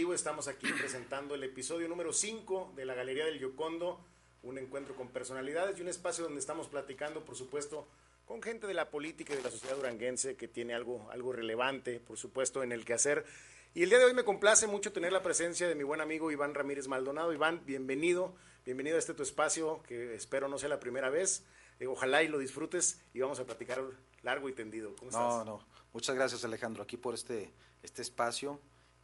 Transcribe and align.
Informativo. 0.00 0.14
Estamos 0.14 0.48
aquí 0.48 0.66
presentando 0.80 1.34
el 1.34 1.44
episodio 1.44 1.88
número 1.88 2.12
5 2.12 2.72
de 2.74 2.84
la 2.84 2.94
Galería 2.94 3.26
del 3.26 3.38
Yocondo, 3.38 4.00
un 4.42 4.56
encuentro 4.56 4.94
con 4.96 5.08
personalidades 5.08 5.78
y 5.78 5.82
un 5.82 5.88
espacio 5.88 6.24
donde 6.24 6.40
estamos 6.40 6.68
platicando, 6.68 7.24
por 7.24 7.36
supuesto, 7.36 7.86
con 8.24 8.42
gente 8.42 8.66
de 8.66 8.74
la 8.74 8.90
política 8.90 9.34
y 9.34 9.36
de 9.36 9.42
la 9.42 9.50
sociedad 9.50 9.76
duranguense 9.76 10.36
que 10.36 10.48
tiene 10.48 10.74
algo, 10.74 11.08
algo 11.10 11.32
relevante, 11.32 12.00
por 12.00 12.16
supuesto, 12.16 12.62
en 12.62 12.72
el 12.72 12.84
que 12.84 12.94
hacer. 12.94 13.26
Y 13.74 13.82
el 13.82 13.90
día 13.90 13.98
de 13.98 14.06
hoy 14.06 14.14
me 14.14 14.24
complace 14.24 14.66
mucho 14.66 14.92
tener 14.92 15.12
la 15.12 15.22
presencia 15.22 15.68
de 15.68 15.74
mi 15.74 15.84
buen 15.84 16.00
amigo 16.00 16.30
Iván 16.30 16.54
Ramírez 16.54 16.88
Maldonado. 16.88 17.32
Iván, 17.32 17.62
bienvenido, 17.66 18.34
bienvenido 18.64 18.96
a 18.96 19.00
este 19.00 19.14
tu 19.14 19.22
espacio, 19.22 19.82
que 19.86 20.14
espero 20.14 20.48
no 20.48 20.58
sea 20.58 20.68
la 20.70 20.80
primera 20.80 21.10
vez. 21.10 21.44
Eh, 21.78 21.86
ojalá 21.86 22.22
y 22.22 22.28
lo 22.28 22.38
disfrutes 22.38 23.00
y 23.12 23.20
vamos 23.20 23.38
a 23.40 23.44
platicar 23.44 23.82
largo 24.22 24.48
y 24.48 24.52
tendido. 24.52 24.94
¿Cómo 24.96 25.10
estás? 25.10 25.22
No, 25.22 25.44
no. 25.44 25.66
Muchas 25.92 26.14
gracias, 26.14 26.44
Alejandro, 26.44 26.82
aquí 26.82 26.96
por 26.96 27.14
este, 27.14 27.52
este 27.82 28.02
espacio. 28.02 28.60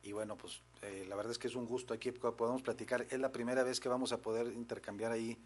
Y 0.07 0.13
bueno, 0.13 0.39
pues 0.39 0.61
eh, 0.83 1.05
la 1.09 1.17
verdad 1.17 1.33
es 1.33 1.39
que 1.39 1.49
es 1.49 1.57
un 1.57 1.67
gusto 1.67 1.93
aquí 1.93 2.13
que 2.13 2.31
podamos 2.31 2.63
platicar. 2.63 3.05
Es 3.11 3.19
la 3.19 3.33
primera 3.33 3.65
vez 3.65 3.81
que 3.81 3.89
vamos 3.89 4.13
a 4.13 4.23
poder 4.23 4.47
intercambiar 4.53 5.11
ahí, 5.11 5.37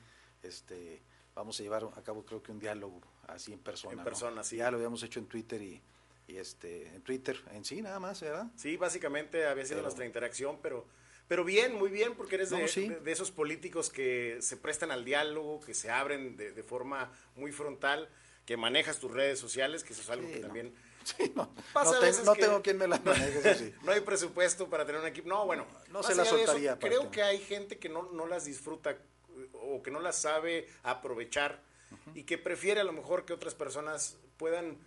este, 0.42 1.00
vamos 1.34 1.58
a 1.58 1.62
llevar 1.62 1.88
a 1.96 2.02
cabo 2.02 2.26
creo 2.26 2.42
que 2.42 2.52
un 2.52 2.58
diálogo 2.58 3.00
así 3.26 3.54
en 3.54 3.60
persona. 3.60 3.94
En 3.94 4.04
persona, 4.04 4.44
sí. 4.44 4.56
Ya 4.56 4.70
lo 4.70 4.76
habíamos 4.76 5.02
hecho 5.02 5.18
en 5.18 5.26
Twitter 5.26 5.62
y, 5.62 5.80
y, 6.28 6.36
este, 6.36 6.88
en 6.88 7.00
Twitter 7.00 7.40
en 7.52 7.64
sí 7.64 7.80
nada 7.80 7.98
más, 8.00 8.20
¿verdad? 8.20 8.48
Sí, 8.54 8.76
básicamente 8.76 9.46
había 9.46 9.64
sido 9.64 9.80
nuestra 9.80 10.04
interacción, 10.04 10.58
pero 10.62 10.84
pero 11.26 11.44
bien, 11.44 11.76
muy 11.76 11.90
bien, 11.90 12.16
porque 12.16 12.34
eres 12.34 12.50
de, 12.50 13.00
de, 13.02 13.12
esos 13.12 13.30
políticos 13.30 13.88
que 13.88 14.38
se 14.40 14.56
prestan 14.56 14.90
al 14.90 15.04
diálogo, 15.04 15.60
que 15.60 15.74
se 15.74 15.88
abren 15.88 16.36
de, 16.36 16.50
de, 16.50 16.62
forma 16.64 17.12
muy 17.36 17.52
frontal, 17.52 18.08
que 18.44 18.56
manejas 18.56 18.98
tus 18.98 19.12
redes 19.12 19.38
sociales, 19.38 19.84
que 19.84 19.92
eso 19.92 20.02
es 20.02 20.10
algo 20.10 20.26
que 20.26 20.40
también 20.40 20.74
Sí, 21.16 21.32
no, 21.34 21.50
no, 22.24 22.34
tengo 22.34 22.62
quien 22.62 22.78
me 22.78 22.86
la 22.86 22.98
maneje, 22.98 23.74
no 23.82 23.92
hay 23.92 24.00
presupuesto 24.00 24.68
para 24.68 24.84
tener 24.84 25.00
un 25.00 25.06
equipo. 25.06 25.28
No, 25.28 25.46
bueno, 25.46 25.66
no, 25.90 26.02
se 26.02 26.14
la 26.14 26.24
soltaría. 26.24 26.78
creo 26.78 27.10
que 27.10 27.22
hay 27.22 27.38
gente 27.38 27.78
que 27.78 27.88
no, 27.88 28.10
no 28.12 28.26
las 28.26 28.44
disfruta 28.44 28.96
o 29.54 29.82
que 29.82 29.90
no 29.90 30.00
las 30.00 30.16
sabe 30.16 30.68
aprovechar 30.82 31.60
y 32.14 32.24
que 32.24 32.38
prefiere 32.38 32.80
a 32.80 32.84
lo 32.84 32.92
mejor 32.92 33.24
que 33.24 33.32
otras 33.32 33.54
personas 33.54 34.16
puedan, 34.36 34.78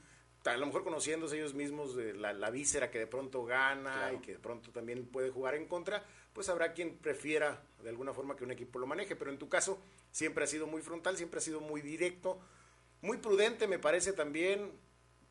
a 0.46 0.58
lo 0.58 0.66
mejor 0.66 0.84
conociéndose 0.84 1.38
ellos 1.38 1.54
mismos 1.54 1.96
de 1.96 2.14
la, 2.14 2.34
la 2.34 2.50
víscera 2.50 2.90
que 2.92 3.00
de 3.00 3.08
pronto 3.08 3.44
gana 3.46 4.12
y 4.14 4.20
que 4.20 4.34
de 4.34 4.40
pronto 4.40 4.72
también 4.72 5.06
puede 5.06 5.30
jugar 5.30 5.56
en 5.56 5.68
contra, 5.68 6.04
pues 6.34 6.50
habrá 6.50 6.74
quien 6.74 6.98
prefiera 6.98 7.62
de 7.82 7.90
alguna 7.90 8.14
forma 8.14 8.36
que 8.36 8.44
un 8.44 8.52
equipo 8.52 8.80
lo 8.80 8.88
maneje. 8.88 9.16
Pero 9.16 9.32
en 9.32 9.38
tu 9.38 9.50
caso 9.50 9.80
siempre 10.12 10.44
ha 10.44 10.48
sido 10.48 10.68
muy 10.68 10.82
frontal, 10.82 11.18
siempre 11.18 11.40
ha 11.40 11.42
sido 11.42 11.60
muy 11.60 11.82
directo, 11.82 12.40
muy 13.02 13.18
prudente 13.18 13.68
me 13.68 13.80
parece 13.80 14.14
también 14.14 14.72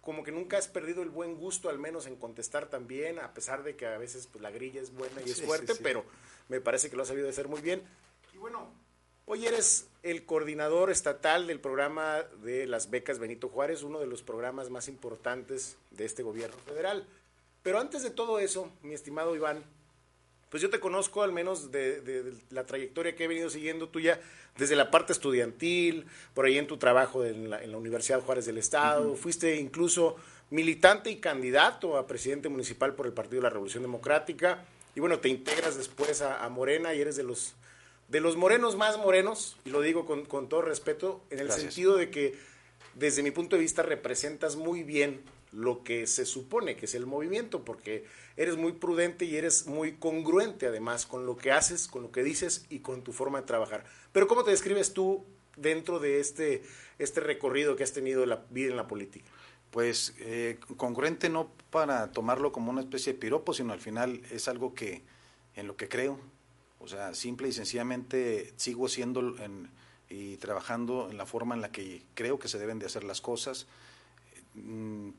como 0.03 0.25
que 0.25 0.33
nunca 0.33 0.59
has 0.59 0.69
perdido 0.69 1.03
el 1.03 1.09
buen 1.09 1.37
gusto, 1.37 1.71
al 1.71 1.79
menos 1.79 2.07
en 2.07 2.17
contestar 2.17 2.69
también, 2.69 3.21
a 3.21 3.33
pesar 3.33 3.63
de 3.63 3.77
que 3.77 3.87
a 3.87 3.97
veces 3.99 4.29
pues, 4.31 4.43
la 4.43 4.51
grilla 4.51 4.83
es 4.83 4.93
buena 4.93 5.23
y 5.25 5.31
es 5.31 5.41
fuerte, 5.41 5.75
pero 5.77 6.05
me 6.49 6.61
parece 6.61 6.91
que 6.91 6.97
lo 6.97 7.03
has 7.03 7.09
sabido 7.09 7.29
hacer 7.29 7.49
muy 7.49 7.61
bien. 7.61 7.83
Y 8.35 8.39
bueno, 8.39 8.69
hoy 9.27 9.47
eres 9.47 9.87
el 10.03 10.27
coordinador 10.27 10.91
estatal 10.91 11.47
del 11.47 11.61
programa 11.61 12.25
de 12.43 12.67
las 12.67 12.91
becas 12.91 13.21
Benito 13.21 13.49
Juárez, 13.49 13.85
uno 13.85 14.01
de 14.01 14.09
los 14.09 14.23
programas 14.25 14.71
más 14.71 14.89
importantes 14.89 15.77
de 15.93 16.05
este 16.05 16.25
gobierno 16.25 16.57
federal. 16.67 17.07
Pero 17.63 17.79
antes 17.79 18.03
de 18.03 18.11
todo 18.11 18.41
eso, 18.41 18.73
mi 18.83 18.95
estimado 18.95 19.37
Iván, 19.37 19.63
pues 20.53 20.63
yo 20.63 20.69
te 20.69 20.81
conozco 20.81 21.23
al 21.23 21.33
menos 21.33 21.73
de, 21.73 22.35
la 22.51 22.67
trayectoria 22.67 23.17
que 23.17 23.25
he 23.25 23.27
venido 23.27 23.49
siguiendo 23.49 23.89
tuya 23.89 24.21
desde 24.59 24.77
la 24.77 24.91
parte 24.91 25.15
estudiantil, 25.15 26.05
por 26.35 26.45
ahí 26.45 26.59
en 26.59 26.67
tu 26.67 26.77
trabajo 26.77 27.25
en 27.25 27.49
la, 27.49 27.79
Universidad 27.79 28.21
Juárez 28.21 28.45
del 28.45 28.59
Estado, 28.59 29.17
fuiste 29.17 29.57
incluso 29.57 30.17
militante 30.51 31.11
y 31.11 31.17
candidato 31.17 31.97
a 31.97 32.07
presidente 32.07 32.51
municipal 32.51 32.95
por 32.95 33.07
el 33.07 33.15
Partido 33.15 33.37
de 33.37 33.45
la 33.45 33.51
Revolución 33.51 33.83
Democrática, 33.83 34.63
y 34.95 35.01
bueno, 35.01 35.21
te 35.21 35.31
integras 35.31 35.79
después 35.79 36.21
a, 36.21 36.47
Morena 36.51 36.93
y 36.93 37.01
eres 37.01 37.17
de 37.17 37.23
los, 37.23 37.55
de 38.09 38.21
los 38.21 38.37
morenos 38.37 38.77
más 38.77 38.99
morenos, 38.99 39.57
y 39.65 39.71
lo 39.71 39.81
digo 39.81 40.05
con, 40.05 40.49
todo 40.51 40.61
respeto, 40.61 41.23
en 41.31 41.39
el 41.39 41.51
sentido 41.51 41.97
de 41.97 42.11
que 42.11 42.35
desde 42.95 43.23
mi 43.23 43.31
punto 43.31 43.57
de 43.57 43.63
vista 43.63 43.83
representas 43.83 44.57
muy 44.57 44.83
bien 44.83 45.23
lo 45.53 45.85
que 45.85 46.07
se 46.07 46.25
supone 46.25 46.77
que 46.77 46.87
es 46.87 46.95
el 46.95 47.07
movimiento, 47.07 47.65
porque 47.65 48.07
eres 48.37 48.57
muy 48.57 48.73
prudente 48.73 49.27
y 49.27 49.37
eres 49.37 49.67
muy 49.67 49.93
congruente 49.93 50.67
además 50.67 51.07
con 51.07 51.27
lo 51.27 51.37
que 51.37 51.53
haces, 51.53 51.87
con 51.87 52.03
lo 52.03 52.11
que 52.11 52.23
dices 52.23 52.65
y 52.71 52.81
con 52.81 53.03
tu 53.03 53.13
forma 53.13 53.41
de 53.41 53.47
trabajar. 53.47 53.85
Pero 54.13 54.27
¿cómo 54.27 54.45
te 54.45 54.51
describes 54.51 54.95
tú 54.95 55.25
dentro 55.57 55.99
de 55.99 56.21
este, 56.21 56.63
este 56.99 57.21
recorrido 57.21 57.77
que 57.77 57.85
has 57.85 57.93
tenido 57.93 58.25
la 58.25 58.45
vida 58.51 58.71
en 58.71 58.77
la 58.77 58.89
política? 58.89 59.27
Pues 59.71 60.15
eh, 60.19 60.59
congruente 60.77 61.29
no 61.29 61.51
para 61.71 62.13
tomarlo 62.13 62.53
como 62.53 62.71
una 62.71 62.81
especie 62.81 63.13
de 63.13 63.19
piropo, 63.19 63.55
sino 63.55 63.73
al 63.73 63.81
final 63.81 64.23
es 64.31 64.49
algo 64.49 64.75
que 64.75 65.03
en 65.55 65.67
lo 65.67 65.77
que 65.77 65.89
creo. 65.89 66.19
O 66.79 66.89
sea, 66.89 67.15
simple 67.15 67.49
y 67.49 67.53
sencillamente 67.53 68.53
sigo 68.57 68.89
siendo 68.89 69.37
y 70.09 70.37
trabajando 70.39 71.09
en 71.11 71.17
la 71.17 71.27
forma 71.27 71.55
en 71.55 71.61
la 71.61 71.73
que 71.73 72.03
creo 72.15 72.39
que 72.39 72.49
se 72.49 72.59
deben 72.59 72.79
de 72.79 72.87
hacer 72.87 73.05
las 73.05 73.21
cosas 73.21 73.67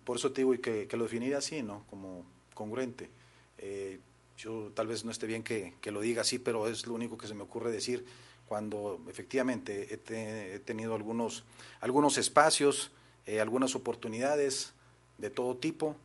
por 0.04 0.18
eso 0.18 0.32
te 0.32 0.42
digo 0.42 0.54
que, 0.62 0.88
que 0.88 0.98
lo 0.98 1.04
definiría 1.04 1.40
así, 1.40 1.64
¿no? 1.64 1.86
Como 1.90 2.26
congruente. 2.54 3.10
Eh, 3.58 4.00
yo 4.38 4.72
tal 4.74 4.88
vez 4.88 5.06
no 5.06 5.12
esté 5.12 5.28
bien 5.28 5.44
que, 5.44 5.74
lo 5.86 6.02
diga 6.02 6.22
así, 6.22 6.40
pero 6.40 6.68
es 6.68 6.88
lo 6.88 6.94
único 6.94 7.18
que 7.18 7.28
se 7.28 7.34
me 7.34 7.44
ocurre 7.44 7.72
decir 7.72 8.06
cuando 8.48 9.02
efectivamente 9.10 9.94
he, 9.94 10.60
tenido 10.60 10.96
algunos, 10.96 11.44
algunos 11.80 12.18
espacios, 12.18 12.92
eh, 13.26 13.40
algunas 13.40 13.76
oportunidades 13.76 14.74
de 15.18 15.30
todo 15.30 15.56
tipo 15.58 15.96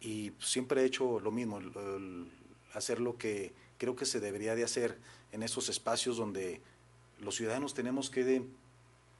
y 0.00 0.32
siempre 0.38 0.82
he 0.82 0.84
hecho 0.84 1.18
lo 1.20 1.32
mismo, 1.32 1.60
hacer 2.72 3.00
lo 3.00 3.18
que 3.18 3.52
creo 3.78 3.96
que 3.96 4.06
se 4.06 4.20
debería 4.20 4.54
de 4.54 4.64
hacer 4.64 4.98
en 5.32 5.42
esos 5.42 5.68
espacios 5.68 6.16
donde 6.16 6.60
los 7.18 7.34
ciudadanos 7.34 7.74
tenemos 7.74 8.10
que 8.10 8.22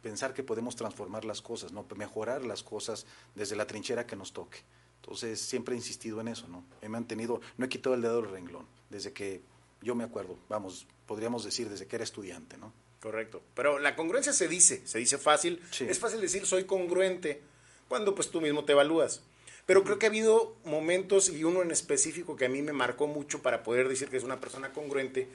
pensar 0.02 0.34
que 0.34 0.42
podemos 0.42 0.76
transformar 0.76 1.24
las 1.24 1.42
cosas, 1.42 1.72
¿no? 1.72 1.86
mejorar 1.96 2.44
las 2.44 2.62
cosas 2.62 3.06
desde 3.34 3.56
la 3.56 3.66
trinchera 3.66 4.06
que 4.06 4.16
nos 4.16 4.32
toque. 4.32 4.58
Entonces 5.02 5.40
siempre 5.40 5.74
he 5.74 5.78
insistido 5.78 6.20
en 6.20 6.28
eso, 6.28 6.48
¿no? 6.48 6.64
He 6.82 6.88
mantenido, 6.88 7.40
no 7.56 7.66
he 7.66 7.68
quitado 7.68 7.94
el 7.94 8.02
dedo 8.02 8.20
del 8.20 8.30
renglón, 8.30 8.66
desde 8.90 9.12
que 9.12 9.42
yo 9.80 9.94
me 9.94 10.04
acuerdo, 10.04 10.36
vamos, 10.48 10.86
podríamos 11.06 11.44
decir 11.44 11.68
desde 11.68 11.86
que 11.86 11.96
era 11.96 12.04
estudiante, 12.04 12.56
¿no? 12.58 12.72
Correcto. 13.00 13.42
Pero 13.54 13.78
la 13.78 13.94
congruencia 13.94 14.32
se 14.32 14.48
dice, 14.48 14.82
se 14.84 14.98
dice 14.98 15.18
fácil. 15.18 15.62
Es 15.80 15.98
fácil 15.98 16.20
decir 16.20 16.46
soy 16.46 16.64
congruente 16.64 17.42
cuando 17.88 18.14
pues 18.14 18.30
tú 18.30 18.40
mismo 18.40 18.64
te 18.64 18.72
evalúas. 18.72 19.22
Pero 19.66 19.84
creo 19.84 19.98
que 19.98 20.06
ha 20.06 20.08
habido 20.08 20.56
momentos 20.64 21.28
y 21.28 21.44
uno 21.44 21.62
en 21.62 21.70
específico 21.70 22.36
que 22.36 22.46
a 22.46 22.48
mí 22.48 22.62
me 22.62 22.72
marcó 22.72 23.06
mucho 23.06 23.40
para 23.42 23.62
poder 23.62 23.88
decir 23.88 24.08
que 24.08 24.16
es 24.16 24.24
una 24.24 24.40
persona 24.40 24.72
congruente. 24.72 25.28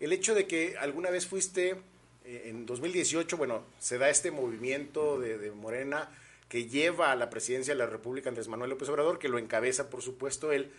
El 0.00 0.12
hecho 0.12 0.34
de 0.34 0.46
que 0.46 0.76
alguna 0.78 1.10
vez 1.10 1.26
fuiste 1.26 1.76
en 2.24 2.66
2018, 2.66 3.36
bueno, 3.36 3.64
se 3.78 3.98
da 3.98 4.08
este 4.08 4.30
movimiento 4.30 5.18
de, 5.18 5.50
Morena 5.52 6.10
que 6.48 6.66
lleva 6.66 7.12
a 7.12 7.16
la 7.16 7.30
presidencia 7.30 7.74
de 7.74 7.78
la 7.78 7.86
República 7.86 8.28
Andrés 8.28 8.48
Manuel 8.48 8.70
López 8.70 8.88
Obrador, 8.88 9.18
que 9.18 9.28
lo 9.28 9.38
encabeza, 9.38 9.90
por 9.90 10.02
supuesto, 10.02 10.52
él, 10.52 10.72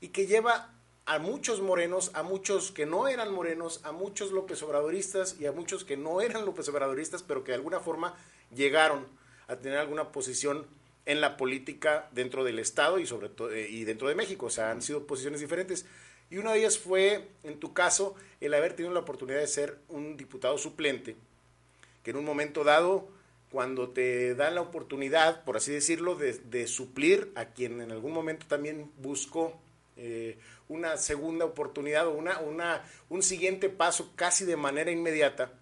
y 0.00 0.08
que 0.08 0.26
lleva 0.26 0.74
a 1.04 1.18
muchos 1.18 1.60
morenos, 1.60 2.10
a 2.14 2.22
muchos 2.22 2.70
que 2.70 2.86
no 2.86 3.08
eran 3.08 3.32
morenos, 3.32 3.80
a 3.84 3.92
muchos 3.92 4.30
López 4.30 4.62
Obradoristas 4.62 5.36
y 5.40 5.46
a 5.46 5.52
muchos 5.52 5.84
que 5.84 5.96
no 5.96 6.20
eran 6.20 6.44
López 6.44 6.68
Obradoristas, 6.68 7.22
pero 7.22 7.42
que 7.42 7.52
de 7.52 7.56
alguna 7.56 7.80
forma 7.80 8.14
llegaron 8.54 9.06
a 9.48 9.56
tener 9.56 9.78
alguna 9.78 10.12
posición 10.12 10.66
en 11.04 11.20
la 11.20 11.36
política 11.36 12.08
dentro 12.12 12.44
del 12.44 12.58
Estado 12.58 12.98
y 12.98 13.06
sobre 13.06 13.28
todo 13.28 13.50
eh, 13.50 13.68
y 13.68 13.84
dentro 13.84 14.08
de 14.08 14.14
México, 14.14 14.46
o 14.46 14.50
sea, 14.50 14.70
han 14.70 14.82
sido 14.82 15.06
posiciones 15.06 15.40
diferentes. 15.40 15.86
Y 16.32 16.38
una 16.38 16.52
de 16.52 16.60
ellas 16.60 16.78
fue, 16.78 17.28
en 17.42 17.60
tu 17.60 17.74
caso, 17.74 18.14
el 18.40 18.54
haber 18.54 18.72
tenido 18.72 18.94
la 18.94 19.00
oportunidad 19.00 19.40
de 19.40 19.46
ser 19.46 19.76
un 19.90 20.16
diputado 20.16 20.56
suplente, 20.56 21.14
que 22.02 22.12
en 22.12 22.16
un 22.16 22.24
momento 22.24 22.64
dado, 22.64 23.06
cuando 23.50 23.90
te 23.90 24.34
dan 24.34 24.54
la 24.54 24.62
oportunidad, 24.62 25.44
por 25.44 25.58
así 25.58 25.72
decirlo, 25.72 26.14
de, 26.14 26.66
suplir 26.66 27.30
a 27.34 27.44
quien 27.50 27.82
en 27.82 27.92
algún 27.92 28.12
momento 28.12 28.46
también 28.48 28.90
buscó 28.96 29.60
eh, 29.98 30.38
una 30.70 30.96
segunda 30.96 31.44
oportunidad 31.44 32.06
o 32.06 32.12
una, 32.12 32.40
una, 32.40 32.82
un 33.10 33.22
siguiente 33.22 33.68
paso 33.68 34.12
casi 34.16 34.46
de 34.46 34.56
manera 34.56 34.90
inmediata, 34.90 35.52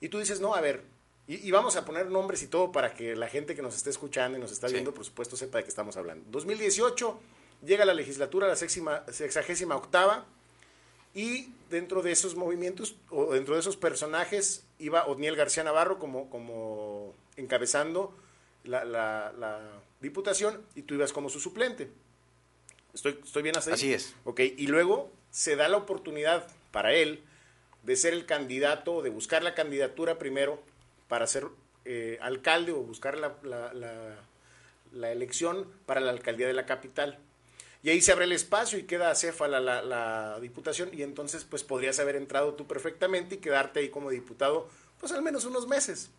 y 0.00 0.08
tú 0.08 0.18
dices, 0.18 0.40
no, 0.40 0.56
a 0.56 0.60
ver, 0.60 0.82
y, 1.28 1.48
vamos 1.52 1.76
a 1.76 1.84
poner 1.84 2.06
nombres 2.06 2.42
y 2.42 2.48
todo 2.48 2.72
para 2.72 2.94
que 2.94 3.14
la 3.14 3.28
gente 3.28 3.54
que 3.54 3.62
nos 3.62 3.76
esté 3.76 3.90
escuchando 3.90 4.36
y 4.36 4.40
nos 4.40 4.50
está 4.50 4.66
viendo, 4.66 4.92
por 4.92 5.04
supuesto, 5.04 5.36
sepa 5.36 5.58
de 5.58 5.64
qué 5.64 5.70
estamos 5.70 5.96
hablando. 5.96 6.28
2018 6.32 7.20
llega 7.64 7.84
la 7.84 7.94
legislatura, 7.94 8.46
la 8.46 8.56
sexagésima 8.56 9.76
octava, 9.76 10.26
y 11.14 11.52
dentro 11.70 12.02
de 12.02 12.12
esos 12.12 12.36
movimientos, 12.36 12.96
o 13.10 13.32
dentro 13.32 13.54
de 13.54 13.60
esos 13.60 13.76
personajes, 13.76 14.64
iba 14.78 15.06
Otniel 15.06 15.36
García 15.36 15.64
Navarro 15.64 15.98
como, 15.98 16.30
como 16.30 17.14
encabezando 17.36 18.14
la, 18.64 18.84
la, 18.84 19.82
diputación 20.00 20.62
y 20.74 20.82
tú 20.82 20.94
ibas 20.94 21.12
como 21.12 21.28
su 21.28 21.40
suplente. 21.40 21.90
¿Estoy, 22.94 23.20
estoy 23.22 23.42
bien 23.42 23.56
así? 23.56 23.70
Así 23.70 23.92
es. 23.92 24.14
Ok, 24.24 24.40
y 24.40 24.66
luego 24.66 25.12
se 25.30 25.56
da 25.56 25.68
la 25.68 25.76
oportunidad 25.76 26.46
para 26.70 26.94
él 26.94 27.22
de 27.82 27.96
ser 27.96 28.14
el 28.14 28.24
candidato, 28.24 29.02
de 29.02 29.10
buscar 29.10 29.42
la 29.42 29.54
candidatura 29.54 30.18
primero 30.18 30.62
para 31.08 31.26
ser 31.26 31.48
eh, 31.84 32.18
alcalde 32.22 32.72
o 32.72 32.76
buscar 32.76 33.18
la, 33.18 33.36
la, 33.42 33.72
la 34.92 35.12
elección 35.12 35.66
para 35.86 36.00
la 36.00 36.10
alcaldía 36.10 36.46
de 36.46 36.54
la 36.54 36.66
capital. 36.66 37.18
Y 37.82 37.90
ahí 37.90 38.00
se 38.00 38.12
abre 38.12 38.26
el 38.26 38.32
espacio 38.32 38.78
y 38.78 38.82
queda 38.82 39.10
acéfala 39.10 39.60
la, 39.60 39.82
la 39.82 40.38
diputación 40.40 40.90
y 40.92 41.02
entonces 41.02 41.44
pues 41.44 41.64
podrías 41.64 41.98
haber 41.98 42.16
entrado 42.16 42.54
tú 42.54 42.66
perfectamente 42.66 43.36
y 43.36 43.38
quedarte 43.38 43.80
ahí 43.80 43.88
como 43.88 44.10
diputado 44.10 44.68
pues 45.00 45.12
al 45.12 45.22
menos 45.22 45.44
unos 45.44 45.66
meses. 45.66 46.10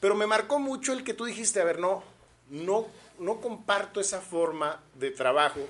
Pero 0.00 0.14
me 0.14 0.26
marcó 0.26 0.58
mucho 0.58 0.92
el 0.92 1.04
que 1.04 1.12
tú 1.12 1.24
dijiste, 1.24 1.60
a 1.60 1.64
ver, 1.64 1.78
no, 1.78 2.02
no, 2.48 2.86
no 3.18 3.40
comparto 3.40 4.00
esa 4.00 4.20
forma 4.20 4.82
de 4.94 5.10
trabajo 5.10 5.60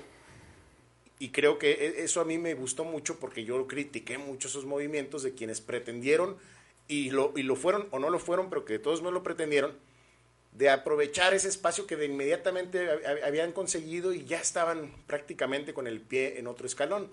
y 1.19 1.29
creo 1.29 1.59
que 1.59 1.71
e, 1.71 2.03
eso 2.03 2.21
a 2.21 2.25
mí 2.25 2.37
me 2.37 2.53
gustó 2.53 2.85
mucho 2.85 3.19
porque 3.19 3.43
yo 3.43 3.67
critiqué 3.67 4.17
mucho 4.17 4.47
esos 4.47 4.65
movimientos 4.65 5.21
de 5.23 5.33
quienes 5.33 5.59
pretendieron 5.59 6.37
y 6.87 7.11
lo, 7.11 7.33
y 7.35 7.43
lo 7.43 7.55
fueron 7.55 7.87
o 7.91 7.99
no 7.99 8.09
lo 8.09 8.19
fueron, 8.19 8.49
pero 8.49 8.65
que 8.65 8.73
de 8.73 8.79
todos 8.79 9.01
me 9.01 9.11
lo 9.11 9.21
pretendieron, 9.21 9.77
de 10.59 10.69
aprovechar 10.69 11.33
ese 11.33 11.47
espacio 11.47 11.87
que 11.87 11.95
de 11.95 12.05
inmediatamente 12.05 12.89
habían 13.25 13.53
conseguido 13.53 14.11
y 14.11 14.25
ya 14.25 14.41
estaban 14.41 14.91
prácticamente 15.07 15.73
con 15.73 15.87
el 15.87 16.01
pie 16.01 16.37
en 16.37 16.47
otro 16.47 16.67
escalón. 16.67 17.09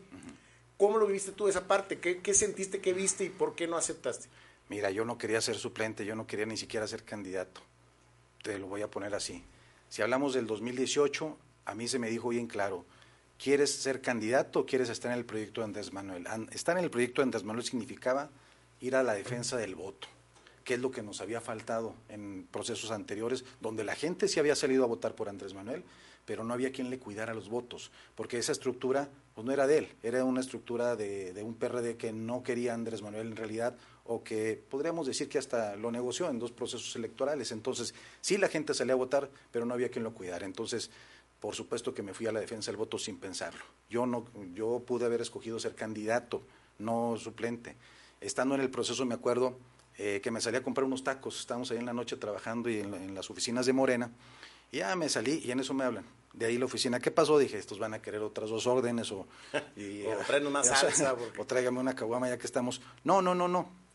¿Cómo 0.76 0.98
lo 0.98 1.06
viste 1.06 1.30
tú 1.30 1.46
esa 1.46 1.68
parte? 1.68 2.00
¿Qué, 2.00 2.18
¿Qué, 2.18 2.34
sentiste, 2.34 2.80
qué 2.80 2.92
viste 2.92 3.22
y 3.22 3.28
por 3.28 3.54
qué 3.54 3.68
no 3.68 3.76
aceptaste? 3.76 4.26
Mira, 4.68 4.90
yo 4.90 5.04
no 5.04 5.16
quería 5.16 5.40
ser 5.40 5.54
suplente, 5.54 6.04
yo 6.04 6.16
no 6.16 6.26
quería 6.26 6.44
ni 6.44 6.56
siquiera 6.56 6.88
ser 6.88 7.04
candidato. 7.04 7.60
Te 8.42 8.58
lo 8.58 8.66
voy 8.66 8.82
a 8.82 8.90
poner 8.90 9.14
así. 9.14 9.44
Si 9.90 10.02
hablamos 10.02 10.34
del 10.34 10.48
2018, 10.48 11.38
a 11.66 11.74
mí 11.76 11.86
se 11.86 12.00
me 12.00 12.10
dijo 12.10 12.30
bien 12.30 12.48
claro, 12.48 12.84
¿quieres 13.38 13.72
ser 13.72 14.02
candidato 14.02 14.58
o 14.58 14.66
quieres 14.66 14.88
estar 14.88 15.12
en 15.12 15.18
el 15.18 15.24
proyecto 15.24 15.60
de 15.60 15.66
Andrés 15.66 15.92
Manuel? 15.92 16.26
Estar 16.50 16.76
en 16.76 16.82
el 16.82 16.90
proyecto 16.90 17.22
de 17.22 17.26
Andrés 17.26 17.44
Manuel 17.44 17.64
significaba 17.64 18.28
ir 18.80 18.96
a 18.96 19.04
la 19.04 19.14
defensa 19.14 19.56
del 19.56 19.76
voto, 19.76 20.08
que 20.66 20.74
es 20.74 20.80
lo 20.80 20.90
que 20.90 21.00
nos 21.00 21.20
había 21.20 21.40
faltado 21.40 21.94
en 22.08 22.48
procesos 22.50 22.90
anteriores, 22.90 23.44
donde 23.60 23.84
la 23.84 23.94
gente 23.94 24.26
sí 24.26 24.40
había 24.40 24.56
salido 24.56 24.82
a 24.82 24.88
votar 24.88 25.14
por 25.14 25.28
Andrés 25.28 25.54
Manuel, 25.54 25.84
pero 26.24 26.42
no 26.42 26.52
había 26.52 26.72
quien 26.72 26.90
le 26.90 26.98
cuidara 26.98 27.34
los 27.34 27.48
votos, 27.48 27.92
porque 28.16 28.36
esa 28.36 28.50
estructura 28.50 29.08
pues 29.36 29.44
no 29.46 29.52
era 29.52 29.68
de 29.68 29.78
él, 29.78 29.88
era 30.02 30.24
una 30.24 30.40
estructura 30.40 30.96
de, 30.96 31.32
de 31.32 31.42
un 31.44 31.54
PRD 31.54 31.96
que 31.96 32.12
no 32.12 32.42
quería 32.42 32.74
Andrés 32.74 33.00
Manuel 33.00 33.28
en 33.28 33.36
realidad, 33.36 33.76
o 34.06 34.24
que 34.24 34.60
podríamos 34.68 35.06
decir 35.06 35.28
que 35.28 35.38
hasta 35.38 35.76
lo 35.76 35.92
negoció 35.92 36.28
en 36.28 36.40
dos 36.40 36.50
procesos 36.50 36.96
electorales. 36.96 37.52
Entonces, 37.52 37.94
sí 38.20 38.36
la 38.36 38.48
gente 38.48 38.74
salía 38.74 38.94
a 38.94 38.96
votar, 38.96 39.30
pero 39.52 39.66
no 39.66 39.74
había 39.74 39.90
quien 39.90 40.04
lo 40.04 40.14
cuidara. 40.14 40.46
Entonces, 40.46 40.90
por 41.40 41.54
supuesto 41.54 41.94
que 41.94 42.02
me 42.02 42.12
fui 42.12 42.26
a 42.26 42.32
la 42.32 42.40
defensa 42.40 42.72
del 42.72 42.76
voto 42.76 42.98
sin 42.98 43.18
pensarlo. 43.18 43.64
Yo 43.88 44.06
no, 44.06 44.26
yo 44.52 44.82
pude 44.86 45.04
haber 45.04 45.20
escogido 45.20 45.60
ser 45.60 45.74
candidato, 45.74 46.42
no 46.78 47.16
suplente. 47.18 47.76
Estando 48.20 48.54
en 48.54 48.62
el 48.62 48.70
proceso, 48.70 49.04
me 49.04 49.14
acuerdo 49.14 49.58
eh, 49.98 50.20
que 50.22 50.30
me 50.30 50.40
salí 50.40 50.56
a 50.56 50.62
comprar 50.62 50.84
unos 50.84 51.04
tacos. 51.04 51.38
Estábamos 51.40 51.70
ahí 51.70 51.78
en 51.78 51.86
la 51.86 51.92
noche 51.92 52.16
trabajando 52.16 52.68
y 52.68 52.80
en, 52.80 53.14
las 53.14 53.30
oficinas 53.30 53.66
de 53.66 53.72
Morena. 53.72 54.10
Y 54.72 54.78
ya 54.78 54.94
me 54.96 55.08
salí 55.08 55.42
y 55.44 55.50
en 55.50 55.60
eso 55.60 55.74
me 55.74 55.84
hablan. 55.84 56.04
De 56.32 56.46
ahí 56.46 56.58
la 56.58 56.66
oficina, 56.66 57.00
¿qué 57.00 57.10
pasó? 57.10 57.38
Dije, 57.38 57.56
estos 57.56 57.78
van 57.78 57.94
a 57.94 58.02
querer 58.02 58.20
otras 58.20 58.50
dos 58.50 58.66
órdenes 58.66 59.10
o... 59.12 59.26
Y, 59.76 60.04
traen 60.26 60.46
una 60.46 60.62
salsa. 60.64 61.16
O 61.38 61.44
tráigame 61.44 61.80
una 61.80 61.94
caguama 61.94 62.28
ya 62.28 62.38
que 62.38 62.46
estamos. 62.46 62.80
No, 63.04 63.22
no, 63.22 63.34
no, 63.34 63.48
no 63.48 63.86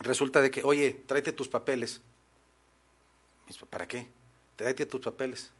resulta 0.00 0.40
de 0.40 0.50
que, 0.50 0.62
oye, 0.62 1.02
tráete 1.06 1.32
tus 1.32 1.48
papeles. 1.48 2.00
¿Para 3.70 3.86
qué? 3.86 4.08
Tráete 4.56 4.86
tus 4.86 5.00
papeles. 5.00 5.50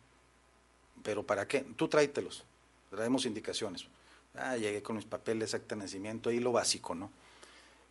¿Pero 1.03 1.25
para 1.25 1.47
qué? 1.47 1.61
Tú 1.77 1.89
tráetelos. 1.89 2.45
Traemos 2.91 3.27
indicaciones. 3.27 3.87
Ah, 4.35 4.57
llegué 4.57 4.83
con 4.83 4.97
mis 4.97 5.05
papeles, 5.05 5.55
acta 5.55 5.75
de 5.75 5.83
nacimiento, 5.83 6.29
ahí 6.29 6.41
lo 6.41 6.53
básico, 6.53 6.95
¿no? 6.95 7.11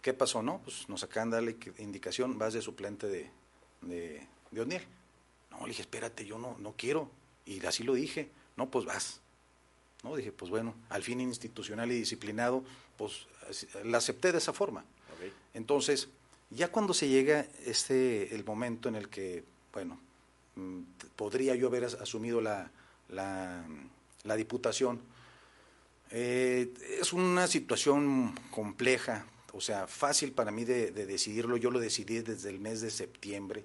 ¿Qué 0.05 0.13
pasó? 0.13 0.43
No, 0.43 0.61
pues 0.63 0.87
nos 0.87 1.01
acaban 1.01 1.31
de 1.31 1.37
darle 1.37 1.57
indicación, 1.79 2.37
vas 2.37 2.53
de 2.53 2.61
suplente 2.61 3.07
de, 3.07 3.27
de, 3.81 4.21
de 4.51 4.61
O'Neill. 4.61 4.83
No, 5.49 5.61
le 5.61 5.69
dije, 5.69 5.81
espérate, 5.81 6.27
yo 6.27 6.37
no, 6.37 6.55
no 6.59 6.75
quiero. 6.77 7.09
Y 7.43 7.65
así 7.65 7.81
lo 7.81 7.95
dije. 7.95 8.29
No, 8.55 8.69
pues 8.69 8.85
vas. 8.85 9.19
No, 10.03 10.15
dije, 10.15 10.31
pues 10.31 10.51
bueno, 10.51 10.75
al 10.89 11.01
fin 11.01 11.21
institucional 11.21 11.91
y 11.91 11.95
disciplinado, 11.95 12.63
pues 12.99 13.25
la 13.83 13.97
acepté 13.97 14.31
de 14.31 14.37
esa 14.37 14.53
forma. 14.53 14.85
Entonces, 15.55 16.07
ya 16.51 16.67
cuando 16.67 16.93
se 16.93 17.07
llega 17.07 17.47
este, 17.65 18.35
el 18.35 18.45
momento 18.45 18.89
en 18.89 18.97
el 18.97 19.09
que, 19.09 19.43
bueno, 19.73 19.99
mm, 20.53 20.81
podría 21.15 21.55
yo 21.55 21.65
haber 21.65 21.83
asumido 21.85 22.41
la, 22.41 22.69
la, 23.09 24.35
diputación, 24.35 25.01
eh, 26.11 26.71
es 27.01 27.11
una 27.11 27.47
situación 27.47 28.35
compleja, 28.51 29.25
o 29.55 29.61
sea, 29.61 29.87
fácil 29.87 30.33
para 30.33 30.51
mí 30.51 30.65
de, 30.65 30.91
decidirlo. 30.91 31.55
Yo 31.55 31.71
lo 31.71 31.79
decidí 31.79 32.19
desde 32.19 32.49
el 32.49 32.59
mes 32.59 32.81
de 32.81 32.91
septiembre, 32.91 33.63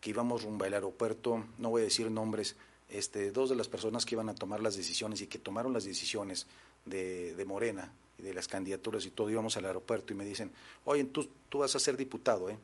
que 0.00 0.10
íbamos 0.10 0.42
rumbo 0.42 0.66
al 0.66 0.74
aeropuerto, 0.74 1.44
no 1.58 1.70
voy 1.70 1.80
a 1.80 1.84
decir 1.84 2.10
nombres, 2.10 2.56
este, 2.90 3.30
dos 3.32 3.48
de 3.48 3.56
las 3.56 3.68
personas 3.68 4.04
que 4.04 4.14
iban 4.14 4.28
a 4.28 4.34
tomar 4.34 4.60
las 4.60 4.76
decisiones 4.76 5.22
y 5.22 5.26
que 5.26 5.38
tomaron 5.38 5.72
las 5.72 5.84
decisiones 5.84 6.46
de, 6.84 7.34
de 7.34 7.44
Morena, 7.46 7.90
y 8.18 8.22
de 8.22 8.34
las 8.34 8.48
candidaturas 8.48 9.06
y 9.06 9.10
todo, 9.10 9.30
íbamos 9.30 9.56
al 9.56 9.64
aeropuerto 9.64 10.12
y 10.12 10.16
me 10.16 10.26
dicen, 10.26 10.52
oye, 10.84 11.04
tú, 11.04 11.26
tú 11.48 11.60
vas 11.60 11.74
a 11.74 11.78
ser 11.78 11.96
diputado, 11.96 12.50
¿eh? 12.50 12.58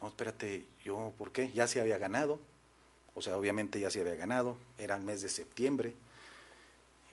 No, 0.00 0.08
espérate, 0.08 0.64
yo, 0.84 1.12
¿por 1.18 1.32
qué? 1.32 1.50
Ya 1.52 1.66
se 1.66 1.80
había 1.80 1.98
ganado, 1.98 2.38
o 3.14 3.22
sea, 3.22 3.36
obviamente 3.36 3.80
ya 3.80 3.90
se 3.90 4.00
había 4.00 4.14
ganado, 4.14 4.56
era 4.78 4.96
el 4.96 5.02
mes 5.02 5.20
de 5.20 5.28
septiembre, 5.28 5.94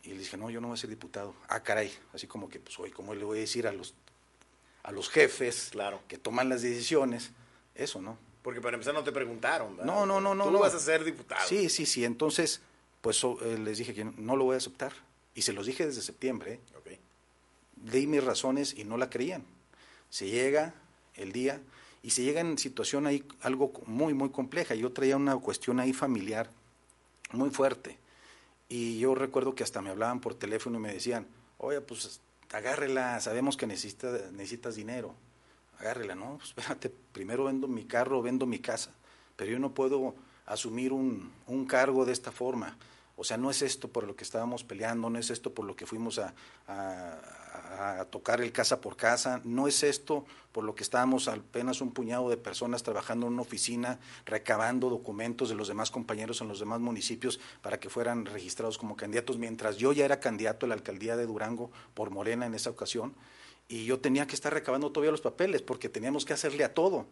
y 0.03 0.09
le 0.09 0.19
dije, 0.19 0.37
no, 0.37 0.49
yo 0.49 0.61
no 0.61 0.67
voy 0.67 0.75
a 0.75 0.77
ser 0.77 0.89
diputado. 0.89 1.33
Ah, 1.49 1.61
caray, 1.61 1.91
así 2.13 2.27
como 2.27 2.49
que, 2.49 2.59
pues, 2.59 2.79
oye, 2.79 2.91
¿cómo 2.93 3.13
le 3.13 3.25
voy 3.25 3.39
a 3.39 3.41
decir 3.41 3.67
a 3.67 3.73
los, 3.73 3.93
a 4.83 4.91
los 4.91 5.09
jefes 5.09 5.69
claro. 5.71 6.01
que 6.07 6.17
toman 6.17 6.49
las 6.49 6.61
decisiones? 6.61 7.31
Eso, 7.75 8.01
¿no? 8.01 8.17
Porque 8.41 8.61
para 8.61 8.75
empezar 8.75 8.93
no 8.93 9.03
te 9.03 9.11
preguntaron, 9.11 9.77
¿verdad? 9.77 9.93
No, 9.93 10.05
no, 10.05 10.21
no, 10.21 10.33
no. 10.33 10.45
Tú 10.45 10.51
no 10.51 10.59
vas 10.59 10.73
a 10.73 10.79
ser 10.79 11.03
diputado. 11.03 11.47
Sí, 11.47 11.69
sí, 11.69 11.85
sí, 11.85 12.05
entonces, 12.05 12.61
pues 13.01 13.23
eh, 13.23 13.57
les 13.57 13.77
dije 13.77 13.93
que 13.93 14.05
no, 14.05 14.35
lo 14.35 14.45
voy 14.45 14.55
a 14.55 14.57
aceptar. 14.57 14.93
Y 15.35 15.41
se 15.41 15.53
los 15.53 15.65
dije 15.65 15.85
desde 15.85 16.01
septiembre. 16.01 16.53
¿eh? 16.53 16.59
di 17.75 18.07
mis 18.07 18.23
razones 18.23 18.75
y 18.77 18.83
no 18.83 18.97
la 18.97 19.09
creían. 19.09 19.43
Se 20.09 20.27
llega 20.27 20.73
el 21.15 21.31
día 21.31 21.61
y 22.01 22.11
se 22.11 22.23
llega 22.23 22.41
en 22.41 22.57
situación 22.57 23.07
ahí 23.07 23.23
algo 23.41 23.71
muy, 23.85 24.13
muy 24.13 24.29
compleja. 24.29 24.75
Yo 24.75 24.91
traía 24.91 25.15
una 25.15 25.37
cuestión 25.37 25.79
ahí 25.79 25.93
familiar 25.93 26.49
muy 27.31 27.49
fuerte. 27.49 27.97
Y 28.67 28.99
yo 28.99 29.15
recuerdo 29.15 29.55
que 29.55 29.63
hasta 29.63 29.81
me 29.81 29.89
hablaban 29.89 30.19
por 30.19 30.35
teléfono 30.35 30.77
y 30.77 30.81
me 30.81 30.93
decían, 30.93 31.27
oye, 31.57 31.81
pues 31.81 32.21
agárrela, 32.51 33.19
sabemos 33.19 33.57
que 33.57 33.67
necesitas, 33.67 34.31
necesitas 34.31 34.75
dinero, 34.75 35.15
agárrela, 35.79 36.15
¿no? 36.15 36.37
Pues, 36.37 36.49
espérate, 36.49 36.89
primero 37.11 37.45
vendo 37.45 37.67
mi 37.67 37.85
carro, 37.85 38.21
vendo 38.21 38.45
mi 38.45 38.59
casa, 38.59 38.91
pero 39.35 39.51
yo 39.51 39.59
no 39.59 39.73
puedo 39.73 40.15
asumir 40.45 40.93
un, 40.93 41.31
un 41.47 41.65
cargo 41.65 42.05
de 42.05 42.13
esta 42.13 42.31
forma. 42.31 42.77
O 43.19 43.25
sea, 43.25 43.35
no 43.35 43.51
es 43.51 43.61
esto 43.61 43.89
por 43.89 44.05
lo 44.05 44.15
que 44.15 44.23
estábamos 44.23 44.63
peleando, 44.63 45.09
no 45.09 45.19
es 45.19 45.29
esto 45.29 45.53
por 45.53 45.65
lo 45.65 45.75
que 45.75 45.85
fuimos 45.85 46.19
a, 46.19 46.33
a, 46.69 48.05
tocar 48.09 48.39
el 48.39 48.53
casa 48.53 48.79
por 48.79 48.95
casa, 48.95 49.41
no 49.43 49.67
es 49.67 49.83
esto 49.83 50.25
por 50.53 50.63
lo 50.63 50.73
que 50.73 50.83
estábamos 50.83 51.27
apenas 51.27 51.81
un 51.81 51.91
puñado 51.91 52.29
de 52.29 52.37
personas 52.37 52.81
trabajando 52.81 53.27
en 53.27 53.33
una 53.33 53.41
oficina, 53.41 53.99
recabando 54.25 54.89
documentos 54.89 55.49
de 55.49 55.55
los 55.55 55.67
demás 55.67 55.91
compañeros 55.91 56.39
en 56.39 56.47
los 56.47 56.61
demás 56.61 56.79
municipios 56.79 57.41
para 57.61 57.77
que 57.77 57.89
fueran 57.89 58.25
registrados 58.25 58.77
como 58.77 58.95
candidatos, 58.95 59.37
mientras 59.37 59.75
yo 59.75 59.91
ya 59.91 60.05
era 60.05 60.21
candidato 60.21 60.65
a 60.65 60.69
la 60.69 60.75
alcaldía 60.75 61.17
de 61.17 61.25
Durango 61.25 61.71
por 61.95 62.11
Morena 62.11 62.45
en 62.45 62.53
esa 62.53 62.69
ocasión, 62.69 63.13
y 63.67 63.83
yo 63.83 63.99
tenía 63.99 64.27
que 64.27 64.35
estar 64.35 64.53
recabando 64.53 64.93
todavía 64.93 65.11
los 65.11 65.19
papeles 65.19 65.61
porque 65.61 65.89
teníamos 65.89 66.23
que 66.23 66.31
hacerle 66.31 66.63
a 66.63 66.73
todo. 66.73 67.05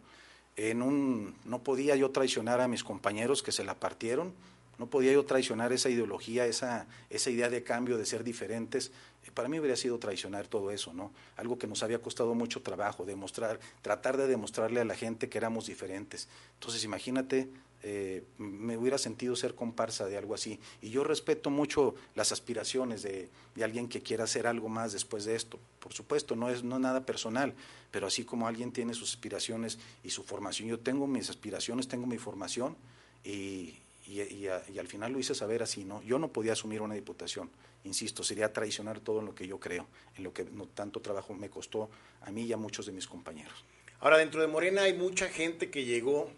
En 0.56 0.80
un, 0.80 1.36
no 1.44 1.62
podía 1.62 1.96
yo 1.96 2.10
traicionar 2.12 2.62
a 2.62 2.66
mis 2.66 2.82
compañeros 2.82 3.42
que 3.42 3.52
se 3.52 3.62
la 3.62 3.74
partieron, 3.74 4.32
no 4.78 4.86
podía 4.86 5.12
yo 5.12 5.24
traicionar 5.24 5.72
esa 5.72 5.90
ideología, 5.90 6.46
esa, 6.46 6.86
esa 7.10 7.30
idea 7.30 7.50
de 7.50 7.62
cambio, 7.64 7.98
de 7.98 8.06
ser 8.06 8.22
diferentes. 8.22 8.92
Para 9.34 9.48
mí 9.48 9.58
hubiera 9.58 9.76
sido 9.76 9.98
traicionar 9.98 10.46
todo 10.46 10.70
eso, 10.70 10.94
¿no? 10.94 11.12
Algo 11.36 11.58
que 11.58 11.66
nos 11.66 11.82
había 11.82 12.00
costado 12.00 12.34
mucho 12.34 12.62
trabajo, 12.62 13.04
demostrar, 13.04 13.58
tratar 13.82 14.16
de 14.16 14.26
demostrarle 14.26 14.80
a 14.80 14.84
la 14.84 14.94
gente 14.94 15.28
que 15.28 15.36
éramos 15.36 15.66
diferentes. 15.66 16.28
Entonces, 16.54 16.84
imagínate, 16.84 17.48
eh, 17.82 18.24
me 18.38 18.76
hubiera 18.76 18.98
sentido 18.98 19.36
ser 19.36 19.54
comparsa 19.54 20.06
de 20.06 20.16
algo 20.16 20.34
así. 20.34 20.60
Y 20.80 20.90
yo 20.90 21.04
respeto 21.04 21.50
mucho 21.50 21.94
las 22.14 22.32
aspiraciones 22.32 23.02
de, 23.02 23.28
de, 23.54 23.64
alguien 23.64 23.88
que 23.88 24.00
quiera 24.00 24.24
hacer 24.24 24.46
algo 24.46 24.68
más 24.68 24.92
después 24.92 25.24
de 25.24 25.34
esto. 25.34 25.58
Por 25.80 25.92
supuesto, 25.92 26.34
no 26.36 26.50
es 26.50 26.62
no 26.62 26.78
nada 26.78 27.04
personal, 27.04 27.54
pero 27.90 28.06
así 28.06 28.24
como 28.24 28.48
alguien 28.48 28.72
tiene 28.72 28.94
sus 28.94 29.10
aspiraciones 29.10 29.78
y 30.04 30.10
su 30.10 30.22
formación, 30.22 30.68
yo 30.68 30.78
tengo 30.78 31.06
mis 31.06 31.30
aspiraciones, 31.30 31.86
tengo 31.86 32.06
mi 32.06 32.18
formación 32.18 32.76
y, 33.24 33.74
y, 34.08 34.48
al 34.48 34.86
final 34.86 35.12
lo 35.12 35.18
hice 35.18 35.34
saber 35.34 35.62
así, 35.62 35.84
¿no? 35.84 36.02
Yo 36.02 36.18
no 36.18 36.28
podía 36.32 36.52
asumir 36.52 36.80
una 36.80 36.94
diputación, 36.94 37.50
insisto, 37.84 38.22
sería 38.22 38.52
traicionar 38.52 39.00
todo 39.00 39.20
en 39.20 39.26
lo 39.26 39.34
que 39.34 39.46
yo 39.46 39.60
creo, 39.60 39.86
en 40.16 40.24
lo 40.24 40.32
que 40.32 40.44
no, 40.44 40.66
tanto 40.66 41.00
trabajo 41.00 41.34
me 41.34 41.50
costó 41.50 41.90
a 42.22 42.30
mí 42.30 42.44
y 42.44 42.52
a 42.52 42.56
muchos 42.56 42.86
de 42.86 42.92
mis 42.92 43.06
compañeros. 43.06 43.64
Ahora, 44.00 44.16
dentro 44.16 44.40
de 44.40 44.46
Morena 44.46 44.82
hay 44.82 44.94
mucha 44.94 45.28
gente 45.28 45.70
que 45.70 45.84
llegó, 45.84 46.30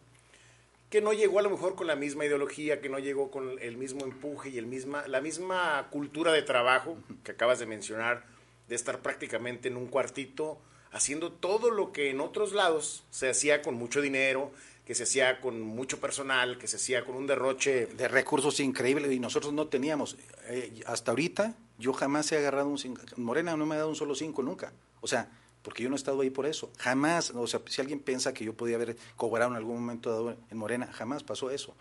que 0.91 1.01
no 1.01 1.13
llegó 1.13 1.39
a 1.39 1.43
lo 1.43 1.51
mejor 1.51 1.77
con 1.77 1.87
la 1.87 1.95
misma 1.95 2.25
ideología, 2.25 2.81
que 2.81 2.89
no 2.89 2.99
llegó 2.99 3.31
con 3.31 3.59
el 3.61 3.77
mismo 3.77 4.05
empuje 4.05 4.49
y 4.51 4.59
el 4.59 4.67
misma, 4.67 5.07
la 5.07 5.21
misma 5.21 5.89
cultura 5.91 6.33
de 6.33 6.43
trabajo 6.43 6.97
que 7.23 7.33
acabas 7.33 7.61
de 7.61 7.67
mencionar, 7.67 8.25
de 8.69 8.75
estar 8.75 9.01
prácticamente 9.01 9.69
en 9.69 9.77
un 9.77 9.87
cuartito 9.87 10.59
haciendo 10.93 11.31
todo 11.31 11.71
lo 11.71 11.93
que 11.93 12.11
en 12.11 12.21
otros 12.21 12.53
lados 12.53 13.05
se 13.11 13.29
hacía 13.29 13.63
con 13.63 13.75
mucho 13.75 14.01
dinero, 14.01 14.51
que 14.91 14.97
se 14.97 15.05
hacía 15.05 15.41
con 15.41 15.61
mucho 15.61 16.01
personal, 16.01 16.59
que 16.59 16.67
se 16.67 16.75
hacía 16.75 17.05
con 17.05 17.15
un 17.15 17.25
derroche. 17.25 17.87
De 17.87 18.09
recursos 18.09 18.59
increíbles 18.59 19.13
y 19.13 19.21
nosotros 19.21 19.53
no 19.53 19.69
teníamos. 19.69 20.17
Eh, 20.49 20.83
hasta 20.85 21.13
ahorita 21.13 21.55
yo 21.79 21.93
jamás 21.93 22.33
he 22.33 22.39
agarrado 22.39 22.67
un 22.67 22.77
cinco. 22.77 23.01
Morena 23.15 23.57
no 23.57 23.67
me 23.67 23.77
ha 23.77 23.79
dado 23.79 23.91
un 23.91 23.95
solo 23.95 24.17
cinco 24.17 24.43
nunca. 24.43 24.73
O 25.01 25.07
sea, 25.07 25.31
porque 25.63 25.85
yo 25.85 25.91
no 25.91 25.95
he 25.95 25.97
estado 25.97 26.21
ahí 26.23 26.31
por 26.31 26.45
eso. 26.45 26.73
Jamás, 26.77 27.31
o 27.31 27.47
sea, 27.47 27.61
si 27.67 27.81
alguien 27.81 28.01
piensa 28.01 28.35
que 28.35 28.45
yo 28.45 28.55
podía 28.55 28.75
haber 28.75 28.97
cobrado 29.15 29.53
en 29.53 29.59
algún 29.59 29.77
momento 29.77 30.11
dado 30.11 30.37
en 30.51 30.59
Morena, 30.59 30.91
jamás 30.93 31.23
pasó 31.23 31.53
eso. 31.53 31.77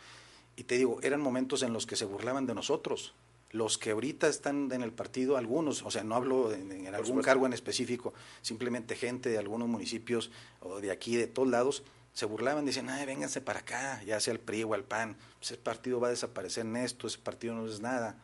Y 0.56 0.66
te 0.66 0.78
digo, 0.78 1.00
eran 1.02 1.20
momentos 1.20 1.64
en 1.64 1.74
los 1.74 1.88
que 1.88 1.96
se 1.96 2.06
burlaban 2.06 2.46
de 2.46 2.54
nosotros. 2.54 3.16
Los 3.50 3.80
que 3.80 3.90
ahorita 3.90 4.28
están 4.28 4.72
en 4.72 4.84
el 4.84 4.92
partido, 4.92 5.36
algunos, 5.36 5.82
o 5.82 5.90
sea, 5.90 6.04
no 6.04 6.14
hablo 6.14 6.54
en, 6.54 6.94
algún 6.94 7.24
cargo 7.24 7.48
en 7.48 7.54
específico, 7.54 8.14
simplemente 8.44 8.96
gente 8.96 9.30
de 9.30 9.40
algunos 9.40 9.68
municipios 9.68 10.30
o 10.60 10.80
de 10.80 10.92
aquí, 10.92 11.16
de 11.16 11.26
todos 11.26 11.48
lados, 11.48 11.84
se 12.14 12.26
burlaban, 12.26 12.66
decían, 12.66 12.90
ay, 12.90 13.06
vénganse 13.06 13.42
para 13.42 13.60
acá, 13.60 14.02
ya 14.04 14.20
sea 14.20 14.34
el 14.34 14.40
PRI 14.40 14.64
o 14.64 14.76
el 14.76 14.84
PAN, 14.84 15.18
ese 15.42 15.58
partido 15.58 16.00
va 16.00 16.08
a 16.08 16.12
desaparecer 16.12 16.66
en 16.66 16.76
esto, 16.78 17.08
ese 17.08 17.20
partido 17.20 17.54
no 17.54 17.66
es 17.66 17.80
nada. 17.80 18.18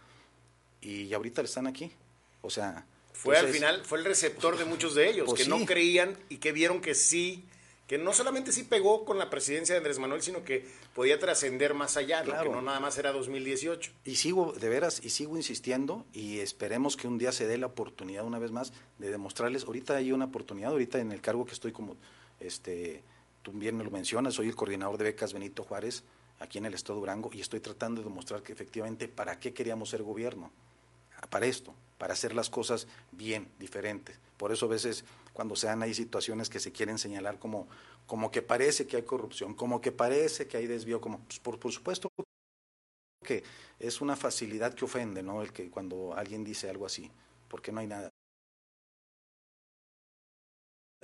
Y 0.82 1.14
ahorita 1.14 1.42
están 1.42 1.68
aquí. 1.68 1.92
O 2.42 2.50
sea... 2.50 2.86
Fue 3.14 3.38
al 3.38 3.48
final, 3.48 3.84
fue 3.86 4.00
el 4.00 4.06
receptor 4.06 4.58
de 4.58 4.66
muchos 4.66 4.94
de 4.94 5.10
ellos, 5.10 5.26
pues 5.26 5.44
que 5.44 5.50
no 5.50 5.66
creían 5.66 6.18
y 6.28 6.38
que 6.38 6.52
vieron 6.52 6.82
que 6.82 6.94
sí, 6.94 7.46
que 7.88 7.98
no 7.98 8.12
solamente 8.12 8.52
sí 8.52 8.64
pegó 8.64 9.06
con 9.06 9.18
la 9.18 9.30
presidencia 9.30 9.74
de 9.74 9.78
Andrés 9.78 10.00
Manuel, 10.00 10.22
sino 10.22 10.44
que 10.44 10.68
podía 10.94 11.18
trascender 11.18 11.74
más 11.74 11.96
allá, 11.96 12.24
que 12.24 12.50
no 12.50 12.62
nada 12.62 12.82
más 12.82 12.98
era 12.98 13.14
2018. 13.14 13.92
Y 14.04 14.18
sigo, 14.18 14.52
de 14.52 14.68
veras, 14.68 15.00
y 15.02 15.12
sigo 15.12 15.38
insistiendo, 15.38 16.06
y 16.12 16.40
esperemos 16.40 16.98
que 16.98 17.08
un 17.08 17.18
día 17.18 17.32
se 17.32 17.48
dé 17.48 17.58
la 17.58 17.68
oportunidad 17.68 18.26
una 18.26 18.38
vez 18.38 18.52
más 18.52 18.74
de 19.00 19.10
demostrarles, 19.10 19.64
ahorita 19.64 19.96
hay 19.96 20.12
una 20.12 20.26
oportunidad, 20.26 20.72
ahorita 20.72 21.00
en 21.00 21.14
el 21.14 21.22
cargo 21.22 21.46
que 21.46 21.54
estoy 21.54 21.72
como 21.72 21.96
este 22.42 23.02
tú 23.46 23.52
bien 23.52 23.78
me 23.78 23.84
lo 23.84 23.92
mencionas, 23.92 24.34
soy 24.34 24.48
el 24.48 24.56
coordinador 24.56 24.98
de 24.98 25.04
becas 25.04 25.32
Benito 25.32 25.64
Juárez 25.64 26.04
aquí 26.40 26.58
en 26.58 26.66
el 26.66 26.74
Estado 26.74 26.96
de 26.96 27.02
Durango 27.02 27.30
y 27.32 27.42
estoy 27.42 27.60
tratando 27.60 28.02
de 28.02 28.10
demostrar 28.10 28.42
que 28.42 28.52
efectivamente 28.52 29.08
para 29.08 29.40
qué 29.40 29.54
queríamos 29.54 29.90
ser 29.90 30.02
gobierno. 30.02 30.52
Para 31.30 31.46
esto, 31.46 31.74
para 32.00 32.14
hacer 32.14 32.34
las 32.34 32.50
cosas 32.50 32.88
bien, 33.12 33.48
diferentes. 33.60 34.20
Por 34.38 34.52
eso 34.52 34.66
a 34.66 34.70
veces 34.70 35.06
cuando 35.32 35.56
se 35.56 35.68
dan 35.68 35.84
hay 35.84 35.94
situaciones 35.94 36.50
que 36.50 36.60
se 36.60 36.72
quieren 36.72 36.98
señalar 36.98 37.38
como, 37.38 37.68
como 38.08 38.32
que 38.32 38.42
parece 38.42 38.88
que 38.88 38.98
hay 38.98 39.04
corrupción, 39.04 39.54
como 39.54 39.80
que 39.80 39.92
parece 39.92 40.48
que 40.48 40.58
hay 40.58 40.66
desvío, 40.66 41.00
como 41.00 41.20
pues, 41.20 41.40
por, 41.40 41.60
por 41.60 41.72
supuesto 41.72 42.10
que 43.24 43.44
es 43.80 44.02
una 44.02 44.16
facilidad 44.16 44.74
que 44.74 44.86
ofende, 44.86 45.22
¿no? 45.22 45.44
El 45.44 45.54
que 45.54 45.70
cuando 45.70 46.16
alguien 46.16 46.44
dice 46.44 46.68
algo 46.70 46.86
así, 46.88 47.12
porque 47.48 47.72
no 47.72 47.80
hay 47.80 47.88
nada 47.88 48.10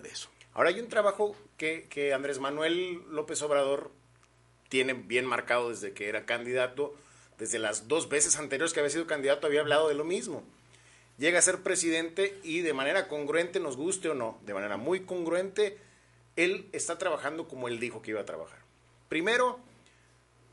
de 0.01 0.09
eso. 0.09 0.30
Ahora 0.53 0.69
hay 0.69 0.79
un 0.79 0.89
trabajo 0.89 1.35
que, 1.57 2.13
Andrés 2.13 2.39
Manuel 2.39 3.01
López 3.09 3.41
Obrador 3.41 3.91
tiene 4.69 4.93
bien 4.93 5.25
marcado 5.25 5.69
desde 5.69 5.93
que 5.93 6.09
era 6.09 6.25
candidato, 6.25 6.93
desde 7.37 7.59
las 7.59 7.87
dos 7.87 8.09
veces 8.09 8.37
anteriores 8.37 8.73
que 8.73 8.79
había 8.79 8.89
sido 8.89 9.07
candidato 9.07 9.47
había 9.47 9.61
hablado 9.61 9.87
de 9.87 9.95
lo 9.95 10.03
mismo. 10.03 10.43
Llega 11.17 11.39
a 11.39 11.41
ser 11.41 11.61
presidente 11.61 12.37
y 12.43 12.61
de 12.61 12.73
manera 12.73 13.07
congruente, 13.07 13.59
nos 13.59 13.77
guste 13.77 14.09
o 14.09 14.13
no, 14.13 14.39
de 14.45 14.53
manera 14.53 14.77
muy 14.77 15.01
congruente, 15.01 15.77
él 16.35 16.67
está 16.71 16.97
trabajando 16.97 17.47
como 17.47 17.67
él 17.67 17.79
dijo 17.79 18.01
que 18.01 18.11
iba 18.11 18.21
a 18.21 18.25
trabajar. 18.25 18.59
Primero, 19.07 19.59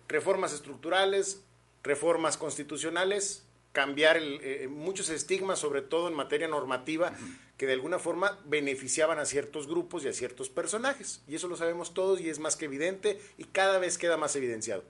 reformas 0.09 0.52
estructurales, 0.52 1.43
reformas 1.83 2.37
constitucionales, 2.37 3.48
cambiar 3.78 4.18
eh, 4.20 4.66
muchos 4.68 5.08
estigmas, 5.08 5.61
sobre 5.61 5.82
todo 5.82 6.08
en 6.08 6.14
materia 6.14 6.49
normativa, 6.49 7.12
que 7.56 7.64
de 7.68 7.75
alguna 7.75 8.00
forma 8.00 8.37
beneficiaban 8.44 9.20
a 9.20 9.25
ciertos 9.25 9.68
grupos 9.68 10.04
y 10.04 10.08
a 10.08 10.12
ciertos 10.12 10.50
personajes. 10.50 11.23
Y 11.28 11.37
eso 11.37 11.47
lo 11.47 11.56
sabemos 11.56 11.94
todos 11.94 12.20
y 12.20 12.28
es 12.28 12.40
más 12.40 12.56
que 12.56 12.64
evidente 12.64 13.20
y 13.37 13.44
cada 13.44 13.78
vez 13.78 13.97
queda 13.97 14.16
más 14.16 14.35
evidenciado. 14.35 14.82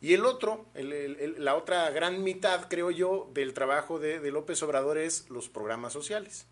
Y 0.00 0.14
el 0.14 0.26
otro, 0.26 0.66
la 0.74 1.54
otra 1.54 1.88
gran 1.90 2.24
mitad, 2.24 2.66
creo 2.68 2.90
yo, 2.90 3.30
del 3.34 3.54
trabajo 3.54 4.00
de, 4.00 4.18
López 4.32 4.60
Obrador 4.64 4.98
es 4.98 5.30
los 5.30 5.48
programas 5.48 5.92
sociales. 5.92 6.46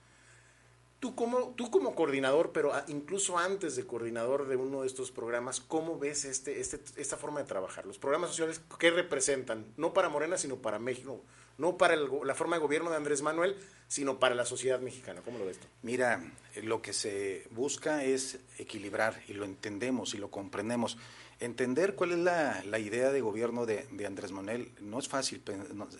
Tú 1.00 1.16
como, 1.16 1.48
tú 1.56 1.72
como 1.72 1.96
coordinador, 1.96 2.52
pero 2.52 2.70
incluso 2.86 3.38
antes 3.38 3.74
de 3.74 3.84
coordinador 3.88 4.46
de 4.46 4.54
uno 4.54 4.82
de 4.82 4.86
estos 4.86 5.10
programas, 5.10 5.58
¿cómo 5.58 5.98
ves 5.98 6.24
este, 6.24 6.60
este, 6.60 6.80
esta 6.94 7.16
forma 7.16 7.40
de 7.40 7.46
trabajar? 7.46 7.86
Los 7.86 7.98
programas 7.98 8.30
sociales, 8.30 8.60
¿qué 8.78 8.92
representan? 8.92 9.66
No 9.76 9.92
para 9.92 10.08
Morena, 10.08 10.38
sino 10.38 10.58
para 10.58 10.78
México, 10.78 11.24
no 11.58 11.76
para 11.76 11.96
la 11.96 12.34
forma 12.34 12.56
de 12.56 12.62
gobierno 12.62 12.90
de 12.90 12.96
Andrés 12.96 13.22
Manuel, 13.22 13.56
sino 13.88 14.18
para 14.18 14.34
la 14.34 14.44
sociedad 14.44 14.80
mexicana. 14.80 15.22
¿Cómo 15.24 15.38
lo 15.38 15.46
ves 15.46 15.58
tú? 15.58 15.66
Mira, 15.82 16.22
lo 16.62 16.82
que 16.82 16.92
se 16.92 17.46
busca 17.50 18.04
es 18.04 18.38
equilibrar 18.58 19.22
y 19.28 19.34
lo 19.34 19.44
entendemos 19.44 20.14
y 20.14 20.18
lo 20.18 20.30
comprendemos. 20.30 20.98
Entender 21.38 21.94
cuál 21.94 22.12
es 22.12 22.18
la, 22.18 22.78
idea 22.78 23.12
de 23.12 23.20
gobierno 23.20 23.66
de, 23.66 23.86
de, 23.90 24.06
Andrés 24.06 24.32
Manuel 24.32 24.72
no 24.80 24.98
es 24.98 25.08
fácil 25.08 25.42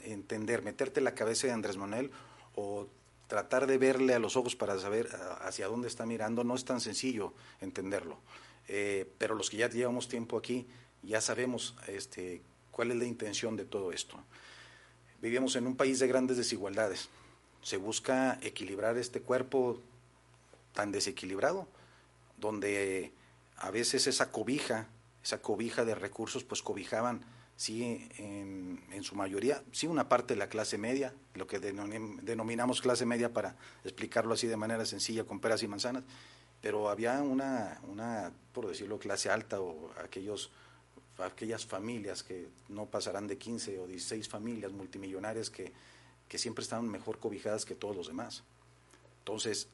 entender, 0.04 0.62
meterte 0.62 1.00
la 1.00 1.14
cabeza 1.14 1.46
de 1.46 1.52
Andrés 1.52 1.76
Manuel 1.76 2.10
o 2.54 2.88
tratar 3.26 3.66
de 3.66 3.78
verle 3.78 4.14
a 4.14 4.18
los 4.18 4.36
ojos 4.36 4.56
para 4.56 4.78
saber 4.78 5.08
hacia 5.42 5.66
dónde 5.66 5.88
está 5.88 6.06
mirando, 6.06 6.44
no 6.44 6.54
es 6.54 6.64
tan 6.64 6.80
sencillo 6.80 7.34
entenderlo. 7.60 8.18
Eh, 8.68 9.10
pero 9.18 9.34
los 9.34 9.50
que 9.50 9.58
ya 9.58 9.68
llevamos 9.68 10.08
tiempo 10.08 10.38
aquí, 10.38 10.66
ya 11.02 11.20
sabemos 11.20 11.76
este, 11.86 12.42
cuál 12.70 12.90
es 12.90 12.96
la 12.96 13.04
intención 13.04 13.56
de 13.56 13.64
todo 13.64 13.92
esto. 13.92 14.18
Vivimos 15.20 15.56
en 15.56 15.66
un 15.66 15.76
país 15.76 15.99
de 15.99 16.06
grandes 16.06 16.37
desigualdades. 16.37 17.08
Se 17.62 17.76
busca 17.76 18.38
equilibrar 18.42 18.96
este 18.99 19.20
cuerpo 19.20 19.80
tan 20.73 20.92
desequilibrado, 20.92 21.66
donde 22.37 23.12
a 23.56 23.70
veces 23.70 24.06
esa 24.06 24.30
cobija, 24.30 24.88
esa 25.25 25.40
cobija 25.40 25.85
de 25.85 25.94
recursos, 25.94 26.44
pues 26.44 26.62
cobijaban, 26.62 27.25
sí, 27.56 28.08
en, 28.18 29.02
su 29.02 29.14
mayoría, 29.14 29.62
sí, 29.73 29.87
una 29.87 30.08
parte 30.08 30.35
de 30.35 30.38
la 30.38 30.49
clase 30.49 30.78
media, 30.78 31.14
lo 31.35 31.46
que 31.46 31.58
denominamos 31.58 32.80
clase 32.80 33.06
media 33.06 33.32
para 33.32 33.56
explicarlo 33.85 34.35
así 34.35 34.46
de 34.46 34.56
manera 34.56 34.85
sencilla, 34.85 35.25
con 35.25 35.40
peras 35.40 35.62
y 35.62 35.68
manzanas, 35.68 36.04
pero 36.61 36.88
había 36.88 37.23
una, 37.23 37.80
una 37.88 38.32
por 38.52 38.68
decirlo, 38.68 38.99
clase 38.99 39.30
alta 39.30 39.61
o 39.61 39.90
aquellos 40.02 40.50
aquellas 41.18 41.64
familias 41.64 42.23
que 42.23 42.49
no 42.68 42.87
pasarán 42.87 43.26
de 43.26 43.38
15 43.38 43.78
o 43.78 43.87
16 43.87 44.28
familias 44.28 44.73
multimillonarias 44.73 45.50
que, 45.50 45.73
que 46.28 46.38
siempre 46.38 46.62
están 46.62 46.88
mejor 46.88 47.18
cobijadas 47.18 47.64
que 47.64 47.75
todos 47.75 47.96
los 47.96 48.08
demás. 48.08 48.42
Entonces, 49.20 49.68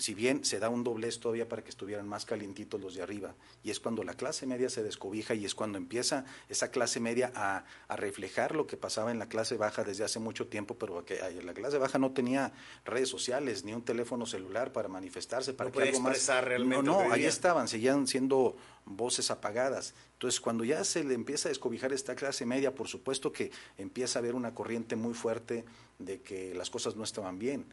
si 0.00 0.14
bien 0.14 0.44
se 0.44 0.58
da 0.58 0.70
un 0.70 0.82
doblez 0.82 1.20
todavía 1.20 1.46
para 1.46 1.62
que 1.62 1.68
estuvieran 1.68 2.08
más 2.08 2.24
calientitos 2.24 2.80
los 2.80 2.94
de 2.94 3.02
arriba, 3.02 3.34
y 3.62 3.70
es 3.70 3.80
cuando 3.80 4.02
la 4.02 4.14
clase 4.14 4.46
media 4.46 4.70
se 4.70 4.82
descobija 4.82 5.34
y 5.34 5.44
es 5.44 5.54
cuando 5.54 5.76
empieza 5.76 6.24
esa 6.48 6.70
clase 6.70 7.00
media 7.00 7.30
a, 7.34 7.64
reflejar 7.96 8.54
lo 8.54 8.66
que 8.66 8.78
pasaba 8.78 9.10
en 9.10 9.18
la 9.18 9.28
clase 9.28 9.58
baja 9.58 9.84
desde 9.84 10.04
hace 10.04 10.18
mucho 10.18 10.46
tiempo, 10.46 10.78
pero 10.78 11.04
que 11.04 11.20
la 11.44 11.52
clase 11.52 11.76
baja 11.76 11.98
no 11.98 12.12
tenía 12.12 12.52
redes 12.86 13.10
sociales 13.10 13.62
ni 13.64 13.74
un 13.74 13.82
teléfono 13.82 14.24
celular 14.24 14.72
para 14.72 14.88
manifestarse, 14.88 15.52
para 15.52 15.70
que 15.70 15.82
algo 15.82 16.00
más. 16.00 16.26
Realmente 16.42 16.82
no, 16.82 17.04
no, 17.04 17.12
ahí 17.12 17.26
estaban, 17.26 17.68
seguían 17.68 18.06
siendo 18.06 18.56
voces 18.86 19.30
apagadas. 19.30 19.94
Entonces, 20.14 20.40
cuando 20.40 20.64
ya 20.64 20.82
se 20.84 21.04
le 21.04 21.12
empieza 21.12 21.48
a 21.48 21.50
descobijar 21.50 21.92
esta 21.92 22.14
clase 22.14 22.46
media, 22.46 22.74
por 22.74 22.88
supuesto 22.88 23.32
que 23.32 23.50
empieza 23.76 24.18
a 24.18 24.20
haber 24.20 24.34
una 24.34 24.54
corriente 24.54 24.96
muy 24.96 25.12
fuerte 25.12 25.66
de 25.98 26.22
que 26.22 26.54
las 26.54 26.70
cosas 26.70 26.96
no 26.96 27.04
estaban 27.04 27.38
bien 27.38 27.66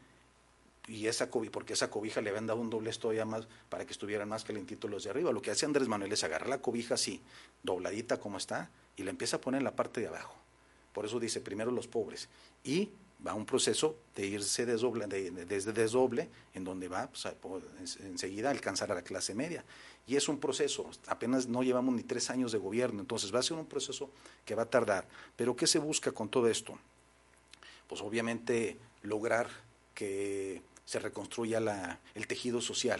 y 0.88 1.06
esa 1.06 1.30
cobija, 1.30 1.52
porque 1.52 1.74
esa 1.74 1.90
cobija 1.90 2.20
le 2.20 2.30
habían 2.30 2.46
dado 2.46 2.60
un 2.60 2.70
doblez 2.70 2.98
todavía 2.98 3.24
más 3.24 3.46
para 3.68 3.84
que 3.84 3.92
estuvieran 3.92 4.28
más 4.28 4.44
calentitos 4.44 4.90
los 4.90 5.04
de 5.04 5.10
arriba. 5.10 5.30
Lo 5.32 5.42
que 5.42 5.50
hace 5.50 5.66
Andrés 5.66 5.86
Manuel 5.86 6.12
es 6.12 6.24
agarrar 6.24 6.48
la 6.48 6.62
cobija 6.62 6.94
así, 6.94 7.20
dobladita 7.62 8.18
como 8.18 8.38
está, 8.38 8.70
y 8.96 9.02
la 9.02 9.10
empieza 9.10 9.36
a 9.36 9.40
poner 9.40 9.58
en 9.58 9.64
la 9.64 9.76
parte 9.76 10.00
de 10.00 10.08
abajo. 10.08 10.34
Por 10.92 11.04
eso 11.04 11.20
dice 11.20 11.40
primero 11.40 11.70
los 11.70 11.86
pobres. 11.86 12.28
Y 12.64 12.90
va 13.26 13.34
un 13.34 13.44
proceso 13.44 13.96
de 14.14 14.26
irse 14.26 14.64
desdoble, 14.64 15.06
desde 15.06 15.72
desdoble, 15.72 16.28
en 16.54 16.64
donde 16.64 16.88
va 16.88 17.08
pues, 17.08 17.28
enseguida 18.00 18.48
a 18.48 18.52
alcanzar 18.52 18.90
a 18.90 18.94
la 18.94 19.02
clase 19.02 19.34
media. 19.34 19.64
Y 20.06 20.16
es 20.16 20.28
un 20.28 20.40
proceso, 20.40 20.88
apenas 21.06 21.46
no 21.46 21.62
llevamos 21.62 21.94
ni 21.94 22.02
tres 22.02 22.30
años 22.30 22.50
de 22.50 22.58
gobierno, 22.58 23.00
entonces 23.00 23.34
va 23.34 23.40
a 23.40 23.42
ser 23.42 23.58
un 23.58 23.66
proceso 23.66 24.10
que 24.46 24.54
va 24.54 24.62
a 24.62 24.70
tardar. 24.70 25.06
Pero 25.36 25.54
¿qué 25.54 25.66
se 25.66 25.78
busca 25.78 26.12
con 26.12 26.30
todo 26.30 26.48
esto? 26.48 26.78
Pues 27.86 28.00
obviamente 28.00 28.78
lograr 29.02 29.48
que 29.94 30.62
se 30.88 30.98
reconstruya 31.00 31.60
la, 31.60 32.00
el 32.14 32.26
tejido 32.26 32.62
social, 32.62 32.98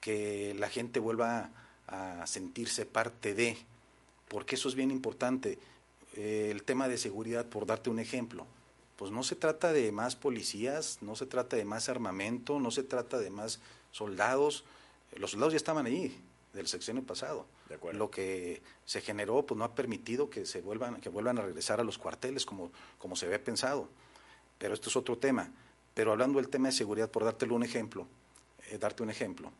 que 0.00 0.54
la 0.58 0.70
gente 0.70 1.00
vuelva 1.00 1.50
a 1.86 2.26
sentirse 2.26 2.86
parte 2.86 3.34
de, 3.34 3.58
porque 4.26 4.54
eso 4.54 4.70
es 4.70 4.74
bien 4.74 4.90
importante. 4.90 5.58
Eh, 6.14 6.48
el 6.50 6.62
tema 6.62 6.88
de 6.88 6.96
seguridad, 6.96 7.44
por 7.44 7.66
darte 7.66 7.90
un 7.90 7.98
ejemplo, 7.98 8.46
pues 8.96 9.10
no 9.10 9.22
se 9.22 9.36
trata 9.36 9.74
de 9.74 9.92
más 9.92 10.16
policías, 10.16 10.96
no 11.02 11.14
se 11.14 11.26
trata 11.26 11.56
de 11.56 11.66
más 11.66 11.90
armamento, 11.90 12.58
no 12.58 12.70
se 12.70 12.82
trata 12.82 13.18
de 13.18 13.28
más 13.28 13.60
soldados. 13.92 14.64
Los 15.14 15.32
soldados 15.32 15.52
ya 15.52 15.58
estaban 15.58 15.84
ahí 15.84 16.18
del 16.54 16.68
sexenio 16.68 17.02
pasado. 17.02 17.44
Lo 17.92 18.10
que 18.10 18.62
se 18.86 19.02
generó 19.02 19.44
pues 19.44 19.58
no 19.58 19.64
ha 19.64 19.74
permitido 19.74 20.30
que 20.30 20.46
se 20.46 20.62
vuelvan 20.62 21.02
que 21.02 21.10
vuelvan 21.10 21.38
a 21.38 21.42
regresar 21.42 21.80
a 21.80 21.84
los 21.84 21.98
cuarteles 21.98 22.46
como 22.46 22.70
como 22.96 23.14
se 23.14 23.26
había 23.26 23.44
pensado. 23.44 23.90
Pero 24.56 24.72
esto 24.72 24.88
es 24.88 24.96
otro 24.96 25.18
tema. 25.18 25.50
Pero 25.94 26.12
hablando 26.12 26.40
del 26.40 26.48
tema 26.48 26.68
de 26.68 26.72
seguridad, 26.72 27.10
por 27.10 27.24
dártelo 27.24 27.54
un 27.54 27.62
ejemplo, 27.62 28.06
eh, 28.70 28.78
darte 28.78 29.02
un 29.02 29.10
ejemplo, 29.10 29.52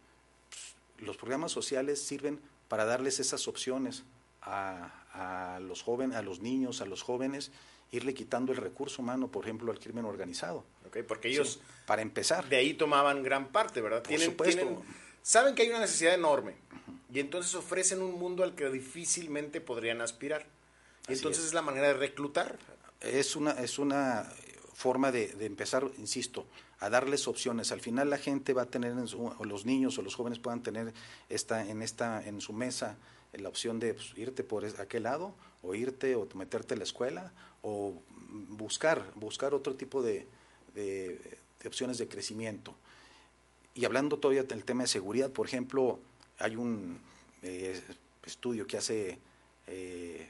los 0.99 1.17
programas 1.17 1.53
sociales 1.53 2.03
sirven 2.03 2.41
para 2.69 2.85
darles 2.85 3.21
esas 3.21 3.47
opciones 3.49 4.05
a, 4.43 5.59
los 5.61 5.83
jóvenes, 5.83 6.17
a 6.17 6.23
los 6.23 6.41
niños, 6.41 6.81
a 6.81 6.87
los 6.87 7.03
jóvenes, 7.03 7.50
irle 7.93 8.14
quitando 8.14 8.53
el 8.53 8.59
recurso 8.59 9.00
humano, 9.00 9.29
por 9.29 9.45
ejemplo, 9.45 9.71
al 9.73 9.79
crimen 9.79 10.05
organizado. 10.05 10.64
Okay, 10.87 11.03
porque 11.03 11.29
ellos, 11.29 11.61
para 11.87 12.03
empezar, 12.03 12.49
de 12.49 12.57
ahí 12.57 12.75
tomaban 12.75 13.23
gran 13.23 13.49
parte, 13.49 13.81
¿verdad? 13.81 14.03
Por 14.03 14.19
supuesto. 14.19 14.83
saben 15.23 15.55
que 15.55 15.62
hay 15.62 15.71
una 15.71 15.81
necesidad 15.81 16.14
enorme 16.14 16.55
y 17.12 17.21
entonces 17.21 17.55
ofrecen 17.55 18.03
un 18.03 18.19
mundo 18.19 18.43
al 18.43 18.55
que 18.55 18.69
difícilmente 18.71 19.61
podrían 19.61 20.00
aspirar. 20.00 20.47
Y 21.09 21.12
entonces 21.12 21.45
es. 21.45 21.55
la 21.55 21.62
manera 21.62 21.88
de 21.88 21.95
reclutar. 21.95 22.59
Es 23.00 23.37
una, 23.37 23.53
es 23.53 23.79
una 23.79 24.29
forma 24.75 25.11
de, 25.11 25.28
de, 25.28 25.47
empezar, 25.47 25.90
insisto, 25.99 26.47
a 26.81 26.90
darles 26.90 27.26
opciones. 27.28 27.73
Al 27.73 27.81
final 27.81 28.11
la 28.11 28.19
gente 28.19 28.52
va 28.52 28.62
a 28.62 28.66
tener, 28.66 28.93
en 28.93 29.09
su, 29.09 29.25
o 29.25 29.45
los 29.45 29.64
niños 29.64 29.97
o 29.99 30.02
los 30.02 30.14
jóvenes 30.14 30.38
puedan 30.38 30.62
tener 30.62 30.93
esta, 31.28 31.66
en, 31.66 31.81
esta, 31.81 32.23
en 32.26 32.40
su 32.40 32.52
mesa 32.52 32.99
la 33.33 33.49
opción 33.49 33.81
de 33.81 33.95
pues, 33.95 34.12
irte 34.16 34.45
por 34.45 34.64
aquel 34.64 35.04
lado 35.04 35.35
o 35.62 35.75
irte 35.75 36.14
o 36.14 36.28
meterte 36.35 36.75
a 36.75 36.76
la 36.76 36.85
escuela 36.85 37.33
o 37.62 38.02
buscar, 38.49 39.11
buscar 39.14 39.54
otro 39.54 39.75
tipo 39.75 40.02
de, 40.02 40.26
opciones 41.64 41.99
de 41.99 42.09
crecimiento. 42.09 42.75
Y 43.75 43.85
hablando 43.87 44.19
todavía 44.19 44.45
del 44.45 44.64
tema 44.64 44.83
de 44.83 44.88
seguridad, 44.88 45.31
por 45.31 45.47
ejemplo, 45.47 45.99
hay 46.38 46.57
un 46.57 47.00
eh, 47.43 47.81
estudio 48.25 48.66
que 48.66 48.76
hace 48.76 49.19
eh, 49.66 50.28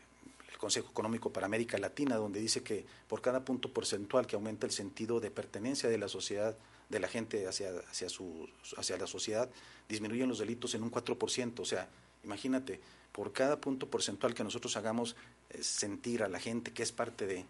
Consejo 0.65 0.89
Económico 0.89 1.31
para 1.31 1.45
América 1.45 1.77
Latina, 1.77 2.17
donde 2.17 2.41
dice 2.41 2.63
que 2.63 2.87
por 3.07 3.21
cada 3.21 3.45
punto 3.45 3.71
porcentual 3.71 4.27
que 4.27 4.35
aumenta 4.35 4.65
el 4.65 4.73
sentido 4.73 5.21
de 5.21 5.31
pertenencia 5.31 5.91
de 5.91 5.99
la 5.99 6.09
sociedad, 6.09 6.57
de 6.89 7.01
la 7.01 7.07
gente 7.07 7.47
hacia, 7.47 7.69
hacia, 7.91 8.09
su, 8.09 8.49
hacia 8.79 8.97
la 8.97 9.07
sociedad, 9.07 9.51
disminuyen 9.91 10.27
los 10.27 10.39
delitos 10.39 10.75
en 10.75 10.83
un 10.83 10.91
4%. 10.91 11.61
O 11.61 11.65
sea, 11.67 11.87
imagínate, 12.25 12.81
por 13.13 13.31
cada 13.35 13.61
punto 13.61 13.91
porcentual 13.91 14.33
que 14.33 14.43
nosotros 14.43 14.75
hagamos 14.79 15.17
eh, 15.51 15.63
sentir 15.63 16.23
a 16.23 16.29
la 16.29 16.41
gente 16.41 16.73
que 16.73 16.83
es 16.83 16.93
parte 16.93 17.27
de, 17.27 17.45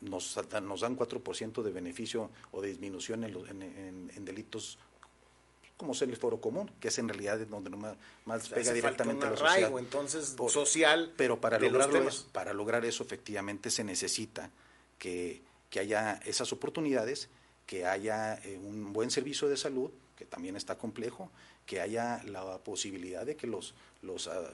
nos, 0.00 0.36
nos 0.62 0.80
dan 0.80 0.96
4% 0.96 1.62
de 1.62 1.70
beneficio 1.70 2.28
o 2.50 2.60
de 2.60 2.70
disminución 2.70 3.22
en, 3.22 4.10
en, 4.16 4.24
delitos 4.24 4.78
como 5.76 5.94
ser 5.94 6.08
el 6.08 6.16
foro 6.16 6.40
común, 6.40 6.70
que 6.80 6.88
es 6.88 6.98
en 6.98 7.08
realidad 7.08 7.38
donde 7.46 7.70
más, 7.70 7.96
más 8.24 8.48
pega 8.48 8.72
directamente 8.72 9.26
a 9.26 9.30
la 9.30 9.36
sociedad. 9.36 9.78
entonces 9.78 10.34
social. 10.48 11.12
Pero 11.16 11.40
para 11.40 11.58
lograrlo, 11.58 12.08
para 12.32 12.54
lograr 12.54 12.84
eso 12.84 13.02
efectivamente 13.02 13.70
se 13.70 13.84
necesita 13.84 14.50
que, 14.98 15.42
que 15.68 15.80
haya 15.80 16.20
esas 16.24 16.52
oportunidades, 16.52 17.28
que 17.66 17.84
haya 17.84 18.36
eh, 18.44 18.58
un 18.58 18.92
buen 18.92 19.10
servicio 19.10 19.48
de 19.48 19.56
salud, 19.56 19.90
que 20.16 20.24
también 20.24 20.56
está 20.56 20.78
complejo, 20.78 21.30
que 21.66 21.80
haya 21.80 22.22
la 22.24 22.58
posibilidad 22.58 23.26
de 23.26 23.36
que 23.36 23.46
los, 23.46 23.74
los, 24.02 24.28
ah, 24.28 24.50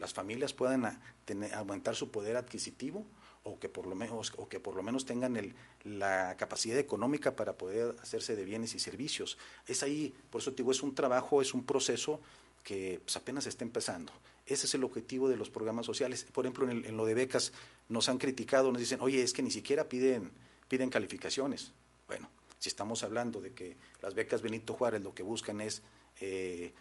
las 0.00 0.12
familias 0.12 0.52
puedan 0.52 1.00
tener, 1.24 1.54
aumentar 1.54 1.94
su 1.94 2.10
poder 2.10 2.36
adquisitivo, 2.36 3.04
o 3.44 3.58
que 3.58 3.68
por 3.68 3.86
lo 3.86 3.94
menos 3.94 4.32
o 4.36 4.48
que 4.48 4.58
por 4.58 4.74
lo 4.74 4.82
menos 4.82 5.04
tengan 5.04 5.36
el, 5.36 5.54
la 5.84 6.36
capacidad 6.36 6.78
económica 6.78 7.36
para 7.36 7.52
poder 7.52 7.94
hacerse 8.02 8.34
de 8.34 8.44
bienes 8.44 8.74
y 8.74 8.78
servicios. 8.78 9.38
Es 9.66 9.82
ahí, 9.82 10.14
por 10.30 10.40
eso 10.40 10.50
digo, 10.50 10.72
es 10.72 10.82
un 10.82 10.94
trabajo, 10.94 11.40
es 11.40 11.54
un 11.54 11.64
proceso 11.64 12.20
que 12.62 13.00
pues, 13.04 13.16
apenas 13.16 13.46
está 13.46 13.62
empezando. 13.62 14.12
Ese 14.46 14.66
es 14.66 14.74
el 14.74 14.84
objetivo 14.84 15.28
de 15.28 15.36
los 15.36 15.50
programas 15.50 15.86
sociales. 15.86 16.26
Por 16.32 16.44
ejemplo, 16.44 16.68
en, 16.68 16.96
lo 16.96 17.06
de 17.06 17.14
becas 17.14 17.52
nos 17.88 18.08
han 18.08 18.18
criticado, 18.18 18.72
nos 18.72 18.80
dicen, 18.80 19.00
oye, 19.00 19.22
es 19.22 19.32
que 19.32 19.42
ni 19.42 19.50
siquiera 19.50 19.88
piden, 19.88 20.32
piden 20.68 20.90
calificaciones. 20.90 21.72
Bueno, 22.08 22.28
si 22.58 22.68
estamos 22.68 23.02
hablando 23.02 23.40
de 23.40 23.52
que 23.52 23.76
las 24.02 24.14
becas 24.14 24.42
Benito 24.42 24.74
Juárez 24.74 25.02
lo 25.02 25.14
que 25.14 25.22
buscan 25.22 25.60
es 25.60 25.82
eh, 26.20 26.72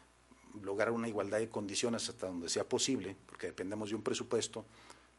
lograr 0.61 0.91
una 0.91 1.07
igualdad 1.07 1.39
de 1.39 1.49
condiciones 1.49 2.07
hasta 2.09 2.27
donde 2.27 2.49
sea 2.49 2.63
posible, 2.63 3.15
porque 3.25 3.47
dependemos 3.47 3.89
de 3.89 3.95
un 3.95 4.03
presupuesto, 4.03 4.65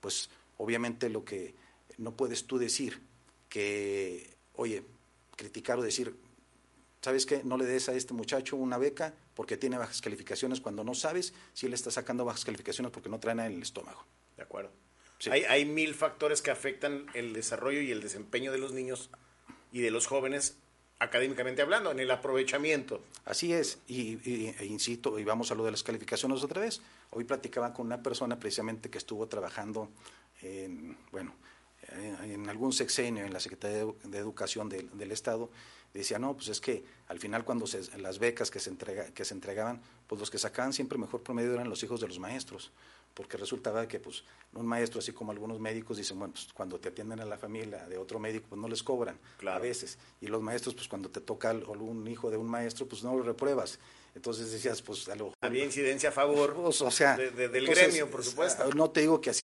pues 0.00 0.28
Obviamente 0.56 1.08
lo 1.08 1.24
que 1.24 1.54
no 1.98 2.16
puedes 2.16 2.46
tú 2.46 2.58
decir 2.58 3.00
que, 3.48 4.36
oye, 4.54 4.82
criticar 5.36 5.78
o 5.78 5.82
decir, 5.82 6.16
¿sabes 7.02 7.26
qué? 7.26 7.42
No 7.44 7.56
le 7.56 7.64
des 7.64 7.88
a 7.88 7.94
este 7.94 8.14
muchacho 8.14 8.56
una 8.56 8.78
beca 8.78 9.14
porque 9.34 9.56
tiene 9.56 9.78
bajas 9.78 10.00
calificaciones 10.00 10.60
cuando 10.60 10.84
no 10.84 10.94
sabes 10.94 11.34
si 11.52 11.66
él 11.66 11.74
está 11.74 11.90
sacando 11.90 12.24
bajas 12.24 12.44
calificaciones 12.44 12.92
porque 12.92 13.08
no 13.08 13.20
trae 13.20 13.34
nada 13.34 13.48
en 13.48 13.56
el 13.56 13.62
estómago. 13.62 14.04
De 14.36 14.42
acuerdo. 14.42 14.70
Hay, 15.30 15.44
hay 15.44 15.64
mil 15.64 15.94
factores 15.94 16.42
que 16.42 16.50
afectan 16.50 17.06
el 17.14 17.32
desarrollo 17.32 17.80
y 17.80 17.90
el 17.90 18.00
desempeño 18.00 18.52
de 18.52 18.58
los 18.58 18.72
niños 18.72 19.10
y 19.72 19.80
de 19.80 19.90
los 19.90 20.06
jóvenes 20.06 20.56
académicamente 20.98 21.62
hablando, 21.62 21.90
en 21.90 22.00
el 22.00 22.10
aprovechamiento. 22.10 23.02
Así 23.24 23.52
es, 23.52 23.78
y, 23.86 24.18
e 24.58 24.66
insisto, 24.66 25.18
y 25.18 25.24
vamos 25.24 25.50
a 25.50 25.54
lo 25.54 25.64
de 25.64 25.70
las 25.70 25.82
calificaciones 25.82 26.42
otra 26.42 26.60
vez. 26.60 26.80
Hoy 27.10 27.24
platicaba 27.24 27.72
con 27.72 27.86
una 27.86 28.02
persona 28.02 28.38
precisamente 28.38 28.90
que 28.90 28.98
estuvo 28.98 29.26
trabajando 29.26 29.90
en, 30.44 30.96
bueno, 31.10 31.34
en 31.96 32.48
algún 32.48 32.72
sexenio 32.72 33.24
en 33.24 33.32
la 33.32 33.40
Secretaría 33.40 33.84
de 34.04 34.18
Educación 34.18 34.68
del, 34.68 35.12
Estado, 35.12 35.50
decía, 35.92 36.18
no, 36.18 36.34
pues 36.34 36.48
es 36.48 36.60
que 36.60 36.84
al 37.08 37.18
final 37.18 37.44
cuando 37.44 37.66
se, 37.66 37.98
las 37.98 38.18
becas 38.18 38.50
que 38.50 38.60
se, 38.60 38.70
entrega, 38.70 39.06
que 39.06 39.24
se 39.24 39.34
entregaban, 39.34 39.80
pues 40.06 40.20
los 40.20 40.30
que 40.30 40.38
sacaban 40.38 40.72
siempre 40.72 40.98
mejor 40.98 41.22
promedio 41.22 41.54
eran 41.54 41.68
los 41.68 41.82
hijos 41.82 42.00
de 42.00 42.08
los 42.08 42.18
maestros, 42.18 42.72
porque 43.12 43.36
resultaba 43.36 43.86
que 43.86 44.00
pues 44.00 44.24
un 44.54 44.66
maestro, 44.66 44.98
así 44.98 45.12
como 45.12 45.30
algunos 45.30 45.60
médicos, 45.60 45.96
dicen, 45.96 46.18
bueno, 46.18 46.34
pues 46.34 46.48
cuando 46.52 46.80
te 46.80 46.88
atienden 46.88 47.20
a 47.20 47.24
la 47.24 47.38
familia 47.38 47.86
de 47.86 47.96
otro 47.96 48.18
médico, 48.18 48.46
pues 48.48 48.60
no 48.60 48.68
les 48.68 48.82
cobran 48.82 49.18
a 49.46 49.58
veces, 49.58 49.98
y 50.20 50.26
los 50.26 50.42
maestros, 50.42 50.74
pues 50.74 50.88
cuando 50.88 51.10
te 51.10 51.20
toca 51.20 51.50
algún 51.50 52.06
hijo 52.08 52.30
de 52.30 52.36
un 52.36 52.48
maestro, 52.48 52.86
pues 52.86 53.02
no 53.04 53.16
lo 53.16 53.22
repruebas. 53.22 53.78
Entonces 54.16 54.52
decías, 54.52 54.80
pues 54.80 55.08
a 55.08 55.16
lo 55.16 55.32
Había 55.40 55.64
incidencia 55.64 56.10
a 56.10 56.12
favor 56.12 56.54
pues, 56.54 56.80
o 56.80 56.90
sea, 56.90 57.16
del 57.16 57.66
gremio, 57.66 58.08
por 58.08 58.22
supuesto. 58.22 58.68
No 58.72 58.90
te 58.90 59.00
digo 59.00 59.20
que 59.20 59.30
así 59.30 59.43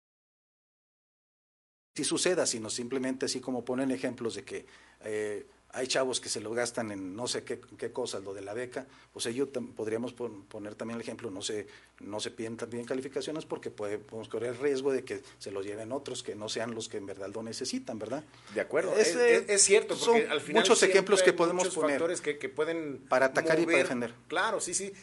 si 1.98 2.04
suceda, 2.04 2.46
sino 2.46 2.70
simplemente 2.70 3.26
así 3.26 3.40
como 3.40 3.66
ponen 3.66 3.90
ejemplos 3.90 4.36
de 4.36 4.44
que 4.44 4.68
eh, 5.04 5.48
hay 5.72 5.88
chavos 5.88 6.22
que 6.22 6.30
se 6.30 6.40
lo 6.40 6.52
gastan 6.52 6.92
en 6.92 7.16
no 7.16 7.28
sé 7.28 7.44
qué, 7.44 7.60
qué 7.76 7.92
cosas, 7.92 8.24
lo 8.24 8.36
de 8.36 8.42
la 8.42 8.54
beca, 8.54 8.86
pues 9.12 9.26
ellos 9.26 9.50
podríamos 9.76 10.14
poner 10.14 10.76
también 10.76 10.98
el 10.98 11.02
ejemplo, 11.02 11.32
no 11.32 11.42
se, 11.42 11.66
no 12.02 12.20
se 12.20 12.30
piden 12.30 12.56
también 12.56 12.86
calificaciones 12.86 13.46
porque 13.46 13.72
podemos 13.72 14.30
correr 14.30 14.52
el 14.52 14.60
riesgo 14.60 14.92
de 14.92 15.04
que 15.04 15.24
se 15.40 15.50
los 15.50 15.66
lleven 15.66 15.92
otros 15.92 16.22
que 16.22 16.36
no 16.36 16.50
sean 16.50 16.76
los 16.76 16.88
que 16.88 16.98
en 16.98 17.08
verdad 17.08 17.32
lo 17.34 17.42
necesitan, 17.42 17.98
¿verdad? 17.98 18.24
De 18.54 18.62
acuerdo, 18.62 18.94
es, 18.96 19.64
cierto, 19.64 19.98
porque 19.98 20.28
al 20.28 20.40
final 20.40 20.62
muchos 20.62 20.84
ejemplos 20.84 21.24
que 21.24 21.34
podemos 21.34 21.70
poner 21.70 21.94
factores 21.94 22.22
que, 22.22 22.38
que 22.38 22.48
pueden 22.48 23.08
para 23.10 23.26
atacar 23.26 23.60
y 23.60 23.66
para 23.66 23.80
defender. 23.80 24.14
Claro, 24.28 24.60
sí, 24.60 24.76
sí, 24.76 24.94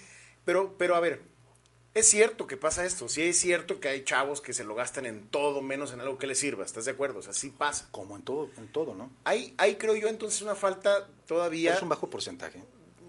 pero, 0.44 0.76
pero 0.78 0.94
a 0.94 1.00
ver, 1.00 1.33
es 1.94 2.08
cierto 2.08 2.46
que 2.46 2.56
pasa 2.56 2.84
esto, 2.84 3.08
sí 3.08 3.22
es 3.22 3.38
cierto 3.38 3.78
que 3.78 3.88
hay 3.88 4.02
chavos 4.02 4.40
que 4.40 4.52
se 4.52 4.64
lo 4.64 4.74
gastan 4.74 5.06
en 5.06 5.28
todo 5.28 5.62
menos 5.62 5.92
en 5.92 6.00
algo 6.00 6.18
que 6.18 6.26
les 6.26 6.38
sirva, 6.38 6.64
¿estás 6.64 6.84
de 6.84 6.90
acuerdo? 6.90 7.20
O 7.20 7.22
sea, 7.22 7.32
sí 7.32 7.50
pasa. 7.50 7.88
Como 7.92 8.16
en 8.16 8.22
todo, 8.22 8.50
en 8.56 8.68
todo, 8.68 8.94
¿no? 8.94 9.10
Hay, 9.22 9.54
hay 9.58 9.76
creo 9.76 9.94
yo, 9.94 10.08
entonces 10.08 10.42
una 10.42 10.56
falta 10.56 11.08
todavía... 11.26 11.74
Es 11.74 11.82
un 11.82 11.88
bajo 11.88 12.10
porcentaje. 12.10 12.62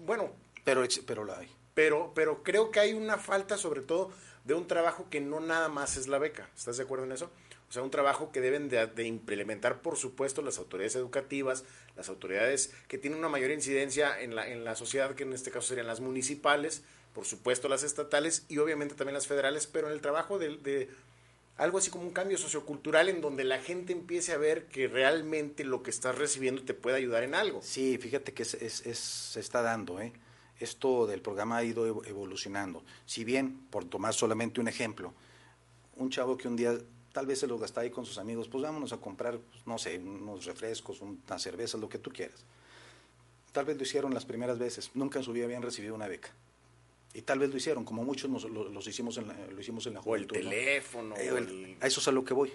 Bueno. 0.04 0.30
Pero, 0.64 0.82
pero 1.04 1.24
la 1.24 1.38
hay. 1.38 1.48
Pero, 1.74 2.12
pero 2.14 2.42
creo 2.42 2.70
que 2.70 2.80
hay 2.80 2.92
una 2.92 3.18
falta 3.18 3.58
sobre 3.58 3.80
todo 3.80 4.10
de 4.44 4.54
un 4.54 4.68
trabajo 4.68 5.06
que 5.10 5.20
no 5.20 5.40
nada 5.40 5.68
más 5.68 5.96
es 5.96 6.06
la 6.06 6.18
beca, 6.18 6.48
¿estás 6.56 6.76
de 6.76 6.84
acuerdo 6.84 7.04
en 7.04 7.12
eso? 7.12 7.30
O 7.68 7.72
sea, 7.72 7.82
un 7.82 7.90
trabajo 7.90 8.30
que 8.30 8.40
deben 8.40 8.68
de, 8.68 8.86
de, 8.86 9.04
implementar, 9.04 9.82
por 9.82 9.96
supuesto, 9.96 10.40
las 10.40 10.58
autoridades 10.58 10.94
educativas, 10.94 11.64
las 11.96 12.08
autoridades 12.08 12.72
que 12.86 12.96
tienen 12.96 13.18
una 13.18 13.28
mayor 13.28 13.50
incidencia 13.50 14.18
en 14.20 14.36
la, 14.36 14.48
en 14.48 14.64
la 14.64 14.76
sociedad, 14.76 15.16
que 15.16 15.24
en 15.24 15.32
este 15.32 15.50
caso 15.50 15.66
serían 15.66 15.88
las 15.88 16.00
municipales, 16.00 16.84
por 17.16 17.24
supuesto 17.24 17.66
las 17.70 17.82
estatales 17.82 18.44
y 18.46 18.58
obviamente 18.58 18.94
también 18.94 19.14
las 19.14 19.26
federales, 19.26 19.66
pero 19.66 19.86
en 19.86 19.94
el 19.94 20.02
trabajo 20.02 20.38
de, 20.38 20.90
algo 21.56 21.78
así 21.78 21.88
como 21.90 22.04
un 22.04 22.12
cambio 22.12 22.36
sociocultural 22.36 23.08
en 23.08 23.22
donde 23.22 23.42
la 23.42 23.58
gente 23.58 23.94
empiece 23.94 24.34
a 24.34 24.36
ver 24.36 24.66
que 24.66 24.86
realmente 24.86 25.64
lo 25.64 25.82
que 25.82 25.88
estás 25.88 26.18
recibiendo 26.18 26.62
te 26.62 26.74
puede 26.74 26.98
ayudar 26.98 27.22
en 27.22 27.34
algo. 27.34 27.62
Sí, 27.62 27.96
fíjate 27.96 28.34
que 28.34 28.42
es, 28.42 28.50
se 28.50 29.40
está 29.40 29.62
dando, 29.62 29.98
¿eh? 29.98 30.12
Esto 30.60 31.06
del 31.06 31.22
programa 31.22 31.56
ha 31.56 31.64
ido 31.64 32.04
evolucionando. 32.04 32.84
Si 33.06 33.24
bien, 33.24 33.66
por 33.70 33.86
tomar 33.86 34.12
solamente 34.12 34.60
un 34.60 34.68
ejemplo, 34.68 35.14
un 35.96 36.10
chavo 36.10 36.36
que 36.36 36.48
un 36.48 36.56
día 36.56 36.76
tal 37.12 37.24
vez 37.24 37.38
se 37.40 37.46
lo 37.46 37.56
gasta 37.56 37.80
ahí 37.80 37.88
con 37.88 38.04
sus 38.04 38.18
amigos, 38.18 38.46
pues 38.46 38.62
vámonos 38.62 38.92
a 38.92 38.98
comprar, 38.98 39.38
pues, 39.38 39.66
no 39.66 39.78
sé, 39.78 39.98
unos 39.98 40.44
refrescos, 40.44 41.00
una 41.00 41.38
cerveza, 41.38 41.78
lo 41.78 41.88
que 41.88 41.96
tú 41.96 42.10
quieras. 42.10 42.44
Tal 43.52 43.64
vez 43.64 43.78
lo 43.78 43.84
hicieron 43.84 44.12
las 44.12 44.26
primeras 44.26 44.58
veces, 44.58 44.90
nunca 44.92 45.18
en 45.18 45.24
su 45.24 45.32
vida 45.32 45.46
habían 45.46 45.62
recibido 45.62 45.94
una 45.94 46.08
beca. 46.08 46.30
Y 47.16 47.22
tal 47.22 47.38
vez 47.38 47.48
lo 47.48 47.56
hicieron, 47.56 47.86
como 47.86 48.04
muchos 48.04 48.28
nos, 48.28 48.44
lo, 48.44 48.68
los 48.68 48.86
hicimos 48.86 49.16
en 49.16 49.28
la, 49.28 49.34
lo 49.46 49.58
hicimos 49.58 49.86
en 49.86 49.94
la 49.94 50.02
juventud. 50.02 50.36
O 50.36 50.38
el 50.38 50.44
teléfono. 50.44 51.14
Eh, 51.16 51.78
a 51.80 51.86
eso 51.86 52.00
es 52.00 52.08
a 52.08 52.12
lo 52.12 52.26
que 52.26 52.34
voy. 52.34 52.52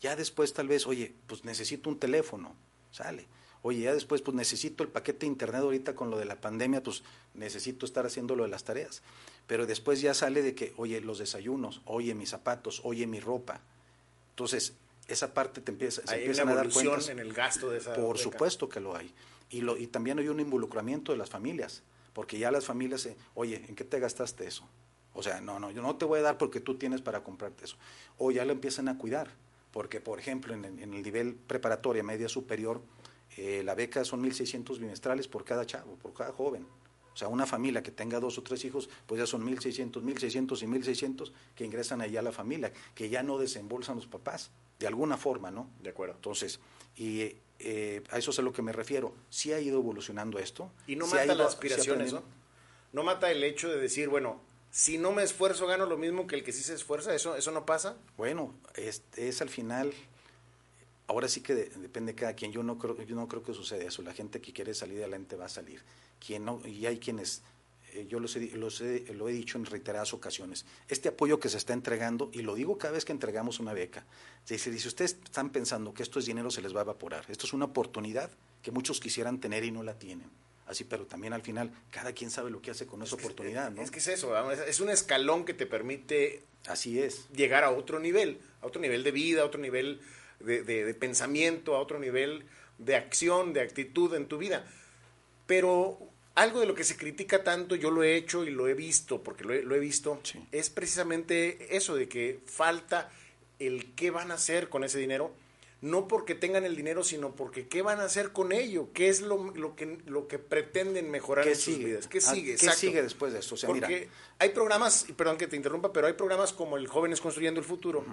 Ya 0.00 0.14
después 0.14 0.52
tal 0.52 0.68
vez, 0.68 0.86
oye, 0.86 1.12
pues 1.26 1.44
necesito 1.44 1.90
un 1.90 1.98
teléfono, 1.98 2.54
sale. 2.92 3.26
Oye, 3.62 3.80
ya 3.80 3.92
después, 3.92 4.22
pues 4.22 4.36
necesito 4.36 4.84
el 4.84 4.90
paquete 4.90 5.20
de 5.20 5.26
internet 5.26 5.62
ahorita 5.62 5.96
con 5.96 6.08
lo 6.08 6.18
de 6.18 6.24
la 6.24 6.40
pandemia, 6.40 6.84
pues 6.84 7.02
necesito 7.34 7.84
estar 7.84 8.06
haciendo 8.06 8.36
lo 8.36 8.44
de 8.44 8.50
las 8.50 8.62
tareas. 8.62 9.02
Pero 9.48 9.66
después 9.66 10.00
ya 10.00 10.14
sale 10.14 10.40
de 10.40 10.54
que, 10.54 10.72
oye, 10.76 11.00
los 11.00 11.18
desayunos, 11.18 11.80
oye, 11.84 12.14
mis 12.14 12.30
zapatos, 12.30 12.82
oye, 12.84 13.08
mi 13.08 13.18
ropa. 13.18 13.60
Entonces, 14.30 14.74
esa 15.08 15.34
parte 15.34 15.60
te 15.60 15.72
empieza, 15.72 16.06
se 16.06 16.14
empiezan 16.14 16.48
a 16.50 16.54
dar 16.54 16.68
cuenta. 16.70 17.10
en 17.10 17.18
el 17.18 17.32
gasto 17.32 17.70
de 17.70 17.78
esa 17.78 17.94
Por 17.94 18.18
supuesto 18.18 18.68
que 18.68 18.78
lo 18.78 18.94
hay. 18.94 19.12
Y, 19.50 19.62
lo, 19.62 19.76
y 19.76 19.88
también 19.88 20.20
hay 20.20 20.28
un 20.28 20.38
involucramiento 20.38 21.10
de 21.10 21.18
las 21.18 21.28
familias 21.28 21.82
porque 22.16 22.38
ya 22.38 22.50
las 22.50 22.64
familias, 22.64 23.06
oye, 23.34 23.62
¿en 23.68 23.74
qué 23.74 23.84
te 23.84 24.00
gastaste 24.00 24.46
eso? 24.46 24.66
O 25.12 25.22
sea, 25.22 25.42
no, 25.42 25.60
no, 25.60 25.70
yo 25.70 25.82
no 25.82 25.96
te 25.96 26.06
voy 26.06 26.20
a 26.20 26.22
dar 26.22 26.38
porque 26.38 26.60
tú 26.60 26.76
tienes 26.76 27.02
para 27.02 27.22
comprarte 27.22 27.66
eso. 27.66 27.76
O 28.16 28.30
ya 28.30 28.46
lo 28.46 28.52
empiezan 28.52 28.88
a 28.88 28.96
cuidar, 28.96 29.28
porque 29.70 30.00
por 30.00 30.18
ejemplo 30.18 30.54
en, 30.54 30.64
el 30.64 30.90
nivel 31.02 31.34
preparatoria, 31.34 32.02
media 32.02 32.30
superior, 32.30 32.80
eh, 33.36 33.60
la 33.62 33.74
beca 33.74 34.02
son 34.02 34.24
1.600 34.24 34.78
bimestrales 34.78 35.28
por 35.28 35.44
cada 35.44 35.66
chavo, 35.66 35.96
por 35.96 36.14
cada 36.14 36.32
joven. 36.32 36.66
O 37.12 37.16
sea, 37.18 37.28
una 37.28 37.44
familia 37.44 37.82
que 37.82 37.90
tenga 37.90 38.18
dos 38.18 38.38
o 38.38 38.42
tres 38.42 38.64
hijos, 38.64 38.88
pues 39.04 39.18
ya 39.18 39.26
son 39.26 39.46
1.600, 39.46 40.02
1.600 40.02 40.62
y 40.62 40.66
1.600 40.66 41.32
que 41.54 41.66
ingresan 41.66 42.00
allá 42.00 42.20
a 42.20 42.22
la 42.22 42.32
familia, 42.32 42.72
que 42.94 43.10
ya 43.10 43.22
no 43.22 43.36
desembolsan 43.36 43.96
los 43.96 44.06
papás, 44.06 44.50
de 44.78 44.86
alguna 44.86 45.18
forma, 45.18 45.50
¿no? 45.50 45.68
De 45.82 45.90
acuerdo. 45.90 46.14
Entonces, 46.14 46.60
y 46.96 47.36
eh, 47.58 48.02
a 48.10 48.18
eso 48.18 48.30
es 48.30 48.38
a 48.38 48.42
lo 48.42 48.52
que 48.52 48.62
me 48.62 48.72
refiero. 48.72 49.14
Sí 49.30 49.52
ha 49.52 49.60
ido 49.60 49.78
evolucionando 49.78 50.38
esto. 50.38 50.70
Y 50.86 50.96
no 50.96 51.06
mata 51.06 51.34
la 51.34 51.46
aspiración 51.46 52.00
eso. 52.00 52.22
No 52.92 53.02
mata 53.02 53.30
el 53.30 53.42
hecho 53.44 53.68
de 53.68 53.78
decir, 53.80 54.08
bueno, 54.08 54.40
si 54.70 54.98
no 54.98 55.12
me 55.12 55.22
esfuerzo 55.22 55.66
gano 55.66 55.86
lo 55.86 55.96
mismo 55.96 56.26
que 56.26 56.36
el 56.36 56.44
que 56.44 56.52
sí 56.52 56.62
se 56.62 56.74
esfuerza, 56.74 57.14
¿eso, 57.14 57.36
eso 57.36 57.50
no 57.50 57.64
pasa? 57.66 57.96
Bueno, 58.16 58.54
es, 58.74 59.02
es 59.16 59.40
al 59.40 59.48
final, 59.48 59.92
ahora 61.06 61.28
sí 61.28 61.40
que 61.40 61.54
depende 61.54 62.12
de 62.12 62.18
cada 62.18 62.34
quien, 62.34 62.52
yo 62.52 62.62
no, 62.62 62.78
creo, 62.78 63.00
yo 63.02 63.16
no 63.16 63.26
creo 63.28 63.42
que 63.42 63.54
suceda 63.54 63.84
eso, 63.84 64.02
la 64.02 64.12
gente 64.12 64.40
que 64.40 64.52
quiere 64.52 64.74
salir 64.74 64.98
adelante 64.98 65.36
va 65.36 65.46
a 65.46 65.48
salir, 65.48 65.82
quien 66.24 66.44
no, 66.44 66.60
y 66.66 66.84
hay 66.86 66.98
quienes, 66.98 67.42
yo 68.04 68.20
los 68.20 68.36
he, 68.36 69.04
lo 69.14 69.28
he 69.28 69.32
dicho 69.32 69.56
en 69.56 69.64
reiteradas 69.64 70.12
ocasiones, 70.12 70.66
este 70.88 71.08
apoyo 71.08 71.40
que 71.40 71.48
se 71.48 71.56
está 71.56 71.72
entregando, 71.72 72.30
y 72.32 72.42
lo 72.42 72.54
digo 72.54 72.76
cada 72.76 72.92
vez 72.92 73.04
que 73.04 73.12
entregamos 73.12 73.60
una 73.60 73.72
beca, 73.72 74.04
dice, 74.46 74.76
si 74.78 74.88
ustedes 74.88 75.16
están 75.24 75.50
pensando 75.50 75.94
que 75.94 76.02
esto 76.02 76.18
es 76.18 76.26
dinero, 76.26 76.50
se 76.50 76.62
les 76.62 76.74
va 76.74 76.80
a 76.80 76.84
evaporar, 76.84 77.24
esto 77.28 77.46
es 77.46 77.52
una 77.52 77.66
oportunidad 77.66 78.30
que 78.62 78.70
muchos 78.70 79.00
quisieran 79.00 79.40
tener 79.40 79.64
y 79.64 79.70
no 79.70 79.82
la 79.82 79.98
tienen 79.98 80.30
así, 80.66 80.84
pero 80.84 81.06
también 81.06 81.32
al 81.32 81.42
final 81.42 81.70
cada 81.90 82.12
quien 82.12 82.30
sabe 82.30 82.50
lo 82.50 82.60
que 82.60 82.72
hace 82.72 82.86
con 82.86 83.02
esa 83.02 83.14
oportunidad, 83.14 83.70
¿no? 83.70 83.82
Es 83.82 83.90
que 83.92 84.00
es 84.00 84.08
eso, 84.08 84.34
es 84.50 84.80
un 84.80 84.90
escalón 84.90 85.44
que 85.44 85.54
te 85.54 85.64
permite 85.64 86.42
así 86.66 87.00
es 87.00 87.28
llegar 87.30 87.64
a 87.64 87.70
otro 87.70 87.98
nivel, 87.98 88.40
a 88.60 88.66
otro 88.66 88.80
nivel 88.80 89.04
de 89.04 89.12
vida, 89.12 89.42
a 89.42 89.44
otro 89.44 89.60
nivel 89.60 90.00
de, 90.40 90.94
pensamiento, 90.98 91.76
a 91.76 91.80
otro 91.80 91.98
nivel 91.98 92.44
de 92.78 92.96
acción, 92.96 93.52
de 93.52 93.60
actitud 93.60 94.14
en 94.14 94.26
tu 94.26 94.38
vida. 94.38 94.66
Pero 95.46 95.98
algo 96.36 96.60
de 96.60 96.66
lo 96.66 96.74
que 96.74 96.84
se 96.84 96.96
critica 96.96 97.42
tanto, 97.42 97.74
yo 97.74 97.90
lo 97.90 98.02
he 98.02 98.14
hecho 98.14 98.44
y 98.44 98.50
lo 98.50 98.68
he 98.68 98.74
visto, 98.74 99.22
porque 99.22 99.42
lo 99.42 99.74
he, 99.74 99.78
visto, 99.78 100.20
es 100.52 100.70
precisamente 100.70 101.74
eso 101.76 101.96
de 101.96 102.08
que 102.08 102.40
falta 102.44 103.10
el 103.58 103.94
qué 103.94 104.10
van 104.10 104.30
a 104.30 104.34
hacer 104.34 104.68
con 104.68 104.84
ese 104.84 104.98
dinero. 104.98 105.32
No 105.82 106.08
porque 106.08 106.34
tengan 106.34 106.64
el 106.64 106.74
dinero, 106.74 107.04
sino 107.04 107.34
porque 107.36 107.68
qué 107.68 107.82
van 107.82 108.00
a 108.00 108.04
hacer 108.04 108.32
con 108.32 108.52
ello, 108.52 108.88
qué 108.94 109.08
es 109.08 109.20
lo, 109.20 109.52
lo 109.54 109.76
que, 109.76 109.98
lo 110.06 110.26
que 110.26 110.38
pretenden 110.38 111.10
mejorar 111.10 111.46
en 111.46 111.56
sus 111.56 111.78
vidas, 111.78 112.06
qué 112.06 112.18
ah, 112.18 112.20
sigue. 112.20 112.56
¿Qué 112.56 112.70
sigue 112.70 113.02
después 113.02 113.32
de 113.32 113.40
esto? 113.40 113.56
porque 113.66 114.08
hay 114.38 114.48
programas, 114.50 115.06
y 115.08 115.12
perdón 115.12 115.36
que 115.36 115.46
te 115.46 115.56
interrumpa, 115.56 115.92
pero 115.92 116.06
hay 116.06 116.14
programas 116.14 116.52
como 116.52 116.76
el 116.76 116.86
Jóvenes 116.86 117.20
Construyendo 117.20 117.60
el 117.60 117.66
Futuro, 117.66 118.04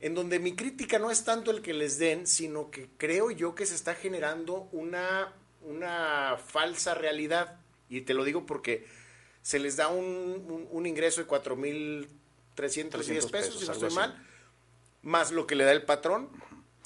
en 0.00 0.14
donde 0.14 0.38
mi 0.38 0.54
crítica 0.54 0.98
no 0.98 1.10
es 1.10 1.24
tanto 1.24 1.50
el 1.50 1.62
que 1.62 1.72
les 1.72 1.98
den, 1.98 2.26
sino 2.26 2.70
que 2.70 2.88
creo 2.98 3.30
yo 3.30 3.54
que 3.54 3.64
se 3.66 3.74
está 3.74 3.94
generando 3.94 4.68
una, 4.72 5.32
una 5.66 6.36
falsa 6.38 6.94
realidad. 6.94 7.58
Y 7.88 8.02
te 8.02 8.14
lo 8.14 8.24
digo 8.24 8.46
porque 8.46 8.86
se 9.42 9.58
les 9.58 9.76
da 9.76 9.88
un, 9.88 10.68
un, 10.70 10.86
ingreso 10.86 11.20
de 11.20 11.28
4.310 11.28 12.08
pesos, 12.56 13.30
pesos, 13.30 13.60
si 13.60 13.66
no 13.66 13.72
estoy 13.72 13.90
mal, 13.90 14.20
más 15.02 15.30
lo 15.30 15.46
que 15.46 15.54
le 15.54 15.64
da 15.64 15.72
el 15.72 15.84
patrón 15.84 16.30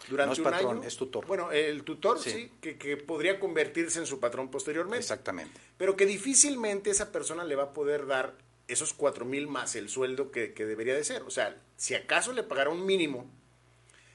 durante 0.08 0.40
un 0.40 0.54
año. 0.54 0.82
Es 0.82 0.96
tutor. 0.96 1.26
Bueno, 1.26 1.52
el 1.52 1.84
tutor 1.84 2.18
sí, 2.18 2.52
que, 2.60 2.96
podría 2.96 3.40
convertirse 3.40 3.98
en 3.98 4.06
su 4.06 4.20
patrón 4.20 4.50
posteriormente. 4.50 4.98
Exactamente. 4.98 5.58
Pero 5.78 5.96
que 5.96 6.06
difícilmente 6.06 6.90
esa 6.90 7.12
persona 7.12 7.44
le 7.44 7.56
va 7.56 7.64
a 7.64 7.72
poder 7.72 8.06
dar 8.06 8.34
esos 8.68 8.92
cuatro 8.92 9.24
mil 9.24 9.48
más 9.48 9.74
el 9.74 9.88
sueldo 9.88 10.30
que, 10.30 10.48
debería 10.48 10.94
de 10.94 11.04
ser. 11.04 11.22
O 11.22 11.30
sea, 11.30 11.56
si 11.76 11.94
acaso 11.94 12.32
le 12.32 12.42
pagara 12.42 12.70
un 12.70 12.84
mínimo, 12.84 13.30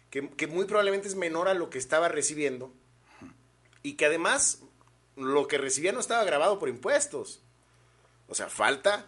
que, 0.09 0.29
que 0.29 0.47
muy 0.47 0.65
probablemente 0.65 1.07
es 1.07 1.15
menor 1.15 1.47
a 1.47 1.53
lo 1.53 1.69
que 1.69 1.77
estaba 1.77 2.09
recibiendo, 2.09 2.71
y 3.85 3.93
que 3.93 4.07
además 4.07 4.63
lo 5.15 5.47
que 5.47 5.59
recibía 5.59 5.91
no 5.91 5.99
estaba 5.99 6.23
grabado 6.23 6.57
por 6.57 6.69
impuestos. 6.69 7.43
O 8.27 8.33
sea, 8.33 8.49
falta 8.49 9.05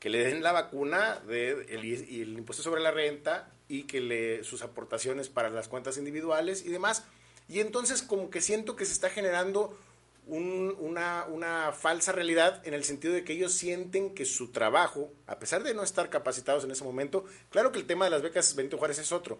que 0.00 0.10
le 0.10 0.18
den 0.18 0.42
la 0.42 0.50
vacuna 0.50 1.20
de 1.20 1.64
y 2.08 2.22
el 2.22 2.36
impuesto 2.36 2.64
sobre 2.64 2.82
la 2.82 2.90
renta 2.90 3.52
y 3.68 3.84
que 3.84 4.00
le 4.00 4.42
sus 4.42 4.62
aportaciones 4.62 5.28
para 5.28 5.48
las 5.48 5.68
cuentas 5.68 5.96
individuales 5.96 6.64
y 6.66 6.70
demás. 6.70 7.04
Y 7.48 7.60
entonces 7.60 8.02
como 8.02 8.28
que 8.28 8.40
siento 8.40 8.74
que 8.74 8.84
se 8.84 8.94
está 8.94 9.10
generando 9.10 9.78
una, 10.26 11.24
una, 11.26 11.70
falsa 11.70 12.10
realidad 12.10 12.66
en 12.66 12.74
el 12.74 12.82
sentido 12.82 13.14
de 13.14 13.22
que 13.22 13.34
ellos 13.34 13.52
sienten 13.52 14.12
que 14.12 14.24
su 14.24 14.50
trabajo, 14.50 15.12
a 15.28 15.38
pesar 15.38 15.62
de 15.62 15.72
no 15.72 15.84
estar 15.84 16.10
capacitados 16.10 16.64
en 16.64 16.72
ese 16.72 16.82
momento, 16.82 17.26
claro 17.50 17.70
que 17.70 17.78
el 17.78 17.86
tema 17.86 18.06
de 18.06 18.10
las 18.10 18.22
becas 18.22 18.56
Benito 18.56 18.76
Juárez 18.76 18.98
es 18.98 19.12
otro, 19.12 19.38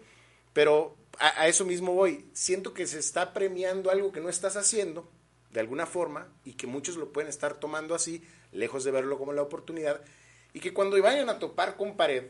pero 0.57 0.97
a, 1.19 1.47
eso 1.47 1.65
mismo 1.65 1.93
voy, 1.93 2.25
siento 2.33 2.73
que 2.73 2.87
se 2.87 2.97
está 2.97 3.31
premiando 3.31 3.91
algo 3.91 4.11
que 4.11 4.21
no 4.21 4.27
estás 4.27 4.57
haciendo 4.57 5.07
de 5.51 5.59
alguna 5.59 5.85
forma 5.85 6.33
y 6.43 6.53
que 6.53 6.65
muchos 6.65 6.95
lo 6.95 7.13
pueden 7.13 7.29
estar 7.29 7.59
tomando 7.59 7.93
así, 7.93 8.23
lejos 8.51 8.83
de 8.83 8.89
verlo 8.89 9.19
como 9.19 9.33
la 9.33 9.43
oportunidad, 9.43 10.01
y 10.53 10.59
que 10.59 10.73
cuando 10.73 10.99
vayan 10.99 11.29
a 11.29 11.37
topar 11.37 11.77
con 11.77 11.95
pared, 11.95 12.29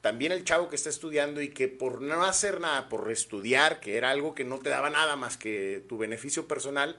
también 0.00 0.32
el 0.32 0.42
chavo 0.42 0.68
que 0.68 0.74
está 0.74 0.88
estudiando 0.88 1.40
y 1.40 1.50
que 1.50 1.68
por 1.68 2.02
no 2.02 2.24
hacer 2.24 2.58
nada, 2.58 2.88
por 2.88 3.12
estudiar, 3.12 3.78
que 3.78 3.96
era 3.96 4.10
algo 4.10 4.34
que 4.34 4.42
no 4.42 4.58
te 4.58 4.70
daba 4.70 4.90
nada 4.90 5.14
más 5.14 5.36
que 5.36 5.84
tu 5.88 5.98
beneficio 5.98 6.48
personal, 6.48 6.98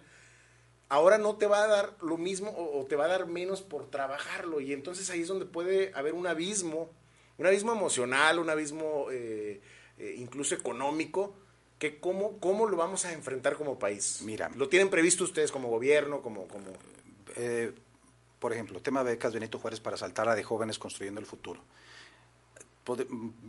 ahora 0.88 1.18
no 1.18 1.36
te 1.36 1.48
va 1.48 1.62
a 1.62 1.68
dar 1.68 1.98
lo 2.02 2.16
mismo 2.16 2.56
o, 2.56 2.86
te 2.86 2.96
va 2.96 3.04
a 3.04 3.10
dar 3.10 3.28
menos 3.28 3.62
por 3.62 3.92
trabajarlo. 3.92 4.62
Y 4.62 4.72
entonces 4.72 5.10
ahí 5.10 5.24
es 5.24 5.28
donde 5.28 5.46
puede 5.46 5.92
haber 5.94 6.14
un 6.14 6.26
abismo, 6.26 6.90
un 7.38 7.48
abismo 7.48 7.74
emocional, 7.74 8.40
un 8.40 8.50
abismo 8.50 9.08
eh, 9.12 9.60
eh, 10.00 10.16
incluso 10.18 10.56
económico, 10.56 11.34
que 11.78 12.00
cómo, 12.00 12.40
cómo 12.40 12.68
lo 12.68 12.78
vamos 12.78 13.06
a 13.06 13.14
enfrentar 13.14 13.56
como 13.56 13.80
país. 13.80 14.22
Mira. 14.24 14.50
¿Lo 14.56 14.68
tienen 14.68 14.90
previsto 14.90 15.24
ustedes 15.24 15.52
como 15.52 15.70
gobierno, 15.70 16.22
como... 16.22 16.48
como... 16.48 16.68
Eh, 17.36 17.74
por 18.40 18.54
ejemplo, 18.54 18.82
tema 18.82 19.04
de 19.04 19.12
becas 19.12 19.34
Benito 19.34 19.60
Juárez 19.60 19.82
para 19.82 19.98
saltar 19.98 20.30
a 20.30 20.36
de 20.36 20.44
jóvenes 20.44 20.80
construyendo 20.80 21.20
el 21.20 21.26
futuro 21.26 21.62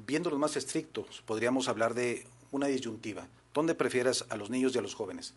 viendo 0.06 0.30
los 0.30 0.38
más 0.38 0.56
estrictos, 0.56 1.22
podríamos 1.26 1.68
hablar 1.68 1.94
de 1.94 2.26
una 2.50 2.66
disyuntiva. 2.66 3.28
¿Dónde 3.54 3.74
prefieres 3.74 4.24
a 4.28 4.36
los 4.36 4.50
niños 4.50 4.74
y 4.74 4.78
a 4.78 4.82
los 4.82 4.94
jóvenes? 4.94 5.34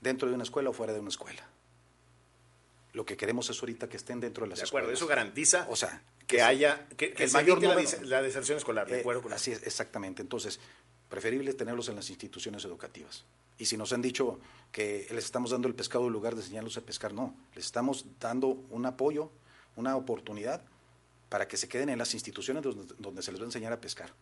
¿Dentro 0.00 0.28
de 0.28 0.34
una 0.34 0.44
escuela 0.44 0.70
o 0.70 0.72
fuera 0.72 0.92
de 0.92 1.00
una 1.00 1.08
escuela? 1.08 1.46
Lo 2.94 3.04
que 3.04 3.16
queremos 3.16 3.50
es 3.50 3.60
ahorita 3.60 3.88
que 3.88 3.96
estén 3.96 4.20
dentro 4.20 4.44
de 4.44 4.50
las 4.50 4.60
de 4.60 4.66
acuerdo, 4.66 4.92
eso 4.92 5.06
garantiza 5.08 5.66
o 5.68 5.74
sea, 5.74 6.00
que, 6.28 6.40
haya 6.42 6.86
que, 6.96 7.12
el 7.18 7.30
mayor 7.32 7.60
la, 8.04 8.22
deserción 8.22 8.56
escolar, 8.56 8.88
de 8.88 8.98
eh, 8.98 9.00
acuerdo 9.00 9.22
Así 9.34 9.50
es, 9.50 9.66
exactamente. 9.66 10.22
Entonces, 10.22 10.60
preferible 11.08 11.52
tenerlos 11.54 11.88
en 11.88 11.96
las 11.96 12.08
instituciones 12.08 12.64
educativas. 12.64 13.24
Y 13.58 13.66
si 13.66 13.76
nos 13.76 13.92
han 13.92 14.00
dicho 14.00 14.38
que 14.70 15.06
les 15.10 15.24
estamos 15.24 15.50
dando 15.50 15.66
el 15.66 15.74
pescado 15.74 16.06
en 16.06 16.12
lugar 16.12 16.36
de 16.36 16.42
enseñarlos 16.42 16.76
a 16.76 16.82
pescar, 16.82 17.12
no, 17.12 17.36
les 17.54 17.66
estamos 17.66 18.06
dando 18.20 18.48
un 18.70 18.86
apoyo, 18.86 19.30
una 19.76 19.96
oportunidad 19.96 20.62
para 21.28 21.48
que 21.48 21.56
se 21.56 21.68
queden 21.68 21.88
en 21.88 21.98
las 21.98 22.14
instituciones 22.14 22.62
donde, 22.62 23.22
se 23.22 23.32
les 23.32 23.40
va 23.40 23.44
a 23.44 23.48
enseñar 23.48 23.72
a 23.72 23.80
pescar. 23.80 24.12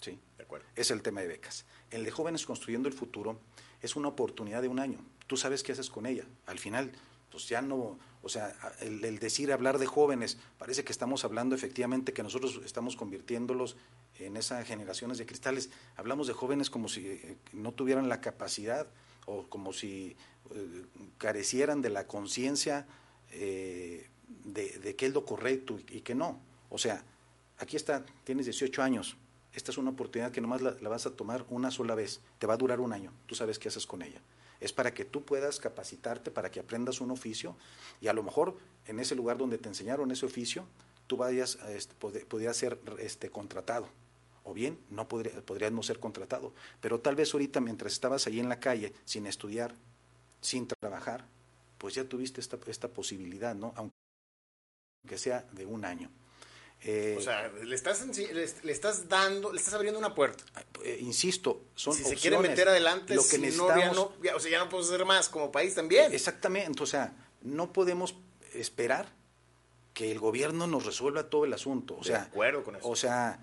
¿Sí? 0.00 0.18
De 0.38 0.44
acuerdo. 0.44 0.66
Es 0.76 0.90
el 0.90 1.02
tema 1.02 1.20
de 1.20 1.28
becas. 1.28 1.66
El 1.90 2.04
de 2.04 2.10
jóvenes 2.10 2.46
construyendo 2.46 2.88
el 2.88 2.94
futuro 2.94 3.38
es 3.82 3.96
una 3.96 4.08
oportunidad 4.08 4.62
de 4.62 4.68
un 4.68 4.78
año. 4.78 4.98
Tú 5.26 5.36
sabes 5.36 5.62
qué 5.62 5.72
haces 5.72 5.90
con 5.90 6.06
ella. 6.06 6.24
Al 6.46 6.58
final, 6.58 6.92
pues 7.30 7.48
ya 7.48 7.62
no, 7.62 7.98
o 8.22 8.28
sea, 8.28 8.54
el, 8.80 9.18
decir, 9.18 9.52
hablar 9.52 9.78
de 9.78 9.86
jóvenes, 9.86 10.38
parece 10.58 10.84
que 10.84 10.92
estamos 10.92 11.24
hablando 11.24 11.54
efectivamente 11.54 12.12
que 12.12 12.22
nosotros 12.22 12.60
estamos 12.64 12.96
convirtiéndolos 12.96 13.76
en 14.18 14.36
esas 14.36 14.66
generaciones 14.66 15.18
de 15.18 15.26
cristales. 15.26 15.70
Hablamos 15.96 16.26
de 16.26 16.32
jóvenes 16.32 16.70
como 16.70 16.88
si 16.88 17.06
eh, 17.06 17.36
no 17.52 17.72
tuvieran 17.72 18.08
la 18.08 18.20
capacidad 18.20 18.86
o 19.26 19.46
como 19.48 19.72
si 19.72 20.16
eh, 20.54 20.84
carecieran 21.18 21.82
de 21.82 21.90
la 21.90 22.06
conciencia 22.06 22.86
eh, 23.30 24.08
de, 24.44 24.96
qué 24.96 25.06
es 25.06 25.12
lo 25.12 25.24
correcto 25.24 25.78
y, 25.78 26.00
qué 26.00 26.14
no. 26.14 26.40
O 26.70 26.78
sea, 26.78 27.04
aquí 27.58 27.76
está, 27.76 28.04
tienes 28.24 28.46
18 28.46 28.82
años, 28.82 29.16
esta 29.52 29.70
es 29.70 29.78
una 29.78 29.90
oportunidad 29.90 30.32
que 30.32 30.40
nomás 30.40 30.62
la, 30.62 30.88
vas 30.88 31.06
a 31.06 31.16
tomar 31.16 31.44
una 31.50 31.70
sola 31.70 31.94
vez, 31.94 32.20
te 32.38 32.46
va 32.46 32.54
a 32.54 32.56
durar 32.56 32.80
un 32.80 32.92
año, 32.92 33.12
tú 33.26 33.34
sabes 33.34 33.58
qué 33.58 33.68
haces 33.68 33.86
con 33.86 34.02
ella. 34.02 34.20
Es 34.60 34.72
para 34.72 34.92
que 34.92 35.04
tú 35.04 35.24
puedas 35.24 35.60
capacitarte, 35.60 36.30
para 36.30 36.50
que 36.50 36.60
aprendas 36.60 37.00
un 37.00 37.10
oficio 37.10 37.56
y 38.00 38.08
a 38.08 38.12
lo 38.12 38.22
mejor 38.22 38.56
en 38.86 39.00
ese 39.00 39.14
lugar 39.14 39.38
donde 39.38 39.58
te 39.58 39.68
enseñaron 39.68 40.10
ese 40.10 40.26
oficio, 40.26 40.66
tú 41.06 41.16
vayas, 41.16 41.58
este, 41.68 41.94
podrías 41.94 42.56
ser 42.56 42.78
este, 42.98 43.30
contratado. 43.30 43.88
O 44.44 44.54
bien, 44.54 44.78
no 44.90 45.06
podría, 45.08 45.40
podrías 45.42 45.72
no 45.72 45.82
ser 45.82 46.00
contratado. 46.00 46.54
Pero 46.80 47.00
tal 47.00 47.16
vez 47.16 47.34
ahorita, 47.34 47.60
mientras 47.60 47.92
estabas 47.92 48.26
ahí 48.26 48.40
en 48.40 48.48
la 48.48 48.58
calle, 48.58 48.94
sin 49.04 49.26
estudiar, 49.26 49.74
sin 50.40 50.66
trabajar, 50.66 51.26
pues 51.76 51.94
ya 51.94 52.04
tuviste 52.04 52.40
esta, 52.40 52.58
esta 52.66 52.88
posibilidad, 52.88 53.54
¿no? 53.54 53.74
que 55.06 55.18
sea 55.18 55.42
de 55.52 55.66
un 55.66 55.84
año. 55.84 56.10
Eh, 56.82 57.16
o 57.18 57.20
sea, 57.20 57.48
le 57.48 57.74
estás, 57.74 58.06
le, 58.06 58.72
estás 58.72 59.08
dando, 59.08 59.52
le 59.52 59.58
estás 59.58 59.74
abriendo 59.74 59.98
una 59.98 60.14
puerta. 60.14 60.44
Eh, 60.84 60.98
insisto, 61.00 61.64
son 61.74 61.94
Si 61.94 62.04
se 62.04 62.16
quiere 62.16 62.38
meter 62.38 62.68
adelante, 62.68 63.14
lo 63.14 63.22
que 63.22 63.50
si 63.50 63.56
no, 63.56 63.68
ya 63.76 63.92
no, 63.92 64.12
o 64.34 64.40
sea, 64.40 64.50
ya 64.50 64.58
no 64.58 64.68
podemos 64.68 64.88
hacer 64.88 65.04
más 65.04 65.28
como 65.28 65.50
país 65.50 65.74
también. 65.74 66.12
Exactamente, 66.12 66.82
o 66.82 66.86
sea, 66.86 67.16
no 67.42 67.72
podemos 67.72 68.14
esperar 68.54 69.12
que 69.92 70.12
el 70.12 70.20
gobierno 70.20 70.68
nos 70.68 70.86
resuelva 70.86 71.28
todo 71.28 71.44
el 71.44 71.52
asunto. 71.52 71.96
O 71.98 72.04
sea, 72.04 72.22
acuerdo 72.22 72.62
con 72.62 72.76
eso. 72.76 72.88
O 72.88 72.94
sea, 72.94 73.40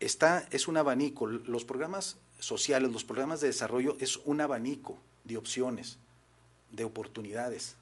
está, 0.00 0.46
es 0.50 0.68
un 0.68 0.76
abanico. 0.76 1.26
Los 1.26 1.64
programas 1.64 2.18
sociales, 2.38 2.92
los 2.92 3.04
programas 3.04 3.40
de 3.40 3.46
desarrollo 3.46 3.96
es 3.98 4.18
un 4.18 4.42
abanico 4.42 4.98
de 5.24 5.38
opciones, 5.38 5.98
de 6.70 6.84
oportunidades 6.84 7.76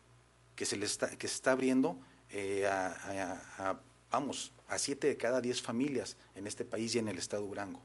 que 0.54 0.64
se, 0.64 0.76
le 0.76 0.86
está, 0.86 1.10
que 1.10 1.26
se 1.26 1.34
está 1.34 1.52
abriendo 1.52 1.98
eh, 2.30 2.66
a, 2.66 3.80
vamos, 4.14 4.52
a 4.68 4.78
siete 4.78 5.08
de 5.08 5.16
cada 5.16 5.40
diez 5.40 5.60
familias 5.60 6.16
en 6.36 6.46
este 6.46 6.64
país 6.64 6.94
y 6.94 7.00
en 7.00 7.08
el 7.08 7.18
estado 7.18 7.42
de 7.42 7.48
Durango. 7.48 7.80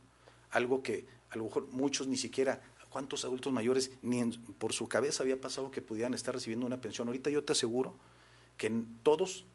Algo 0.52 0.84
que 0.84 1.08
a 1.32 1.38
lo 1.38 1.46
mejor 1.46 1.68
muchos 1.72 2.06
ni 2.08 2.18
siquiera, 2.18 2.62
¿cuántos 2.90 3.26
adultos 3.26 3.52
mayores 3.52 3.92
ni 4.04 4.24
por 4.60 4.72
su 4.72 4.88
cabeza 4.88 5.24
había 5.24 5.42
pasado 5.42 5.72
que 5.72 5.82
pudieran 5.82 6.14
estar 6.14 6.36
recibiendo 6.36 6.68
una 6.68 6.80
pensión? 6.82 7.08
Ahorita 7.08 7.32
yo 7.32 7.44
te 7.44 7.54
aseguro 7.54 7.96
que 8.58 8.72
todos, 9.02 9.46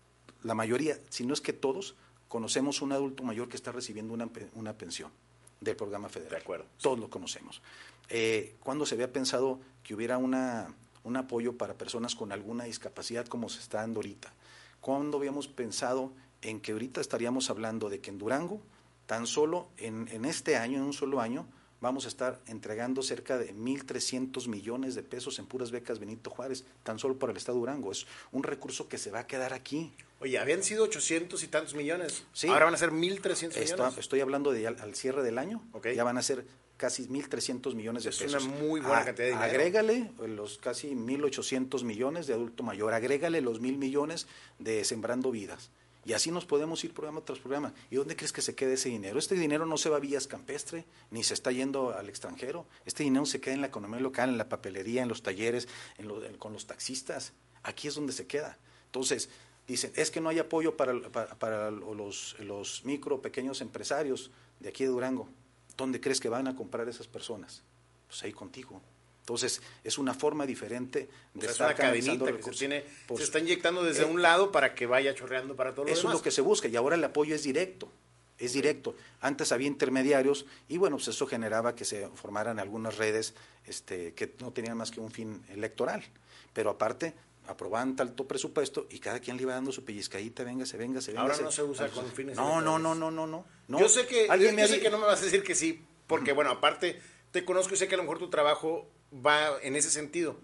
la 0.42 0.54
mayoría, 0.54 0.98
si 1.10 1.24
no 1.24 1.32
es 1.32 1.40
que 1.40 1.52
todos, 1.52 1.94
conocemos 2.26 2.82
un 2.82 2.90
adulto 2.90 3.22
mayor 3.22 3.48
que 3.48 3.56
está 3.56 3.70
recibiendo 3.70 4.12
una, 4.12 4.28
una 4.54 4.76
pensión 4.76 5.12
del 5.60 5.76
programa 5.76 6.08
federal. 6.08 6.32
De 6.32 6.38
acuerdo. 6.38 6.66
Todos 6.82 6.98
lo 6.98 7.08
conocemos. 7.08 7.62
Eh, 8.08 8.56
¿Cuándo 8.58 8.84
se 8.84 8.96
había 8.96 9.12
pensado 9.12 9.60
que 9.84 9.94
hubiera 9.94 10.18
una, 10.18 10.74
un 11.04 11.16
apoyo 11.16 11.56
para 11.56 11.74
personas 11.74 12.16
con 12.16 12.32
alguna 12.32 12.64
discapacidad 12.64 13.26
como 13.26 13.48
se 13.48 13.60
está 13.60 13.78
dando 13.78 13.98
ahorita? 13.98 14.32
¿Cuándo 14.80 15.18
habíamos 15.18 15.48
pensado 15.48 16.12
en 16.44 16.60
que 16.60 16.72
ahorita 16.72 17.00
estaríamos 17.00 17.50
hablando 17.50 17.88
de 17.88 18.00
que 18.00 18.10
en 18.10 18.18
Durango, 18.18 18.60
tan 19.06 19.26
solo 19.26 19.68
en, 19.76 20.08
en 20.12 20.24
este 20.24 20.56
año, 20.56 20.78
en 20.78 20.84
un 20.84 20.92
solo 20.92 21.20
año, 21.20 21.46
vamos 21.84 22.06
a 22.06 22.08
estar 22.08 22.40
entregando 22.46 23.02
cerca 23.02 23.36
de 23.36 23.54
1.300 23.54 24.48
millones 24.48 24.94
de 24.94 25.02
pesos 25.02 25.38
en 25.38 25.44
puras 25.44 25.70
becas 25.70 25.98
Benito 25.98 26.30
Juárez, 26.30 26.64
tan 26.82 26.98
solo 26.98 27.18
para 27.18 27.32
el 27.32 27.36
Estado 27.36 27.58
de 27.58 27.60
Durango. 27.60 27.92
Es 27.92 28.06
un 28.32 28.42
recurso 28.42 28.88
que 28.88 28.96
se 28.96 29.10
va 29.10 29.20
a 29.20 29.26
quedar 29.26 29.52
aquí. 29.52 29.92
Oye, 30.20 30.38
habían 30.38 30.62
sido 30.62 30.84
800 30.84 31.42
y 31.42 31.48
tantos 31.48 31.74
millones. 31.74 32.24
Sí. 32.32 32.48
Ahora 32.48 32.64
van 32.64 32.74
a 32.74 32.78
ser 32.78 32.90
1.300 32.90 33.60
millones. 33.60 33.98
Estoy 33.98 34.20
hablando 34.20 34.50
de 34.50 34.66
al, 34.66 34.94
cierre 34.94 35.22
del 35.22 35.36
año. 35.36 35.62
Ya 35.94 36.04
van 36.04 36.16
a 36.16 36.22
ser 36.22 36.46
casi 36.78 37.06
1.300 37.06 37.74
millones 37.74 38.04
de 38.04 38.10
pesos. 38.10 38.34
Es 38.34 38.44
una 38.44 38.54
muy 38.54 38.80
buena 38.80 39.04
cantidad 39.04 39.26
de 39.26 39.32
dinero. 39.32 39.44
Agrégale 39.44 40.10
los 40.26 40.56
casi 40.56 40.94
1.800 40.94 41.84
millones 41.84 42.26
de 42.26 42.32
adulto 42.32 42.62
mayor. 42.62 42.94
Agrégale 42.94 43.42
los 43.42 43.60
1.000 43.60 43.76
millones 43.76 44.26
de 44.58 44.84
Sembrando 44.84 45.30
Vidas. 45.30 45.70
Y 46.04 46.12
así 46.12 46.30
nos 46.30 46.44
podemos 46.44 46.84
ir 46.84 46.92
programa 46.92 47.22
tras 47.22 47.38
programa. 47.38 47.72
¿Y 47.90 47.96
dónde 47.96 48.16
crees 48.16 48.32
que 48.32 48.42
se 48.42 48.54
quede 48.54 48.74
ese 48.74 48.90
dinero? 48.90 49.18
Este 49.18 49.34
dinero 49.34 49.64
no 49.64 49.78
se 49.78 49.88
va 49.88 49.96
a 49.96 50.00
vías 50.00 50.26
campestre, 50.26 50.84
ni 51.10 51.24
se 51.24 51.34
está 51.34 51.50
yendo 51.50 51.96
al 51.96 52.08
extranjero. 52.08 52.66
Este 52.84 53.04
dinero 53.04 53.24
se 53.26 53.40
queda 53.40 53.54
en 53.54 53.60
la 53.62 53.68
economía 53.68 54.00
local, 54.00 54.28
en 54.28 54.38
la 54.38 54.48
papelería, 54.48 55.02
en 55.02 55.08
los 55.08 55.22
talleres, 55.22 55.68
en 55.98 56.36
con 56.36 56.52
los 56.52 56.66
taxistas. 56.66 57.32
Aquí 57.62 57.88
es 57.88 57.94
donde 57.94 58.12
se 58.12 58.26
queda. 58.26 58.58
Entonces, 58.86 59.30
dicen, 59.66 59.92
es 59.96 60.10
que 60.10 60.20
no 60.20 60.28
hay 60.28 60.38
apoyo 60.38 60.76
para, 60.76 61.00
para, 61.10 61.70
los, 61.70 62.36
los 62.40 62.84
micro, 62.84 63.22
pequeños 63.22 63.60
empresarios 63.60 64.30
de 64.60 64.68
aquí 64.68 64.84
de 64.84 64.90
Durango. 64.90 65.28
¿Dónde 65.76 66.00
crees 66.00 66.20
que 66.20 66.28
van 66.28 66.46
a 66.46 66.54
comprar 66.54 66.88
esas 66.88 67.08
personas? 67.08 67.62
Pues 68.08 68.22
ahí 68.22 68.32
contigo. 68.32 68.80
Entonces, 69.24 69.62
es 69.82 69.96
una 69.96 70.12
forma 70.12 70.44
diferente 70.44 71.08
de 71.32 71.46
estar 71.46 71.70
es 71.70 71.78
una 71.78 71.88
cadenita 71.88 72.30
que 72.30 72.42
se, 72.42 72.50
tiene, 72.50 72.84
se 73.16 73.22
está 73.22 73.38
inyectando 73.38 73.82
desde 73.82 74.02
eh, 74.02 74.04
un 74.04 74.20
lado 74.20 74.52
para 74.52 74.74
que 74.74 74.84
vaya 74.84 75.14
chorreando 75.14 75.56
para 75.56 75.72
todos 75.72 75.88
los 75.88 75.98
Eso 75.98 76.08
es 76.08 76.14
lo 76.14 76.20
que 76.20 76.30
se 76.30 76.42
busca 76.42 76.68
y 76.68 76.76
ahora 76.76 76.96
el 76.96 77.04
apoyo 77.04 77.34
es 77.34 77.42
directo. 77.42 77.90
Es 78.36 78.52
directo. 78.52 78.94
Antes 79.22 79.50
había 79.50 79.66
intermediarios 79.66 80.44
y 80.68 80.76
bueno, 80.76 80.96
pues 80.96 81.08
eso 81.08 81.26
generaba 81.26 81.74
que 81.74 81.86
se 81.86 82.06
formaran 82.08 82.58
algunas 82.58 82.98
redes 82.98 83.32
este, 83.64 84.12
que 84.12 84.34
no 84.40 84.52
tenían 84.52 84.76
más 84.76 84.90
que 84.90 85.00
un 85.00 85.10
fin 85.10 85.42
electoral. 85.48 86.04
Pero 86.52 86.68
aparte, 86.68 87.14
aprobaban 87.46 87.96
tanto 87.96 88.28
presupuesto 88.28 88.88
y 88.90 88.98
cada 88.98 89.20
quien 89.20 89.38
le 89.38 89.44
iba 89.44 89.54
dando 89.54 89.72
su 89.72 89.86
pellizcadita, 89.86 90.44
véngase, 90.44 90.76
véngase, 90.76 91.12
véngase. 91.12 91.32
Ahora 91.32 91.42
no 91.42 91.50
se 91.50 91.62
usa 91.62 91.88
con 91.88 92.06
fines 92.12 92.36
no, 92.36 92.60
no, 92.60 92.78
no, 92.78 92.94
no, 92.94 93.10
no, 93.10 93.26
no, 93.26 93.78
Yo 93.78 93.88
sé 93.88 94.06
que, 94.06 94.28
¿Alguien 94.28 94.54
me 94.54 94.68
sé 94.68 94.80
que 94.80 94.90
no 94.90 94.98
me 94.98 95.06
vas 95.06 95.22
a 95.22 95.24
decir 95.24 95.42
que 95.42 95.54
sí, 95.54 95.82
porque 96.06 96.32
bueno, 96.32 96.50
aparte 96.50 97.00
te 97.30 97.44
conozco 97.44 97.74
y 97.74 97.76
sé 97.76 97.88
que 97.88 97.94
a 97.94 97.98
lo 97.98 98.04
mejor 98.04 98.18
tu 98.18 98.30
trabajo 98.30 98.88
va 99.14 99.60
en 99.62 99.76
ese 99.76 99.90
sentido. 99.90 100.36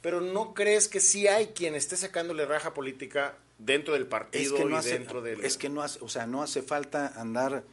Pero 0.00 0.20
¿no 0.20 0.54
crees 0.54 0.88
que 0.88 1.00
sí 1.00 1.28
hay 1.28 1.48
quien 1.48 1.74
esté 1.74 1.96
sacándole 1.96 2.46
raja 2.46 2.72
política 2.72 3.36
dentro 3.58 3.94
del 3.94 4.06
partido 4.06 4.56
es 4.56 4.60
que 4.60 4.64
no 4.64 4.76
y 4.76 4.78
hace, 4.78 4.92
dentro 4.98 5.20
del... 5.20 5.44
Es 5.44 5.58
que 5.58 5.68
no 5.68 5.82
hace, 5.82 5.98
o 6.02 6.08
sea, 6.08 6.26
no 6.26 6.42
hace 6.42 6.62
falta 6.62 7.12
andar 7.20 7.64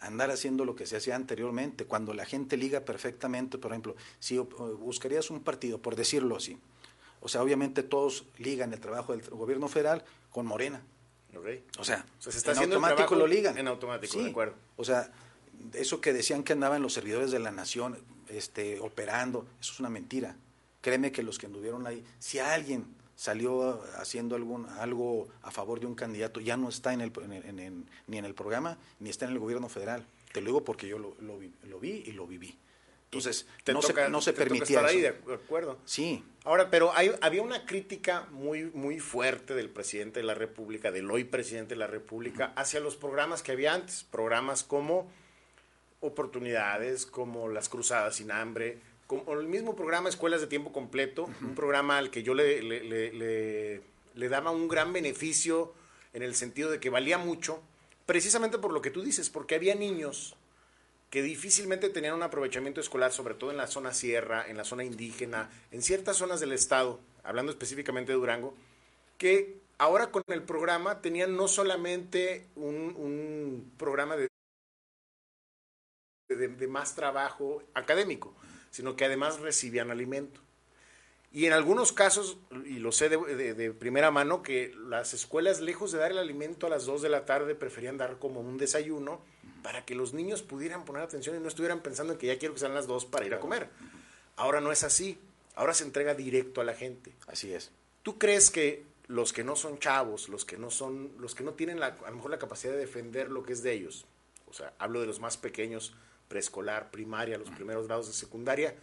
andar 0.00 0.30
haciendo 0.30 0.66
lo 0.66 0.76
que 0.76 0.84
se 0.84 0.98
hacía 0.98 1.16
anteriormente, 1.16 1.86
cuando 1.86 2.12
la 2.12 2.26
gente 2.26 2.58
liga 2.58 2.80
perfectamente, 2.80 3.56
por 3.56 3.70
ejemplo, 3.70 3.96
si 4.18 4.36
buscarías 4.36 5.30
un 5.30 5.42
partido, 5.42 5.80
por 5.80 5.96
decirlo 5.96 6.36
así, 6.36 6.58
o 7.20 7.28
sea, 7.28 7.42
obviamente 7.42 7.82
todos 7.82 8.26
ligan 8.36 8.74
el 8.74 8.80
trabajo 8.80 9.12
del 9.16 9.22
gobierno 9.30 9.66
federal 9.66 10.04
con 10.30 10.44
Morena. 10.44 10.82
O 11.78 11.84
sea, 11.84 12.04
se 12.18 12.30
está 12.30 12.52
en 12.52 12.58
automático 12.58 13.14
lo 13.14 13.26
ligan. 13.26 13.58
En 13.58 13.66
automático, 13.66 14.22
de 14.22 14.30
acuerdo. 14.30 14.54
O 14.76 14.84
sea, 14.84 15.10
eso 15.72 16.00
que 16.00 16.12
decían 16.12 16.42
que 16.42 16.52
andaban 16.52 16.82
los 16.82 16.92
servidores 16.92 17.30
de 17.30 17.38
la 17.38 17.50
nación 17.50 17.98
este, 18.28 18.80
operando, 18.80 19.46
eso 19.60 19.72
es 19.72 19.80
una 19.80 19.90
mentira. 19.90 20.36
Créeme 20.80 21.12
que 21.12 21.22
los 21.22 21.38
que 21.38 21.46
anduvieron 21.46 21.86
ahí, 21.86 22.04
si 22.18 22.38
alguien 22.38 22.86
salió 23.16 23.82
haciendo 23.96 24.36
algún, 24.36 24.68
algo 24.78 25.28
a 25.42 25.50
favor 25.50 25.80
de 25.80 25.86
un 25.86 25.94
candidato, 25.94 26.40
ya 26.40 26.56
no 26.56 26.68
está 26.68 26.92
en 26.92 27.00
el, 27.00 27.12
ni 28.06 28.18
en 28.18 28.24
el 28.24 28.34
programa, 28.34 28.78
ni 29.00 29.10
está 29.10 29.24
en 29.24 29.32
el 29.32 29.38
gobierno 29.38 29.68
federal. 29.68 30.04
Te 30.32 30.40
lo 30.40 30.46
digo 30.46 30.64
porque 30.64 30.88
yo 30.88 30.98
lo, 30.98 31.14
lo, 31.20 31.38
vi 31.78 32.02
y 32.06 32.12
lo 32.12 32.26
viví. 32.26 32.58
Entonces, 33.04 33.46
no, 33.72 33.80
se, 33.80 34.08
no 34.08 34.20
se 34.20 34.32
permitía 34.32 34.80
estar 34.80 34.86
ahí, 34.86 35.00
de 35.00 35.08
acuerdo. 35.08 35.78
Sí. 35.84 36.24
Ahora, 36.42 36.70
pero 36.70 36.92
hay, 36.96 37.12
había 37.20 37.42
una 37.42 37.64
crítica 37.64 38.26
muy, 38.32 38.64
muy 38.64 38.98
fuerte 38.98 39.54
del 39.54 39.70
presidente 39.70 40.18
de 40.18 40.26
la 40.26 40.34
República, 40.34 40.90
del 40.90 41.08
hoy 41.08 41.22
presidente 41.22 41.74
de 41.74 41.78
la 41.78 41.86
República, 41.86 42.52
hacia 42.56 42.80
los 42.80 42.96
programas 42.96 43.44
que 43.44 43.52
había 43.52 43.72
antes. 43.72 44.04
Programas 44.10 44.64
como 44.64 45.08
oportunidades 46.04 47.06
como 47.06 47.48
las 47.48 47.68
Cruzadas 47.68 48.16
sin 48.16 48.30
Hambre, 48.30 48.78
como 49.06 49.32
el 49.34 49.46
mismo 49.46 49.76
programa 49.76 50.08
Escuelas 50.08 50.40
de 50.40 50.46
Tiempo 50.46 50.72
Completo, 50.72 51.28
un 51.42 51.54
programa 51.54 51.98
al 51.98 52.10
que 52.10 52.22
yo 52.22 52.34
le, 52.34 52.62
le, 52.62 53.82
le, 54.14 54.28
daba 54.28 54.50
un 54.50 54.68
gran 54.68 54.92
beneficio 54.92 55.72
en 56.12 56.22
el 56.22 56.34
sentido 56.34 56.70
de 56.70 56.80
que 56.80 56.90
valía 56.90 57.18
mucho, 57.18 57.60
precisamente 58.06 58.58
por 58.58 58.72
lo 58.72 58.80
que 58.80 58.90
tú 58.90 59.02
dices, 59.02 59.28
porque 59.28 59.54
había 59.54 59.74
niños 59.74 60.36
que 61.10 61.22
difícilmente 61.22 61.90
tenían 61.90 62.14
un 62.14 62.22
aprovechamiento 62.22 62.80
escolar, 62.80 63.12
sobre 63.12 63.34
todo 63.34 63.50
en 63.50 63.56
la 63.56 63.66
zona 63.66 63.92
sierra, 63.92 64.44
en 64.48 64.56
la 64.56 64.64
zona 64.64 64.84
indígena, 64.84 65.50
en 65.70 65.82
ciertas 65.82 66.16
zonas 66.16 66.40
del 66.40 66.52
estado, 66.52 66.98
hablando 67.22 67.52
específicamente 67.52 68.12
de 68.12 68.18
Durango, 68.18 68.54
que 69.18 69.58
ahora 69.78 70.10
con 70.10 70.22
el 70.28 70.42
programa 70.42 71.00
tenían 71.00 71.36
no 71.36 71.46
solamente 71.46 72.46
un, 72.56 72.94
un 72.96 73.72
programa 73.76 74.16
de 74.16 74.28
de, 76.28 76.66
más 76.66 76.94
trabajo 76.94 77.62
académico, 77.74 78.34
sino 78.70 78.96
que 78.96 79.04
además 79.04 79.40
recibían 79.40 79.90
alimento. 79.90 80.40
Y 81.32 81.46
en 81.46 81.52
algunos 81.52 81.92
casos, 81.92 82.38
y 82.64 82.78
lo 82.78 82.92
sé 82.92 83.08
de, 83.08 83.72
primera 83.72 84.10
mano, 84.10 84.42
que 84.42 84.72
las 84.86 85.14
escuelas, 85.14 85.60
lejos 85.60 85.90
de 85.90 85.98
dar 85.98 86.12
el 86.12 86.18
alimento 86.18 86.68
a 86.68 86.70
las 86.70 86.86
2 86.86 87.02
de 87.02 87.08
la 87.08 87.24
tarde, 87.24 87.56
preferían 87.56 87.98
dar 87.98 88.18
como 88.18 88.40
un 88.40 88.56
desayuno 88.56 89.20
para 89.62 89.84
que 89.84 89.96
los 89.96 90.14
niños 90.14 90.42
pudieran 90.42 90.84
poner 90.84 91.02
atención 91.02 91.36
y 91.36 91.40
no 91.40 91.48
estuvieran 91.48 91.80
pensando 91.80 92.12
en 92.12 92.18
que 92.20 92.28
ya 92.28 92.38
quiero 92.38 92.54
que 92.54 92.60
sean 92.60 92.74
las 92.74 92.86
2 92.86 93.06
para 93.06 93.26
ir 93.26 93.34
a 93.34 93.40
comer. 93.40 93.68
Ahora 94.36 94.60
no 94.60 94.70
es 94.70 94.84
así. 94.84 95.18
Ahora 95.56 95.74
se 95.74 95.84
entrega 95.84 96.14
directo 96.14 96.60
a 96.60 96.64
la 96.64 96.74
gente. 96.74 97.14
Así 97.26 97.52
es. 97.52 97.72
¿Tú 98.02 98.18
crees 98.18 98.50
que 98.50 98.84
los 99.06 99.32
que 99.32 99.44
no 99.44 99.56
son 99.56 99.78
chavos, 99.78 100.28
los 100.28 100.44
que 100.44 100.56
no 100.56 100.70
son, 100.70 101.12
los 101.18 101.34
que 101.34 101.44
no 101.44 101.54
tienen 101.54 101.82
a 101.82 101.90
lo 101.90 102.16
mejor 102.16 102.30
la 102.30 102.38
capacidad 102.38 102.72
de 102.72 102.78
defender 102.78 103.30
lo 103.30 103.42
que 103.42 103.52
es 103.52 103.62
de 103.62 103.72
ellos, 103.72 104.06
o 104.46 104.52
sea, 104.52 104.72
hablo 104.78 105.00
de 105.00 105.06
los 105.06 105.20
más 105.20 105.36
pequeños, 105.36 105.94
preescolar, 106.34 106.90
primaria, 106.90 107.38
los 107.38 107.48
primeros 107.50 107.86
grados 107.86 108.08
de 108.08 108.12
secundaria, 108.12 108.74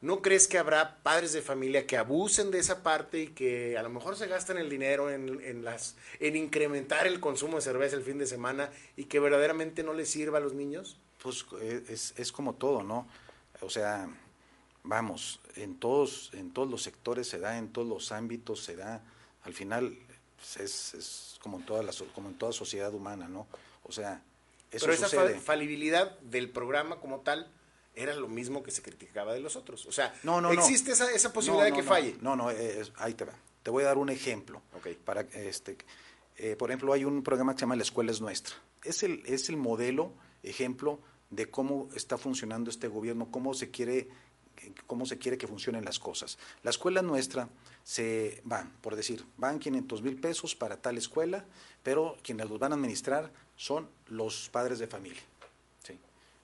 ¿no 0.00 0.20
crees 0.20 0.48
que 0.48 0.58
habrá 0.58 1.00
padres 1.04 1.32
de 1.32 1.42
familia 1.42 1.86
que 1.86 1.96
abusen 1.96 2.50
de 2.50 2.58
esa 2.58 2.82
parte 2.82 3.20
y 3.20 3.26
que 3.28 3.78
a 3.78 3.84
lo 3.84 3.88
mejor 3.88 4.16
se 4.16 4.26
gastan 4.26 4.58
el 4.58 4.68
dinero 4.68 5.08
en, 5.08 5.64
las, 5.64 5.94
en 6.18 6.34
incrementar 6.34 7.06
el 7.06 7.20
consumo 7.20 7.54
de 7.54 7.62
cerveza 7.62 7.94
el 7.94 8.02
fin 8.02 8.18
de 8.18 8.26
semana 8.26 8.72
y 8.96 9.04
que 9.04 9.20
verdaderamente 9.20 9.84
no 9.84 9.92
les 9.92 10.10
sirva 10.10 10.38
a 10.38 10.40
los 10.40 10.54
niños? 10.54 10.98
Pues 11.22 11.46
eh, 11.60 11.84
es, 11.88 12.32
como 12.32 12.54
todo, 12.54 12.82
¿no? 12.82 13.06
O 13.60 13.70
sea, 13.70 14.08
vamos, 14.82 15.38
en 15.54 15.78
todos, 15.78 16.32
en 16.34 16.52
todos 16.52 16.68
los 16.68 16.82
sectores 16.82 17.28
se 17.28 17.38
da, 17.38 17.58
en 17.58 17.72
todos 17.72 17.86
los 17.86 18.10
ámbitos 18.10 18.64
se 18.64 18.74
da, 18.74 19.04
al 19.44 19.54
final 19.54 19.96
pues, 20.34 20.56
es, 20.56 20.94
es 20.94 21.38
como, 21.40 21.58
en 21.58 21.64
toda 21.64 21.84
la, 21.84 21.92
como 22.12 22.28
en 22.28 22.34
toda 22.34 22.50
sociedad 22.50 22.92
humana, 22.92 23.28
¿no? 23.28 23.46
O 23.84 23.92
sea, 23.92 24.20
pero 24.70 24.92
esa 24.92 25.08
falibilidad 25.40 26.18
del 26.20 26.50
programa 26.50 27.00
como 27.00 27.20
tal 27.20 27.50
era 27.94 28.14
lo 28.14 28.28
mismo 28.28 28.62
que 28.62 28.70
se 28.70 28.82
criticaba 28.82 29.34
de 29.34 29.40
los 29.40 29.56
otros. 29.56 29.86
O 29.86 29.92
sea, 29.92 30.14
no, 30.22 30.50
existe 30.52 30.92
Esa, 30.92 31.10
esa 31.12 31.32
posibilidad 31.32 31.66
de 31.66 31.72
que 31.72 31.82
falle. 31.82 32.16
No, 32.20 32.36
no, 32.36 32.48
ahí 32.96 33.14
te 33.14 33.24
va. 33.24 33.34
Te 33.62 33.70
voy 33.70 33.82
a 33.82 33.86
dar 33.86 33.98
un 33.98 34.08
ejemplo. 34.08 34.62
Para, 35.04 35.22
este, 35.22 35.76
eh, 36.36 36.54
por 36.56 36.70
ejemplo, 36.70 36.92
hay 36.92 37.04
un 37.04 37.22
programa 37.22 37.52
que 37.52 37.58
se 37.58 37.62
llama 37.62 37.76
La 37.76 37.82
Escuela 37.82 38.12
es 38.12 38.20
Nuestra. 38.20 38.54
Es 38.84 39.02
el, 39.02 39.22
es 39.26 39.48
el 39.48 39.56
modelo, 39.56 40.12
ejemplo 40.42 41.00
de 41.30 41.50
cómo 41.50 41.88
está 41.94 42.16
funcionando 42.16 42.70
este 42.70 42.88
gobierno, 42.88 43.30
cómo 43.30 43.52
se 43.54 43.70
quiere 43.70 44.08
cómo 44.86 45.06
se 45.06 45.18
quiere 45.18 45.38
que 45.38 45.46
funcionen 45.46 45.84
las 45.84 46.00
cosas. 46.00 46.36
La 46.64 46.70
escuela 46.70 47.00
nuestra 47.00 47.48
se 47.84 48.40
van, 48.44 48.72
por 48.80 48.96
decir, 48.96 49.24
van 49.36 49.60
500 49.60 50.02
mil 50.02 50.20
pesos 50.20 50.56
para 50.56 50.80
tal 50.80 50.98
escuela, 50.98 51.44
pero 51.84 52.16
quienes 52.22 52.48
los 52.48 52.58
van 52.58 52.72
a 52.72 52.74
administrar 52.74 53.32
son 53.58 53.90
los 54.06 54.48
padres 54.48 54.78
de 54.78 54.86
familia. 54.86 55.20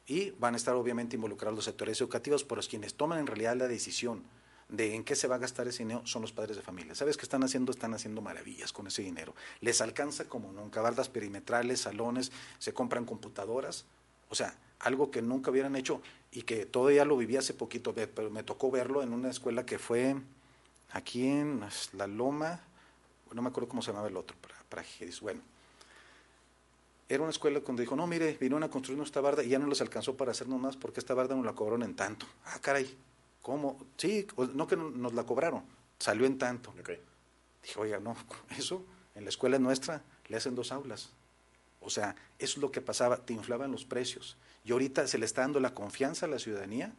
Y 0.07 0.33
van 0.33 0.53
a 0.53 0.59
estar 0.59 0.75
obviamente 0.75 1.17
involucrados 1.17 1.57
los 1.57 1.65
sectores 1.65 1.99
educativos, 1.99 2.45
pero 2.45 2.61
quienes 2.69 2.93
toman 2.93 3.21
en 3.21 3.27
realidad 3.27 3.57
la 3.57 3.69
decisión 3.69 4.23
de 4.69 4.95
en 4.95 5.03
qué 5.03 5.17
se 5.17 5.29
va 5.29 5.37
a 5.37 5.39
gastar 5.39 5.67
ese 5.67 5.83
dinero 5.83 6.07
son 6.07 6.21
los 6.21 6.33
padres 6.33 6.57
de 6.57 6.63
familia. 6.63 6.95
¿Sabes 6.95 7.17
qué 7.17 7.23
están 7.23 7.43
haciendo? 7.43 7.73
Están 7.73 7.95
haciendo 7.95 8.21
maravillas 8.21 8.71
con 8.71 8.87
ese 8.87 9.01
dinero. 9.01 9.35
Les 9.61 9.81
alcanza 9.81 10.29
como 10.29 10.53
nunca, 10.53 10.83
bardas 10.83 11.09
perimetrales, 11.09 11.81
salones, 11.81 12.33
se 12.59 12.75
compran 12.75 13.07
computadoras. 13.07 13.87
O 14.29 14.35
sea, 14.35 14.59
algo 14.81 15.11
que 15.11 15.23
nunca 15.23 15.51
hubieran 15.51 15.75
hecho 15.77 16.03
y 16.31 16.43
que 16.43 16.67
todavía 16.67 17.07
lo 17.07 17.17
viví 17.17 17.39
hace 17.39 17.55
poquito, 17.55 17.95
pero 17.95 18.31
me 18.31 18.43
tocó 18.43 18.71
verlo 18.71 19.03
en 19.03 19.15
una 19.15 19.31
escuela 19.31 19.65
que 19.65 19.79
fue 19.79 20.17
aquí 20.91 21.27
en 21.27 21.63
La 21.95 22.07
Loma, 22.07 22.61
no 23.33 23.41
me 23.41 23.49
acuerdo 23.49 23.71
cómo 23.71 23.81
se 23.81 23.91
llamaba 23.91 24.09
el 24.09 24.17
otro, 24.19 24.37
para, 24.43 24.55
para 24.69 24.85
bueno. 25.23 25.54
Era 27.09 27.23
una 27.23 27.31
escuela 27.31 27.61
donde 27.61 27.83
dijo, 27.83 27.97
no, 27.97 28.07
mire, 28.07 28.37
vinieron 28.41 28.63
a 28.63 28.71
construir 28.71 29.01
esta 29.03 29.21
barda 29.21 29.43
y 29.43 29.49
ya 29.49 29.59
no 29.59 29.67
les 29.67 29.81
alcanzó 29.81 30.17
para 30.17 30.31
hacernos 30.31 30.61
más 30.61 30.77
porque 30.77 31.01
esta 31.01 31.15
barda 31.15 31.35
nos 31.35 31.45
la 31.45 31.53
cobraron 31.53 31.83
en 31.83 31.95
tanto. 31.95 32.27
Ah, 32.47 32.59
caray, 32.61 32.97
¿cómo? 33.43 33.79
Sí, 33.97 34.27
no 34.55 34.67
que 34.67 34.77
nos 34.77 35.13
la 35.13 35.25
cobraron, 35.25 35.65
salió 35.99 36.27
en 36.27 36.39
tanto. 36.39 36.73
Dije, 37.63 37.79
oiga, 37.79 38.01
no, 38.01 38.17
eso 38.59 38.85
en 39.15 39.25
la 39.25 39.31
escuela 39.31 39.59
nuestra 39.59 40.03
le 40.29 40.37
hacen 40.37 40.55
dos 40.55 40.73
aulas. 40.73 41.11
O 41.81 41.91
sea, 41.91 42.17
eso 42.39 42.55
es 42.55 42.63
lo 42.63 42.71
que 42.73 42.81
pasaba, 42.81 43.19
te 43.19 43.35
inflaban 43.35 43.71
los 43.71 43.85
precios. 43.85 44.39
Y 44.65 44.73
ahorita 44.73 45.07
se 45.07 45.19
le 45.19 45.27
está 45.27 45.43
dando 45.43 45.61
la 45.61 45.75
confianza 45.75 46.25
a 46.25 46.29
la 46.31 46.39
ciudadanía 46.39 46.95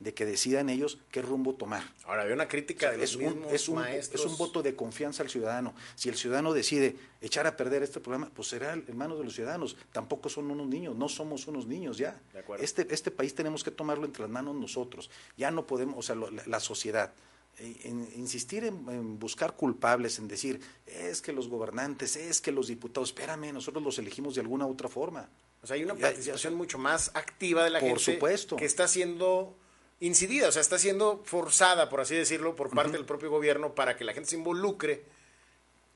de 0.00 0.14
que 0.14 0.24
decidan 0.24 0.70
ellos 0.70 0.98
qué 1.10 1.20
rumbo 1.20 1.54
tomar. 1.54 1.84
Ahora, 2.04 2.22
había 2.22 2.34
una 2.34 2.48
crítica 2.48 2.90
de 2.90 2.96
los 2.96 3.10
es 3.10 3.16
mismos 3.18 3.52
es 3.52 3.68
un, 3.68 3.76
maestros. 3.76 4.24
Es 4.24 4.26
un 4.26 4.36
voto 4.38 4.62
de 4.62 4.74
confianza 4.74 5.22
al 5.22 5.28
ciudadano. 5.28 5.74
Si 5.94 6.08
el 6.08 6.16
ciudadano 6.16 6.54
decide 6.54 6.96
echar 7.20 7.46
a 7.46 7.54
perder 7.54 7.82
este 7.82 8.00
programa, 8.00 8.30
pues 8.34 8.48
será 8.48 8.72
en 8.72 8.96
manos 8.96 9.18
de 9.18 9.24
los 9.24 9.34
ciudadanos. 9.34 9.76
Tampoco 9.92 10.30
son 10.30 10.50
unos 10.50 10.66
niños, 10.66 10.96
no 10.96 11.08
somos 11.08 11.46
unos 11.46 11.66
niños 11.66 11.98
ya. 11.98 12.18
este, 12.58 12.86
este 12.92 13.10
país 13.10 13.34
tenemos 13.34 13.62
que 13.62 13.70
tomarlo 13.70 14.06
entre 14.06 14.22
las 14.22 14.30
manos 14.30 14.56
nosotros. 14.56 15.10
Ya 15.36 15.50
no 15.50 15.66
podemos, 15.66 15.98
o 15.98 16.02
sea, 16.02 16.16
la, 16.46 16.60
sociedad. 16.60 17.12
En, 17.58 18.08
insistir 18.16 18.64
en, 18.64 19.18
buscar 19.18 19.54
culpables, 19.54 20.18
en 20.18 20.28
decir, 20.28 20.62
es 20.86 21.20
que 21.20 21.34
los 21.34 21.48
gobernantes, 21.48 22.16
es 22.16 22.40
que 22.40 22.52
los 22.52 22.68
diputados, 22.68 23.10
espérame, 23.10 23.52
nosotros 23.52 23.84
los 23.84 23.98
elegimos 23.98 24.34
de 24.34 24.40
alguna 24.40 24.66
otra 24.66 24.88
forma. 24.88 25.28
O 25.62 25.66
sea, 25.66 25.76
hay 25.76 25.82
una 25.82 25.94
participación 25.94 26.54
mucho 26.54 26.78
más 26.78 27.10
activa 27.12 27.64
de 27.64 27.70
la 27.70 27.80
gente 27.80 27.98
supuesto. 27.98 28.56
que 28.56 28.64
está 28.64 28.84
haciendo 28.84 29.58
incidida, 30.00 30.48
o 30.48 30.52
sea, 30.52 30.62
está 30.62 30.78
siendo 30.78 31.22
forzada, 31.24 31.88
por 31.88 32.00
así 32.00 32.14
decirlo, 32.14 32.56
por 32.56 32.70
parte 32.70 32.92
del 32.92 33.04
propio 33.04 33.30
gobierno 33.30 33.74
para 33.74 33.96
que 33.96 34.04
la 34.04 34.12
gente 34.12 34.30
se 34.30 34.36
involucre 34.36 35.04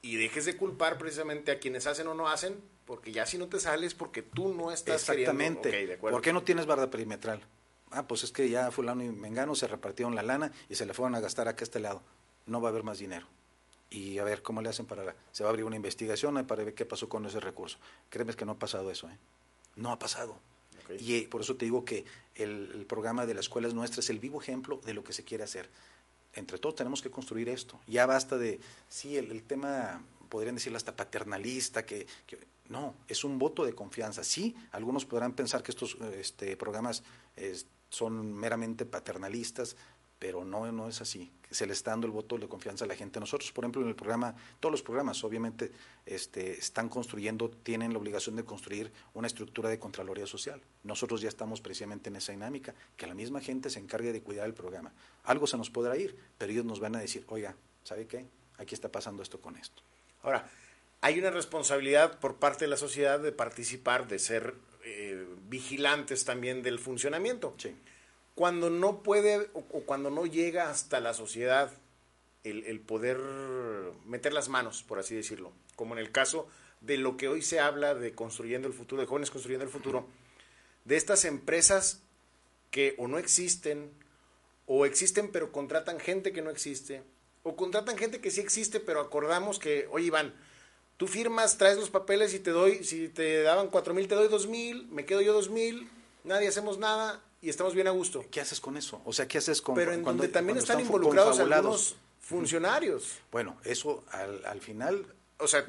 y 0.02 0.16
dejes 0.16 0.44
de 0.44 0.56
culpar 0.56 0.98
precisamente 0.98 1.50
a 1.50 1.58
quienes 1.58 1.86
hacen 1.86 2.06
o 2.06 2.14
no 2.14 2.28
hacen, 2.28 2.60
porque 2.84 3.12
ya 3.12 3.24
si 3.24 3.38
no 3.38 3.48
te 3.48 3.58
sales 3.58 3.94
porque 3.94 4.22
tú 4.22 4.52
no 4.52 4.70
estás 4.70 5.08
Exactamente. 5.08 5.70
Queriendo... 5.70 6.10
¿Por 6.10 6.20
qué 6.20 6.32
no 6.32 6.42
tienes 6.42 6.66
barda 6.66 6.90
perimetral? 6.90 7.40
Ah, 7.90 8.06
pues 8.06 8.24
es 8.24 8.30
que 8.30 8.50
ya 8.50 8.70
fulano 8.70 9.02
y 9.02 9.08
mengano 9.08 9.54
se 9.54 9.66
repartieron 9.66 10.14
la 10.14 10.22
lana 10.22 10.52
y 10.68 10.74
se 10.74 10.84
le 10.84 10.92
fueron 10.92 11.14
a 11.14 11.20
gastar 11.20 11.48
acá 11.48 11.62
a 11.62 11.64
este 11.64 11.80
lado. 11.80 12.02
No 12.44 12.60
va 12.60 12.68
a 12.68 12.72
haber 12.72 12.82
más 12.82 12.98
dinero. 12.98 13.26
Y 13.88 14.18
a 14.18 14.24
ver 14.24 14.42
cómo 14.42 14.60
le 14.60 14.68
hacen 14.68 14.84
para... 14.84 15.14
Se 15.32 15.44
va 15.44 15.48
a 15.48 15.50
abrir 15.50 15.64
una 15.64 15.76
investigación 15.76 16.44
para 16.46 16.64
ver 16.64 16.74
qué 16.74 16.84
pasó 16.84 17.08
con 17.08 17.24
ese 17.24 17.40
recurso. 17.40 17.78
Créeme 18.10 18.34
que 18.34 18.44
no 18.44 18.52
ha 18.52 18.58
pasado 18.58 18.90
eso, 18.90 19.08
¿eh? 19.08 19.16
No 19.76 19.92
ha 19.92 19.98
pasado. 19.98 20.38
Y 20.98 21.16
eh, 21.16 21.28
por 21.30 21.40
eso 21.40 21.56
te 21.56 21.64
digo 21.64 21.84
que 21.84 22.04
el, 22.34 22.84
programa 22.88 23.26
de 23.26 23.34
las 23.34 23.46
escuelas 23.46 23.74
nuestras 23.74 24.06
es 24.06 24.10
el 24.10 24.18
vivo 24.18 24.40
ejemplo 24.40 24.80
de 24.84 24.94
lo 24.94 25.04
que 25.04 25.12
se 25.12 25.24
quiere 25.24 25.44
hacer. 25.44 25.68
Entre 26.34 26.58
todos 26.58 26.74
tenemos 26.74 27.02
que 27.02 27.10
construir 27.10 27.48
esto. 27.48 27.80
Ya 27.86 28.06
basta 28.06 28.36
de, 28.36 28.60
sí, 28.88 29.16
el, 29.16 29.42
tema, 29.44 30.02
podrían 30.28 30.56
decirlo 30.56 30.76
hasta 30.76 30.96
paternalista, 30.96 31.86
que, 31.86 32.06
no, 32.68 32.94
es 33.08 33.24
un 33.24 33.38
voto 33.38 33.64
de 33.64 33.74
confianza. 33.74 34.24
Sí, 34.24 34.56
algunos 34.72 35.04
podrán 35.04 35.34
pensar 35.34 35.62
que 35.62 35.70
estos 35.70 35.96
este, 36.16 36.56
programas 36.56 37.02
son 37.90 38.32
meramente 38.32 38.84
paternalistas, 38.84 39.76
pero 40.24 40.42
no, 40.42 40.72
no 40.72 40.88
es 40.88 41.02
así. 41.02 41.30
Se 41.50 41.66
le 41.66 41.74
está 41.74 41.90
dando 41.90 42.06
el 42.06 42.10
voto 42.10 42.38
de 42.38 42.48
confianza 42.48 42.86
a 42.86 42.88
la 42.88 42.96
gente. 42.96 43.20
Nosotros, 43.20 43.52
por 43.52 43.62
ejemplo, 43.62 43.82
en 43.82 43.88
el 43.88 43.94
programa, 43.94 44.34
todos 44.58 44.72
los 44.72 44.80
programas 44.80 45.22
obviamente 45.22 45.70
este, 46.06 46.52
están 46.52 46.88
construyendo, 46.88 47.50
tienen 47.50 47.92
la 47.92 47.98
obligación 47.98 48.34
de 48.34 48.42
construir 48.42 48.90
una 49.12 49.26
estructura 49.26 49.68
de 49.68 49.78
Contraloría 49.78 50.26
Social. 50.26 50.62
Nosotros 50.82 51.20
ya 51.20 51.28
estamos 51.28 51.60
precisamente 51.60 52.08
en 52.08 52.16
esa 52.16 52.32
dinámica, 52.32 52.74
que 52.96 53.06
la 53.06 53.12
misma 53.12 53.42
gente 53.42 53.68
se 53.68 53.80
encargue 53.80 54.14
de 54.14 54.22
cuidar 54.22 54.46
el 54.46 54.54
programa. 54.54 54.94
Algo 55.24 55.46
se 55.46 55.58
nos 55.58 55.68
podrá 55.68 55.94
ir, 55.98 56.16
pero 56.38 56.52
ellos 56.52 56.64
nos 56.64 56.80
van 56.80 56.96
a 56.96 57.00
decir, 57.00 57.22
oiga, 57.28 57.54
¿sabe 57.82 58.06
qué? 58.06 58.24
Aquí 58.56 58.74
está 58.74 58.90
pasando 58.90 59.22
esto 59.22 59.42
con 59.42 59.58
esto. 59.58 59.82
Ahora, 60.22 60.50
hay 61.02 61.18
una 61.18 61.32
responsabilidad 61.32 62.18
por 62.18 62.36
parte 62.36 62.64
de 62.64 62.70
la 62.70 62.78
sociedad 62.78 63.20
de 63.20 63.32
participar, 63.32 64.08
de 64.08 64.18
ser 64.18 64.54
eh, 64.86 65.26
vigilantes 65.50 66.24
también 66.24 66.62
del 66.62 66.78
funcionamiento. 66.78 67.54
Sí 67.58 67.76
cuando 68.34 68.70
no 68.70 69.02
puede 69.02 69.48
o, 69.52 69.62
cuando 69.62 70.10
no 70.10 70.26
llega 70.26 70.70
hasta 70.70 71.00
la 71.00 71.14
sociedad 71.14 71.70
el, 72.42 72.80
poder 72.80 73.18
meter 74.04 74.34
las 74.34 74.48
manos, 74.50 74.82
por 74.82 74.98
así 74.98 75.14
decirlo, 75.14 75.52
como 75.76 75.94
en 75.94 76.00
el 76.00 76.12
caso 76.12 76.46
de 76.82 76.98
lo 76.98 77.16
que 77.16 77.28
hoy 77.28 77.40
se 77.40 77.58
habla 77.58 77.94
de 77.94 78.14
construyendo 78.14 78.68
el 78.68 78.74
futuro, 78.74 79.00
de 79.00 79.06
jóvenes 79.06 79.30
construyendo 79.30 79.64
el 79.64 79.70
futuro, 79.70 80.06
de 80.84 80.96
estas 80.96 81.24
empresas 81.24 82.02
que 82.70 82.94
o 82.98 83.08
no 83.08 83.18
existen, 83.18 83.90
o 84.66 84.84
existen 84.84 85.30
pero 85.32 85.52
contratan 85.52 85.98
gente 85.98 86.32
que 86.32 86.42
no 86.42 86.50
existe, 86.50 87.02
o 87.44 87.56
contratan 87.56 87.96
gente 87.96 88.20
que 88.20 88.30
sí 88.30 88.42
existe 88.42 88.78
pero 88.78 89.00
acordamos 89.00 89.58
que, 89.58 89.88
oye 89.90 90.06
Iván, 90.06 90.34
tú 90.98 91.06
firmas, 91.06 91.56
traes 91.56 91.78
los 91.78 91.88
papeles 91.88 92.34
y 92.34 92.40
te 92.40 92.50
doy, 92.50 92.84
si 92.84 93.08
te 93.08 93.42
daban 93.42 93.68
cuatro 93.68 93.94
mil, 93.94 94.06
te 94.06 94.16
doy 94.16 94.28
dos 94.28 94.48
mil, 94.48 94.86
me 94.88 95.06
quedo 95.06 95.22
yo 95.22 95.32
dos 95.32 95.48
mil, 95.48 95.88
nadie 96.24 96.48
hacemos 96.48 96.78
nada, 96.78 97.22
y 97.44 97.50
estamos 97.50 97.74
bien 97.74 97.86
a 97.86 97.90
gusto. 97.90 98.24
¿Qué 98.30 98.40
haces 98.40 98.58
con 98.58 98.76
eso? 98.76 99.02
O 99.04 99.12
sea, 99.12 99.28
¿qué 99.28 99.38
haces 99.38 99.60
con 99.60 99.74
Pero 99.74 99.92
en 99.92 100.02
donde 100.02 100.28
también 100.28 100.56
están, 100.56 100.80
involucrados 100.80 101.38
algunos 101.38 101.96
funcionarios. 102.20 103.18
Bueno, 103.30 103.58
eso 103.64 104.04
al, 104.10 104.44
al 104.46 104.60
final... 104.60 105.06
O 105.38 105.46
sea... 105.46 105.66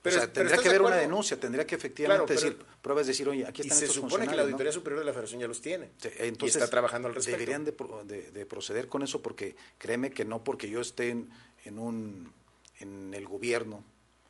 Pero, 0.00 0.28
tendría 0.30 0.56
que 0.58 0.68
haber 0.68 0.82
una 0.82 0.96
denuncia, 0.96 1.38
tendría 1.38 1.66
que 1.66 1.74
efectivamente 1.74 2.32
decir, 2.32 2.56
pruebas 2.80 3.06
decir, 3.06 3.28
oye, 3.28 3.44
aquí 3.44 3.62
están 3.62 3.78
y 3.78 3.80
se 3.80 3.88
supone 3.88 4.28
que 4.28 4.36
la 4.36 4.42
Auditoría 4.42 4.70
Superior 4.70 5.00
de 5.00 5.04
la 5.04 5.12
Federación 5.12 5.40
ya 5.40 5.48
los 5.48 5.60
tiene. 5.60 5.90
entonces, 6.18 6.56
y 6.56 6.58
está 6.58 6.70
trabajando 6.70 7.08
al 7.08 7.14
respecto. 7.14 7.36
Deberían 7.36 7.64
de, 7.64 8.46
proceder 8.46 8.88
con 8.88 9.02
eso 9.02 9.20
porque 9.20 9.56
créeme 9.76 10.10
que 10.10 10.24
no 10.24 10.44
porque 10.44 10.70
yo 10.70 10.80
esté 10.80 11.10
en, 11.10 11.30
en, 11.64 11.80
un, 11.80 12.32
en 12.78 13.12
el 13.12 13.26
gobierno 13.26 13.84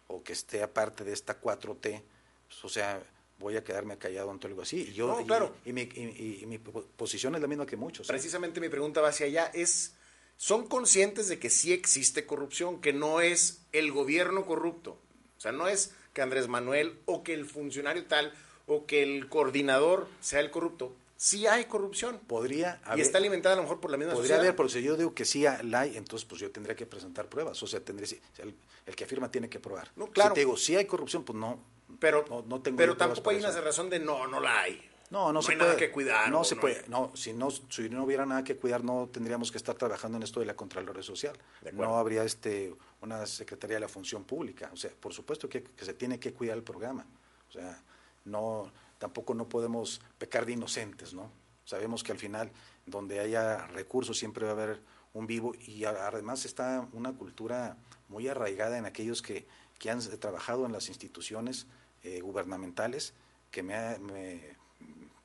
o 0.06 0.22
que 0.22 0.32
esté 0.32 0.62
aparte 0.62 1.04
de 1.04 1.12
esta 1.12 1.40
4T, 1.40 2.02
pues, 2.48 2.64
o 2.64 2.68
sea, 2.70 3.02
voy 3.38 3.56
a 3.56 3.64
quedarme 3.64 3.96
callado 3.98 4.30
ante 4.30 4.46
algo 4.46 4.62
así. 4.62 4.88
Y 4.90 4.92
yo, 4.92 5.24
claro. 5.26 5.54
y, 5.64 5.72
mi, 5.72 5.82
y, 5.82 6.44
mi, 6.46 6.58
posición 6.58 7.34
es 7.34 7.40
la 7.40 7.46
misma 7.46 7.66
que 7.66 7.76
muchos. 7.76 8.08
¿eh? 8.08 8.12
Precisamente 8.12 8.60
mi 8.60 8.68
pregunta 8.68 9.00
va 9.00 9.08
hacia 9.08 9.26
allá. 9.26 9.50
Es, 9.54 9.94
¿Son 10.36 10.66
conscientes 10.66 11.28
de 11.28 11.38
que 11.38 11.50
sí 11.50 11.72
existe 11.72 12.26
corrupción, 12.26 12.80
que 12.80 12.92
no 12.92 13.20
es 13.20 13.62
el 13.72 13.92
gobierno 13.92 14.44
corrupto? 14.44 14.98
O 15.36 15.40
sea, 15.40 15.52
no 15.52 15.68
es 15.68 15.92
que 16.12 16.22
Andrés 16.22 16.48
Manuel 16.48 16.98
o 17.06 17.22
que 17.22 17.34
el 17.34 17.46
funcionario 17.46 18.06
tal 18.06 18.32
o 18.66 18.86
que 18.86 19.02
el 19.02 19.28
coordinador 19.28 20.08
sea 20.20 20.40
el 20.40 20.50
corrupto. 20.50 20.94
Sí 21.16 21.48
hay 21.48 21.64
corrupción. 21.64 22.20
Podría 22.28 22.80
haber. 22.84 22.98
Y 22.98 23.02
está 23.02 23.18
alimentada 23.18 23.54
a 23.54 23.56
lo 23.56 23.62
mejor 23.62 23.80
por 23.80 23.90
la 23.90 23.96
misma 23.96 24.14
Podría 24.14 24.36
haber, 24.36 24.54
pero 24.54 24.68
si 24.68 24.82
yo 24.82 24.96
digo 24.96 25.14
que 25.14 25.24
sí 25.24 25.44
la 25.64 25.80
hay, 25.80 25.96
entonces 25.96 26.28
pues 26.28 26.40
yo 26.40 26.50
tendría 26.52 26.76
que 26.76 26.86
presentar 26.86 27.28
pruebas. 27.28 27.60
O 27.60 27.66
sea, 27.66 27.80
tendría, 27.80 28.06
el, 28.38 28.54
el 28.86 28.94
que 28.94 29.04
afirma 29.04 29.28
tiene 29.28 29.48
que 29.48 29.58
probar. 29.58 29.90
No, 29.96 30.08
claro. 30.08 30.30
Si 30.30 30.34
te 30.34 30.40
digo, 30.40 30.56
sí 30.56 30.76
hay 30.76 30.84
corrupción, 30.84 31.24
pues 31.24 31.36
no, 31.36 31.58
pero, 31.98 32.24
no, 32.46 32.62
pero 32.62 32.96
tampoco 32.96 33.30
hay 33.30 33.38
una 33.38 33.50
razón 33.50 33.90
de 33.90 33.98
no, 33.98 34.26
no 34.26 34.40
la 34.40 34.62
hay. 34.62 34.88
No, 35.10 35.32
no, 35.32 35.40
se 35.40 35.52
hay 35.52 35.56
puede, 35.56 35.68
nada 35.70 35.78
que 35.78 35.90
cuidar. 35.90 36.30
No 36.30 36.44
se 36.44 36.56
puede. 36.56 36.84
No, 36.88 37.12
si 37.14 37.32
no, 37.32 37.50
si 37.50 37.88
no 37.88 38.04
hubiera 38.04 38.26
nada 38.26 38.44
que 38.44 38.56
cuidar, 38.56 38.84
no 38.84 39.08
tendríamos 39.10 39.50
que 39.50 39.56
estar 39.56 39.74
trabajando 39.74 40.18
en 40.18 40.22
esto 40.22 40.40
de 40.40 40.46
la 40.46 40.54
Contraloría 40.54 41.02
Social. 41.02 41.36
No 41.72 41.96
habría 41.96 42.24
este 42.24 42.74
una 43.00 43.24
Secretaría 43.26 43.76
de 43.76 43.80
la 43.80 43.88
Función 43.88 44.24
Pública. 44.24 44.70
O 44.72 44.76
sea, 44.76 44.90
por 45.00 45.14
supuesto 45.14 45.48
que, 45.48 45.64
se 45.80 45.94
tiene 45.94 46.20
que 46.20 46.34
cuidar 46.34 46.58
el 46.58 46.62
programa. 46.62 47.06
O 47.48 47.52
sea, 47.52 47.82
no, 48.26 48.70
tampoco 48.98 49.32
no 49.34 49.48
podemos 49.48 50.02
pecar 50.18 50.44
de 50.44 50.52
inocentes, 50.52 51.14
¿no? 51.14 51.30
Sabemos 51.64 52.02
que 52.02 52.12
al 52.12 52.18
final, 52.18 52.50
donde 52.84 53.20
haya 53.20 53.66
recursos, 53.68 54.18
siempre 54.18 54.44
va 54.44 54.50
a 54.50 54.54
haber 54.54 54.82
un 55.14 55.26
vivo 55.26 55.54
y 55.58 55.84
además 55.84 56.44
está 56.44 56.86
una 56.92 57.14
cultura 57.14 57.76
muy 58.08 58.28
arraigada 58.28 58.76
en 58.76 58.84
aquellos 58.84 59.22
que, 59.22 59.46
que 59.78 59.90
han 59.90 60.00
trabajado 60.18 60.66
en 60.66 60.72
las 60.72 60.88
instituciones 60.88 61.66
eh, 62.02 62.20
gubernamentales 62.20 63.14
que 63.50 63.62
me, 63.62 63.96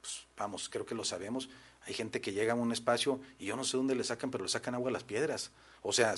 pues, 0.01 0.27
vamos, 0.37 0.69
creo 0.69 0.85
que 0.85 0.95
lo 0.95 1.03
sabemos. 1.03 1.49
Hay 1.85 1.93
gente 1.93 2.21
que 2.21 2.31
llega 2.31 2.53
a 2.53 2.55
un 2.55 2.71
espacio 2.71 3.19
y 3.39 3.45
yo 3.45 3.55
no 3.55 3.63
sé 3.63 3.77
dónde 3.77 3.95
le 3.95 4.03
sacan, 4.03 4.31
pero 4.31 4.43
le 4.43 4.49
sacan 4.49 4.75
agua 4.75 4.89
a 4.89 4.93
las 4.93 5.03
piedras. 5.03 5.51
O 5.81 5.91
sea, 5.91 6.15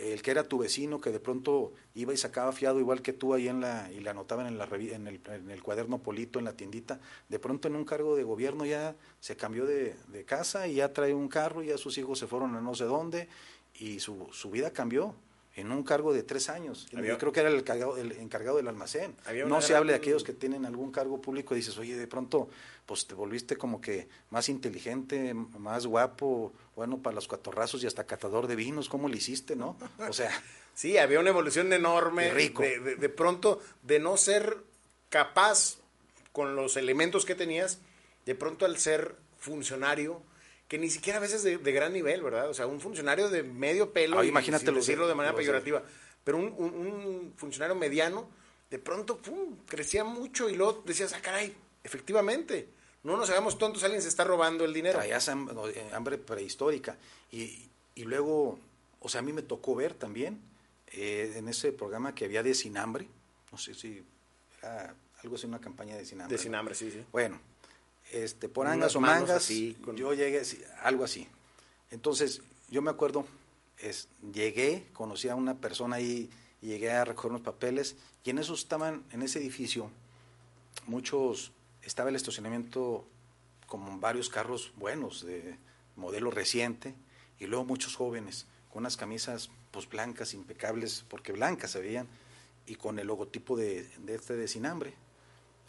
el 0.00 0.22
que 0.22 0.30
era 0.30 0.44
tu 0.44 0.58
vecino, 0.58 1.00
que 1.00 1.10
de 1.10 1.20
pronto 1.20 1.72
iba 1.94 2.12
y 2.12 2.16
sacaba 2.16 2.52
fiado 2.52 2.78
igual 2.78 3.02
que 3.02 3.12
tú 3.12 3.34
ahí 3.34 3.48
en 3.48 3.60
la, 3.60 3.90
y 3.90 4.00
la 4.00 4.10
anotaban 4.10 4.46
en, 4.46 4.58
la, 4.58 4.64
en, 4.66 5.06
el, 5.06 5.20
en 5.26 5.50
el 5.50 5.62
cuaderno 5.62 5.98
polito, 5.98 6.38
en 6.38 6.44
la 6.44 6.52
tiendita, 6.52 7.00
de 7.28 7.38
pronto 7.38 7.68
en 7.68 7.76
un 7.76 7.84
cargo 7.84 8.14
de 8.14 8.22
gobierno 8.22 8.64
ya 8.64 8.94
se 9.20 9.36
cambió 9.36 9.66
de, 9.66 9.96
de 10.08 10.24
casa 10.24 10.68
y 10.68 10.74
ya 10.74 10.92
trae 10.92 11.14
un 11.14 11.28
carro, 11.28 11.62
y 11.62 11.68
ya 11.68 11.78
sus 11.78 11.96
hijos 11.98 12.18
se 12.18 12.26
fueron 12.26 12.54
a 12.54 12.60
no 12.60 12.74
sé 12.74 12.84
dónde, 12.84 13.28
y 13.74 14.00
su, 14.00 14.28
su 14.32 14.50
vida 14.50 14.72
cambió 14.72 15.14
en 15.58 15.72
un 15.72 15.82
cargo 15.82 16.12
de 16.12 16.22
tres 16.22 16.48
años. 16.48 16.86
Yo 16.92 17.18
creo 17.18 17.32
que 17.32 17.40
era 17.40 17.48
el 17.48 17.56
encargado, 17.58 17.96
el 17.96 18.12
encargado 18.12 18.58
del 18.58 18.68
almacén. 18.68 19.16
No 19.46 19.60
se 19.60 19.74
hable 19.74 19.92
de 19.92 19.98
aquellos 19.98 20.22
que 20.22 20.32
tienen 20.32 20.64
algún 20.64 20.92
cargo 20.92 21.20
público 21.20 21.54
y 21.54 21.58
dices, 21.58 21.76
oye, 21.78 21.96
de 21.96 22.06
pronto, 22.06 22.48
pues 22.86 23.06
te 23.06 23.14
volviste 23.14 23.56
como 23.56 23.80
que 23.80 24.08
más 24.30 24.48
inteligente, 24.48 25.34
más 25.34 25.84
guapo, 25.86 26.52
bueno, 26.76 26.98
para 26.98 27.16
los 27.16 27.26
cuatorrazos 27.26 27.82
y 27.82 27.88
hasta 27.88 28.04
catador 28.04 28.46
de 28.46 28.54
vinos, 28.54 28.88
¿cómo 28.88 29.08
le 29.08 29.16
hiciste, 29.16 29.56
no? 29.56 29.76
O 30.08 30.12
sea... 30.12 30.30
sí, 30.74 30.96
había 30.96 31.18
una 31.18 31.30
evolución 31.30 31.72
enorme. 31.72 32.30
Rico. 32.30 32.62
De, 32.62 32.94
de 32.94 33.08
pronto, 33.08 33.60
de 33.82 33.98
no 33.98 34.16
ser 34.16 34.58
capaz 35.08 35.78
con 36.30 36.54
los 36.54 36.76
elementos 36.76 37.24
que 37.24 37.34
tenías, 37.34 37.80
de 38.26 38.36
pronto 38.36 38.64
al 38.64 38.78
ser 38.78 39.16
funcionario, 39.40 40.22
que 40.68 40.78
ni 40.78 40.90
siquiera 40.90 41.18
a 41.18 41.20
veces 41.22 41.42
de, 41.42 41.72
gran 41.72 41.92
nivel, 41.92 42.22
¿verdad? 42.22 42.50
O 42.50 42.54
sea, 42.54 42.66
un 42.66 42.80
funcionario 42.80 43.30
de 43.30 43.42
medio 43.42 43.92
pelo, 43.92 44.18
ah, 44.18 44.24
imagínate 44.24 44.70
decirlo 44.70 45.08
de 45.08 45.14
manera 45.14 45.34
peyorativa, 45.34 45.82
pero 46.22 46.36
un, 46.36 47.32
funcionario 47.36 47.74
mediano, 47.74 48.28
de 48.70 48.78
pronto, 48.78 49.16
pum, 49.16 49.56
crecía 49.66 50.04
mucho 50.04 50.48
y 50.50 50.54
luego 50.54 50.82
decías, 50.84 51.14
ah, 51.14 51.22
caray, 51.22 51.56
efectivamente, 51.82 52.68
no 53.02 53.16
nos 53.16 53.30
hagamos 53.30 53.56
tontos, 53.56 53.82
alguien 53.82 54.02
se 54.02 54.08
está 54.08 54.24
robando 54.24 54.66
el 54.66 54.74
dinero. 54.74 54.98
Traías 54.98 55.28
eh, 55.28 55.90
hambre 55.94 56.18
prehistórica. 56.18 56.98
Y, 57.32 57.70
y 57.94 58.04
luego, 58.04 58.58
o 59.00 59.08
sea, 59.08 59.20
a 59.20 59.22
mí 59.22 59.32
me 59.32 59.42
tocó 59.42 59.74
ver 59.74 59.94
también 59.94 60.38
eh, 60.92 61.32
en 61.36 61.48
ese 61.48 61.72
programa 61.72 62.14
que 62.14 62.26
había 62.26 62.42
de 62.42 62.54
Sin 62.54 62.76
Hambre, 62.76 63.08
no 63.50 63.56
sé 63.56 63.74
si 63.74 64.04
era 64.58 64.94
algo 65.22 65.36
así, 65.36 65.46
una 65.46 65.60
campaña 65.60 65.96
de 65.96 66.04
Sin 66.04 66.20
Hambre. 66.20 66.36
De 66.36 66.42
Sin 66.42 66.54
Hambre, 66.54 66.74
sí, 66.74 66.90
sí. 66.90 67.04
Bueno, 67.10 67.40
este, 68.12 68.48
por 68.48 68.66
angas 68.66 68.96
o 68.96 69.00
mangas, 69.00 69.48
yo 69.48 70.14
llegué, 70.14 70.42
algo 70.82 71.04
así. 71.04 71.28
Entonces, 71.90 72.42
yo 72.70 72.82
me 72.82 72.90
acuerdo, 72.90 73.26
es, 73.78 74.08
llegué, 74.32 74.86
conocí 74.92 75.28
a 75.28 75.34
una 75.34 75.56
persona 75.56 75.96
ahí, 75.96 76.30
y 76.60 76.66
llegué 76.66 76.90
a 76.90 77.04
recoger 77.04 77.30
unos 77.30 77.42
papeles, 77.42 77.96
y 78.24 78.30
en 78.30 78.38
eso 78.38 78.54
estaban, 78.54 79.04
en 79.12 79.22
ese 79.22 79.38
edificio, 79.38 79.90
muchos, 80.86 81.52
estaba 81.82 82.10
el 82.10 82.16
estacionamiento 82.16 83.06
como 83.66 83.98
varios 83.98 84.28
carros 84.28 84.72
buenos, 84.76 85.24
de 85.24 85.56
modelo 85.96 86.30
reciente, 86.30 86.94
y 87.38 87.46
luego 87.46 87.64
muchos 87.64 87.94
jóvenes, 87.94 88.46
con 88.70 88.80
unas 88.80 88.96
camisas 88.96 89.50
pues 89.70 89.88
blancas, 89.88 90.34
impecables, 90.34 91.04
porque 91.08 91.32
blancas 91.32 91.70
se 91.70 91.80
veían, 91.80 92.08
y 92.66 92.74
con 92.74 92.98
el 92.98 93.06
logotipo 93.06 93.56
de, 93.56 93.84
de 93.98 94.14
este 94.14 94.36
de 94.36 94.48
Sinambre. 94.48 94.94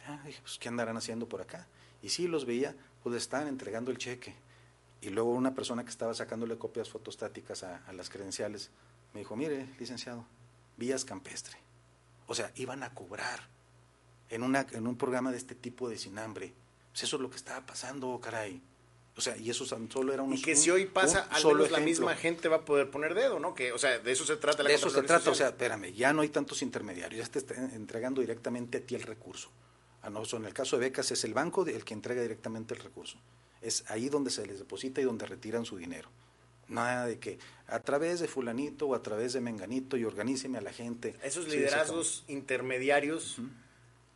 Ah, 0.08 0.22
dije, 0.26 0.40
pues, 0.42 0.58
¿qué 0.58 0.68
andarán 0.68 0.98
haciendo 0.98 1.28
por 1.28 1.42
acá? 1.42 1.68
Y 2.02 2.10
sí 2.10 2.28
los 2.28 2.46
veía, 2.46 2.76
pues 3.04 3.16
estaban 3.16 3.48
entregando 3.48 3.92
el 3.92 3.98
cheque. 3.98 4.36
Y 5.02 5.10
luego 5.10 5.32
una 5.32 5.56
persona 5.56 5.84
que 5.84 5.90
estaba 5.90 6.14
sacándole 6.14 6.58
copias 6.58 6.90
fotostáticas 6.90 7.64
a, 7.64 7.92
las 7.94 8.10
credenciales 8.10 8.72
me 9.14 9.22
dijo, 9.22 9.36
mire, 9.36 9.68
licenciado, 9.80 10.26
vías 10.78 11.06
campestre. 11.06 11.58
O 12.28 12.36
sea, 12.36 12.52
iban 12.56 12.84
a 12.84 12.94
cobrar 12.94 13.40
en, 14.30 14.44
una, 14.44 14.68
en 14.72 14.88
un 14.88 14.98
programa 14.98 15.32
de 15.32 15.38
este 15.38 15.56
tipo 15.56 15.90
de 15.90 15.98
sin 15.98 16.20
hambre. 16.20 16.54
Pues 16.92 17.04
eso 17.04 17.16
es 17.16 17.22
lo 17.22 17.30
que 17.30 17.38
estaba 17.38 17.66
pasando, 17.66 18.20
caray. 18.20 18.62
O 19.16 19.22
sea, 19.22 19.36
y 19.36 19.50
eso 19.50 19.66
solo 19.66 20.14
era 20.14 20.24
un... 20.24 20.34
Y 20.34 20.42
que 20.42 20.56
si 20.56 20.70
hoy 20.70 20.86
pasa, 20.86 21.28
al 21.30 21.44
menos 21.44 21.72
la 21.72 21.80
misma 21.80 22.16
gente 22.16 22.48
va 22.48 22.58
a 22.58 22.66
poder 22.66 22.90
poner 22.90 23.14
dedo, 23.14 23.40
¿no? 23.40 23.54
Que, 23.54 23.74
o 23.74 23.78
sea, 23.78 24.00
de 24.00 24.12
eso 24.12 24.26
se 24.26 24.38
trata 24.38 24.64
la 24.64 24.70
De 24.70 24.76
eso 24.76 24.90
se 24.90 25.02
trata, 25.02 25.32
o 25.32 25.36
sea, 25.36 25.50
espérame, 25.50 25.92
ya 25.94 26.14
no 26.14 26.22
hay 26.22 26.30
tantos 26.30 26.62
intermediarios, 26.62 27.26
ya 27.26 27.32
te 27.32 27.40
están 27.40 27.72
entregando 27.72 28.22
directamente 28.22 28.78
a 28.78 28.82
ti 28.82 28.96
el 28.96 29.02
recurso. 29.02 29.50
En 30.04 30.46
el 30.46 30.54
caso 30.54 30.78
de 30.78 30.86
becas 30.86 31.12
es 31.12 31.24
el 31.24 31.34
banco 31.34 31.66
el 31.66 31.84
que 31.84 31.94
entrega 31.94 32.22
directamente 32.22 32.74
el 32.74 32.80
recurso. 32.82 33.18
Es 33.62 33.84
ahí 33.88 34.10
donde 34.10 34.32
se 34.32 34.46
les 34.46 34.60
deposita 34.60 35.02
y 35.02 35.04
donde 35.04 35.26
retiran 35.26 35.66
su 35.66 35.78
dinero. 35.78 36.10
Nada 36.68 37.06
de 37.06 37.20
que 37.20 37.40
a 37.68 37.80
través 37.80 38.20
de 38.20 38.28
fulanito 38.28 38.88
o 38.88 38.96
a 38.96 39.02
través 39.02 39.34
de 39.34 39.42
menganito 39.42 39.98
y 39.98 40.06
organíceme 40.06 40.58
a 40.58 40.62
la 40.62 40.72
gente. 40.72 41.16
Esos 41.24 41.48
liderazgos 41.48 42.24
intermediarios 42.28 43.38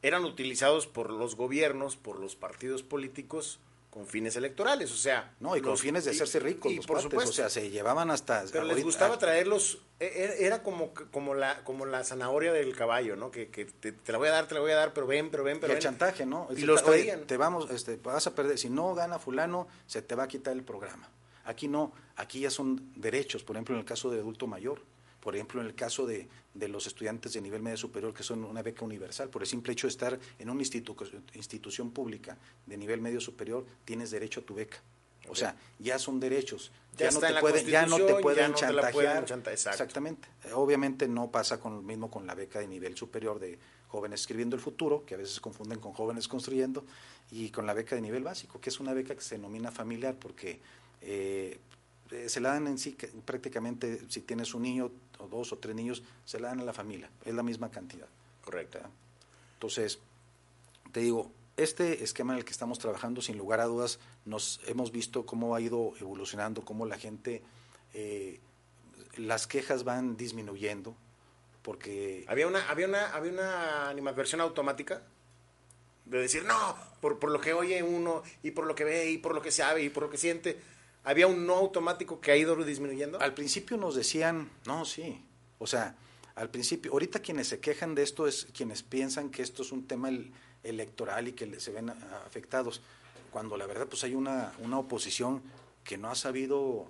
eran 0.01 0.23
utilizados 0.23 0.88
por 0.88 1.09
los 1.09 1.36
gobiernos, 1.36 1.95
por 1.95 2.19
los 2.19 2.36
partidos 2.36 2.84
políticos 2.84 3.59
con 3.94 4.08
fines 4.08 4.36
electorales, 4.36 4.91
o 4.91 4.96
sea... 4.96 5.36
No, 5.39 5.56
y 5.56 5.62
con 5.62 5.78
fines 5.78 6.04
de 6.04 6.12
hacerse 6.12 6.39
ricos, 6.39 6.72
y, 6.72 6.80
por 6.80 7.00
supuesto. 7.00 7.30
o 7.30 7.34
sea, 7.34 7.48
se 7.48 7.70
llevaban 7.70 8.10
hasta... 8.10 8.44
Pero 8.52 8.64
les 8.64 8.84
gustaba 8.84 9.20
traerlos, 9.20 9.84
e, 10.00 10.06
e, 10.06 10.48
era 10.48 10.64
como, 10.64 10.96
como, 11.12 11.36
la, 11.36 11.64
como 11.64 11.86
la 11.86 12.04
zanahoria 12.04 12.52
del 12.52 12.76
caballo, 12.76 13.16
¿no? 13.16 13.30
Que, 13.30 13.50
que 13.50 13.66
te, 13.66 13.94
la 14.12 14.18
voy 14.18 14.30
a 14.30 14.32
dar, 14.32 14.48
te 14.48 14.56
la 14.56 14.62
voy 14.62 14.72
a 14.72 14.78
dar, 14.78 14.94
pero 14.96 15.06
ven, 15.06 15.30
pero 15.30 15.44
ven, 15.44 15.60
pero 15.60 15.74
y 15.74 15.76
el 15.76 15.82
chantaje, 15.82 16.26
¿no? 16.26 16.48
Y 16.58 16.62
los 16.62 16.84
traían. 16.84 17.28
Te 17.28 17.38
vamos, 17.38 17.70
este, 17.70 17.98
vas 17.98 18.26
a 18.26 18.34
perder, 18.34 18.58
si 18.58 18.72
no 18.72 18.96
gana 18.96 19.20
fulano, 19.20 19.68
se 19.86 20.02
te 20.02 20.16
va 20.16 20.24
a 20.24 20.28
quitar 20.28 20.54
el 20.54 20.64
programa. 20.64 21.08
Aquí 21.46 21.68
no, 21.68 21.94
aquí 22.16 22.39
ya 22.39 22.50
son 22.50 22.91
derechos, 22.96 23.44
por 23.44 23.58
ejemplo, 23.58 23.76
en 23.76 23.82
el 23.82 23.86
caso 23.86 24.10
de 24.10 24.22
adulto 24.22 24.48
mayor 24.48 24.82
por 25.24 25.36
ejemplo, 25.36 25.61
en 25.61 25.67
el 25.67 25.74
caso 25.74 26.05
de, 26.05 26.28
los 26.67 26.86
estudiantes 26.86 27.32
de 27.32 27.39
nivel 27.39 27.61
medio 27.61 27.78
superior 27.78 28.13
que 28.13 28.24
son 28.24 28.43
una 28.43 28.61
beca 28.61 28.84
universal, 28.84 29.30
por 29.30 29.41
el 29.41 29.47
simple 29.47 29.71
hecho 29.71 29.88
de 29.88 29.91
estar 29.91 30.19
en 30.38 30.49
una 30.49 30.61
institución 30.61 31.91
pública 31.91 32.38
de 32.65 32.76
nivel 32.76 32.99
medio 32.99 33.21
superior, 33.21 33.65
tienes 33.86 34.11
derecho 34.11 34.41
a 34.41 34.43
tu 34.43 34.53
beca. 34.53 34.82
O 35.30 35.36
sea, 35.36 35.55
ya 35.80 35.97
son 35.97 36.19
derechos. 36.19 36.74
Ya, 36.97 37.09
no, 37.09 37.21
te 37.21 37.34
pueden, 37.36 37.65
ya 37.65 37.86
no 37.86 37.95
te 37.95 38.15
pueden 38.15 38.53
chantajear. 38.53 39.26
Exactamente. 39.53 40.28
Obviamente 40.53 41.07
no 41.07 41.32
pasa 41.32 41.57
con 41.57 41.76
lo 41.76 41.82
mismo 41.82 42.11
con 42.11 42.28
la 42.28 42.36
beca 42.36 42.59
de 42.59 42.67
nivel 42.67 42.97
superior 42.97 43.39
de 43.39 43.57
jóvenes 43.88 44.19
escribiendo 44.19 44.57
el 44.57 44.61
futuro, 44.61 45.05
que 45.05 45.15
a 45.15 45.17
veces 45.17 45.39
confunden 45.39 45.80
con 45.80 45.93
jóvenes 45.93 46.28
construyendo, 46.28 46.84
y 47.32 47.49
con 47.49 47.65
la 47.65 47.74
beca 47.74 47.95
de 47.95 48.01
nivel 48.01 48.24
básico, 48.24 48.59
que 48.59 48.69
es 48.69 48.82
una 48.82 48.93
beca 48.93 49.15
que 49.15 49.21
se 49.21 49.36
denomina 49.36 49.71
familiar 49.71 50.17
porque 50.19 50.59
eh, 50.99 51.59
eh, 52.14 52.30
se 52.30 52.39
la 52.39 52.49
dan 52.49 52.68
en 52.68 52.78
sí 52.78 52.95
prácticamente, 53.26 54.01
si 54.09 54.22
tienes 54.22 54.53
un 54.53 54.64
niño 54.64 54.91
o 55.20 55.28
dos 55.28 55.51
o 55.51 55.57
tres 55.57 55.76
niños, 55.76 56.03
se 56.26 56.39
la 56.39 56.49
dan 56.49 56.59
a 56.59 56.64
la 56.64 56.74
familia, 56.74 57.09
es 57.26 57.34
la 57.34 57.43
misma 57.43 57.72
cantidad. 57.72 58.07
Correcto. 58.43 58.80
Entonces, 59.55 59.99
te 60.91 60.99
digo, 60.99 61.32
este 61.57 62.03
esquema 62.03 62.34
en 62.34 62.39
el 62.39 62.45
que 62.45 62.51
estamos 62.51 62.80
trabajando, 62.80 63.22
sin 63.22 63.38
lugar 63.38 63.59
a 63.59 63.66
dudas, 63.66 63.99
nos 64.26 64.59
hemos 64.68 64.91
visto 64.91 65.26
cómo 65.26 65.55
ha 65.55 65.61
ido 65.61 65.93
evolucionando, 65.99 66.66
cómo 66.66 66.86
la 66.86 66.97
gente, 66.97 67.41
eh, 67.93 68.39
las 69.18 69.47
quejas 69.47 69.84
van 69.84 70.18
disminuyendo, 70.18 70.95
porque... 71.61 72.26
Había 72.28 72.47
una, 72.47 72.68
había 72.70 72.88
una, 72.88 73.14
había 73.14 73.32
una 73.32 73.89
animadversión 73.89 74.41
automática 74.41 75.03
de 76.05 76.20
decir, 76.20 76.43
no, 76.43 76.76
por, 76.99 77.20
por 77.20 77.32
lo 77.32 77.39
que 77.39 77.53
oye 77.53 77.82
uno, 77.82 78.24
y 78.41 78.51
por 78.51 78.66
lo 78.66 78.76
que 78.76 78.84
ve, 78.84 79.11
y 79.11 79.18
por 79.18 79.34
lo 79.34 79.41
que 79.41 79.51
sabe, 79.51 79.84
y 79.84 79.89
por 79.89 80.03
lo 80.03 80.09
que 80.09 80.18
siente, 80.18 80.59
¿Había 81.04 81.28
un 81.28 81.45
no 81.45 81.56
automático 81.56 82.22
que 82.22 82.32
ha 82.32 82.38
ido 82.38 82.56
disminuyendo? 82.64 83.20
Al 83.20 83.34
principio 83.34 83.76
nos 83.76 83.95
decían, 83.95 84.49
no, 84.66 84.86
sí. 84.86 85.22
O 85.60 85.68
sea, 85.68 85.95
al 86.36 86.49
principio, 86.49 86.93
ahorita 86.93 87.20
quienes 87.20 87.47
se 87.47 87.60
quejan 87.60 87.93
de 87.93 88.04
esto 88.04 88.26
es 88.26 88.47
quienes 88.54 88.84
piensan 88.84 89.30
que 89.30 89.41
esto 89.41 89.64
es 89.64 89.72
un 89.72 89.86
tema 89.86 90.10
electoral 90.64 91.28
y 91.28 91.34
que 91.34 91.60
se 91.60 91.72
ven 91.72 91.89
afectados, 92.26 92.82
cuando 93.32 93.58
la 93.58 93.66
verdad 93.66 93.88
pues 93.88 94.04
hay 94.04 94.16
una, 94.16 94.54
una 94.60 94.80
oposición 94.80 95.41
que 95.84 95.97
no 95.97 96.10
ha 96.10 96.16
sabido, 96.16 96.88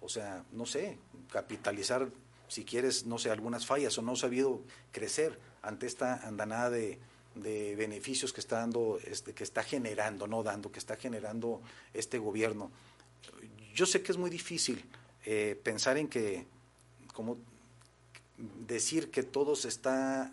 o 0.00 0.08
sea, 0.08 0.44
no 0.52 0.66
sé, 0.66 0.98
capitalizar, 1.32 2.10
si 2.48 2.64
quieres, 2.64 3.06
no 3.06 3.18
sé, 3.18 3.30
algunas 3.30 3.64
fallas 3.64 3.96
o 3.96 4.02
no 4.02 4.12
ha 4.12 4.16
sabido 4.16 4.60
crecer 4.92 5.38
ante 5.62 5.86
esta 5.86 6.16
andanada 6.26 6.68
de, 6.68 6.98
de 7.34 7.74
beneficios 7.76 8.34
que 8.34 8.40
está 8.40 8.58
dando, 8.58 8.98
este, 9.04 9.32
que 9.32 9.42
está 9.42 9.62
generando, 9.62 10.26
no 10.26 10.42
dando, 10.42 10.70
que 10.70 10.78
está 10.78 10.96
generando 10.96 11.62
este 11.94 12.18
gobierno 12.18 12.70
yo 13.74 13.86
sé 13.86 14.02
que 14.02 14.12
es 14.12 14.18
muy 14.18 14.30
difícil 14.30 14.84
eh, 15.24 15.60
pensar 15.62 15.98
en 15.98 16.08
que, 16.08 16.46
como 17.12 17.38
decir 18.66 19.10
que 19.10 19.22
todo 19.22 19.56
se 19.56 19.68
está 19.68 20.32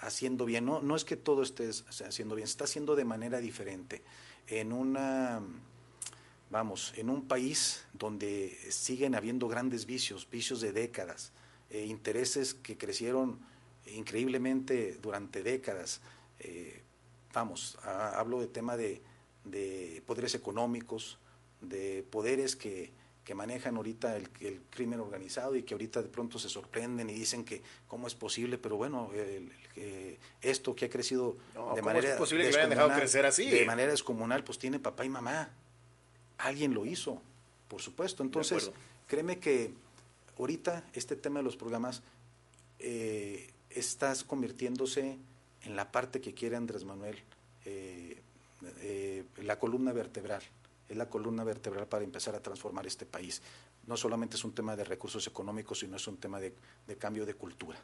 haciendo 0.00 0.44
bien, 0.44 0.64
no, 0.64 0.80
no 0.80 0.96
es 0.96 1.04
que 1.04 1.16
todo 1.16 1.42
esté 1.42 1.70
haciendo 2.04 2.34
bien, 2.34 2.48
se 2.48 2.52
está 2.52 2.64
haciendo 2.64 2.96
de 2.96 3.04
manera 3.04 3.38
diferente. 3.38 4.02
En 4.46 4.72
una, 4.72 5.40
vamos, 6.50 6.92
en 6.96 7.10
un 7.10 7.28
país 7.28 7.84
donde 7.92 8.58
siguen 8.70 9.14
habiendo 9.14 9.46
grandes 9.46 9.86
vicios, 9.86 10.28
vicios 10.28 10.60
de 10.60 10.72
décadas, 10.72 11.32
eh, 11.70 11.84
intereses 11.86 12.54
que 12.54 12.76
crecieron 12.76 13.38
increíblemente 13.86 14.98
durante 15.00 15.42
décadas. 15.42 16.00
Eh, 16.40 16.82
vamos, 17.32 17.78
hablo 17.84 18.40
de 18.40 18.48
tema 18.48 18.76
de, 18.76 19.00
de 19.44 20.02
poderes 20.06 20.34
económicos, 20.34 21.18
de 21.60 22.04
poderes 22.10 22.56
que, 22.56 22.90
que 23.24 23.34
manejan 23.34 23.76
ahorita 23.76 24.16
el, 24.16 24.28
el, 24.40 24.60
crimen 24.70 25.00
organizado 25.00 25.56
y 25.56 25.62
que 25.62 25.74
ahorita 25.74 26.02
de 26.02 26.08
pronto 26.08 26.38
se 26.38 26.48
sorprenden 26.48 27.10
y 27.10 27.14
dicen 27.14 27.44
que 27.44 27.62
cómo 27.86 28.06
es 28.06 28.14
posible, 28.14 28.58
pero 28.58 28.76
bueno, 28.76 29.10
esto 30.42 30.74
que 30.74 30.86
ha 30.86 30.90
crecido 30.90 31.36
de 31.74 31.82
manera 31.82 32.12
es 32.12 32.18
posible 32.18 32.44
que 32.44 32.52
lo 32.52 32.58
hayan 32.58 32.70
dejado 32.70 32.90
crecer 32.94 33.26
así? 33.26 33.48
De 33.48 33.64
manera 33.64 33.90
descomunal, 33.90 34.44
pues 34.44 34.58
tiene 34.58 34.78
papá 34.78 35.04
y 35.04 35.08
mamá. 35.08 35.50
Alguien 36.38 36.74
lo 36.74 36.86
hizo, 36.86 37.20
por 37.68 37.80
supuesto. 37.82 38.22
Entonces, 38.22 38.70
créeme 39.06 39.38
que 39.38 39.72
ahorita 40.38 40.84
este 40.92 41.16
tema 41.16 41.40
de 41.40 41.44
los 41.44 41.56
programas 41.56 42.02
eh, 42.78 43.50
está 43.68 44.14
convirtiéndose 44.26 45.18
en 45.62 45.76
la 45.76 45.92
parte 45.92 46.20
que 46.20 46.32
quiere 46.32 46.56
Andrés 46.56 46.84
Manuel, 46.84 47.18
eh, 47.64 48.22
eh, 48.80 49.24
la 49.42 49.58
columna 49.58 49.92
vertebral. 49.92 50.42
Es 50.90 50.96
la 50.96 51.08
columna 51.08 51.44
vertebral 51.44 51.86
para 51.86 52.02
empezar 52.02 52.34
a 52.34 52.42
transformar 52.42 52.84
este 52.84 53.06
país. 53.06 53.40
No 53.86 53.96
solamente 53.96 54.34
es 54.34 54.42
un 54.42 54.52
tema 54.52 54.74
de 54.74 54.82
recursos 54.82 55.24
económicos, 55.28 55.78
sino 55.78 55.96
es 55.96 56.06
un 56.08 56.16
tema 56.16 56.40
de, 56.40 56.52
cambio 56.98 57.24
de 57.24 57.34
cultura. 57.34 57.78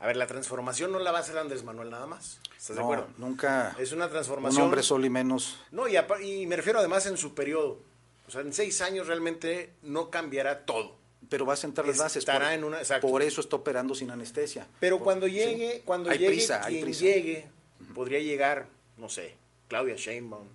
A 0.00 0.06
ver, 0.08 0.16
la 0.16 0.26
transformación 0.26 0.90
no 0.90 0.98
la 0.98 1.12
va 1.12 1.18
a 1.18 1.20
hacer 1.20 1.38
Andrés 1.38 1.62
Manuel 1.62 1.88
nada 1.88 2.06
más. 2.06 2.40
¿Estás 2.56 2.76
de 2.76 2.82
acuerdo? 2.82 3.06
Nunca. 3.16 3.76
Es 3.78 3.92
una 3.92 4.08
transformación. 4.08 4.60
Un 4.60 4.64
hombre 4.66 4.82
solo 4.82 5.06
y 5.06 5.10
menos. 5.10 5.60
No, 5.70 5.86
y, 5.86 5.96
y 5.96 6.46
me 6.46 6.56
refiero 6.56 6.80
además 6.80 7.06
en 7.06 7.16
su 7.16 7.32
periodo. 7.32 7.78
O 8.26 8.30
sea, 8.30 8.40
en 8.40 8.52
seis 8.52 8.82
años 8.82 9.06
realmente 9.06 9.74
no 9.82 10.10
cambiará 10.10 10.66
todo 10.66 10.98
pero 11.28 11.44
va 11.44 11.54
a 11.54 11.56
sentar 11.56 11.86
las 11.86 11.98
bases. 11.98 12.18
Estará 12.18 12.54
en 12.54 12.64
una, 12.64 12.78
por 13.00 13.22
eso 13.22 13.40
está 13.40 13.56
operando 13.56 13.94
sin 13.94 14.10
anestesia. 14.10 14.66
Pero 14.80 14.98
cuando 14.98 15.26
llegue, 15.26 15.82
cuando 15.84 16.10
llegue 16.10 16.46
quien 16.66 16.92
llegue, 16.92 17.48
podría 17.94 18.20
llegar, 18.20 18.66
no 18.96 19.08
sé, 19.08 19.34
Claudia 19.68 19.96
Sheinbaum, 19.96 20.46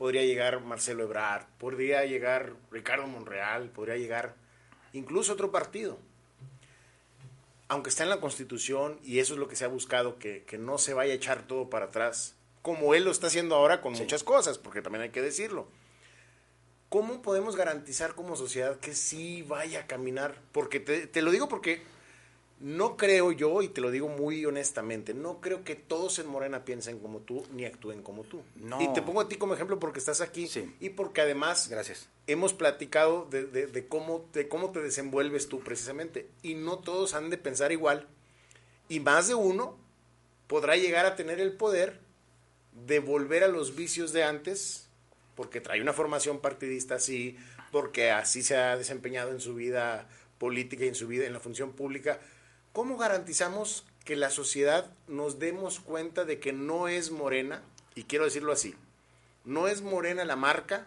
podría 0.00 0.24
llegar 0.24 0.62
Marcelo 0.62 1.02
Ebrard, 1.02 1.44
podría 1.58 2.06
llegar 2.06 2.54
Ricardo 2.70 3.06
Monreal, 3.06 3.68
podría 3.68 3.98
llegar 3.98 4.34
incluso 4.94 5.34
otro 5.34 5.50
partido. 5.50 5.98
Aunque 7.68 7.90
está 7.90 8.04
en 8.04 8.08
la 8.08 8.18
Constitución 8.18 8.98
y 9.04 9.18
eso 9.18 9.34
es 9.34 9.38
lo 9.38 9.46
que 9.46 9.56
se 9.56 9.66
ha 9.66 9.68
buscado, 9.68 10.18
que, 10.18 10.46
no 10.58 10.78
se 10.78 10.94
vaya 10.94 11.12
a 11.12 11.16
echar 11.16 11.46
todo 11.46 11.68
para 11.68 11.84
atrás, 11.84 12.34
como 12.62 12.94
él 12.94 13.04
lo 13.04 13.10
está 13.10 13.26
haciendo 13.26 13.54
ahora 13.56 13.82
con 13.82 13.92
muchas 13.92 14.24
cosas, 14.24 14.56
porque 14.56 14.80
también 14.80 15.02
hay 15.02 15.10
que 15.10 15.20
decirlo 15.20 15.68
¿cómo 16.88 17.20
podemos 17.20 17.54
garantizar 17.54 18.14
como 18.14 18.36
sociedad 18.36 18.80
que 18.80 18.94
sí 18.94 19.42
vaya 19.42 19.80
a 19.80 19.86
caminar? 19.86 20.34
Porque 20.50 20.80
te, 20.80 21.20
lo 21.20 21.30
digo 21.30 21.46
porque 21.46 21.82
no 22.60 22.98
creo 22.98 23.32
yo, 23.32 23.62
y 23.62 23.68
te 23.68 23.80
lo 23.80 23.90
digo 23.90 24.08
muy 24.08 24.44
honestamente, 24.44 25.14
no 25.14 25.40
creo 25.40 25.64
que 25.64 25.74
todos 25.74 26.18
en 26.18 26.26
Morena 26.26 26.64
piensen 26.66 26.98
como 26.98 27.20
tú 27.20 27.42
ni 27.52 27.64
actúen 27.64 28.02
como 28.02 28.22
tú. 28.22 28.42
Y 28.78 28.92
te 28.92 29.00
pongo 29.00 29.22
a 29.22 29.28
ti 29.28 29.36
como 29.36 29.54
ejemplo 29.54 29.78
porque 29.78 29.98
estás 29.98 30.20
aquí 30.20 30.48
y 30.78 30.90
porque 30.90 31.22
además 31.22 31.68
Gracias. 31.68 32.08
hemos 32.26 32.52
platicado 32.52 33.26
de, 33.30 33.86
cómo, 33.88 34.26
de 34.34 34.46
cómo 34.46 34.70
te 34.72 34.80
desenvuelves 34.80 35.48
tú 35.48 35.60
precisamente. 35.60 36.28
Y 36.42 36.54
no 36.54 36.78
todos 36.78 37.14
han 37.14 37.30
de 37.30 37.38
pensar 37.38 37.72
igual. 37.72 38.06
Y 38.90 39.00
más 39.00 39.28
de 39.28 39.34
uno 39.34 39.78
podrá 40.46 40.76
llegar 40.76 41.06
a 41.06 41.16
tener 41.16 41.40
el 41.40 41.52
poder 41.52 41.98
de 42.86 42.98
volver 42.98 43.42
a 43.42 43.48
los 43.48 43.74
vicios 43.74 44.12
de 44.12 44.22
antes 44.22 44.86
porque 45.34 45.62
trae 45.62 45.80
una 45.80 45.94
formación 45.94 46.40
partidista 46.40 46.96
así, 46.96 47.38
porque 47.72 48.10
así 48.10 48.42
se 48.42 48.58
ha 48.58 48.76
desempeñado 48.76 49.30
en 49.30 49.40
su 49.40 49.54
vida 49.54 50.06
política 50.36 50.84
y 50.84 50.88
en 50.88 50.94
su 50.94 51.08
vida 51.08 51.24
en 51.24 51.32
la 51.32 51.40
función 51.40 51.72
pública. 51.72 52.20
¿Cómo 52.72 52.96
garantizamos 52.96 53.84
que 54.04 54.16
la 54.16 54.30
sociedad 54.30 54.90
nos 55.08 55.38
demos 55.38 55.80
cuenta 55.80 56.24
de 56.24 56.40
que 56.40 56.52
no 56.52 56.88
es 56.88 57.10
Morena, 57.10 57.62
y 57.94 58.04
quiero 58.04 58.24
decirlo 58.24 58.52
así, 58.52 58.74
no 59.44 59.68
es 59.68 59.82
Morena 59.82 60.24
la 60.24 60.36
marca 60.36 60.86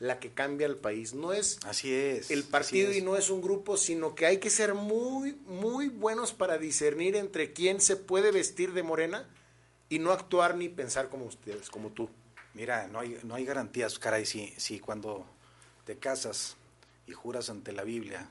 la 0.00 0.18
que 0.18 0.30
cambia 0.30 0.66
el 0.66 0.76
país, 0.76 1.14
no 1.14 1.32
es 1.32 1.58
así 1.64 1.94
es, 1.94 2.30
el 2.30 2.44
partido 2.44 2.92
y 2.92 3.00
no 3.00 3.16
es 3.16 3.30
un 3.30 3.40
grupo, 3.40 3.76
sino 3.76 4.14
que 4.14 4.26
hay 4.26 4.38
que 4.38 4.50
ser 4.50 4.74
muy 4.74 5.34
muy 5.46 5.88
buenos 5.88 6.32
para 6.32 6.58
discernir 6.58 7.16
entre 7.16 7.52
quién 7.52 7.80
se 7.80 7.96
puede 7.96 8.32
vestir 8.32 8.72
de 8.72 8.82
Morena 8.82 9.28
y 9.88 10.00
no 10.00 10.10
actuar 10.10 10.56
ni 10.56 10.68
pensar 10.68 11.08
como 11.08 11.24
ustedes, 11.24 11.70
como 11.70 11.90
tú. 11.90 12.10
Mira, 12.54 12.88
no 12.88 13.00
hay, 13.00 13.18
no 13.22 13.34
hay 13.34 13.44
garantías, 13.44 13.98
caray, 13.98 14.26
si, 14.26 14.52
si 14.56 14.80
cuando 14.80 15.24
te 15.84 15.96
casas 15.96 16.56
y 17.06 17.12
juras 17.12 17.48
ante 17.48 17.72
la 17.72 17.84
Biblia 17.84 18.28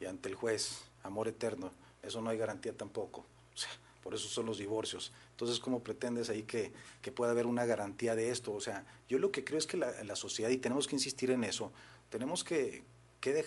y 0.00 0.06
ante 0.06 0.28
el 0.28 0.34
juez 0.34 0.82
amor 1.02 1.28
eterno, 1.28 1.72
eso 2.02 2.20
no 2.20 2.30
hay 2.30 2.38
garantía 2.38 2.76
tampoco. 2.76 3.24
O 3.54 3.56
sea, 3.56 3.70
por 4.02 4.14
eso 4.14 4.28
son 4.28 4.46
los 4.46 4.58
divorcios. 4.58 5.12
Entonces, 5.32 5.58
¿cómo 5.58 5.82
pretendes 5.82 6.30
ahí 6.30 6.44
que, 6.44 6.72
que 7.02 7.12
pueda 7.12 7.32
haber 7.32 7.46
una 7.46 7.66
garantía 7.66 8.14
de 8.14 8.30
esto? 8.30 8.52
O 8.52 8.60
sea, 8.60 8.84
yo 9.08 9.18
lo 9.18 9.30
que 9.30 9.44
creo 9.44 9.58
es 9.58 9.66
que 9.66 9.76
la, 9.76 10.02
la 10.04 10.16
sociedad, 10.16 10.50
y 10.50 10.58
tenemos 10.58 10.86
que 10.86 10.96
insistir 10.96 11.30
en 11.30 11.44
eso, 11.44 11.72
tenemos 12.10 12.44
que, 12.44 12.84
que 13.20 13.44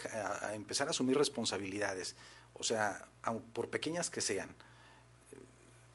empezar 0.54 0.88
a 0.88 0.91
asumir 0.91 1.18
responsabilidades, 1.18 2.16
o 2.54 2.64
sea, 2.64 3.08
por 3.54 3.70
pequeñas 3.70 4.10
que 4.10 4.22
sean 4.22 4.54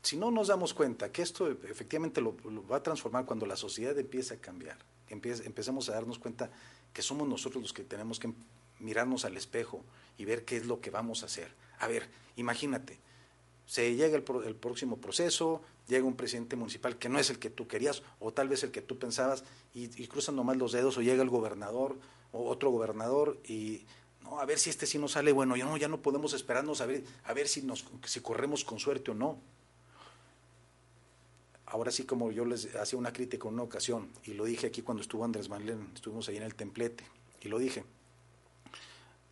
si 0.07 0.17
no 0.17 0.31
nos 0.31 0.47
damos 0.47 0.73
cuenta 0.73 1.11
que 1.11 1.21
esto 1.21 1.51
efectivamente 1.51 2.21
lo, 2.21 2.37
va 2.71 2.77
a 2.77 2.83
transformar 2.83 3.25
cuando 3.25 3.45
la 3.45 3.57
sociedad 3.57 3.99
empiece 3.99 4.35
a 4.35 4.37
cambiar, 4.37 4.79
empecemos 5.09 5.89
a 5.89 5.95
darnos 5.95 6.21
cuenta 6.21 6.49
que 6.93 7.03
somos 7.03 7.27
nosotros 7.27 7.61
los 7.61 7.73
que 7.73 7.83
tenemos 7.83 8.21
que 8.21 8.33
mirarnos 8.79 9.25
al 9.25 9.37
espejo 9.37 9.83
y 10.19 10.25
ver 10.25 10.45
qué 10.45 10.57
es 10.57 10.67
lo 10.67 10.81
que 10.81 10.91
vamos 10.91 11.23
a 11.23 11.27
hacer. 11.27 11.53
A 11.79 11.89
ver, 11.89 12.09
imagínate, 12.37 12.99
se 13.67 13.95
llega 13.97 14.17
el, 14.17 14.23
próximo 14.23 14.99
proceso, 14.99 15.63
llega 15.89 16.05
un 16.05 16.17
presidente 16.17 16.57
municipal 16.57 16.99
que 16.99 17.09
no 17.09 17.19
es 17.19 17.31
el 17.31 17.39
que 17.39 17.51
tú 17.51 17.67
querías 17.67 18.03
o 18.21 18.33
tal 18.33 18.49
vez 18.49 18.63
el 18.63 18.71
que 18.71 18.83
tú 18.83 18.99
pensabas 18.99 19.45
y, 19.75 19.89
cruzan 20.07 20.37
nomás 20.37 20.57
los 20.57 20.73
dedos 20.73 20.97
o 20.97 21.03
llega 21.03 21.23
el 21.23 21.31
gobernador 21.31 21.99
o 22.33 22.49
otro 22.49 22.71
gobernador 22.71 23.39
y 23.47 23.85
no, 24.23 24.41
a 24.41 24.45
ver 24.47 24.59
si 24.59 24.71
este 24.71 24.87
sí 24.87 24.99
nos 24.99 25.13
sale 25.13 25.33
bueno, 25.33 25.57
ya 25.57 25.65
no, 25.65 25.77
ya 25.77 25.89
no 25.89 26.01
podemos 26.01 26.33
esperarnos 26.33 26.81
a 26.81 26.87
ver, 26.87 27.05
a 27.25 27.33
ver 27.33 27.49
si, 27.49 27.63
nos, 27.63 27.85
si 28.05 28.21
corremos 28.21 28.65
con 28.65 28.79
suerte 28.79 29.11
o 29.11 29.15
no 29.15 29.39
ahora 31.67 31.91
sí 31.91 32.05
como 32.05 32.31
yo 32.31 32.45
les 32.45 32.75
hacía 32.77 32.99
una 32.99 33.13
crítica 33.13 33.49
en 33.49 33.55
una 33.55 33.65
ocasión, 33.65 34.09
y 34.25 34.35
lo 34.35 34.45
dije 34.45 34.69
aquí 34.69 34.83
cuando 34.83 35.03
estuvo 35.03 35.25
Andrés 35.25 35.49
Manuel, 35.49 35.79
estuvimos 35.95 36.29
ahí 36.29 36.37
en 36.37 36.45
el 36.45 36.55
templete, 36.55 37.05
y 37.43 37.49
lo 37.49 37.59
dije, 37.59 37.85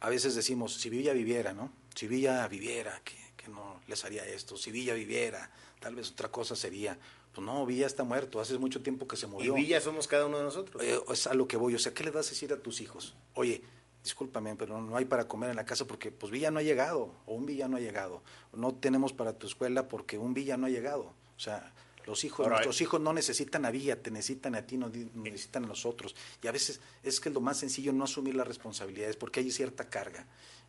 a 0.05 0.11
veces 0.11 0.35
decimos, 0.35 0.75
si 0.75 0.91
Villa 0.91 1.15
viviera, 1.15 1.55
¿no? 1.55 1.73
Si 1.95 2.07
Villa 2.07 2.47
viviera, 2.47 3.01
que, 3.03 3.15
no 3.49 3.81
les 3.89 4.05
haría 4.05 4.25
esto, 4.27 4.57
si 4.57 4.71
Villa 4.71 4.93
viviera, 4.93 5.51
tal 5.81 5.95
vez 5.95 6.11
otra 6.11 6.31
cosa 6.31 6.55
sería. 6.55 6.99
Pues 7.33 7.45
no, 7.45 7.65
Villa 7.65 7.87
está 7.87 8.05
muerto, 8.05 8.39
hace 8.39 8.59
mucho 8.59 8.83
tiempo 8.83 9.09
que 9.09 9.17
se 9.17 9.27
murió. 9.27 9.57
Y 9.57 9.63
Villa 9.63 9.81
somos 9.81 10.07
cada 10.07 10.27
uno 10.27 10.37
de 10.39 10.45
nosotros. 10.45 10.83
Eh, 10.83 11.01
es 11.11 11.27
a 11.27 11.33
lo 11.33 11.49
que 11.49 11.57
voy, 11.57 11.75
o 11.75 11.79
sea, 11.79 11.95
¿qué 11.95 12.05
le 12.05 12.11
vas 12.11 12.27
a 12.27 12.31
decir 12.31 12.53
a 12.53 12.59
tus 12.59 12.83
hijos? 12.83 13.15
Oye, 13.33 13.63
discúlpame, 14.03 14.57
pero 14.57 14.79
no 14.79 14.95
hay 14.95 15.07
para 15.07 15.27
comer 15.27 15.49
en 15.49 15.57
la 15.57 15.65
casa 15.65 15.87
porque 15.87 16.11
pues 16.13 16.31
Villa 16.31 16.51
no 16.51 16.59
ha 16.59 16.63
llegado, 16.63 17.15
o 17.25 17.35
un 17.35 17.47
Villa 17.47 17.67
no 17.67 17.79
ha 17.79 17.81
llegado. 17.81 18.23
No 18.53 18.75
tenemos 18.75 19.15
para 19.15 19.39
tu 19.39 19.47
escuela 19.47 19.89
porque 19.89 20.19
un 20.19 20.35
Villa 20.35 20.59
no 20.59 20.67
ha 20.67 20.71
llegado. 20.71 21.15
O 21.37 21.41
sea, 21.41 21.73
los 22.07 22.25
hijos, 22.25 22.47
nuestros 22.49 22.81
hijos 22.81 23.01
no 23.01 23.13
necesitan 23.13 23.65
a 23.65 23.71
Villa, 23.71 24.01
te 24.01 24.11
necesitan 24.11 24.55
a 24.55 24.63
ti, 24.63 24.77
no 24.77 24.91
necesitan 25.15 25.65
a 25.65 25.69
nosotros. 25.69 26.15
Y 26.43 26.47
a 26.47 26.53
veces 26.53 26.81
es 27.03 27.21
que 27.21 27.31
lo 27.31 27.41
más 27.41 27.59
sencillo 27.59 27.93
no 27.93 28.05
asumir 28.05 28.35
las 28.35 28.47
responsabilidades 28.47 29.17
porque 29.17 29.41
hay 29.41 29.51
cierta 29.51 29.89
carga. 29.89 30.27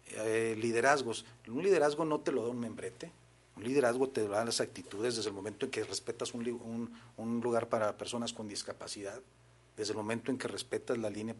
Eh, 0.07 0.55
liderazgos, 0.59 1.25
un 1.47 1.63
liderazgo 1.63 2.05
no 2.05 2.19
te 2.19 2.31
lo 2.31 2.43
da 2.43 2.49
un 2.49 2.59
membrete, 2.59 3.11
un 3.55 3.63
liderazgo 3.63 4.09
te 4.09 4.21
lo 4.21 4.29
dan 4.29 4.45
las 4.45 4.61
actitudes 4.61 5.15
desde 5.15 5.29
el 5.29 5.35
momento 5.35 5.65
en 5.65 5.71
que 5.71 5.83
respetas 5.83 6.33
un, 6.33 6.91
un 7.17 7.41
lugar 7.41 7.69
para 7.69 7.97
personas 7.97 8.31
con 8.31 8.47
discapacidad, 8.47 9.21
desde 9.77 9.91
el 9.91 9.97
momento 9.97 10.31
en 10.31 10.37
que 10.37 10.47
respetas 10.47 10.97
la 10.97 11.09
línea 11.09 11.35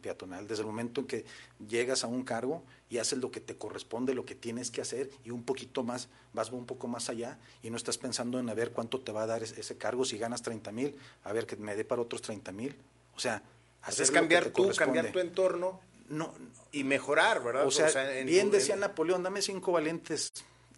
peatonal, 0.00 0.46
desde 0.46 0.62
el 0.62 0.66
momento 0.66 1.00
en 1.00 1.06
que 1.06 1.24
llegas 1.68 2.04
a 2.04 2.06
un 2.06 2.24
cargo 2.24 2.62
y 2.88 2.98
haces 2.98 3.18
lo 3.18 3.30
que 3.30 3.40
te 3.40 3.56
corresponde, 3.56 4.14
lo 4.14 4.24
que 4.24 4.34
tienes 4.34 4.70
que 4.70 4.80
hacer 4.80 5.10
y 5.24 5.30
un 5.30 5.44
poquito 5.44 5.82
más, 5.82 6.08
vas 6.32 6.50
un 6.50 6.66
poco 6.66 6.88
más 6.88 7.10
allá 7.10 7.38
y 7.62 7.70
no 7.70 7.76
estás 7.76 7.98
pensando 7.98 8.38
en 8.38 8.48
a 8.48 8.54
ver 8.54 8.72
cuánto 8.72 9.00
te 9.00 9.12
va 9.12 9.22
a 9.22 9.26
dar 9.26 9.42
ese, 9.42 9.76
cargo, 9.76 10.04
si 10.04 10.18
ganas 10.18 10.42
30 10.42 10.72
mil, 10.72 10.96
a 11.24 11.32
ver 11.32 11.46
que 11.46 11.56
me 11.56 11.76
dé 11.76 11.84
para 11.84 12.02
otros 12.02 12.22
30 12.22 12.52
mil. 12.52 12.76
O 13.14 13.20
sea, 13.20 13.42
hacer 13.82 14.10
cambiar 14.10 14.50
tú, 14.50 14.70
cambiar 14.76 15.12
tu 15.12 15.18
entorno 15.18 15.80
no, 16.08 16.34
y 16.72 16.84
mejorar, 16.84 17.42
¿verdad? 17.42 17.66
O 17.66 17.70
sea, 17.70 17.88
bien 18.24 18.50
decía 18.50 18.76
Napoleón, 18.76 19.22
dame 19.22 19.42
cinco 19.42 19.72
valientes 19.72 20.32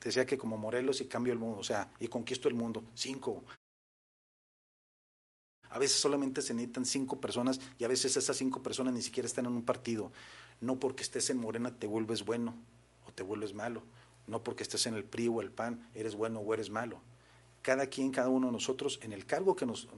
decía 0.09 0.26
que 0.26 0.38
como 0.38 0.57
Morelos 0.57 1.01
y 1.01 1.07
cambio 1.07 1.32
el 1.32 1.38
mundo, 1.38 1.59
o 1.59 1.64
sea, 1.64 1.91
y 1.99 2.09
conquisto 2.09 2.49
el 2.49 2.55
mundo. 2.55 2.84
Cinco. 2.95 3.45
A 5.71 5.79
veces 5.79 6.01
solamente 6.01 6.43
se 6.43 6.53
necesitan 6.53 6.85
cinco 6.85 7.21
personas 7.21 7.61
y 7.79 7.85
a 7.85 7.89
veces 7.89 8.16
esas 8.16 8.37
cinco 8.37 8.62
personas 8.62 8.93
ni 8.93 9.03
siquiera 9.03 9.27
están 9.27 9.47
en 9.47 9.53
un 9.53 9.64
partido. 9.64 10.12
No 10.61 10.79
porque 10.79 11.03
estés 11.03 11.31
en 11.31 11.39
Morena 11.39 11.75
te 11.79 11.87
vuelves 11.87 12.25
bueno 12.25 12.55
o 13.07 13.12
te 13.12 13.23
vuelves 13.23 13.55
malo. 13.55 13.83
No 14.27 14.43
porque 14.43 14.62
estés 14.62 14.87
en 14.87 14.95
el 14.95 15.05
PRI 15.05 15.29
o 15.29 15.41
el 15.41 15.51
PAN 15.51 15.89
eres 15.95 16.14
bueno 16.14 16.41
o 16.41 16.55
eres 16.55 16.71
malo. 16.71 17.01
Cada 17.62 17.87
quien, 17.87 18.11
cada 18.11 18.29
uno 18.29 18.49
de 18.49 18.53
nosotros, 18.53 18.99
en 19.03 19.12
el 19.12 19.27
cargo 19.27 19.55
que 19.55 19.66
nos, 19.66 19.89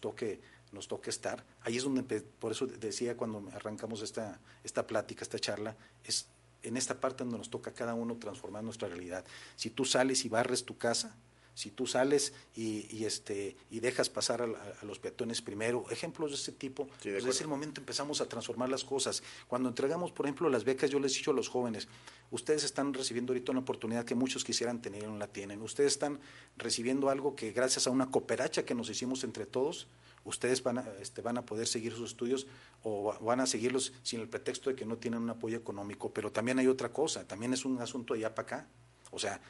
toque 0.00 0.40
nos 0.72 0.88
toque 0.88 1.10
estar. 1.10 1.44
Ahí 1.62 1.76
es 1.76 1.84
donde, 1.84 2.02
por 2.02 2.52
eso 2.52 2.66
decía 2.66 3.16
cuando 3.16 3.48
arrancamos 3.54 4.02
esta, 4.02 4.40
esta 4.62 4.86
plática, 4.86 5.22
esta 5.22 5.38
charla, 5.38 5.76
es 6.04 6.28
en 6.62 6.76
esta 6.76 7.00
parte 7.00 7.24
donde 7.24 7.38
nos 7.38 7.50
toca 7.50 7.72
cada 7.72 7.94
uno 7.94 8.16
transformar 8.16 8.64
nuestra 8.64 8.88
realidad. 8.88 9.24
Si 9.56 9.70
tú 9.70 9.84
sales 9.84 10.24
y 10.24 10.28
barres 10.28 10.64
tu 10.64 10.76
casa, 10.76 11.16
si 11.58 11.72
tú 11.72 11.88
sales 11.88 12.32
y, 12.54 13.04
este, 13.04 13.56
y 13.68 13.80
dejas 13.80 14.08
pasar 14.08 14.42
a, 14.42 14.84
los 14.84 15.00
peatones 15.00 15.42
primero, 15.42 15.84
ejemplos 15.90 16.30
de 16.30 16.36
este 16.36 16.52
tipo, 16.52 16.86
pues 16.86 17.02
desde 17.02 17.30
ese 17.30 17.48
momento 17.48 17.80
empezamos 17.80 18.20
a 18.20 18.28
transformar 18.28 18.68
las 18.68 18.84
cosas. 18.84 19.24
Cuando 19.48 19.68
entregamos, 19.68 20.12
por 20.12 20.26
ejemplo, 20.26 20.48
las 20.50 20.62
becas, 20.62 20.88
yo 20.88 21.00
les 21.00 21.14
he 21.14 21.16
dicho 21.16 21.32
a 21.32 21.34
los 21.34 21.48
jóvenes, 21.48 21.88
ustedes 22.30 22.62
están 22.62 22.94
recibiendo 22.94 23.32
ahorita 23.32 23.50
una 23.50 23.62
oportunidad 23.62 24.04
que 24.04 24.14
muchos 24.14 24.44
quisieran 24.44 24.80
tener 24.80 25.02
y 25.02 25.06
no 25.08 25.18
la 25.18 25.26
tienen. 25.26 25.60
Ustedes 25.60 25.94
están 25.94 26.20
recibiendo 26.56 27.10
algo 27.10 27.34
que 27.34 27.50
gracias 27.50 27.88
a 27.88 27.90
una 27.90 28.08
cooperacha 28.08 28.64
que 28.64 28.76
nos 28.76 28.88
hicimos 28.88 29.24
entre 29.24 29.44
todos, 29.44 29.88
ustedes 30.22 30.62
van 30.62 30.78
a, 30.78 30.84
este, 31.00 31.22
van 31.22 31.38
a 31.38 31.42
poder 31.44 31.66
seguir 31.66 31.92
sus 31.92 32.10
estudios 32.10 32.46
o 32.84 33.18
van 33.20 33.40
a 33.40 33.46
seguirlos 33.48 33.92
sin 34.04 34.20
el 34.20 34.28
pretexto 34.28 34.70
de 34.70 34.76
que 34.76 34.86
no 34.86 34.96
tienen 34.98 35.22
un 35.22 35.30
apoyo 35.30 35.56
económico. 35.56 36.12
Pero 36.12 36.30
también 36.30 36.60
hay 36.60 36.68
otra 36.68 36.92
cosa, 36.92 37.26
también 37.26 37.52
es 37.52 37.64
un 37.64 37.82
asunto 37.82 38.14
de 38.14 38.20
allá 38.20 38.36
para 38.36 38.46
acá. 38.46 38.68
O 39.10 39.18
sea, 39.18 39.40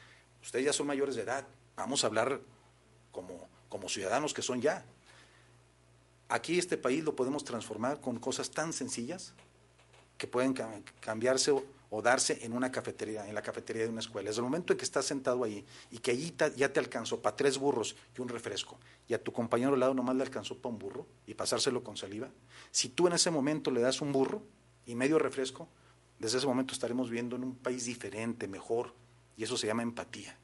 ustedes 0.41 0.65
ya 0.65 0.73
son 0.73 0.87
mayores 0.87 1.13
de 1.15 1.21
edad, 1.21 1.45
vamos 1.79 2.03
a 2.03 2.07
hablar 2.07 2.41
como, 3.11 3.47
como 3.69 3.89
ciudadanos 3.89 4.33
que 4.33 4.41
son 4.41 4.61
ya. 4.61 4.85
Aquí 6.27 6.59
este 6.59 6.77
país 6.77 7.03
lo 7.03 7.15
podemos 7.15 7.43
transformar 7.43 7.99
con 8.01 8.19
cosas 8.19 8.51
tan 8.51 8.71
sencillas 8.71 9.33
que 10.17 10.27
pueden 10.27 10.53
cambiarse 10.99 11.51
o, 11.51 12.01
darse 12.03 12.45
en 12.45 12.53
una 12.53 12.71
cafetería, 12.71 13.27
en 13.27 13.33
la 13.33 13.41
cafetería 13.41 13.83
de 13.83 13.89
una 13.89 14.01
escuela. 14.01 14.29
Desde 14.29 14.41
el 14.41 14.43
momento 14.43 14.73
en 14.73 14.77
que 14.77 14.85
estás 14.85 15.05
sentado 15.05 15.43
ahí 15.43 15.65
y 15.89 15.97
que 15.97 16.11
allí 16.11 16.35
ya 16.55 16.71
te 16.71 16.79
alcanzó 16.79 17.19
para 17.19 17.35
tres 17.35 17.57
burros 17.57 17.95
y 18.15 18.21
un 18.21 18.27
refresco, 18.27 18.77
y 19.07 19.15
a 19.15 19.23
tu 19.23 19.33
compañero 19.33 19.73
al 19.73 19.79
lado 19.79 19.95
nomás 19.95 20.15
le 20.15 20.21
alcanzó 20.21 20.55
para 20.57 20.73
un 20.73 20.77
burro 20.77 21.07
y 21.25 21.33
pasárselo 21.33 21.83
con 21.83 21.97
saliva, 21.97 22.29
si 22.69 22.89
tú 22.89 23.07
en 23.07 23.13
ese 23.13 23.31
momento 23.31 23.71
le 23.71 23.81
das 23.81 24.01
un 24.01 24.11
burro 24.11 24.43
y 24.85 24.93
medio 24.93 25.17
refresco, 25.17 25.67
desde 26.19 26.37
ese 26.37 26.47
momento 26.47 26.73
estaremos 26.73 27.09
viviendo 27.09 27.37
en 27.37 27.45
un 27.45 27.55
país 27.55 27.85
diferente, 27.85 28.47
mejor, 28.47 28.93
y 29.35 29.43
eso 29.43 29.57
se 29.57 29.65
llama 29.65 29.81
empatía. 29.81 30.37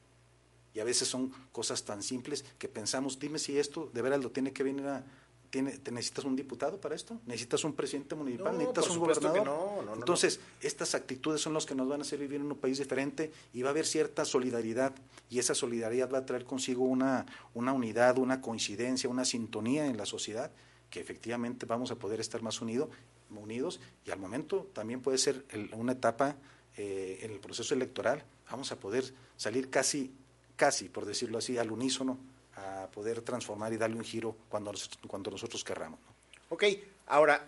Y 0.76 0.80
a 0.80 0.84
veces 0.84 1.08
son 1.08 1.32
cosas 1.52 1.84
tan 1.84 2.02
simples 2.02 2.44
que 2.58 2.68
pensamos, 2.68 3.18
dime 3.18 3.38
si 3.38 3.58
esto 3.58 3.90
de 3.94 4.02
veras 4.02 4.22
lo 4.22 4.30
tiene 4.30 4.52
que 4.52 4.62
venir 4.62 4.86
a, 4.86 5.02
tiene, 5.48 5.80
¿necesitas 5.90 6.26
un 6.26 6.36
diputado 6.36 6.78
para 6.78 6.94
esto? 6.94 7.18
¿Necesitas 7.24 7.64
un 7.64 7.72
presidente 7.72 8.14
municipal? 8.14 8.52
¿Necesitas 8.58 8.90
un 8.90 8.98
gobernador? 8.98 9.88
Entonces, 9.94 10.38
estas 10.60 10.94
actitudes 10.94 11.40
son 11.40 11.54
las 11.54 11.64
que 11.64 11.74
nos 11.74 11.88
van 11.88 12.00
a 12.00 12.02
hacer 12.02 12.18
vivir 12.18 12.42
en 12.42 12.52
un 12.52 12.58
país 12.58 12.76
diferente 12.76 13.32
y 13.54 13.62
va 13.62 13.68
a 13.68 13.70
haber 13.70 13.86
cierta 13.86 14.26
solidaridad 14.26 14.94
y 15.30 15.38
esa 15.38 15.54
solidaridad 15.54 16.12
va 16.12 16.18
a 16.18 16.26
traer 16.26 16.44
consigo 16.44 16.84
una, 16.84 17.24
una 17.54 17.72
unidad, 17.72 18.18
una 18.18 18.42
coincidencia, 18.42 19.08
una 19.08 19.24
sintonía 19.24 19.86
en 19.86 19.96
la 19.96 20.04
sociedad 20.04 20.50
que 20.90 21.00
efectivamente 21.00 21.64
vamos 21.64 21.90
a 21.90 21.96
poder 21.96 22.20
estar 22.20 22.42
más 22.42 22.60
unidos 22.60 22.90
unidos 23.30 23.80
y 24.04 24.10
al 24.10 24.18
momento 24.18 24.68
también 24.72 25.00
puede 25.00 25.18
ser 25.18 25.44
una 25.72 25.92
etapa 25.92 26.36
eh, 26.76 27.20
en 27.22 27.32
el 27.32 27.40
proceso 27.40 27.74
electoral, 27.74 28.22
vamos 28.50 28.70
a 28.70 28.76
poder 28.78 29.12
salir 29.36 29.70
casi, 29.70 30.12
casi, 30.56 30.88
por 30.88 31.04
decirlo 31.04 31.38
así, 31.38 31.58
al 31.58 31.70
unísono 31.70 32.18
a 32.56 32.88
poder 32.92 33.20
transformar 33.20 33.72
y 33.72 33.76
darle 33.76 33.96
un 33.96 34.04
giro 34.04 34.36
cuando, 34.48 34.72
cuando 35.06 35.30
nosotros 35.30 35.62
querramos. 35.62 36.00
Ok, 36.48 36.64
ahora, 37.06 37.44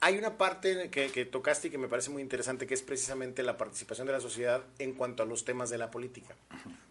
hay 0.00 0.18
una 0.18 0.36
parte 0.36 0.90
que, 0.90 1.24
tocaste 1.26 1.68
y 1.68 1.70
que 1.70 1.78
me 1.78 1.88
parece 1.88 2.10
muy 2.10 2.22
interesante, 2.22 2.66
que 2.66 2.74
es 2.74 2.82
precisamente 2.82 3.44
la 3.44 3.56
participación 3.56 4.06
de 4.06 4.12
la 4.12 4.20
sociedad 4.20 4.64
en 4.80 4.94
cuanto 4.94 5.22
a 5.22 5.26
los 5.26 5.44
temas 5.44 5.70
de 5.70 5.78
la 5.78 5.92
política. 5.92 6.34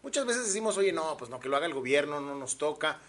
Muchas 0.02 0.26
veces 0.26 0.46
decimos, 0.46 0.78
oye, 0.78 0.94
no, 0.94 1.18
pues 1.18 1.30
no, 1.30 1.40
que 1.40 1.50
lo 1.50 1.58
haga 1.58 1.66
el 1.66 1.74
gobierno, 1.74 2.22
no 2.22 2.36
nos 2.36 2.58
toca. 2.58 3.00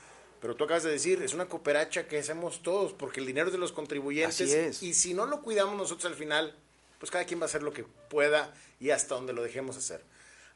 Pero 0.40 0.56
tú 0.56 0.64
acabas 0.64 0.82
de 0.82 0.90
decir, 0.90 1.22
es 1.22 1.34
una 1.34 1.46
cooperacha 1.46 2.08
que 2.08 2.18
hacemos 2.18 2.64
todos, 2.64 2.92
porque 2.92 3.20
el 3.20 3.26
dinero 3.26 3.46
es 3.46 3.52
de 3.52 3.60
los 3.60 3.70
contribuyentes. 3.70 4.82
Y 4.82 4.94
si 4.94 5.14
no 5.14 5.26
lo 5.26 5.40
cuidamos 5.40 5.76
nosotros 5.76 6.06
al 6.06 6.18
final, 6.18 6.56
pues 6.98 7.12
cada 7.12 7.24
quien 7.24 7.38
va 7.38 7.44
a 7.44 7.46
hacer 7.46 7.62
lo 7.62 7.72
que 7.72 7.84
pueda 7.84 8.52
y 8.80 8.90
hasta 8.90 9.14
donde 9.14 9.32
lo 9.32 9.44
dejemos 9.44 9.76
hacer. 9.76 10.02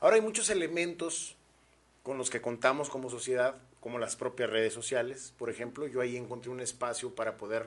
Ahora 0.01 0.17
hay 0.17 0.23
muchos 0.23 0.51
elementos 0.51 1.37
con 2.07 2.19
los 2.19 2.31
que 2.31 2.41
contamos 2.41 2.89
como 2.89 3.11
sociedad, 3.11 3.57
como 3.81 3.99
las 3.99 4.15
propias 4.15 4.49
redes 4.49 4.73
sociales. 4.73 5.35
Por 5.37 5.51
ejemplo, 5.51 5.89
yo 5.89 6.01
ahí 6.01 6.17
encontré 6.17 6.53
un 6.53 6.61
espacio 6.61 7.17
para 7.17 7.37
poder 7.37 7.67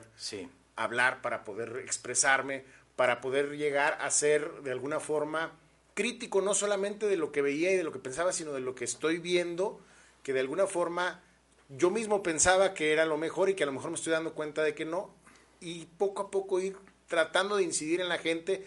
hablar, 0.76 1.20
para 1.20 1.44
poder 1.44 1.82
expresarme, 1.84 2.64
para 2.96 3.20
poder 3.20 3.58
llegar 3.58 3.98
a 4.00 4.10
ser 4.10 4.50
de 4.62 4.70
alguna 4.72 4.98
forma 4.98 5.52
crítico, 5.92 6.40
no 6.40 6.54
solamente 6.54 7.06
de 7.06 7.18
lo 7.18 7.32
que 7.32 7.42
veía 7.42 7.70
y 7.70 7.76
de 7.76 7.84
lo 7.84 7.92
que 7.92 7.98
pensaba, 7.98 8.32
sino 8.32 8.54
de 8.54 8.60
lo 8.60 8.74
que 8.74 8.84
estoy 8.84 9.18
viendo, 9.18 9.78
que 10.22 10.32
de 10.32 10.40
alguna 10.40 10.66
forma 10.66 11.20
yo 11.68 11.90
mismo 11.90 12.22
pensaba 12.22 12.72
que 12.72 12.94
era 12.94 13.04
lo 13.04 13.18
mejor 13.18 13.50
y 13.50 13.54
que 13.54 13.64
a 13.64 13.66
lo 13.66 13.72
mejor 13.72 13.90
me 13.90 13.96
estoy 13.96 14.14
dando 14.14 14.32
cuenta 14.32 14.62
de 14.62 14.74
que 14.74 14.86
no, 14.86 15.10
y 15.60 15.84
poco 15.98 16.22
a 16.22 16.30
poco 16.30 16.60
ir 16.60 16.78
tratando 17.08 17.56
de 17.56 17.64
incidir 17.64 18.00
en 18.00 18.08
la 18.08 18.16
gente, 18.16 18.64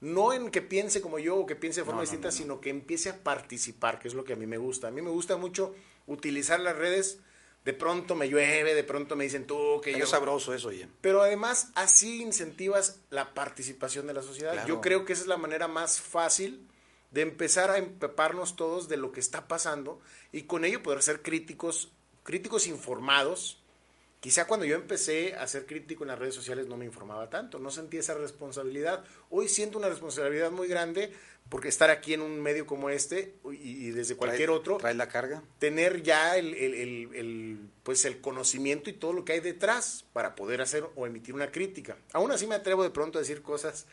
no 0.00 0.32
en 0.32 0.50
que 0.50 0.62
piense 0.62 1.00
como 1.00 1.18
yo 1.18 1.36
o 1.36 1.46
que 1.46 1.56
piense 1.56 1.80
de 1.80 1.86
forma 1.86 2.02
distinta, 2.02 2.30
sino 2.30 2.60
que 2.60 2.70
empiece 2.70 3.10
a 3.10 3.22
participar, 3.22 3.98
que 3.98 4.08
es 4.08 4.14
lo 4.14 4.24
que 4.24 4.34
a 4.34 4.36
mí 4.36 4.46
me 4.46 4.58
gusta. 4.58 4.88
A 4.88 4.90
mí 4.90 5.02
me 5.02 5.10
gusta 5.10 5.36
mucho 5.36 5.74
utilizar 6.06 6.60
las 6.60 6.76
redes, 6.76 7.20
de 7.64 7.72
pronto 7.72 8.14
me 8.14 8.28
llueve, 8.28 8.74
de 8.74 8.84
pronto 8.84 9.16
me 9.16 9.24
dicen 9.24 9.46
tú 9.46 9.80
que 9.82 9.92
yo... 9.92 10.04
Es 10.04 10.10
sabroso 10.10 10.54
eso, 10.54 10.68
oye. 10.68 10.88
Pero 11.00 11.22
además 11.22 11.70
así 11.74 12.22
incentivas 12.22 13.00
la 13.10 13.34
participación 13.34 14.06
de 14.06 14.14
la 14.14 14.22
sociedad. 14.22 14.66
Yo 14.66 14.80
creo 14.80 15.04
que 15.04 15.14
esa 15.14 15.22
es 15.22 15.28
la 15.28 15.36
manera 15.36 15.66
más 15.66 16.00
fácil 16.00 16.66
de 17.10 17.22
empezar 17.22 17.70
a 17.70 17.78
empeparnos 17.78 18.56
todos 18.56 18.88
de 18.88 18.96
lo 18.96 19.12
que 19.12 19.20
está 19.20 19.48
pasando 19.48 20.00
y 20.32 20.42
con 20.42 20.64
ello 20.64 20.82
poder 20.82 21.02
ser 21.02 21.22
críticos 21.22 21.92
críticos 22.26 22.66
informados. 22.66 23.62
Quizá 24.26 24.44
cuando 24.48 24.66
yo 24.66 24.74
empecé 24.74 25.36
a 25.36 25.46
ser 25.46 25.66
crítico 25.66 26.02
en 26.02 26.08
las 26.08 26.18
redes 26.18 26.34
sociales 26.34 26.66
no 26.66 26.76
me 26.76 26.84
informaba 26.84 27.30
tanto, 27.30 27.60
no 27.60 27.70
sentí 27.70 27.98
esa 27.98 28.14
responsabilidad. 28.14 29.04
Hoy 29.30 29.46
siento 29.46 29.78
una 29.78 29.88
responsabilidad 29.88 30.50
muy 30.50 30.66
grande 30.66 31.12
porque 31.48 31.68
estar 31.68 31.90
aquí 31.90 32.12
en 32.12 32.22
un 32.22 32.42
medio 32.42 32.66
como 32.66 32.90
este 32.90 33.36
y, 33.52 33.92
desde 33.92 34.16
cualquier 34.16 34.50
otro. 34.50 34.78
Trae 34.78 34.94
la 34.94 35.06
carga. 35.06 35.44
Tener 35.60 36.02
ya 36.02 36.36
el, 36.36 37.70
pues 37.84 38.04
el 38.04 38.20
conocimiento 38.20 38.90
y 38.90 38.94
todo 38.94 39.12
lo 39.12 39.24
que 39.24 39.34
hay 39.34 39.38
detrás 39.38 40.04
para 40.12 40.34
poder 40.34 40.60
hacer 40.60 40.84
o 40.96 41.06
emitir 41.06 41.32
una 41.32 41.52
crítica. 41.52 41.96
Aún 42.12 42.32
así 42.32 42.48
me 42.48 42.56
atrevo 42.56 42.82
de 42.82 42.90
pronto 42.90 43.18
a 43.18 43.22
decir 43.22 43.42
cosas 43.42 43.86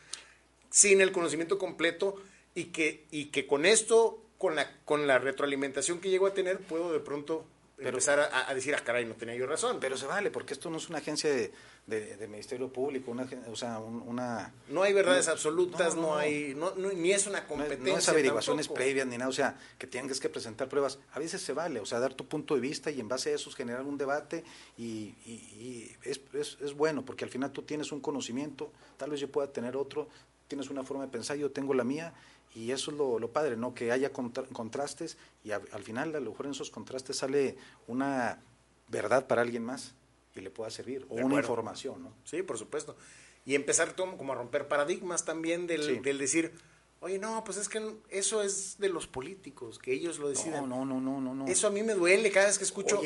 sin 0.68 1.00
el 1.00 1.12
conocimiento 1.12 1.58
completo 1.58 2.16
y 2.56 2.72
que, 2.72 3.06
y 3.12 3.26
que 3.26 3.46
con 3.46 3.64
esto, 3.64 4.20
con 4.38 4.56
la, 4.56 4.80
con 4.84 5.06
la 5.06 5.20
retroalimentación 5.20 6.00
que 6.00 6.10
llego 6.10 6.26
a 6.26 6.34
tener, 6.34 6.58
puedo 6.58 6.92
de 6.92 6.98
pronto 6.98 7.46
empezar 7.88 8.30
a, 8.32 8.54
decir, 8.54 8.74
ah, 8.74 8.80
caray, 8.84 9.04
no 9.04 9.14
tenía 9.14 9.34
yo 9.34 9.46
razón. 9.46 9.78
Pero 9.80 9.96
se 9.96 10.06
vale, 10.06 10.30
porque 10.30 10.54
esto 10.54 10.70
no 10.70 10.78
es 10.78 10.88
una 10.88 10.98
agencia 10.98 11.30
de, 11.30 11.52
de, 11.86 12.28
Ministerio 12.28 12.72
Público, 12.72 13.10
una, 13.10 13.26
o 13.50 13.56
sea, 13.56 13.78
una... 13.78 14.52
No 14.68 14.82
hay 14.82 14.92
verdades 14.92 15.28
absolutas, 15.28 15.94
no, 15.94 16.16
hay, 16.16 16.54
no, 16.54 16.74
ni 16.74 17.12
es 17.12 17.26
una 17.26 17.46
competencia. 17.46 17.92
No 17.92 17.98
es, 17.98 18.08
averiguaciones 18.08 18.68
previas 18.68 19.06
ni 19.06 19.18
nada, 19.18 19.28
o 19.28 19.32
sea, 19.32 19.58
que 19.78 19.86
tengas 19.86 20.20
que 20.20 20.28
presentar 20.28 20.68
pruebas. 20.68 20.98
A 21.12 21.18
veces 21.18 21.42
se 21.42 21.52
vale, 21.52 21.80
o 21.80 21.86
sea, 21.86 21.98
dar 22.00 22.14
tu 22.14 22.26
punto 22.26 22.54
de 22.54 22.60
vista 22.60 22.90
y 22.90 23.00
en 23.00 23.08
base 23.08 23.32
a 23.32 23.34
eso 23.34 23.50
generar 23.50 23.82
un 23.82 23.98
debate 23.98 24.44
y, 24.78 25.14
y, 25.26 25.94
es, 26.02 26.20
es, 26.32 26.58
es 26.60 26.74
bueno, 26.74 27.04
porque 27.04 27.24
al 27.24 27.30
final 27.30 27.52
tú 27.52 27.62
tienes 27.62 27.92
un 27.92 28.00
conocimiento, 28.00 28.72
tal 28.96 29.10
vez 29.10 29.20
yo 29.20 29.30
pueda 29.30 29.52
tener 29.52 29.76
otro, 29.76 30.08
tienes 30.48 30.70
una 30.70 30.82
forma 30.84 31.04
de 31.04 31.10
pensar, 31.10 31.36
yo 31.36 31.50
tengo 31.50 31.74
la 31.74 31.84
mía 31.84 32.14
y 32.54 32.70
eso 32.70 32.92
es 32.92 32.96
lo, 32.96 33.32
padre, 33.32 33.56
¿no? 33.56 33.74
Que 33.74 33.90
haya 33.90 34.12
contrastes 34.12 35.16
y 35.42 35.50
al 35.50 35.82
final 35.82 36.14
a 36.14 36.20
lo 36.20 36.30
mejor 36.30 36.46
en 36.46 36.52
esos 36.52 36.70
contrastes 36.70 37.16
sale 37.16 37.56
una 37.88 38.40
verdad 38.88 39.26
para 39.26 39.42
alguien 39.42 39.64
más 39.64 39.94
y 40.34 40.40
le 40.40 40.50
pueda 40.50 40.70
servir, 40.70 41.04
o 41.08 41.14
una 41.16 41.36
información, 41.36 42.02
¿no? 42.02 42.12
Sí, 42.24 42.42
por 42.42 42.58
supuesto. 42.58 42.96
Y 43.44 43.54
empezar 43.54 43.94
como 43.94 44.32
a 44.32 44.36
romper 44.36 44.68
paradigmas 44.68 45.24
también 45.24 45.66
del, 45.66 46.02
del, 46.02 46.18
decir, 46.18 46.52
oye, 47.00 47.18
no, 47.18 47.42
pues 47.44 47.58
es 47.58 47.68
que 47.68 47.96
eso 48.08 48.42
es 48.42 48.78
de 48.78 48.88
los 48.88 49.06
políticos, 49.06 49.78
que 49.78 49.92
ellos 49.92 50.18
lo 50.18 50.28
deciden. 50.28 50.68
No, 50.68 50.84
no, 50.84 51.00
no, 51.00 51.20
no, 51.20 51.34
no. 51.34 51.46
Eso 51.46 51.66
a 51.66 51.70
mí 51.70 51.82
me 51.82 51.94
duele 51.94 52.30
cada 52.30 52.46
vez 52.46 52.58
que 52.58 52.64
escucho, 52.64 53.00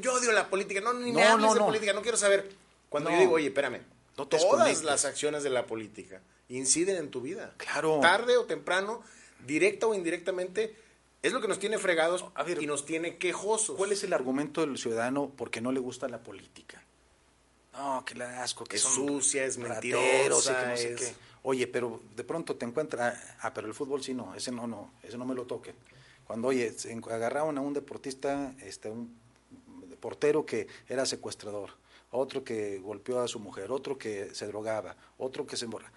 yo 0.00 0.14
odio 0.14 0.32
la 0.32 0.48
política, 0.48 0.80
no, 0.80 0.92
ni 0.94 1.12
me 1.12 1.24
hables 1.24 1.54
de 1.54 1.60
política, 1.60 1.92
no 1.92 2.02
quiero 2.02 2.16
saber. 2.16 2.50
Cuando 2.88 3.10
yo 3.10 3.18
digo, 3.18 3.32
oye, 3.32 3.46
espérame, 3.48 3.80
todas 4.14 4.84
las 4.84 5.04
acciones 5.04 5.42
de 5.42 5.50
la 5.50 5.66
política 5.66 6.22
inciden 6.48 6.96
en 6.96 7.10
tu 7.10 7.20
vida. 7.20 7.54
Claro. 7.56 8.00
Tarde 8.00 8.36
o 8.36 8.44
temprano, 8.44 9.02
directa 9.46 9.86
o 9.86 9.94
indirectamente, 9.94 10.76
es 11.22 11.32
lo 11.32 11.40
que 11.40 11.48
nos 11.48 11.58
tiene 11.58 11.78
fregados 11.78 12.24
y 12.60 12.66
nos 12.66 12.84
tiene 12.84 13.16
quejosos. 13.16 13.76
¿Cuál 13.76 13.92
es 13.92 14.02
el 14.04 14.12
argumento 14.12 14.60
del 14.60 14.76
ciudadano 14.76 15.32
porque 15.36 15.60
no 15.60 15.70
le 15.72 15.80
gusta 15.80 16.08
la 16.08 16.22
política? 16.22 16.82
No, 17.72 18.04
que 18.04 18.14
la 18.14 18.42
asco, 18.42 18.64
que 18.64 18.76
es 18.76 18.82
sucia, 18.82 19.44
es 19.44 19.56
mentirosa, 19.56 20.74
Oye, 21.44 21.66
pero 21.66 22.00
de 22.14 22.22
pronto 22.22 22.54
te 22.54 22.64
encuentras, 22.64 23.18
ah, 23.40 23.52
pero 23.52 23.66
el 23.66 23.74
fútbol 23.74 24.02
sí 24.02 24.14
no, 24.14 24.32
ese 24.34 24.52
no, 24.52 24.68
no, 24.68 24.92
ese 25.02 25.18
no 25.18 25.24
me 25.24 25.34
lo 25.34 25.44
toque. 25.44 25.74
Cuando, 26.24 26.48
oye, 26.48 26.72
agarraron 27.10 27.58
a 27.58 27.60
un 27.60 27.72
deportista, 27.72 28.54
este, 28.62 28.88
un 28.88 29.18
portero 29.98 30.46
que 30.46 30.68
era 30.88 31.04
secuestrador, 31.04 31.70
otro 32.12 32.44
que 32.44 32.78
golpeó 32.78 33.20
a 33.20 33.28
su 33.28 33.40
mujer, 33.40 33.72
otro 33.72 33.98
que 33.98 34.34
se 34.34 34.46
drogaba, 34.46 34.96
otro 35.18 35.46
que 35.46 35.56
se 35.56 35.64
emborra. 35.64 35.90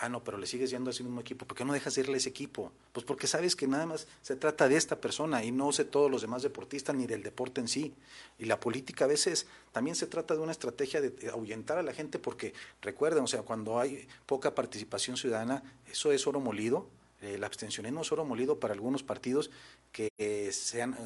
Ah, 0.00 0.08
no, 0.08 0.22
pero 0.22 0.38
le 0.38 0.46
sigues 0.46 0.70
yendo 0.70 0.90
a 0.90 0.92
ese 0.92 1.02
mismo 1.02 1.20
equipo. 1.20 1.44
¿Por 1.44 1.56
qué 1.56 1.64
no 1.64 1.72
dejas 1.72 1.96
de 1.96 2.02
irle 2.02 2.14
a 2.14 2.18
ese 2.18 2.28
equipo? 2.28 2.70
Pues 2.92 3.04
porque 3.04 3.26
sabes 3.26 3.56
que 3.56 3.66
nada 3.66 3.84
más 3.84 4.06
se 4.22 4.36
trata 4.36 4.68
de 4.68 4.76
esta 4.76 5.00
persona 5.00 5.42
y 5.42 5.50
no 5.50 5.72
sé 5.72 5.84
todos 5.84 6.08
los 6.08 6.22
demás 6.22 6.44
deportistas 6.44 6.94
ni 6.94 7.08
del 7.08 7.24
deporte 7.24 7.60
en 7.60 7.66
sí. 7.66 7.92
Y 8.38 8.44
la 8.44 8.60
política 8.60 9.06
a 9.06 9.08
veces 9.08 9.48
también 9.72 9.96
se 9.96 10.06
trata 10.06 10.34
de 10.34 10.40
una 10.40 10.52
estrategia 10.52 11.00
de 11.00 11.30
ahuyentar 11.30 11.78
a 11.78 11.82
la 11.82 11.92
gente 11.92 12.20
porque 12.20 12.54
recuerden, 12.80 13.24
o 13.24 13.26
sea, 13.26 13.42
cuando 13.42 13.80
hay 13.80 14.06
poca 14.26 14.54
participación 14.54 15.16
ciudadana, 15.16 15.64
eso 15.90 16.12
es 16.12 16.28
oro 16.28 16.38
molido. 16.38 16.86
El 17.20 17.42
abstencionismo 17.42 18.02
es 18.02 18.12
oro 18.12 18.24
molido 18.24 18.60
para 18.60 18.74
algunos 18.74 19.02
partidos 19.02 19.50
que, 19.90 20.12
se 20.52 20.80
han, 20.80 20.96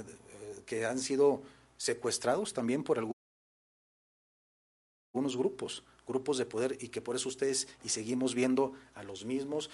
que 0.66 0.84
han 0.84 0.98
sido 0.98 1.42
secuestrados 1.78 2.52
también 2.52 2.84
por 2.84 2.98
algunos 2.98 3.14
grupos. 5.34 5.82
Grupos 6.06 6.38
de 6.38 6.46
poder 6.46 6.76
y 6.80 6.88
que 6.88 7.00
por 7.00 7.16
eso 7.16 7.28
ustedes 7.28 7.68
y 7.84 7.88
seguimos 7.88 8.34
viendo 8.34 8.72
a 8.94 9.02
los 9.02 9.24
mismos, 9.24 9.70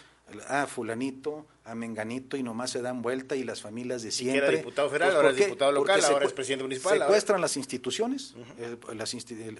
a 0.47 0.66
fulanito, 0.66 1.47
a 1.64 1.74
menganito 1.74 2.37
y 2.37 2.43
nomás 2.43 2.70
se 2.70 2.83
dan 2.83 3.01
vuelta 3.01 3.35
y 3.35 3.45
las 3.45 3.62
familias 3.62 4.03
de 4.03 4.11
siempre. 4.11 4.47
era 4.47 4.57
diputado 4.59 4.89
federal, 4.91 5.09
pues, 5.09 5.16
ahora 5.16 5.31
es 5.31 5.37
diputado 5.37 5.72
local, 5.72 6.05
ahora 6.05 6.26
es 6.26 6.33
presidente 6.33 6.64
municipal. 6.64 6.99
Secuestran 6.99 7.41
las 7.41 7.57
instituciones, 7.57 8.35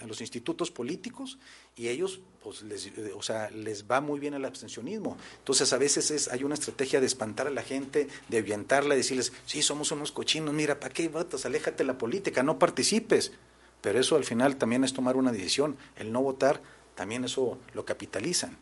los 0.07 0.21
institutos 0.21 0.71
políticos 0.71 1.39
y 1.75 1.89
ellos, 1.89 2.21
pues, 2.43 2.63
les, 2.63 2.91
o 3.15 3.23
sea, 3.23 3.51
les 3.51 3.87
va 3.87 4.01
muy 4.01 4.21
bien 4.21 4.35
el 4.35 4.45
abstencionismo. 4.45 5.17
Entonces, 5.39 5.73
a 5.73 5.79
veces 5.79 6.11
es, 6.11 6.29
hay 6.29 6.45
una 6.45 6.55
estrategia 6.55 7.01
de 7.01 7.07
espantar 7.07 7.47
a 7.47 7.51
la 7.51 7.63
gente, 7.63 8.09
de 8.29 8.39
avientarla, 8.39 8.91
de 8.91 8.99
decirles, 8.99 9.33
sí, 9.47 9.63
somos 9.63 9.91
unos 9.91 10.13
cochinos, 10.13 10.53
mira, 10.53 10.79
¿para 10.79 10.93
qué 10.93 11.09
votas? 11.09 11.47
Aléjate 11.47 11.79
de 11.79 11.85
la 11.85 11.97
política, 11.97 12.43
no 12.43 12.59
participes. 12.59 13.33
Pero 13.81 14.01
eso 14.01 14.17
al 14.17 14.25
final 14.25 14.57
también 14.57 14.85
es 14.85 14.93
tomar 14.93 15.17
una 15.17 15.33
decisión. 15.33 15.77
El 15.97 16.13
no 16.13 16.23
votar, 16.23 16.61
también 16.95 17.25
eso 17.25 17.59
lo 17.75 17.85
capitalizan. 17.85 18.57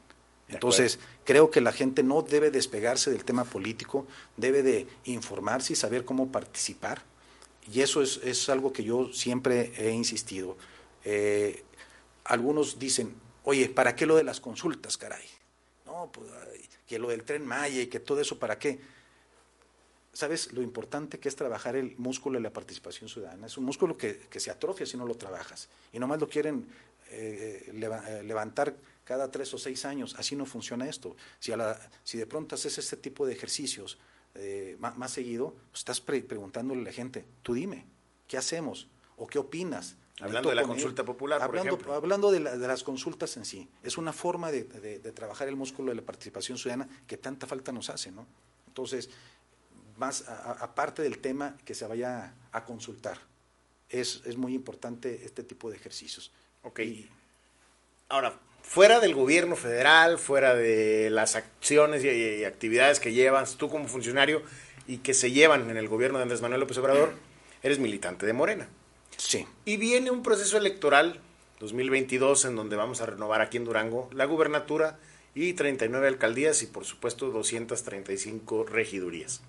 Entonces, 0.49 1.01
creo 1.25 1.51
que 1.51 1.61
la 1.61 1.73
gente 1.73 2.03
no 2.03 2.23
debe 2.23 2.51
despegarse 2.51 3.11
del 3.11 3.25
tema 3.25 3.45
político, 3.45 4.07
debe 4.37 4.63
de 4.63 4.87
informarse 5.05 5.73
y 5.73 5.77
saber 5.77 6.05
cómo 6.05 6.31
participar. 6.31 7.03
Y 7.73 7.81
eso 7.81 8.01
es, 8.01 8.21
es 8.23 8.49
algo 8.49 8.73
que 8.73 8.85
yo 8.85 9.13
siempre 9.13 9.73
he 9.77 9.91
insistido. 9.91 10.57
Eh, 11.05 11.65
algunos 12.25 12.79
dicen, 12.79 13.15
oye, 13.43 13.69
¿para 13.69 13.97
qué 13.97 14.07
lo 14.07 14.17
de 14.17 14.23
las 14.23 14.41
consultas, 14.41 14.97
caray? 14.97 15.25
No, 15.85 16.11
pues, 16.13 16.31
que 16.87 16.99
lo 16.99 17.09
del 17.09 17.25
tren 17.25 17.45
Maya 17.45 17.83
y 17.83 17.87
que 17.89 17.99
todo 17.99 18.21
eso, 18.21 18.39
¿para 18.39 18.59
qué? 18.59 18.79
¿Sabes 20.17 20.55
lo 20.55 20.63
importante 20.63 21.19
que 21.19 21.29
es 21.29 21.37
trabajar 21.37 21.77
el 21.77 21.95
músculo 21.99 22.39
de 22.39 22.43
la 22.43 22.51
participación 22.51 23.11
ciudadana? 23.11 23.49
Es 23.49 23.59
un 23.59 23.67
músculo 23.67 23.99
que, 23.99 24.27
se 24.35 24.51
atrofia 24.51 24.87
si 24.87 24.97
no 24.97 25.05
lo 25.05 25.15
trabajas. 25.15 25.69
Y 25.93 25.99
nomás 25.99 26.19
lo 26.19 26.27
quieren 26.27 26.67
eh, 27.11 27.71
eh, 27.71 28.23
levantar 28.25 28.75
cada 29.05 29.31
tres 29.31 29.53
o 29.53 29.59
seis 29.59 29.85
años. 29.85 30.15
Así 30.19 30.35
no 30.35 30.47
funciona 30.47 30.89
esto. 30.89 31.17
Si, 31.39 31.53
a 31.53 31.59
la, 31.59 31.79
si 32.03 32.17
de 32.17 32.25
pronto 32.25 32.55
haces 32.55 32.79
este 32.79 32.97
tipo 32.97 33.27
de 33.27 33.35
ejercicios 33.35 33.99
eh, 34.37 34.79
más, 34.79 35.11
seguido, 35.11 35.55
pues 35.71 35.81
estás 35.81 36.01
preguntándole 36.01 36.81
a 36.81 36.85
la 36.85 36.93
gente, 36.93 37.27
tú 37.43 37.53
dime, 37.53 37.85
¿qué 38.27 38.39
hacemos? 38.39 38.89
¿O 39.19 39.27
qué 39.27 39.39
opinas? 39.39 39.97
Hablando 40.21 40.49
de 40.49 40.55
la 40.55 40.63
consulta 40.63 41.05
popular, 41.05 41.43
hablando, 41.43 41.79
Hablando 41.93 42.31
de, 42.31 42.41
las 42.41 42.83
consultas 42.85 43.37
en 43.37 43.45
sí. 43.45 43.69
Es 43.83 43.99
una 43.99 44.15
forma 44.15 44.51
de, 44.51 44.65
de, 44.65 45.13
trabajar 45.13 45.47
el 45.47 45.57
músculo 45.57 45.91
de 45.91 45.97
la 45.97 46.03
participación 46.07 46.57
ciudadana 46.57 46.89
que 47.07 47.19
tanta 47.19 47.47
falta 47.47 47.71
nos 47.71 47.91
hace, 47.91 48.11
¿no? 48.13 48.27
Entonces, 48.67 49.09
más 49.97 50.25
aparte 50.29 51.03
del 51.03 51.19
tema 51.19 51.57
que 51.65 51.75
se 51.75 51.87
vaya 51.87 52.35
a 52.53 52.65
consultar. 52.65 53.19
Es, 53.89 54.23
es, 54.25 54.37
muy 54.37 54.55
importante 54.55 55.25
este 55.25 55.43
tipo 55.43 55.71
de 55.71 55.77
ejercicios. 55.77 56.33
Ok. 56.63 56.81
Ahora, 58.09 58.39
fuera 58.63 58.99
del 59.01 59.15
gobierno 59.15 59.57
federal, 59.57 60.19
fuera 60.19 60.55
de 60.55 61.09
las 61.11 61.37
acciones 61.37 62.05
y, 62.05 62.45
actividades 62.45 63.01
que 63.01 63.13
llevas 63.13 63.57
tú 63.57 63.69
como 63.71 63.87
funcionario 63.87 64.43
y 64.87 64.99
que 64.99 65.15
se 65.15 65.31
llevan 65.31 65.71
en 65.71 65.77
el 65.77 65.89
gobierno 65.89 66.19
de 66.19 66.23
Andrés 66.23 66.43
Manuel 66.43 66.61
López 66.61 66.79
Obrador, 66.79 67.13
eres 67.63 67.79
militante 67.79 68.27
de 68.27 68.33
Morena. 68.33 68.69
Sí. 69.17 69.47
Y 69.65 69.77
viene 69.77 70.11
un 70.11 70.23
proceso 70.23 70.57
electoral 70.59 71.21
2022 71.61 72.45
en 72.45 72.57
donde 72.57 72.77
vamos 72.77 73.01
a 73.01 73.07
renovar 73.07 73.41
aquí 73.41 73.57
en 73.57 73.65
Durango 73.65 74.11
la 74.13 74.27
gubernatura 74.27 74.99
y 75.37 75.53
39 75.53 76.09
alcaldías 76.09 76.63
y 76.63 76.67
por 76.67 76.87
supuesto 76.87 77.31
235 77.31 78.65
regidurías. 78.65 79.43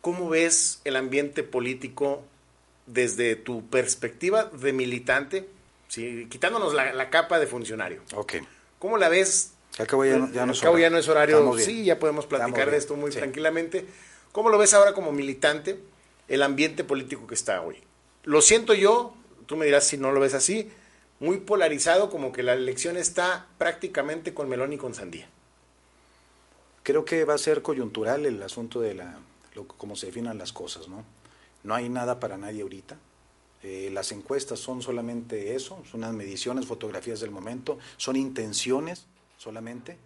¿Cómo 0.00 0.28
ves 0.28 0.80
el 0.84 0.96
ambiente 0.96 1.44
político 1.44 2.24
desde 2.86 3.36
tu 3.36 3.64
perspectiva 3.68 4.46
de 4.46 4.72
militante, 4.72 5.48
¿sí? 5.86 6.26
quitándonos 6.28 6.74
la, 6.74 7.08
capa 7.08 7.38
de 7.38 7.46
funcionario? 7.46 8.02
Ok. 8.16 8.34
¿Cómo 8.80 8.98
la 8.98 9.08
ves? 9.08 9.52
Al 9.78 9.86
cabo 9.86 10.04
ya, 10.04 10.18
no, 10.18 10.52
es 10.98 11.08
horario. 11.08 11.56
Sí, 11.56 11.84
ya 11.84 12.00
podemos 12.00 12.26
platicar 12.26 12.72
de 12.72 12.78
esto 12.78 12.96
muy 12.96 13.12
tranquilamente. 13.12 13.86
¿Cómo 14.32 14.50
lo 14.50 14.58
ves 14.58 14.74
ahora 14.74 14.92
como 14.92 15.12
militante, 15.12 15.78
el 16.26 16.42
ambiente 16.42 16.82
político 16.82 17.28
que 17.28 17.34
está 17.34 17.62
hoy? 17.62 17.76
Lo 18.24 18.42
siento 18.42 18.74
yo, 18.74 19.14
tú 19.46 19.56
me 19.56 19.66
dirás 19.66 19.86
si 19.86 19.98
no 19.98 20.10
lo 20.10 20.18
ves 20.18 20.34
así, 20.34 20.68
muy 21.22 21.38
polarizado, 21.38 22.10
como 22.10 22.32
que 22.32 22.42
la 22.42 22.52
elección 22.52 22.96
está 22.96 23.46
prácticamente 23.56 24.34
con 24.34 24.48
melón 24.48 24.72
y 24.72 24.76
con 24.76 24.92
sandía. 24.92 25.28
Creo 26.82 27.04
que 27.04 27.24
va 27.24 27.34
a 27.34 27.38
ser 27.38 27.62
coyuntural 27.62 28.26
el 28.26 28.42
asunto 28.42 28.80
de 28.80 28.94
la, 28.94 29.20
cómo 29.78 29.94
se 29.94 30.06
definan 30.06 30.36
las 30.36 30.52
cosas, 30.52 30.88
¿no? 30.88 31.04
No 31.62 31.76
hay 31.76 31.88
nada 31.88 32.18
para 32.18 32.38
nadie 32.38 32.62
ahorita. 32.62 32.98
Eh, 33.62 33.90
las 33.92 34.10
encuestas 34.10 34.58
son 34.58 34.82
solamente 34.82 35.54
eso, 35.54 35.80
son 35.88 36.00
unas 36.00 36.12
mediciones, 36.12 36.66
fotografías 36.66 37.20
del 37.20 37.30
momento, 37.30 37.78
son 37.98 38.16
intenciones 38.16 39.06
solamente, 39.38 39.98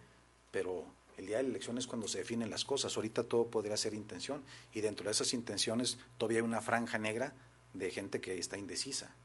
pero 0.51 0.85
el 1.17 1.25
día 1.25 1.37
de 1.37 1.43
la 1.43 1.49
elección 1.49 1.79
es 1.79 1.87
cuando 1.87 2.07
se 2.07 2.19
definen 2.19 2.51
las 2.51 2.63
cosas. 2.63 2.95
Ahorita 2.95 3.23
todo 3.23 3.47
podría 3.47 3.75
ser 3.75 3.95
intención 3.95 4.43
y 4.71 4.81
dentro 4.81 5.05
de 5.05 5.13
esas 5.13 5.33
intenciones 5.33 5.97
todavía 6.19 6.41
hay 6.41 6.45
una 6.45 6.61
franja 6.61 6.99
negra 6.99 7.33
de 7.73 7.89
gente 7.89 8.21
que 8.21 8.37
está 8.37 8.55
indecisa. 8.59 9.15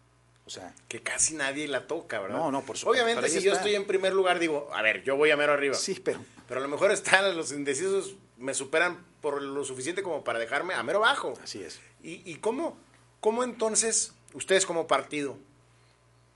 O 0.45 0.51
sea, 0.51 0.75
que 0.89 1.01
casi 1.01 1.35
nadie 1.35 1.69
la 1.69 1.87
toca, 1.87 2.21
¿verdad? 2.21 2.37
No, 2.37 2.51
no, 2.51 2.63
por 2.63 2.77
supuesto. 2.77 3.05
Obviamente, 3.05 3.29
si 3.31 3.43
yo 3.43 3.53
estoy 3.53 3.75
en 3.75 3.87
primer 3.87 4.13
lugar, 4.13 4.39
digo, 4.39 4.69
a 4.75 4.83
ver, 4.83 5.05
yo 5.05 5.17
voy 5.17 5.31
a 5.31 5.37
mero 5.37 5.53
arriba. 5.53 5.75
Sí, 5.75 6.01
pero. 6.03 6.21
Pero 6.49 6.61
a 6.61 6.63
lo 6.63 6.69
mejor 6.69 6.91
están 6.91 7.37
los 7.37 7.53
indecisos, 7.53 8.17
me 8.37 8.53
superan 8.53 9.05
por 9.21 9.41
lo 9.41 9.65
suficiente 9.65 10.03
como 10.03 10.25
para 10.25 10.39
dejarme 10.39 10.75
a 10.75 10.83
mero 10.83 11.01
bajo. 11.01 11.35
Así 11.43 11.63
es. 11.63 11.81
¿Y, 12.03 12.29
y 12.31 12.37
cómo, 12.37 12.77
cómo 13.21 13.45
entonces, 13.45 14.13
ustedes 14.35 14.67
como 14.67 14.89
partido, 14.89 15.39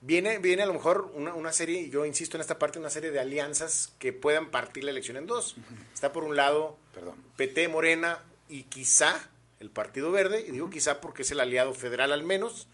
viene, 0.00 0.38
viene 0.38 0.62
a 0.62 0.66
lo 0.66 0.72
mejor 0.72 1.10
una, 1.14 1.34
una, 1.34 1.52
serie, 1.52 1.90
yo 1.90 2.06
insisto 2.06 2.36
en 2.36 2.40
esta 2.40 2.58
parte, 2.58 2.78
una 2.78 2.90
serie 2.90 3.10
de 3.10 3.18
alianzas 3.18 3.92
que 3.98 4.12
puedan 4.12 4.50
partir 4.50 4.84
la 4.84 4.92
elección 4.92 5.16
en 5.16 5.26
dos? 5.26 5.56
Está 5.92 6.12
por 6.12 6.24
un 6.24 6.36
lado 6.36 6.78
Perdón. 6.94 7.16
PT, 7.36 7.68
Morena 7.68 8.22
y 8.48 8.62
quizá 8.64 9.28
el 9.58 9.70
Partido 9.70 10.12
Verde, 10.12 10.44
y 10.46 10.52
digo 10.52 10.70
quizá 10.70 11.00
porque 11.00 11.22
es 11.22 11.30
el 11.30 11.40
aliado 11.40 11.74
federal 11.74 12.12
al 12.12 12.22
menos 12.22 12.68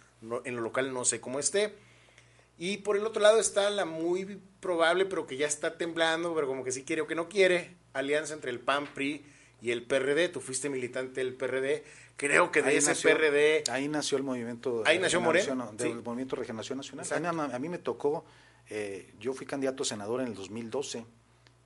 en 0.44 0.56
lo 0.56 0.62
local 0.62 0.92
no 0.92 1.04
sé 1.04 1.20
cómo 1.20 1.38
esté. 1.38 1.74
Y 2.58 2.78
por 2.78 2.96
el 2.96 3.06
otro 3.06 3.22
lado 3.22 3.40
está 3.40 3.68
la 3.70 3.84
muy 3.84 4.40
probable, 4.60 5.04
pero 5.06 5.26
que 5.26 5.36
ya 5.36 5.46
está 5.46 5.76
temblando, 5.76 6.34
pero 6.34 6.46
como 6.46 6.64
que 6.64 6.72
sí 6.72 6.84
quiere 6.84 7.02
o 7.02 7.06
que 7.06 7.14
no 7.14 7.28
quiere, 7.28 7.74
alianza 7.92 8.34
entre 8.34 8.50
el 8.50 8.60
PAN, 8.60 8.86
PRI 8.94 9.24
y 9.60 9.70
el 9.70 9.82
PRD. 9.82 10.28
Tú 10.28 10.40
fuiste 10.40 10.68
militante 10.68 11.24
del 11.24 11.34
PRD. 11.34 11.84
Creo 12.16 12.52
que 12.52 12.62
de 12.62 12.76
ese 12.76 12.94
PRD... 12.94 13.64
Ahí 13.70 13.88
nació 13.88 14.16
el 14.16 14.22
movimiento... 14.22 14.82
Ahí 14.86 14.98
nació 14.98 15.20
Moreno. 15.20 15.72
Del 15.72 16.02
movimiento 16.02 16.36
de 16.36 16.40
Regeneración 16.40 16.78
Nacional. 16.78 17.52
A 17.52 17.58
mí, 17.58 17.68
me 17.68 17.78
tocó, 17.78 18.24
eh, 18.68 19.12
yo 19.18 19.32
fui 19.32 19.46
candidato 19.46 19.82
a 19.82 19.86
senador 19.86 20.20
en 20.20 20.28
el 20.28 20.34
2012 20.34 21.04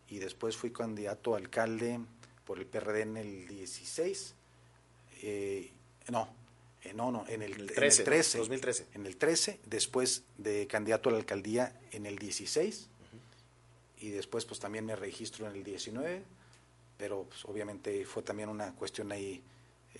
y 0.08 0.18
después 0.18 0.56
fui 0.56 0.70
candidato 0.70 1.34
a 1.34 1.38
alcalde 1.38 2.00
por 2.44 2.58
el 2.58 2.66
PRD 2.66 3.02
en 3.02 3.16
el 3.16 3.48
16. 3.48 4.34
Eh, 5.22 5.72
no, 6.10 6.28
eh, 6.86 6.92
no, 6.94 7.10
no, 7.10 7.24
en 7.28 7.42
el, 7.42 7.66
13, 7.66 8.38
2013. 8.38 8.86
En 8.94 9.06
el 9.06 9.16
13, 9.16 9.60
después 9.66 10.22
de 10.38 10.66
candidato 10.68 11.08
a 11.08 11.12
la 11.12 11.18
alcaldía 11.18 11.72
en 11.90 12.06
el 12.06 12.16
16, 12.16 12.88
y 13.98 14.10
después 14.10 14.44
pues 14.44 14.60
también 14.60 14.86
me 14.86 14.94
registro 14.94 15.48
en 15.48 15.56
el 15.56 15.64
19, 15.64 16.22
pero 16.96 17.24
pues, 17.24 17.44
obviamente 17.44 18.04
fue 18.04 18.22
también 18.22 18.48
una 18.48 18.72
cuestión 18.74 19.10
ahí, 19.10 19.42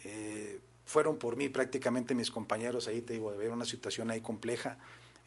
eh, 0.04 0.60
fueron 0.84 1.18
por 1.18 1.36
mí 1.36 1.48
prácticamente 1.48 2.14
mis 2.14 2.30
compañeros 2.30 2.86
ahí, 2.86 3.02
te 3.02 3.14
digo, 3.14 3.36
ver 3.36 3.50
una 3.50 3.64
situación 3.64 4.10
ahí 4.10 4.20
compleja, 4.20 4.78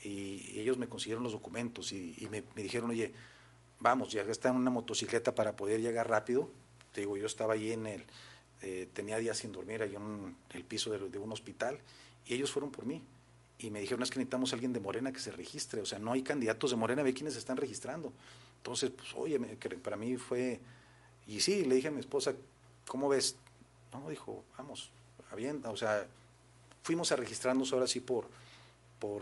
y, 0.01 0.59
ellos 0.59 0.77
me 0.77 0.87
consiguieron 0.87 1.23
los 1.23 1.33
documentos 1.33 1.91
y, 1.91 2.27
me, 2.31 2.41
dijeron, 2.55 2.91
oye, 2.91 3.11
vamos, 3.79 4.13
ya 4.13 4.21
está 4.21 4.49
en 4.49 4.55
una 4.55 4.71
motocicleta 4.71 5.35
para 5.35 5.57
poder 5.57 5.81
llegar 5.81 6.09
rápido, 6.09 6.49
te 6.93 7.01
digo, 7.01 7.17
yo 7.17 7.25
estaba 7.25 7.55
ahí 7.55 7.73
en 7.73 7.85
el 7.85 8.05
eh, 8.61 8.89
tenía 8.93 9.17
días 9.17 9.37
sin 9.37 9.51
dormir 9.51 9.81
ahí 9.81 9.95
en 9.95 10.35
el 10.53 10.63
piso 10.65 10.91
de, 10.91 11.17
un 11.17 11.31
hospital 11.31 11.79
y 12.25 12.33
ellos 12.33 12.51
fueron 12.51 12.71
por 12.71 12.85
mí 12.85 13.01
y 13.57 13.69
me 13.71 13.79
dijeron 13.79 14.03
es 14.03 14.09
que 14.09 14.19
necesitamos 14.19 14.51
a 14.51 14.55
alguien 14.55 14.73
de 14.73 14.79
Morena 14.79 15.11
que 15.11 15.19
se 15.19 15.31
registre, 15.31 15.81
o 15.81 15.85
sea, 15.85 15.99
no 15.99 16.11
hay 16.11 16.23
candidatos 16.23 16.71
de 16.71 16.77
Morena, 16.77 17.03
ve 17.03 17.13
quiénes 17.13 17.33
se 17.33 17.39
están 17.39 17.57
registrando. 17.57 18.13
Entonces, 18.57 18.91
pues, 18.91 19.09
oye, 19.15 19.39
para 19.81 19.95
mí 19.95 20.17
fue, 20.17 20.59
y 21.27 21.39
sí, 21.39 21.65
le 21.65 21.75
dije 21.75 21.87
a 21.87 21.91
mi 21.91 21.99
esposa, 21.99 22.33
¿cómo 22.87 23.09
ves? 23.09 23.35
No, 23.93 24.09
dijo, 24.09 24.43
vamos, 24.57 24.91
bien, 25.35 25.61
o 25.65 25.77
sea, 25.77 26.05
fuimos 26.83 27.11
a 27.11 27.15
registrarnos 27.15 27.71
ahora 27.73 27.87
sí 27.87 27.99
por, 27.99 28.27
por 28.99 29.21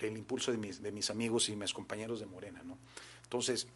el 0.00 0.16
impulso 0.16 0.52
de 0.52 0.58
mis, 0.58 0.82
de 0.82 0.92
mis 0.92 1.10
amigos 1.10 1.48
y 1.48 1.56
mis 1.56 1.72
compañeros 1.72 2.20
de 2.20 2.26
Morena, 2.26 2.62
¿no? 2.64 2.78
Entonces, 3.22 3.66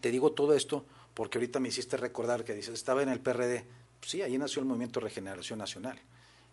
te 0.00 0.10
digo 0.10 0.32
todo 0.32 0.54
esto 0.54 0.84
porque 1.14 1.38
ahorita 1.38 1.60
me 1.60 1.68
hiciste 1.68 1.96
recordar 1.96 2.44
que 2.44 2.54
dices, 2.54 2.74
estaba 2.74 3.02
en 3.02 3.08
el 3.08 3.20
PRD, 3.20 3.64
sí, 4.02 4.22
ahí 4.22 4.36
nació 4.38 4.60
el 4.60 4.68
movimiento 4.68 5.00
Regeneración 5.00 5.58
Nacional. 5.58 5.98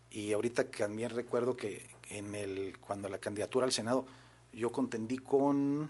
Y 0.09 0.31
ahorita 0.33 0.69
también 0.69 1.09
recuerdo 1.09 1.57
que 1.57 1.85
en 2.09 2.33
el 2.35 2.77
cuando 2.79 3.09
la 3.09 3.17
candidatura 3.17 3.65
al 3.65 3.71
Senado 3.71 4.05
yo 4.53 4.71
contendí 4.71 5.17
con 5.17 5.89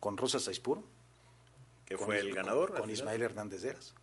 con 0.00 0.16
Rosa 0.16 0.38
Saispur, 0.38 0.82
que 1.84 1.98
fue 1.98 2.20
el 2.20 2.34
ganador, 2.34 2.78
con, 2.78 2.90
Ismael 2.90 3.22
Hernández 3.22 3.62
Deras. 3.62 3.94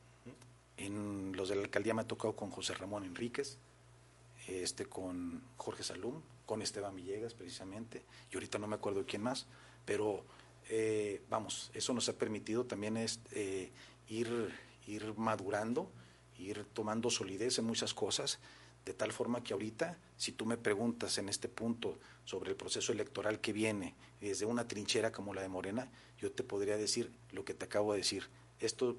En 0.76 1.32
los 1.36 1.50
de 1.50 1.56
la 1.56 1.62
alcaldía 1.62 1.94
me 1.94 2.02
ha 2.02 2.08
tocado 2.08 2.36
con 2.36 2.50
José 2.50 2.74
Ramón 2.74 3.06
Enríquez, 3.06 3.58
este 4.48 4.86
con 4.86 5.42
Jorge 5.56 5.84
Salum, 5.84 6.22
con 6.46 6.62
Esteban 6.62 6.96
Villegas 6.96 7.34
precisamente, 7.34 8.04
y 8.32 8.36
ahorita 8.36 8.58
no 8.58 8.68
me 8.68 8.76
acuerdo 8.76 9.06
quién 9.06 9.22
más, 9.22 9.46
pero 9.86 10.26
eh, 10.70 11.22
vamos, 11.30 11.72
eso 11.74 11.94
nos 11.94 12.10
ha 12.10 12.18
permitido 12.18 12.66
también 12.66 12.98
es, 12.98 13.20
eh, 13.32 13.72
ir, 14.10 14.54
ir 14.88 15.14
madurando, 15.16 15.90
ir 16.44 16.66
tomando 16.74 17.10
solidez 17.10 17.58
en 17.60 17.66
muchas 17.66 17.94
cosas, 17.94 18.40
de 18.86 18.94
tal 18.94 19.12
forma 19.12 19.44
que 19.44 19.54
ahorita, 19.54 19.98
si 20.18 20.34
tú 20.34 20.46
me 20.46 20.58
preguntas 20.58 21.18
en 21.18 21.30
este 21.30 21.48
punto 21.48 21.98
sobre 22.26 22.52
el 22.52 22.56
proceso 22.56 22.92
electoral 22.92 23.40
que 23.40 23.54
viene 23.54 23.96
desde 24.20 24.46
una 24.46 24.68
trinchera 24.68 25.12
como 25.12 25.34
la 25.34 25.42
de 25.42 25.50
Morena, 25.50 25.90
yo 26.20 26.32
te 26.32 26.44
podría 26.44 26.78
decir 26.78 27.12
lo 27.32 27.46
que 27.46 27.54
te 27.54 27.66
acabo 27.66 27.94
de 27.94 28.00
decir. 28.00 28.28
Esto 28.60 28.98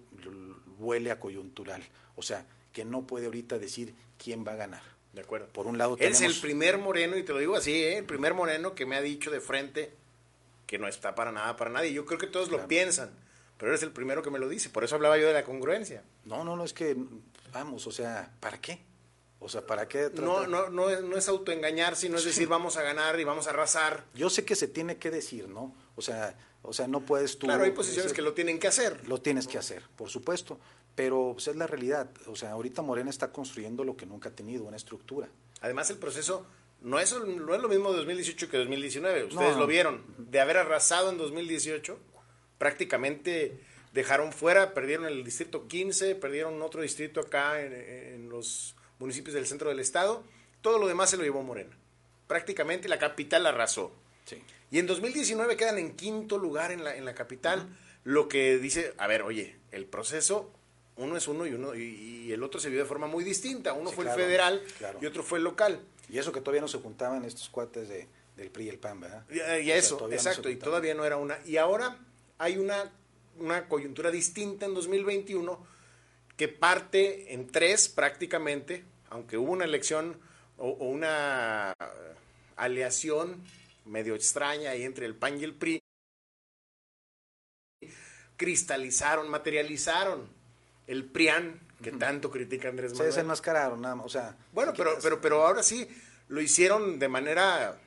huele 0.78 1.10
a 1.10 1.20
coyuntural. 1.20 1.82
O 2.16 2.22
sea, 2.22 2.46
que 2.72 2.84
no 2.84 3.06
puede 3.06 3.26
ahorita 3.26 3.58
decir 3.58 3.94
quién 4.18 4.44
va 4.46 4.52
a 4.52 4.56
ganar. 4.56 4.82
De 5.12 5.20
acuerdo. 5.20 5.46
Por 5.48 5.66
un 5.66 5.78
lado 5.78 5.96
tenemos... 5.96 6.20
el 6.20 6.40
primer 6.40 6.78
moreno, 6.78 7.16
y 7.16 7.22
te 7.22 7.32
lo 7.32 7.38
digo 7.38 7.56
así, 7.56 7.72
¿eh? 7.72 7.98
el 7.98 8.04
primer 8.04 8.34
moreno 8.34 8.74
que 8.74 8.84
me 8.84 8.96
ha 8.96 9.00
dicho 9.00 9.30
de 9.30 9.40
frente 9.40 9.92
que 10.66 10.78
no 10.78 10.88
está 10.88 11.14
para 11.14 11.30
nada, 11.30 11.56
para 11.56 11.70
nadie. 11.70 11.92
Yo 11.92 12.04
creo 12.04 12.18
que 12.18 12.26
todos 12.26 12.50
lo 12.50 12.66
piensan, 12.66 13.10
pero 13.58 13.70
eres 13.70 13.82
el 13.82 13.92
primero 13.92 14.22
que 14.22 14.30
me 14.30 14.38
lo 14.38 14.48
dice. 14.48 14.70
Por 14.70 14.84
eso 14.84 14.94
hablaba 14.94 15.18
yo 15.18 15.26
de 15.26 15.32
la 15.32 15.44
congruencia. 15.44 16.02
No, 16.24 16.44
no, 16.44 16.56
no, 16.56 16.64
es 16.64 16.72
que, 16.72 16.96
vamos, 17.52 17.86
o 17.86 17.92
sea, 17.92 18.32
¿para 18.40 18.60
qué? 18.60 18.82
O 19.38 19.48
sea, 19.48 19.66
¿para 19.66 19.86
qué? 19.86 20.10
No, 20.14 20.46
no, 20.46 20.70
no, 20.70 20.90
es, 20.90 21.02
no 21.02 21.16
es 21.16 21.28
autoengañar, 21.28 21.96
sino 21.96 22.16
es 22.16 22.24
decir, 22.24 22.48
vamos 22.48 22.76
a 22.76 22.82
ganar 22.82 23.18
y 23.20 23.24
vamos 23.24 23.46
a 23.46 23.50
arrasar. 23.50 24.04
Yo 24.14 24.30
sé 24.30 24.44
que 24.44 24.56
se 24.56 24.68
tiene 24.68 24.96
que 24.96 25.10
decir, 25.10 25.48
¿no? 25.48 25.74
O 25.96 26.02
sea, 26.02 26.36
o 26.62 26.72
sea, 26.72 26.88
no 26.88 27.00
puedes 27.00 27.38
tú... 27.38 27.46
Claro, 27.46 27.64
hay 27.64 27.72
posiciones 27.72 28.14
que 28.14 28.22
lo 28.22 28.32
tienen 28.32 28.58
que 28.58 28.66
hacer. 28.66 29.06
Lo 29.06 29.20
tienes 29.20 29.46
que 29.46 29.58
hacer, 29.58 29.82
por 29.96 30.08
supuesto. 30.08 30.58
Pero 30.94 31.32
pues, 31.34 31.48
es 31.48 31.56
la 31.56 31.66
realidad. 31.66 32.08
O 32.26 32.36
sea, 32.36 32.52
ahorita 32.52 32.80
Morena 32.80 33.10
está 33.10 33.32
construyendo 33.32 33.84
lo 33.84 33.96
que 33.96 34.06
nunca 34.06 34.30
ha 34.30 34.32
tenido, 34.32 34.64
una 34.64 34.76
estructura. 34.76 35.28
Además, 35.60 35.90
el 35.90 35.98
proceso 35.98 36.46
no 36.80 36.98
es, 36.98 37.14
no 37.14 37.54
es 37.54 37.60
lo 37.60 37.68
mismo 37.68 37.92
2018 37.92 38.48
que 38.48 38.56
2019. 38.56 39.24
Ustedes 39.24 39.56
lo 39.56 39.66
vieron. 39.66 40.04
De 40.16 40.40
haber 40.40 40.56
arrasado 40.56 41.10
en 41.10 41.18
2018, 41.18 41.98
prácticamente 42.58 43.58
dejaron 43.92 44.32
fuera, 44.32 44.74
perdieron 44.74 45.06
el 45.06 45.24
distrito 45.24 45.68
15, 45.68 46.14
perdieron 46.16 46.60
otro 46.62 46.82
distrito 46.82 47.20
acá 47.20 47.60
en, 47.60 48.28
los 48.28 48.74
municipios 48.98 49.34
del 49.34 49.46
centro 49.46 49.68
del 49.68 49.80
estado. 49.80 50.24
Todo 50.60 50.78
lo 50.78 50.88
demás 50.88 51.10
se 51.10 51.16
lo 51.16 51.22
llevó 51.22 51.42
Morena. 51.42 51.76
Prácticamente 52.26 52.88
la 52.88 52.98
capital 52.98 53.46
arrasó. 53.46 53.92
Y 54.70 54.78
en 54.78 54.86
2019 54.86 55.56
quedan 55.56 55.78
en 55.78 55.94
quinto 55.94 56.38
lugar 56.38 56.72
en 56.72 56.82
la, 56.82 56.96
en 56.96 57.04
la 57.04 57.14
capital, 57.14 57.68
lo 58.02 58.28
que 58.28 58.58
dice, 58.58 58.92
a 58.98 59.06
ver, 59.06 59.22
oye, 59.22 59.54
el 59.70 59.86
proceso 59.86 60.50
uno 60.96 61.16
es 61.16 61.28
uno 61.28 61.46
y 61.46 61.52
uno 61.52 61.74
y, 61.74 62.32
el 62.32 62.42
otro 62.42 62.60
se 62.60 62.70
vio 62.70 62.80
de 62.80 62.84
forma 62.86 63.06
muy 63.06 63.24
distinta. 63.24 63.72
Uno 63.72 63.90
fue 63.90 64.04
el 64.04 64.10
federal 64.10 64.62
y 65.00 65.06
otro 65.06 65.22
fue 65.22 65.38
el 65.38 65.44
local. 65.44 65.80
Y 66.08 66.18
eso 66.18 66.32
que 66.32 66.40
todavía 66.40 66.60
no 66.60 66.68
se 66.68 66.78
juntaban 66.78 67.24
estos 67.24 67.48
cuates 67.48 67.88
de, 67.88 68.08
del 68.36 68.50
PRI 68.50 68.66
y 68.66 68.68
el 68.68 68.78
PAN, 68.78 69.00
¿verdad? 69.00 69.24
Y, 69.30 69.70
eso, 69.70 70.10
exacto, 70.10 70.48
y 70.48 70.56
todavía 70.56 70.94
no 70.94 71.04
era 71.04 71.16
una. 71.16 71.38
Y 71.44 71.56
ahora 71.56 71.98
hay 72.38 72.56
una, 72.56 72.92
una 73.38 73.68
coyuntura 73.68 74.10
distinta 74.10 74.66
en 74.66 74.74
2021 74.74 75.66
que 76.36 76.48
parte 76.48 77.32
en 77.32 77.46
tres 77.46 77.88
prácticamente, 77.88 78.84
aunque 79.10 79.36
hubo 79.36 79.52
una 79.52 79.64
elección 79.64 80.18
o, 80.58 80.68
o 80.68 80.88
una 80.88 81.74
aleación 82.56 83.42
medio 83.84 84.14
extraña 84.14 84.70
ahí 84.70 84.82
entre 84.82 85.06
el 85.06 85.14
PAN 85.14 85.40
y 85.40 85.44
el 85.44 85.54
PRI, 85.54 85.80
cristalizaron, 88.36 89.28
materializaron 89.28 90.28
el 90.86 91.04
PRIAN, 91.04 91.60
que 91.82 91.92
tanto 91.92 92.30
critica 92.30 92.68
Andrés 92.68 92.92
Manuel. 92.92 93.12
Se 93.12 93.16
desenmascararon, 93.16 93.80
nada 93.80 93.94
más. 93.94 94.06
O 94.06 94.08
sea, 94.08 94.36
bueno, 94.52 94.72
pero, 94.76 94.96
pero, 95.02 95.20
pero 95.20 95.46
ahora 95.46 95.62
sí 95.62 95.88
lo 96.28 96.40
hicieron 96.40 96.98
de 96.98 97.08
manera. 97.08 97.78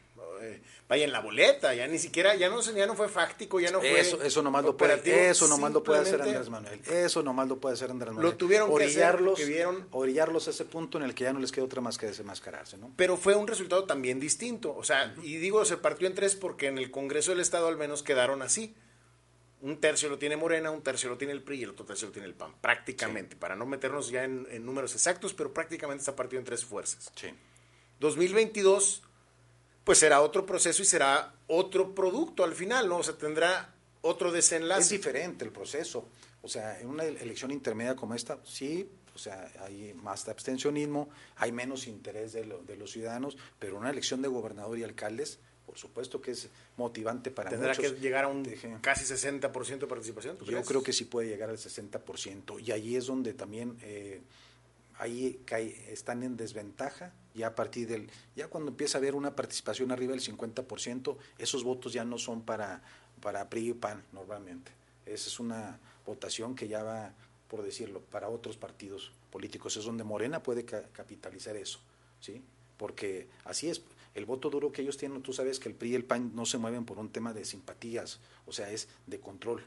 Eh, 0.42 0.62
vaya 0.88 1.04
en 1.04 1.12
la 1.12 1.20
boleta, 1.20 1.74
ya 1.74 1.88
ni 1.88 2.00
siquiera, 2.00 2.36
ya 2.36 2.50
no, 2.50 2.62
ya 2.62 2.86
no 2.86 2.96
fue 2.96 3.10
fáctico, 3.10 3.60
ya 3.60 3.72
no 3.72 3.80
fue. 3.80 4.00
Eso, 4.00 4.22
eso 4.22 4.42
nomás 4.42 4.64
lo 4.64 4.78
puede, 4.78 5.30
eso 5.30 5.48
nomás 5.48 5.72
lo 5.74 5.84
puede 5.84 6.02
hacer 6.02 6.22
Andrés 6.22 6.50
Manuel. 6.50 6.82
Eso 6.86 7.24
nomás 7.24 7.48
lo 7.48 7.60
puede 7.60 7.74
hacer 7.74 7.92
Andrés 7.92 8.14
Manuel. 8.14 8.32
Lo 8.32 8.38
tuvieron 8.38 8.72
orillarlos, 8.72 9.36
que 9.36 9.44
hacer, 9.44 9.54
vieron, 9.54 9.88
orillarlos 9.92 10.48
a 10.48 10.52
ese 10.52 10.66
punto 10.66 10.98
en 10.98 11.04
el 11.04 11.14
que 11.14 11.26
ya 11.26 11.34
no 11.34 11.40
les 11.40 11.52
queda 11.52 11.66
otra 11.66 11.82
más 11.82 11.98
que 11.98 12.08
desenmascararse, 12.08 12.78
¿no? 12.78 12.94
Pero 12.96 13.18
fue 13.18 13.36
un 13.36 13.48
resultado 13.48 13.84
también 13.84 14.20
distinto. 14.20 14.76
O 14.76 14.84
sea, 14.84 15.14
y 15.24 15.38
digo, 15.38 15.66
se 15.66 15.78
partió 15.78 16.08
en 16.08 16.16
tres 16.16 16.36
porque 16.36 16.68
en 16.68 16.78
el 16.78 16.92
Congreso 16.92 17.32
del 17.32 17.42
Estado 17.42 17.68
al 17.68 17.78
menos 17.78 18.04
quedaron 18.04 18.42
así 18.42 18.76
un 19.62 19.80
tercio 19.80 20.10
lo 20.10 20.18
tiene 20.18 20.38
Morena, 20.38 20.72
un 20.72 20.82
tercio 20.82 21.10
lo 21.10 21.18
tiene 21.18 21.34
el 21.34 21.42
PRI 21.42 21.60
y 21.60 21.64
el 21.64 21.72
otro 21.72 21.86
tercio 21.86 22.08
lo 22.08 22.12
tiene 22.12 22.28
el 22.28 22.36
PAN, 22.36 22.54
prácticamente, 22.62 23.36
para 23.36 23.56
no 23.56 23.66
meternos 23.66 24.10
ya 24.10 24.24
en, 24.24 24.66
números 24.66 24.94
exactos, 24.94 25.34
pero 25.34 25.54
prácticamente 25.54 26.02
está 26.02 26.16
partido 26.16 26.40
en 26.40 26.46
tres 26.46 26.64
fuerzas. 26.64 27.12
Sí. 27.16 27.30
2022, 28.00 29.04
pues 29.88 30.00
será 30.00 30.20
otro 30.20 30.46
proceso 30.46 30.82
y 30.82 30.86
será 30.86 31.34
otro 31.48 31.96
producto 31.96 32.44
al 32.44 32.54
final, 32.54 32.90
¿no? 32.90 32.98
O 32.98 33.04
sea, 33.04 33.18
tendrá 33.18 33.74
otro 34.02 34.34
desenlace. 34.34 34.82
Es 34.82 34.90
diferente 34.90 35.46
el 35.46 35.52
proceso. 35.54 36.10
O 36.42 36.50
sea, 36.50 36.78
en 36.82 36.90
una 36.90 37.06
elección 37.06 37.52
intermedia 37.52 37.96
como 37.96 38.14
esta, 38.14 38.38
sí, 38.44 38.92
o 39.16 39.18
sea, 39.18 39.50
hay 39.62 39.94
más 39.94 40.28
abstencionismo, 40.28 41.08
hay 41.38 41.54
menos 41.54 41.88
interés 41.88 42.34
de, 42.34 42.44
de 42.44 42.76
los 42.76 42.92
ciudadanos, 42.92 43.38
pero 43.60 43.78
una 43.78 43.90
elección 43.90 44.22
de 44.22 44.28
gobernador 44.28 44.78
y 44.78 44.84
alcaldes, 44.84 45.40
por 45.66 45.78
supuesto 45.78 46.20
que 46.20 46.32
es 46.32 46.50
motivante 46.76 47.32
para 47.32 47.50
¿Tendrá 47.50 47.74
que 47.74 47.92
llegar 47.92 48.26
a 48.26 48.28
un 48.28 48.44
casi 48.82 49.06
60% 49.06 49.80
de 49.80 49.88
participación? 49.88 50.38
Yo 50.40 50.64
creo 50.64 50.84
que 50.84 50.92
sí 50.92 51.06
puede 51.06 51.30
llegar 51.30 51.50
al 51.50 51.58
60%. 51.58 52.62
Y 52.62 52.74
ahí 52.74 52.98
es 52.98 53.06
donde 53.06 53.34
también 53.34 53.78
eh, 53.84 54.22
ahí 54.98 55.40
están 55.88 56.24
en 56.24 56.38
desventaja. 56.38 57.14
Ya 57.34 57.48
a 57.48 57.56
partir 57.56 57.88
del. 57.88 58.10
Ya 58.36 58.48
cuando 58.48 58.72
empieza 58.72 58.98
a 58.98 59.00
haber 59.00 59.16
una 59.16 59.36
participación 59.36 59.92
arriba 59.92 60.14
del 60.14 60.22
50%, 60.22 61.18
esos 61.38 61.64
votos 61.64 61.94
ya 61.94 62.04
no 62.04 62.18
son 62.18 62.42
para, 62.42 62.82
para 63.22 63.50
PRI 63.50 63.70
y 63.70 63.74
PAN 63.74 64.04
normalmente. 64.12 64.72
Esa 65.06 65.28
es 65.28 65.40
una 65.40 65.80
votación 66.06 66.56
que 66.56 66.68
ya 66.68 66.84
va, 66.84 67.14
por 67.48 67.64
decirlo, 67.64 68.02
para 68.02 68.30
otros 68.30 68.58
partidos 68.58 69.12
políticos. 69.32 69.78
Es 69.78 69.86
donde 69.86 70.04
Morena 70.04 70.42
puede 70.42 70.66
capitalizar 70.66 71.56
eso. 71.56 71.80
¿sí? 72.20 72.42
Porque 72.78 73.28
así 73.46 73.70
es 73.70 73.82
el 74.16 74.26
voto 74.26 74.50
duro 74.50 74.72
que 74.72 74.82
ellos 74.82 74.98
tienen, 74.98 75.22
tú 75.22 75.32
sabes 75.32 75.60
que 75.60 75.70
el 75.70 75.76
PRI 75.76 75.92
y 75.92 75.96
el 75.96 76.06
PAN 76.06 76.32
no 76.34 76.46
se 76.46 76.58
mueven 76.58 76.86
por 76.86 76.98
un 76.98 77.10
tema 77.10 77.34
de 77.34 77.46
simpatías, 77.46 78.20
o 78.48 78.52
sea, 78.52 78.72
es 78.72 78.88
de 79.06 79.20
control. 79.20 79.64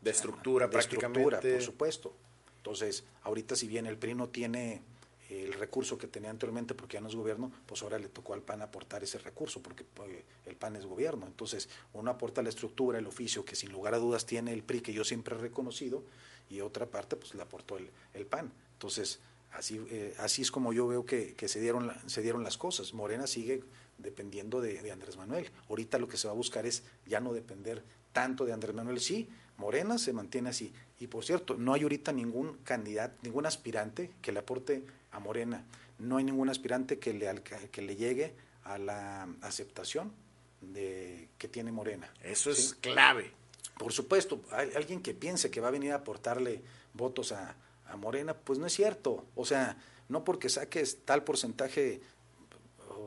De 0.00 0.10
estructura, 0.10 0.66
de 0.66 0.78
Estructura, 0.78 1.40
por 1.40 1.62
supuesto. 1.62 2.16
Entonces, 2.62 3.04
ahorita 3.24 3.56
si 3.56 3.66
bien 3.66 3.86
el 3.86 3.98
PRI 3.98 4.14
no 4.14 4.28
tiene 4.28 4.82
el 5.28 5.52
recurso 5.54 5.98
que 5.98 6.06
tenía 6.06 6.30
anteriormente 6.30 6.74
porque 6.74 6.94
ya 6.94 7.00
no 7.00 7.08
es 7.08 7.14
gobierno, 7.14 7.50
pues 7.66 7.82
ahora 7.82 7.98
le 7.98 8.08
tocó 8.08 8.34
al 8.34 8.42
PAN 8.42 8.62
aportar 8.62 9.02
ese 9.02 9.18
recurso 9.18 9.62
porque 9.62 9.82
pues, 9.82 10.10
el 10.46 10.56
PAN 10.56 10.76
es 10.76 10.86
gobierno. 10.86 11.26
Entonces, 11.26 11.68
uno 11.92 12.10
aporta 12.10 12.42
la 12.42 12.50
estructura, 12.50 12.98
el 12.98 13.06
oficio 13.06 13.44
que 13.44 13.56
sin 13.56 13.72
lugar 13.72 13.94
a 13.94 13.98
dudas 13.98 14.26
tiene 14.26 14.52
el 14.52 14.62
PRI, 14.62 14.80
que 14.80 14.92
yo 14.92 15.04
siempre 15.04 15.34
he 15.34 15.38
reconocido, 15.38 16.04
y 16.50 16.60
otra 16.60 16.86
parte, 16.86 17.16
pues 17.16 17.34
le 17.34 17.42
aportó 17.42 17.78
el, 17.78 17.90
el 18.12 18.26
PAN. 18.26 18.52
Entonces, 18.74 19.20
así, 19.52 19.80
eh, 19.90 20.14
así 20.18 20.42
es 20.42 20.50
como 20.50 20.72
yo 20.72 20.86
veo 20.86 21.04
que, 21.04 21.34
que 21.34 21.48
se, 21.48 21.60
dieron, 21.60 21.90
se 22.06 22.22
dieron 22.22 22.44
las 22.44 22.58
cosas. 22.58 22.94
Morena 22.94 23.26
sigue 23.26 23.62
dependiendo 23.98 24.60
de, 24.60 24.90
Andrés 24.90 25.16
Manuel. 25.16 25.50
Ahorita 25.68 25.98
lo 25.98 26.08
que 26.08 26.16
se 26.16 26.26
va 26.26 26.32
a 26.32 26.36
buscar 26.36 26.66
es 26.66 26.82
ya 27.06 27.20
no 27.20 27.32
depender 27.32 27.82
tanto 28.12 28.44
de 28.44 28.52
Andrés 28.52 28.74
Manuel. 28.74 29.00
Sí, 29.00 29.28
Morena 29.56 29.98
se 29.98 30.12
mantiene 30.12 30.50
así. 30.50 30.72
Y 31.02 31.08
por 31.08 31.24
cierto, 31.24 31.56
no 31.56 31.74
hay 31.74 31.82
ahorita 31.82 32.12
ningún 32.12 32.58
candidato, 32.58 33.16
ningún 33.22 33.44
aspirante 33.44 34.12
que 34.22 34.30
le 34.30 34.38
aporte 34.38 34.84
a 35.10 35.18
Morena. 35.18 35.64
No 35.98 36.18
hay 36.18 36.22
ningún 36.22 36.48
aspirante 36.48 37.00
que 37.00 37.12
le, 37.12 37.42
que 37.72 37.82
le 37.82 37.96
llegue 37.96 38.36
a 38.62 38.78
la 38.78 39.24
aceptación 39.40 40.12
de 40.60 41.28
que 41.38 41.48
tiene 41.48 41.72
Morena. 41.72 42.08
Eso 42.22 42.52
es 42.52 42.74
clave. 42.74 43.32
Por 43.78 43.92
supuesto, 43.92 44.42
hay 44.52 44.70
alguien 44.76 45.02
que 45.02 45.12
piense 45.12 45.50
que 45.50 45.60
va 45.60 45.68
a 45.68 45.70
venir 45.72 45.90
a 45.90 45.96
aportarle 45.96 46.62
votos 46.94 47.32
a, 47.32 47.56
a 47.86 47.96
Morena, 47.96 48.34
pues 48.34 48.60
no 48.60 48.66
es 48.66 48.72
cierto. 48.72 49.26
O 49.34 49.44
sea, 49.44 49.76
no 50.08 50.22
porque 50.22 50.48
saques 50.48 50.98
tal 51.04 51.24
porcentaje 51.24 52.00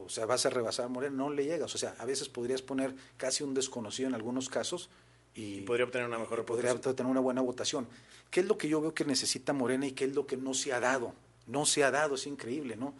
o 0.05 0.09
sea, 0.09 0.25
vas 0.25 0.45
a 0.45 0.49
rebasar 0.49 0.87
a 0.87 0.89
Morena, 0.89 1.15
no 1.15 1.29
le 1.29 1.45
llegas. 1.45 1.73
O 1.73 1.77
sea, 1.77 1.95
a 1.97 2.03
veces 2.03 2.27
podrías 2.27 2.61
poner 2.61 2.93
casi 3.15 3.45
un 3.45 3.53
desconocido 3.53 4.09
en 4.09 4.15
algunos 4.15 4.49
casos 4.49 4.89
y, 5.35 5.61
podría 5.61 5.85
obtener 5.85 6.07
una 6.07 6.17
mejor 6.17 6.45
podría 6.45 6.73
obtener 6.73 7.05
una 7.05 7.19
buena 7.19 7.41
votación. 7.41 7.87
¿Qué 8.31 8.39
es 8.39 8.45
lo 8.47 8.57
que 8.57 8.67
yo 8.69 8.81
veo 8.81 8.93
que 8.93 9.05
necesita 9.05 9.53
Morena 9.53 9.85
y 9.85 9.91
qué 9.91 10.05
es 10.05 10.15
lo 10.15 10.25
que 10.25 10.37
no 10.37 10.53
se 10.53 10.73
ha 10.73 10.79
dado? 10.79 11.13
No 11.47 11.65
se 11.65 11.83
ha 11.83 11.91
dado, 11.91 12.15
es 12.15 12.25
increíble, 12.25 12.75
¿no? 12.75 12.93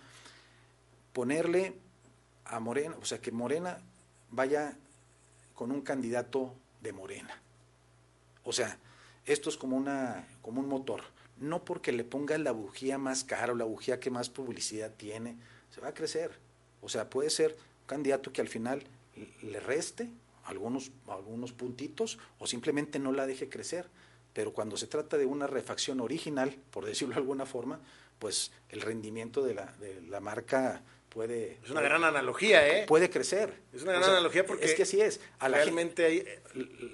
Ponerle 1.13 1.73
a 2.45 2.59
Morena, 2.59 2.95
o 3.01 3.05
sea, 3.05 3.19
que 3.19 3.31
Morena 3.31 3.79
vaya 4.31 4.77
con 5.55 5.71
un 5.71 5.81
candidato 5.81 6.53
de 6.81 6.93
Morena. 6.93 7.41
O 8.43 8.53
sea, 8.53 8.77
esto 9.25 9.49
es 9.49 9.57
como 9.57 9.77
una 9.77 10.27
como 10.41 10.61
un 10.61 10.67
motor. 10.67 11.01
No 11.39 11.65
porque 11.65 11.91
le 11.91 12.03
ponga 12.03 12.37
la 12.37 12.51
bujía 12.51 12.97
más 12.97 13.23
cara 13.23 13.53
o 13.53 13.55
la 13.55 13.65
bujía 13.65 13.99
que 13.99 14.11
más 14.11 14.29
publicidad 14.29 14.93
tiene, 14.95 15.37
se 15.73 15.81
va 15.81 15.89
a 15.89 15.93
crecer 15.93 16.45
o 16.85 16.89
sea, 16.89 17.09
puede 17.09 17.31
ser 17.31 17.53
un 17.53 17.87
candidato 17.87 18.31
que 18.31 18.41
al 18.41 18.47
final 18.47 18.83
le 19.41 19.59
reste 19.59 20.07
algunos, 20.45 20.91
algunos 21.07 21.51
puntitos 21.51 22.17
o 22.39 22.47
simplemente 22.47 22.99
no 22.99 23.11
la 23.11 23.27
deje 23.27 23.49
crecer. 23.49 23.87
Pero 24.33 24.53
cuando 24.53 24.77
se 24.77 24.87
trata 24.87 25.17
de 25.17 25.25
una 25.25 25.47
refacción 25.47 26.01
original, 26.01 26.57
por 26.71 26.85
decirlo 26.85 27.15
de 27.15 27.21
alguna 27.21 27.45
forma, 27.45 27.79
pues 28.19 28.51
el 28.69 28.81
rendimiento 28.81 29.43
de 29.43 29.53
la, 29.53 29.65
de 29.79 30.01
la 30.01 30.19
marca 30.19 30.83
puede... 31.09 31.59
Es 31.63 31.71
una 31.71 31.81
gran 31.81 32.03
analogía, 32.03 32.67
¿eh? 32.67 32.85
Puede 32.85 33.09
crecer. 33.09 33.53
Es 33.73 33.83
una 33.83 33.93
gran 33.93 34.03
analogía 34.03 34.45
porque... 34.45 34.65
Es 34.65 34.73
que 34.73 34.83
así 34.83 34.99
es. 34.99 35.21
A 35.39 35.47
la 35.47 35.57
realmente 35.57 36.05
hay... 36.05 36.25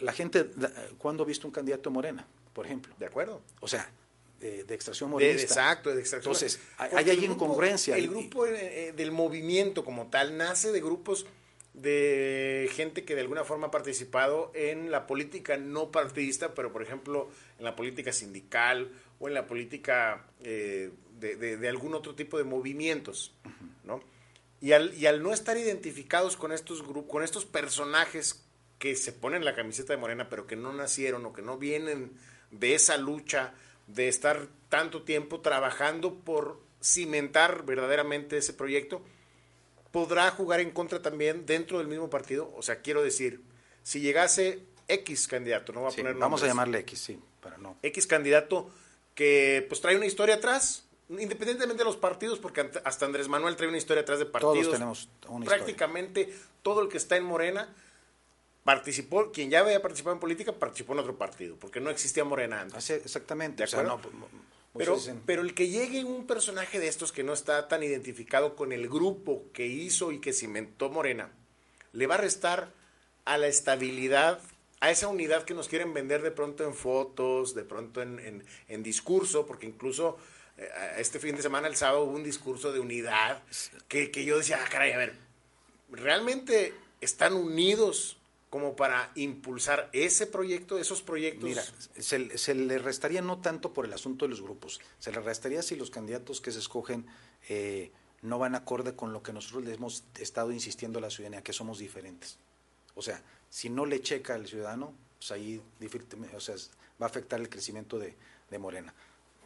La 0.02 0.14
gente, 0.14 0.52
¿cuándo 1.00 1.24
ha 1.24 1.26
visto 1.26 1.48
un 1.48 1.54
candidato 1.54 1.90
morena, 1.90 2.28
por 2.54 2.68
ejemplo? 2.68 2.94
De 3.00 3.08
acuerdo. 3.08 3.42
O 3.60 3.68
sea, 3.68 3.92
de, 4.40 4.74
extracción 4.74 5.10
morenista. 5.10 5.44
exacto, 5.44 5.94
de 5.94 6.00
extracción. 6.00 6.34
Entonces, 6.34 6.60
hay, 6.78 7.10
hay 7.10 7.26
incongruencia. 7.26 7.96
El 7.98 8.10
grupo 8.10 8.46
eh, 8.46 8.90
eh, 8.90 8.94
del 8.94 9.12
movimiento 9.12 9.84
como 9.84 10.08
tal 10.08 10.38
nace 10.38 10.72
de 10.72 10.80
grupos 10.80 11.26
de 11.74 12.70
gente 12.74 13.06
que 13.06 13.16
de 13.16 13.22
alguna 13.22 13.44
forma 13.44 13.68
ha 13.68 13.72
participado 13.72 14.52
en 14.54 14.92
la 14.92 15.08
política 15.08 15.58
no 15.58 15.92
partidista, 15.92 16.54
pero 16.54 16.72
por 16.74 16.84
ejemplo 16.84 17.30
en 17.58 17.66
la 17.66 17.76
política 17.76 18.12
sindical 18.12 18.92
o 19.20 19.28
en 19.28 19.34
la 19.34 19.48
política 19.48 20.26
eh, 20.44 20.92
de, 21.20 21.70
algún 21.70 21.94
otro 21.94 22.16
tipo 22.16 22.38
de 22.38 22.44
movimientos, 22.44 23.34
¿no? 23.84 24.02
Y 24.60 24.74
al, 24.74 24.94
y 24.96 25.08
al 25.08 25.24
no 25.24 25.34
estar 25.34 25.58
identificados 25.58 26.38
con 26.38 26.52
estos 26.52 26.86
grupos, 26.86 27.12
con 27.12 27.24
estos 27.24 27.46
personajes 27.46 28.46
que 28.78 28.96
se 28.96 29.12
ponen 29.12 29.46
la 29.46 29.56
camiseta 29.56 29.94
de 29.94 29.98
Morena, 29.98 30.30
pero 30.30 30.48
que 30.48 30.56
no 30.56 30.74
nacieron 30.74 31.26
o 31.26 31.34
que 31.34 31.42
no 31.42 31.58
vienen 31.58 32.12
de 32.52 32.76
esa 32.76 32.98
lucha 32.98 33.54
de 33.88 34.08
estar 34.08 34.48
tanto 34.70 35.04
tiempo 35.04 35.42
trabajando 35.42 36.16
por 36.16 36.60
cimentar 36.82 37.66
verdaderamente 37.66 38.38
ese 38.38 38.54
proyecto, 38.54 39.04
podrá 39.92 40.32
jugar 40.32 40.60
en 40.60 40.72
contra 40.72 41.02
también 41.02 41.46
dentro 41.46 41.78
del 41.78 41.88
mismo 41.88 42.10
partido. 42.10 42.52
O 42.56 42.62
sea, 42.62 42.82
quiero 42.82 43.04
decir, 43.04 43.42
si 43.84 44.00
llegase 44.00 44.64
X 44.88 45.28
candidato, 45.28 45.74
no 45.74 45.84
va 45.84 45.90
a 45.90 45.92
poner 45.92 46.16
Vamos 46.16 46.44
a 46.44 46.48
llamarle 46.48 46.80
X, 46.80 47.00
sí, 47.00 47.20
para 47.42 47.58
no. 47.58 47.78
X 47.82 48.08
candidato 48.08 48.72
que 49.16 49.66
pues 49.68 49.82
trae 49.82 49.96
una 49.96 50.06
historia 50.06 50.36
atrás, 50.36 50.86
independientemente 51.10 51.80
de 51.80 51.86
los 51.86 51.98
partidos, 51.98 52.40
porque 52.40 52.70
hasta 52.84 53.06
Andrés 53.06 53.28
Manuel 53.28 53.56
trae 53.56 53.68
una 53.68 53.78
historia 53.78 54.02
atrás 54.02 54.20
de 54.20 54.26
partidos. 54.26 54.58
Todos 54.58 54.72
tenemos 54.72 55.10
una 55.28 55.46
Prácticamente 55.46 56.34
todo 56.62 56.82
el 56.82 56.90
que 56.90 56.98
está 56.98 57.18
en 57.18 57.24
Morena 57.24 57.74
participó, 58.64 59.32
quien 59.32 59.50
ya 59.50 59.60
había 59.60 59.82
participado 59.82 60.14
en 60.14 60.20
política, 60.20 60.54
participó 60.54 60.94
en 60.94 61.00
otro 61.00 61.18
partido, 61.18 61.56
porque 61.58 61.80
no 61.80 61.90
existía 61.90 62.24
Morena 62.24 62.62
antes. 62.62 62.90
exactamente. 62.92 63.64
Pero, 64.78 64.98
pero 65.26 65.42
el 65.42 65.54
que 65.54 65.68
llegue 65.68 66.06
un 66.06 66.26
personaje 66.26 66.80
de 66.80 66.88
estos 66.88 67.12
que 67.12 67.24
no 67.24 67.34
está 67.34 67.68
tan 67.68 67.84
identificado 67.84 68.56
con 68.56 68.72
el 68.72 68.88
grupo 68.88 69.44
que 69.54 69.68
hizo 69.68 70.12
y 70.12 70.20
que 70.20 70.32
cimentó 70.32 70.90
Morena, 70.90 71.32
le 71.94 72.08
va 72.08 72.16
a 72.16 72.20
restar 72.20 72.72
a 73.26 73.38
la 73.38 73.48
estabilidad, 73.48 74.40
a 74.80 74.90
esa 74.90 75.08
unidad 75.08 75.44
que 75.44 75.54
nos 75.54 75.68
quieren 75.68 75.94
vender 75.94 76.22
de 76.22 76.32
pronto 76.32 76.64
en 76.64 76.74
fotos, 76.74 77.54
de 77.54 77.64
pronto 77.64 78.02
en, 78.02 78.44
en, 78.68 78.84
discurso, 78.84 79.46
porque 79.46 79.68
incluso 79.68 80.18
eh, 80.58 80.70
este 80.98 81.20
fin 81.20 81.36
de 81.36 81.42
semana, 81.42 81.68
el 81.68 81.76
sábado, 81.76 82.04
hubo 82.04 82.16
un 82.16 82.24
discurso 82.24 82.72
de 82.72 82.80
unidad 82.80 83.44
que, 83.90 84.10
que 84.10 84.24
yo 84.24 84.38
decía, 84.38 84.62
ah, 84.64 84.70
caray, 84.70 84.94
a 84.94 84.98
ver, 84.98 85.14
¿realmente 85.92 86.74
están 87.02 87.34
unidos 87.34 88.18
como 88.52 88.76
para 88.76 89.14
impulsar 89.16 89.90
ese 89.94 90.28
proyecto, 90.28 90.78
esos 90.78 91.02
proyectos? 91.02 91.46
Mira, 91.46 91.64
se, 91.98 92.54
le 92.54 92.78
restaría 92.80 93.22
no 93.22 93.40
tanto 93.40 93.72
por 93.72 93.86
el 93.86 93.94
asunto 93.94 94.26
de 94.26 94.30
los 94.30 94.42
grupos, 94.42 94.82
se 95.00 95.10
le 95.14 95.22
restaría 95.22 95.64
si 95.64 95.78
los 95.78 95.90
candidatos 95.90 96.42
que 96.42 96.52
se 96.52 96.60
escogen 96.60 97.08
eh, 97.48 97.94
no 98.22 98.40
van 98.40 98.54
acorde 98.54 98.94
con 98.94 99.14
lo 99.14 99.24
que 99.24 99.32
nosotros 99.32 99.64
le 99.64 99.74
hemos 99.74 100.04
estado 100.20 100.52
insistiendo 100.52 101.00
a 101.00 101.02
la 101.02 101.10
ciudadanía, 101.10 101.42
que 101.42 101.54
somos 101.54 101.80
diferentes. 101.80 102.40
O 102.96 103.02
sea, 103.02 103.24
si 103.50 103.70
no 103.70 103.86
le 103.86 104.02
checa 104.02 104.36
al 104.36 104.46
ciudadano, 104.46 104.94
pues 105.18 105.32
ahí 105.32 105.62
o 106.36 106.40
sea, 106.42 106.56
va 107.02 107.06
a 107.06 107.10
afectar 107.10 107.40
el 107.40 107.48
crecimiento 107.48 107.98
de, 107.98 108.18
Morena. 108.60 108.94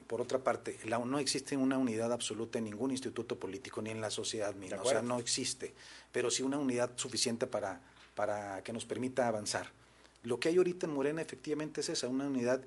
Por 0.08 0.20
otra 0.20 0.40
parte, 0.40 0.80
la, 0.86 0.98
no 0.98 1.20
existe 1.20 1.56
una 1.56 1.78
unidad 1.78 2.12
absoluta 2.12 2.58
en 2.58 2.66
ningún 2.66 2.90
instituto 2.90 3.38
político 3.38 3.84
ni 3.84 3.92
en 3.92 4.02
la 4.02 4.10
sociedad 4.10 4.56
misma, 4.56 4.82
o 4.82 4.90
sea, 4.90 5.04
no 5.04 5.20
existe, 5.20 5.76
pero 6.12 6.32
sí 6.32 6.42
una 6.42 6.58
unidad 6.58 6.90
suficiente 6.96 7.46
para 7.46 7.82
para 8.16 8.64
que 8.64 8.74
nos 8.74 8.86
permita 8.86 9.28
avanzar. 9.28 9.72
Lo 10.24 10.40
que 10.40 10.50
hay 10.50 10.58
ahorita 10.58 10.88
en 10.88 10.94
Morena 10.94 11.22
efectivamente 11.22 11.82
es 11.82 11.90
esa, 11.90 12.08
una 12.08 12.26
unidad 12.26 12.62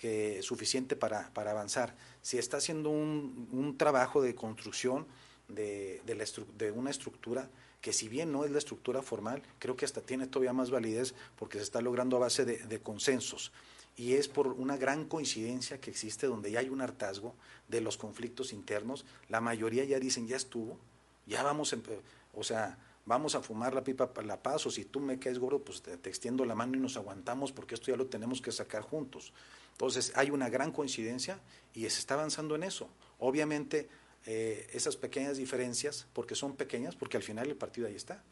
que 0.00 0.42
suficiente 0.42 0.96
para, 0.96 1.30
para 1.34 1.50
avanzar. 1.50 1.94
Si 2.22 2.38
está 2.38 2.56
haciendo 2.56 2.90
un, 2.90 3.48
un 3.52 3.76
trabajo 3.76 4.22
de 4.22 4.34
construcción 4.34 5.06
de, 5.48 6.00
de, 6.06 6.14
la 6.14 6.24
de 6.56 6.70
una 6.70 6.90
estructura 6.90 7.50
que 7.82 7.92
si 7.92 8.08
bien 8.08 8.32
no 8.32 8.44
es 8.44 8.50
la 8.50 8.58
estructura 8.58 9.02
formal, 9.02 9.42
creo 9.58 9.76
que 9.76 9.84
hasta 9.84 10.00
tiene 10.00 10.28
todavía 10.28 10.52
más 10.52 10.70
validez 10.70 11.14
porque 11.36 11.58
se 11.58 11.64
está 11.64 11.80
logrando 11.80 12.16
a 12.16 12.20
base 12.20 12.44
de, 12.44 12.58
de 12.58 12.80
consensos. 12.80 13.52
Y 13.96 14.14
es 14.14 14.28
por 14.28 14.46
una 14.48 14.76
gran 14.76 15.04
coincidencia 15.04 15.80
que 15.80 15.90
existe 15.90 16.26
donde 16.26 16.50
ya 16.50 16.60
hay 16.60 16.70
un 16.70 16.80
hartazgo 16.80 17.34
de 17.68 17.80
los 17.80 17.98
conflictos 17.98 18.52
internos. 18.52 19.04
La 19.28 19.40
mayoría 19.40 19.84
ya 19.84 19.98
dicen, 19.98 20.26
ya 20.26 20.36
estuvo, 20.36 20.78
ya 21.26 21.42
vamos, 21.42 21.74
o 22.34 22.42
sea, 22.44 22.78
vamos 23.04 23.34
a 23.34 23.42
fumar 23.42 23.74
la 23.74 23.82
pipa 23.82 24.12
para 24.12 24.26
la 24.26 24.42
paz, 24.42 24.66
o 24.66 24.70
si 24.70 24.84
tú 24.84 25.00
me 25.00 25.18
caes 25.18 25.38
gordo, 25.38 25.60
pues 25.60 25.82
te, 25.82 25.92
extiendo 26.08 26.44
la 26.44 26.54
mano 26.54 26.76
y 26.76 26.80
nos 26.80 26.96
aguantamos 26.96 27.52
porque 27.52 27.74
esto 27.74 27.90
ya 27.90 27.96
lo 27.96 28.06
tenemos 28.06 28.40
que 28.40 28.52
sacar 28.52 28.82
juntos. 28.82 29.32
Entonces 29.72 30.12
hay 30.14 30.30
una 30.30 30.48
gran 30.48 30.70
coincidencia 30.70 31.40
y 31.74 31.80
se 31.80 31.98
está 31.98 32.14
avanzando 32.14 32.54
en 32.54 32.62
eso. 32.62 32.88
Obviamente 33.18 33.88
eh, 34.26 34.68
esas 34.72 34.96
pequeñas 34.96 35.36
diferencias, 35.36 36.06
porque 36.12 36.34
son 36.34 36.54
pequeñas, 36.54 36.94
porque 36.94 37.16
al 37.16 37.22
final 37.22 37.48
el 37.48 37.56
partido 37.56 37.88
ahí 37.88 37.96
está. 37.96 38.22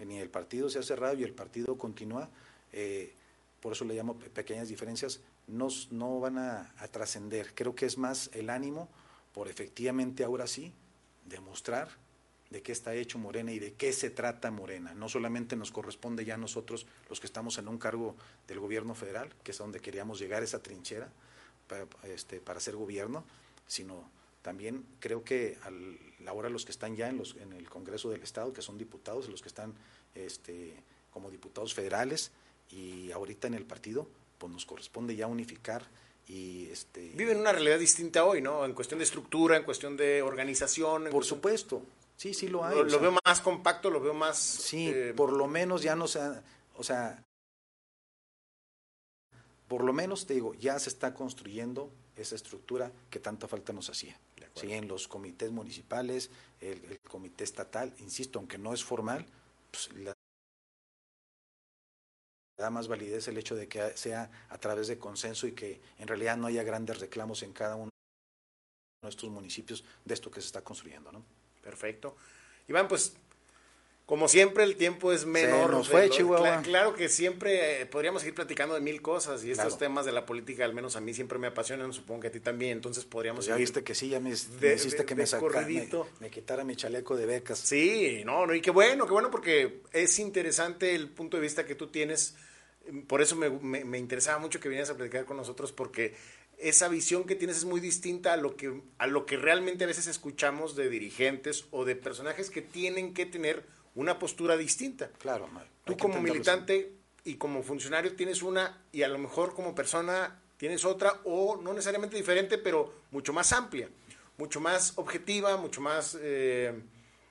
Mm. 0.00 0.08
Ni 0.08 0.18
el 0.18 0.30
partido 0.30 0.68
se 0.70 0.78
ha 0.78 0.82
cerrado 0.82 1.14
y 1.18 1.24
el 1.24 1.34
partido 1.34 1.76
continúa, 1.76 2.30
eh, 2.72 3.14
por 3.60 3.72
eso 3.72 3.84
le 3.84 3.94
llamo 3.94 4.18
pequeñas 4.18 4.68
diferencias, 4.68 5.20
no, 5.46 5.68
no 5.90 6.18
van 6.20 6.38
a, 6.38 6.74
a 6.78 6.88
trascender. 6.88 7.54
Creo 7.54 7.74
que 7.74 7.84
es 7.84 7.98
más 7.98 8.30
el 8.32 8.48
ánimo 8.48 8.88
por 9.34 9.48
efectivamente 9.48 10.24
ahora 10.24 10.46
sí 10.46 10.72
demostrar 11.26 11.90
de 12.50 12.62
qué 12.62 12.72
está 12.72 12.94
hecho 12.94 13.18
Morena 13.18 13.52
y 13.52 13.58
de 13.58 13.72
qué 13.74 13.92
se 13.92 14.10
trata 14.10 14.50
Morena. 14.50 14.92
No 14.94 15.08
solamente 15.08 15.56
nos 15.56 15.70
corresponde 15.70 16.24
ya 16.24 16.34
a 16.34 16.38
nosotros, 16.38 16.86
los 17.08 17.20
que 17.20 17.26
estamos 17.26 17.58
en 17.58 17.68
un 17.68 17.78
cargo 17.78 18.16
del 18.48 18.58
gobierno 18.58 18.94
federal, 18.94 19.32
que 19.44 19.52
es 19.52 19.60
a 19.60 19.64
donde 19.64 19.80
queríamos 19.80 20.18
llegar, 20.18 20.42
esa 20.42 20.62
trinchera, 20.62 21.08
para, 21.68 21.86
este, 22.04 22.40
para 22.40 22.58
hacer 22.58 22.74
gobierno, 22.74 23.24
sino 23.66 24.10
también 24.42 24.84
creo 24.98 25.22
que 25.22 25.58
al, 25.62 25.98
ahora 26.26 26.48
los 26.48 26.64
que 26.64 26.72
están 26.72 26.96
ya 26.96 27.08
en, 27.08 27.18
los, 27.18 27.36
en 27.36 27.52
el 27.52 27.68
Congreso 27.68 28.10
del 28.10 28.22
Estado, 28.22 28.52
que 28.52 28.62
son 28.62 28.78
diputados, 28.78 29.28
los 29.28 29.42
que 29.42 29.48
están 29.48 29.74
este, 30.14 30.74
como 31.12 31.30
diputados 31.30 31.72
federales 31.72 32.32
y 32.70 33.12
ahorita 33.12 33.46
en 33.46 33.54
el 33.54 33.64
partido, 33.64 34.08
pues 34.38 34.52
nos 34.52 34.66
corresponde 34.66 35.14
ya 35.14 35.26
unificar 35.26 35.86
y 36.26 36.68
este 36.70 37.10
viven 37.14 37.38
una 37.38 37.52
realidad 37.52 37.78
distinta 37.78 38.24
hoy, 38.24 38.40
¿no? 38.40 38.64
En 38.64 38.72
cuestión 38.72 38.98
de 38.98 39.04
estructura, 39.04 39.56
en 39.56 39.64
cuestión 39.64 39.96
de 39.96 40.22
organización. 40.22 41.08
Por 41.10 41.24
supuesto, 41.24 41.82
Sí, 42.20 42.34
sí 42.34 42.48
lo 42.48 42.66
hay. 42.66 42.76
Lo, 42.76 43.00
veo 43.00 43.16
más 43.24 43.40
compacto, 43.40 43.88
lo 43.88 43.98
veo 43.98 44.12
más... 44.12 44.36
Sí, 44.36 44.90
eh, 44.94 45.14
por 45.16 45.32
lo 45.32 45.46
menos 45.46 45.80
ya 45.80 45.96
no 45.96 46.06
se... 46.06 46.20
o 46.76 46.82
sea, 46.82 47.24
por 49.66 49.82
lo 49.82 49.94
menos 49.94 50.26
te 50.26 50.34
digo, 50.34 50.52
ya 50.52 50.78
se 50.78 50.90
está 50.90 51.14
construyendo 51.14 51.90
esa 52.16 52.34
estructura 52.34 52.92
que 53.08 53.20
tanta 53.20 53.48
falta 53.48 53.72
nos 53.72 53.88
hacía. 53.88 54.20
Sí, 54.54 54.70
en 54.70 54.86
los 54.86 55.08
comités 55.08 55.50
municipales, 55.50 56.28
el, 56.60 57.00
comité 57.08 57.44
estatal, 57.44 57.94
insisto, 58.00 58.38
aunque 58.38 58.58
no 58.58 58.74
es 58.74 58.84
formal, 58.84 59.24
pues 59.70 59.88
da 62.58 62.68
más 62.68 62.86
validez 62.86 63.28
el 63.28 63.38
hecho 63.38 63.56
de 63.56 63.66
que 63.66 63.96
sea 63.96 64.30
a 64.50 64.58
través 64.58 64.88
de 64.88 64.98
consenso 64.98 65.46
y 65.46 65.52
que 65.52 65.80
en 65.98 66.06
realidad 66.06 66.36
no 66.36 66.48
haya 66.48 66.64
grandes 66.64 67.00
reclamos 67.00 67.42
en 67.42 67.54
cada 67.54 67.76
uno 67.76 67.88
de 67.88 69.06
nuestros 69.06 69.32
municipios 69.32 69.84
de 70.04 70.12
esto 70.12 70.30
que 70.30 70.42
se 70.42 70.48
está 70.48 70.62
construyendo, 70.62 71.10
¿no? 71.12 71.39
Perfecto. 71.62 72.16
Iván, 72.68 72.88
pues 72.88 73.14
como 74.10 74.26
siempre, 74.26 74.64
el 74.64 74.74
tiempo 74.74 75.12
es 75.12 75.24
menor. 75.24 75.70
nos 75.70 75.88
fue, 75.88 76.10
Chihuahua. 76.10 76.62
Claro, 76.62 76.96
que 76.96 77.08
siempre 77.08 77.82
eh, 77.82 77.86
podríamos 77.86 78.22
seguir 78.22 78.34
platicando 78.34 78.74
de 78.74 78.80
mil 78.80 79.00
cosas 79.00 79.44
y 79.44 79.52
estos 79.52 79.78
temas 79.78 80.04
de 80.04 80.10
la 80.10 80.26
política, 80.26 80.64
al 80.64 80.74
menos 80.74 80.96
a 80.96 81.00
mí 81.00 81.14
siempre 81.14 81.38
me 81.38 81.46
apasionan, 81.46 81.92
supongo 81.92 82.22
que 82.22 82.26
a 82.26 82.32
ti 82.32 82.40
también. 82.40 82.72
Entonces 82.72 83.04
podríamos. 83.04 83.44
Pues 83.44 83.46
ya 83.46 83.54
viste 83.54 83.84
que 83.84 83.94
sí, 83.94 84.08
ya 84.08 84.18
me, 84.18 84.30
hiciste 84.30 85.04
que 85.04 85.14
me, 85.14 85.26
sacara, 85.28 85.64
me, 86.18 86.28
quitara 86.28 86.64
mi 86.64 86.74
chaleco 86.74 87.16
de 87.16 87.24
becas. 87.24 87.60
Sí, 87.60 88.22
no, 88.24 88.48
no, 88.48 88.52
y 88.52 88.60
qué 88.60 88.72
bueno, 88.72 89.06
qué 89.06 89.12
bueno, 89.12 89.30
porque 89.30 89.82
es 89.92 90.18
interesante 90.18 90.96
el 90.96 91.08
punto 91.08 91.36
de 91.36 91.44
vista 91.44 91.64
que 91.64 91.76
tú 91.76 91.86
tienes. 91.86 92.34
Por 93.06 93.22
eso 93.22 93.36
me, 93.36 93.48
me 93.48 93.98
interesaba 93.98 94.40
mucho 94.40 94.58
que 94.58 94.68
vinieras 94.68 94.90
a 94.90 94.96
platicar 94.96 95.24
con 95.24 95.36
nosotros, 95.36 95.70
porque 95.70 96.16
esa 96.60 96.88
visión 96.88 97.24
que 97.24 97.34
tienes 97.34 97.58
es 97.58 97.64
muy 97.64 97.80
distinta 97.80 98.32
a 98.32 98.36
lo 98.36 98.56
que 98.56 98.80
a 98.98 99.06
lo 99.06 99.26
que 99.26 99.36
realmente 99.36 99.84
a 99.84 99.86
veces 99.86 100.06
escuchamos 100.06 100.76
de 100.76 100.88
dirigentes 100.88 101.64
o 101.70 101.84
de 101.84 101.96
personajes 101.96 102.50
que 102.50 102.62
tienen 102.62 103.14
que 103.14 103.26
tener 103.26 103.64
una 103.94 104.18
postura 104.18 104.56
distinta. 104.56 105.10
Claro, 105.18 105.48
tú 105.84 105.96
como 105.96 106.20
militante 106.20 106.92
y 107.24 107.34
como 107.34 107.62
funcionario 107.62 108.14
tienes 108.14 108.42
una 108.42 108.82
y 108.92 109.02
a 109.02 109.08
lo 109.08 109.18
mejor 109.18 109.54
como 109.54 109.74
persona 109.74 110.40
tienes 110.56 110.84
otra 110.84 111.20
o 111.24 111.56
no 111.56 111.72
necesariamente 111.72 112.16
diferente, 112.16 112.58
pero 112.58 112.92
mucho 113.10 113.32
más 113.32 113.52
amplia, 113.52 113.88
mucho 114.36 114.60
más 114.60 114.92
objetiva, 114.96 115.56
mucho 115.56 115.80
más 115.80 116.16
eh, 116.20 116.78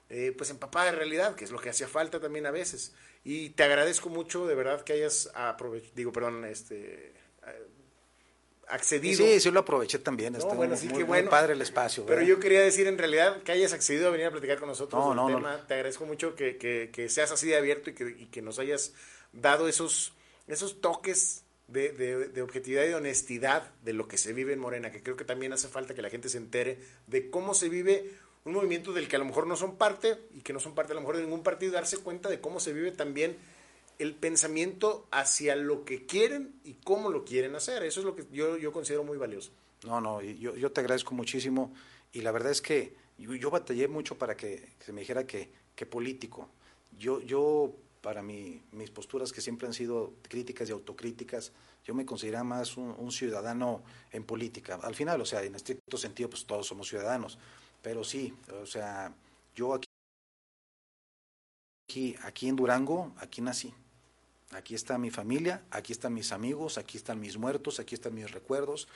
eh, 0.09 0.33
pues 0.35 0.49
empapada 0.49 0.87
de 0.87 0.97
realidad, 0.97 1.35
que 1.35 1.45
es 1.45 1.51
lo 1.51 1.59
que 1.59 1.69
hacía 1.69 1.87
falta 1.87 2.19
también 2.19 2.45
a 2.45 2.51
veces. 2.51 2.93
Y 3.23 3.49
te 3.51 3.63
agradezco 3.63 4.09
mucho 4.09 4.47
de 4.47 4.55
verdad 4.55 4.81
que 4.81 4.93
hayas 4.93 5.29
aprovechado, 5.35 5.93
digo, 5.95 6.11
perdón, 6.11 6.45
este 6.45 7.13
accedido. 8.69 9.25
Sí, 9.25 9.39
sí 9.39 9.51
lo 9.51 9.61
aproveché 9.61 9.99
también. 9.99 10.33
No, 10.33 10.45
bueno, 10.55 10.77
sí, 10.77 10.87
muy, 10.87 11.03
bueno. 11.03 11.29
padre 11.29 11.53
el 11.53 11.61
espacio. 11.61 12.05
Pero 12.05 12.21
yo 12.21 12.39
quería 12.39 12.61
decir 12.61 12.87
en 12.87 12.97
realidad 12.97 13.41
que 13.43 13.51
hayas 13.51 13.73
accedido 13.73 14.07
a 14.07 14.11
venir 14.11 14.27
a 14.27 14.31
platicar 14.31 14.59
con 14.59 14.69
nosotros 14.69 15.03
no, 15.03 15.09
del 15.09 15.33
no, 15.33 15.37
tema. 15.37 15.67
Te 15.67 15.73
agradezco 15.73 16.05
mucho 16.05 16.35
que, 16.35 16.57
que, 16.57 16.89
que, 16.93 17.09
seas 17.09 17.31
así 17.31 17.47
de 17.47 17.57
abierto 17.57 17.89
y 17.89 17.93
que, 17.93 18.15
y 18.17 18.25
que 18.27 18.41
nos 18.41 18.59
hayas 18.59 18.93
dado 19.33 19.67
esos, 19.67 20.13
esos 20.47 20.81
toques 20.81 21.43
de, 21.67 21.91
de, 21.91 22.27
de, 22.29 22.41
objetividad 22.41 22.83
y 22.83 22.89
de 22.89 22.95
honestidad 22.95 23.71
de 23.83 23.93
lo 23.93 24.07
que 24.07 24.17
se 24.17 24.33
vive 24.33 24.53
en 24.53 24.59
Morena, 24.59 24.91
que 24.91 25.03
creo 25.03 25.17
que 25.17 25.25
también 25.25 25.53
hace 25.53 25.67
falta 25.67 25.93
que 25.93 26.01
la 26.01 26.09
gente 26.09 26.29
se 26.29 26.37
entere 26.37 26.79
de 27.07 27.29
cómo 27.29 27.53
se 27.53 27.69
vive 27.69 28.11
un 28.45 28.53
movimiento 28.53 28.93
del 28.93 29.07
que 29.07 29.15
a 29.15 29.19
lo 29.19 29.25
mejor 29.25 29.47
no 29.47 29.55
son 29.55 29.77
parte 29.77 30.17
y 30.33 30.41
que 30.41 30.53
no 30.53 30.59
son 30.59 30.73
parte 30.73 30.93
a 30.93 30.95
lo 30.95 31.01
mejor 31.01 31.17
de 31.17 31.23
ningún 31.23 31.43
partido, 31.43 31.73
darse 31.73 31.97
cuenta 31.97 32.29
de 32.29 32.39
cómo 32.39 32.59
se 32.59 32.73
vive 32.73 32.91
también 32.91 33.37
el 33.99 34.15
pensamiento 34.15 35.07
hacia 35.11 35.55
lo 35.55 35.85
que 35.85 36.05
quieren 36.05 36.59
y 36.63 36.75
cómo 36.75 37.09
lo 37.09 37.25
quieren 37.25 37.55
hacer. 37.55 37.83
Eso 37.83 37.99
es 37.99 38.05
lo 38.05 38.15
que 38.15 38.25
yo, 38.31 38.57
yo 38.57 38.71
considero 38.71 39.03
muy 39.03 39.17
valioso. 39.17 39.51
No, 39.85 40.01
no, 40.01 40.21
yo, 40.21 40.55
yo 40.55 40.71
te 40.71 40.81
agradezco 40.81 41.13
muchísimo 41.13 41.73
y 42.11 42.21
la 42.21 42.31
verdad 42.31 42.51
es 42.51 42.61
que 42.61 42.95
yo, 43.17 43.35
yo 43.35 43.51
batallé 43.51 43.87
mucho 43.87 44.17
para 44.17 44.35
que, 44.35 44.69
se 44.79 44.93
me 44.93 45.01
dijera 45.01 45.27
que, 45.27 45.51
que 45.75 45.85
político. 45.85 46.49
Yo, 46.97 47.21
yo 47.21 47.75
para 48.01 48.21
mi, 48.21 48.61
mis 48.71 48.89
posturas 48.89 49.33
que 49.33 49.41
siempre 49.41 49.67
han 49.67 49.73
sido 49.73 50.13
críticas 50.21 50.69
y 50.69 50.71
autocríticas, 50.71 51.51
yo 51.83 51.93
me 51.93 52.05
considero 52.05 52.43
más 52.43 52.77
un, 52.77 53.11
ciudadano 53.11 53.83
en 54.11 54.23
política. 54.23 54.79
Al 54.81 54.95
final, 54.95 55.19
o 55.21 55.25
sea, 55.25 55.43
en 55.43 55.55
estricto 55.55 55.97
sentido, 55.97 56.29
pues 56.29 56.45
todos 56.45 56.67
somos 56.67 56.87
ciudadanos, 56.87 57.37
pero 57.81 58.03
sí, 58.03 58.33
o 58.61 58.65
sea, 58.65 59.13
yo 59.55 59.73
aquí, 59.73 59.87
aquí 62.21 62.47
en 62.47 62.55
Durango, 62.55 63.13
aquí 63.17 63.41
nací. 63.41 63.73
Aquí 64.51 64.73
está 64.73 64.97
mi 64.97 65.11
familia, 65.11 65.63
aquí 65.69 65.93
están 65.93 66.13
mis 66.13 66.31
amigos, 66.31 66.77
aquí 66.77 66.97
están 66.97 67.19
mis 67.19 67.37
muertos, 67.37 67.79
aquí 67.79 67.95
están 67.95 68.15
mis 68.15 68.31
recuerdos, 68.31 68.87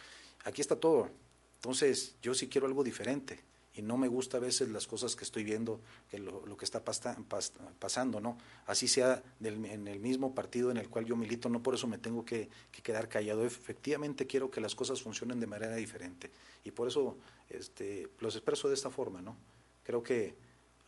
aquí 0.44 0.62
está 0.62 0.76
todo. 0.76 1.10
Entonces, 1.56 2.16
yo 2.22 2.34
sí 2.34 2.48
quiero 2.48 2.68
algo 2.68 2.84
diferente 2.84 3.40
y 3.76 3.82
no 3.82 3.98
me 3.98 4.08
gusta 4.08 4.38
a 4.38 4.40
veces 4.40 4.70
las 4.70 4.86
cosas 4.86 5.16
que 5.16 5.24
estoy 5.24 5.44
viendo, 5.44 5.80
que 6.10 6.20
lo, 6.20 6.58
que 6.58 6.66
está 6.66 6.84
pasando, 6.84 8.20
¿no? 8.20 8.38
Así 8.68 8.88
sea 8.88 9.24
en 9.42 9.88
el 9.88 10.00
mismo 10.00 10.36
partido 10.36 10.70
en 10.70 10.78
el 10.78 10.90
cual 10.90 11.06
yo 11.06 11.16
milito, 11.16 11.50
no 11.50 11.64
por 11.64 11.74
eso 11.74 11.88
me 11.88 11.98
tengo 11.98 12.24
que, 12.24 12.50
que, 12.72 12.82
quedar 12.84 13.10
callado. 13.10 13.44
Efectivamente 13.44 14.28
quiero 14.28 14.52
que 14.52 14.62
las 14.62 14.76
cosas 14.76 15.02
funcionen 15.02 15.40
de 15.40 15.48
manera 15.48 15.76
diferente 15.76 16.32
y 16.64 16.72
por 16.72 16.88
eso 16.88 17.18
este, 17.50 18.10
los 18.20 18.36
expreso 18.36 18.68
de 18.68 18.76
esta 18.76 18.92
forma, 18.92 19.22
¿no? 19.22 19.36
Creo 19.84 20.04
que 20.04 20.36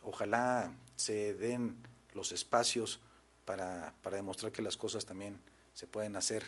ojalá 0.02 0.72
se 0.94 1.34
den 1.34 1.76
los 2.14 2.30
espacios 2.30 3.00
para, 3.46 3.94
para 4.02 4.16
demostrar 4.16 4.52
que 4.52 4.60
las 4.60 4.76
cosas 4.76 5.06
también 5.06 5.40
se 5.72 5.86
pueden 5.86 6.16
hacer, 6.16 6.44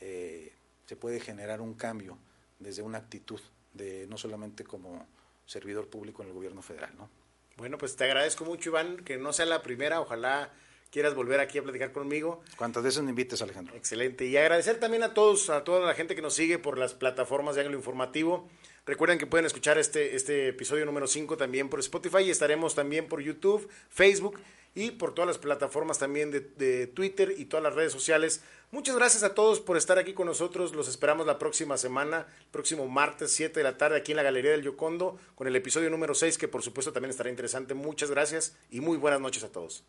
eh, 0.00 0.52
se 0.86 0.94
puede 0.94 1.18
generar 1.18 1.60
un 1.60 1.74
cambio 1.74 2.16
desde 2.60 2.82
una 2.82 2.98
actitud 2.98 3.40
de 3.72 4.06
no 4.08 4.16
solamente 4.18 4.62
como 4.62 5.06
servidor 5.46 5.88
público 5.88 6.22
en 6.22 6.28
el 6.28 6.34
gobierno 6.34 6.62
federal, 6.62 6.92
¿no? 6.96 7.08
Bueno, 7.56 7.76
pues 7.78 7.96
te 7.96 8.04
agradezco 8.04 8.44
mucho, 8.44 8.70
Iván, 8.70 8.98
que 8.98 9.18
no 9.18 9.32
sea 9.32 9.46
la 9.46 9.62
primera, 9.62 10.00
ojalá 10.00 10.52
quieras 10.90 11.14
volver 11.14 11.40
aquí 11.40 11.58
a 11.58 11.62
platicar 11.62 11.92
conmigo. 11.92 12.42
Cuantas 12.56 12.82
veces 12.82 13.02
me 13.02 13.10
invites, 13.10 13.40
Alejandro. 13.42 13.74
Excelente. 13.74 14.26
Y 14.26 14.36
agradecer 14.36 14.78
también 14.78 15.02
a 15.02 15.14
todos, 15.14 15.48
a 15.50 15.64
toda 15.64 15.86
la 15.86 15.94
gente 15.94 16.14
que 16.14 16.22
nos 16.22 16.34
sigue 16.34 16.58
por 16.58 16.78
las 16.78 16.94
plataformas 16.94 17.54
de 17.54 17.62
Ángulo 17.62 17.78
Informativo. 17.78 18.48
Recuerden 18.84 19.18
que 19.18 19.26
pueden 19.26 19.46
escuchar 19.46 19.78
este, 19.78 20.16
este 20.16 20.48
episodio 20.48 20.84
número 20.84 21.06
5 21.06 21.36
también 21.36 21.68
por 21.68 21.80
Spotify 21.80 22.24
y 22.24 22.30
estaremos 22.30 22.74
también 22.74 23.08
por 23.08 23.22
YouTube, 23.22 23.68
Facebook 23.88 24.40
y 24.74 24.92
por 24.92 25.14
todas 25.14 25.26
las 25.28 25.38
plataformas 25.38 25.98
también 25.98 26.30
de, 26.30 26.40
de, 26.40 26.86
Twitter 26.86 27.34
y 27.36 27.44
todas 27.44 27.62
las 27.62 27.74
redes 27.74 27.92
sociales. 27.92 28.42
Muchas 28.70 28.96
gracias 28.96 29.22
a 29.22 29.34
todos 29.34 29.60
por 29.60 29.76
estar 29.76 29.98
aquí 29.98 30.14
con 30.14 30.26
nosotros. 30.26 30.74
Los 30.74 30.88
esperamos 30.88 31.26
la 31.26 31.38
próxima 31.38 31.76
semana, 31.76 32.26
próximo 32.50 32.88
martes 32.88 33.32
7 33.32 33.60
de 33.60 33.64
la 33.64 33.76
tarde 33.76 33.98
aquí 33.98 34.12
en 34.12 34.16
la 34.16 34.22
Galería 34.22 34.52
del 34.52 34.62
Yocondo 34.62 35.18
con 35.34 35.46
el 35.46 35.56
episodio 35.56 35.90
número 35.90 36.14
6 36.14 36.38
que 36.38 36.48
por 36.48 36.62
supuesto 36.62 36.92
también 36.92 37.10
estará 37.10 37.28
interesante. 37.28 37.74
Muchas 37.74 38.10
gracias 38.10 38.56
y 38.70 38.80
muy 38.80 38.96
buenas 38.96 39.20
noches 39.20 39.44
a 39.44 39.48
todos. 39.48 39.84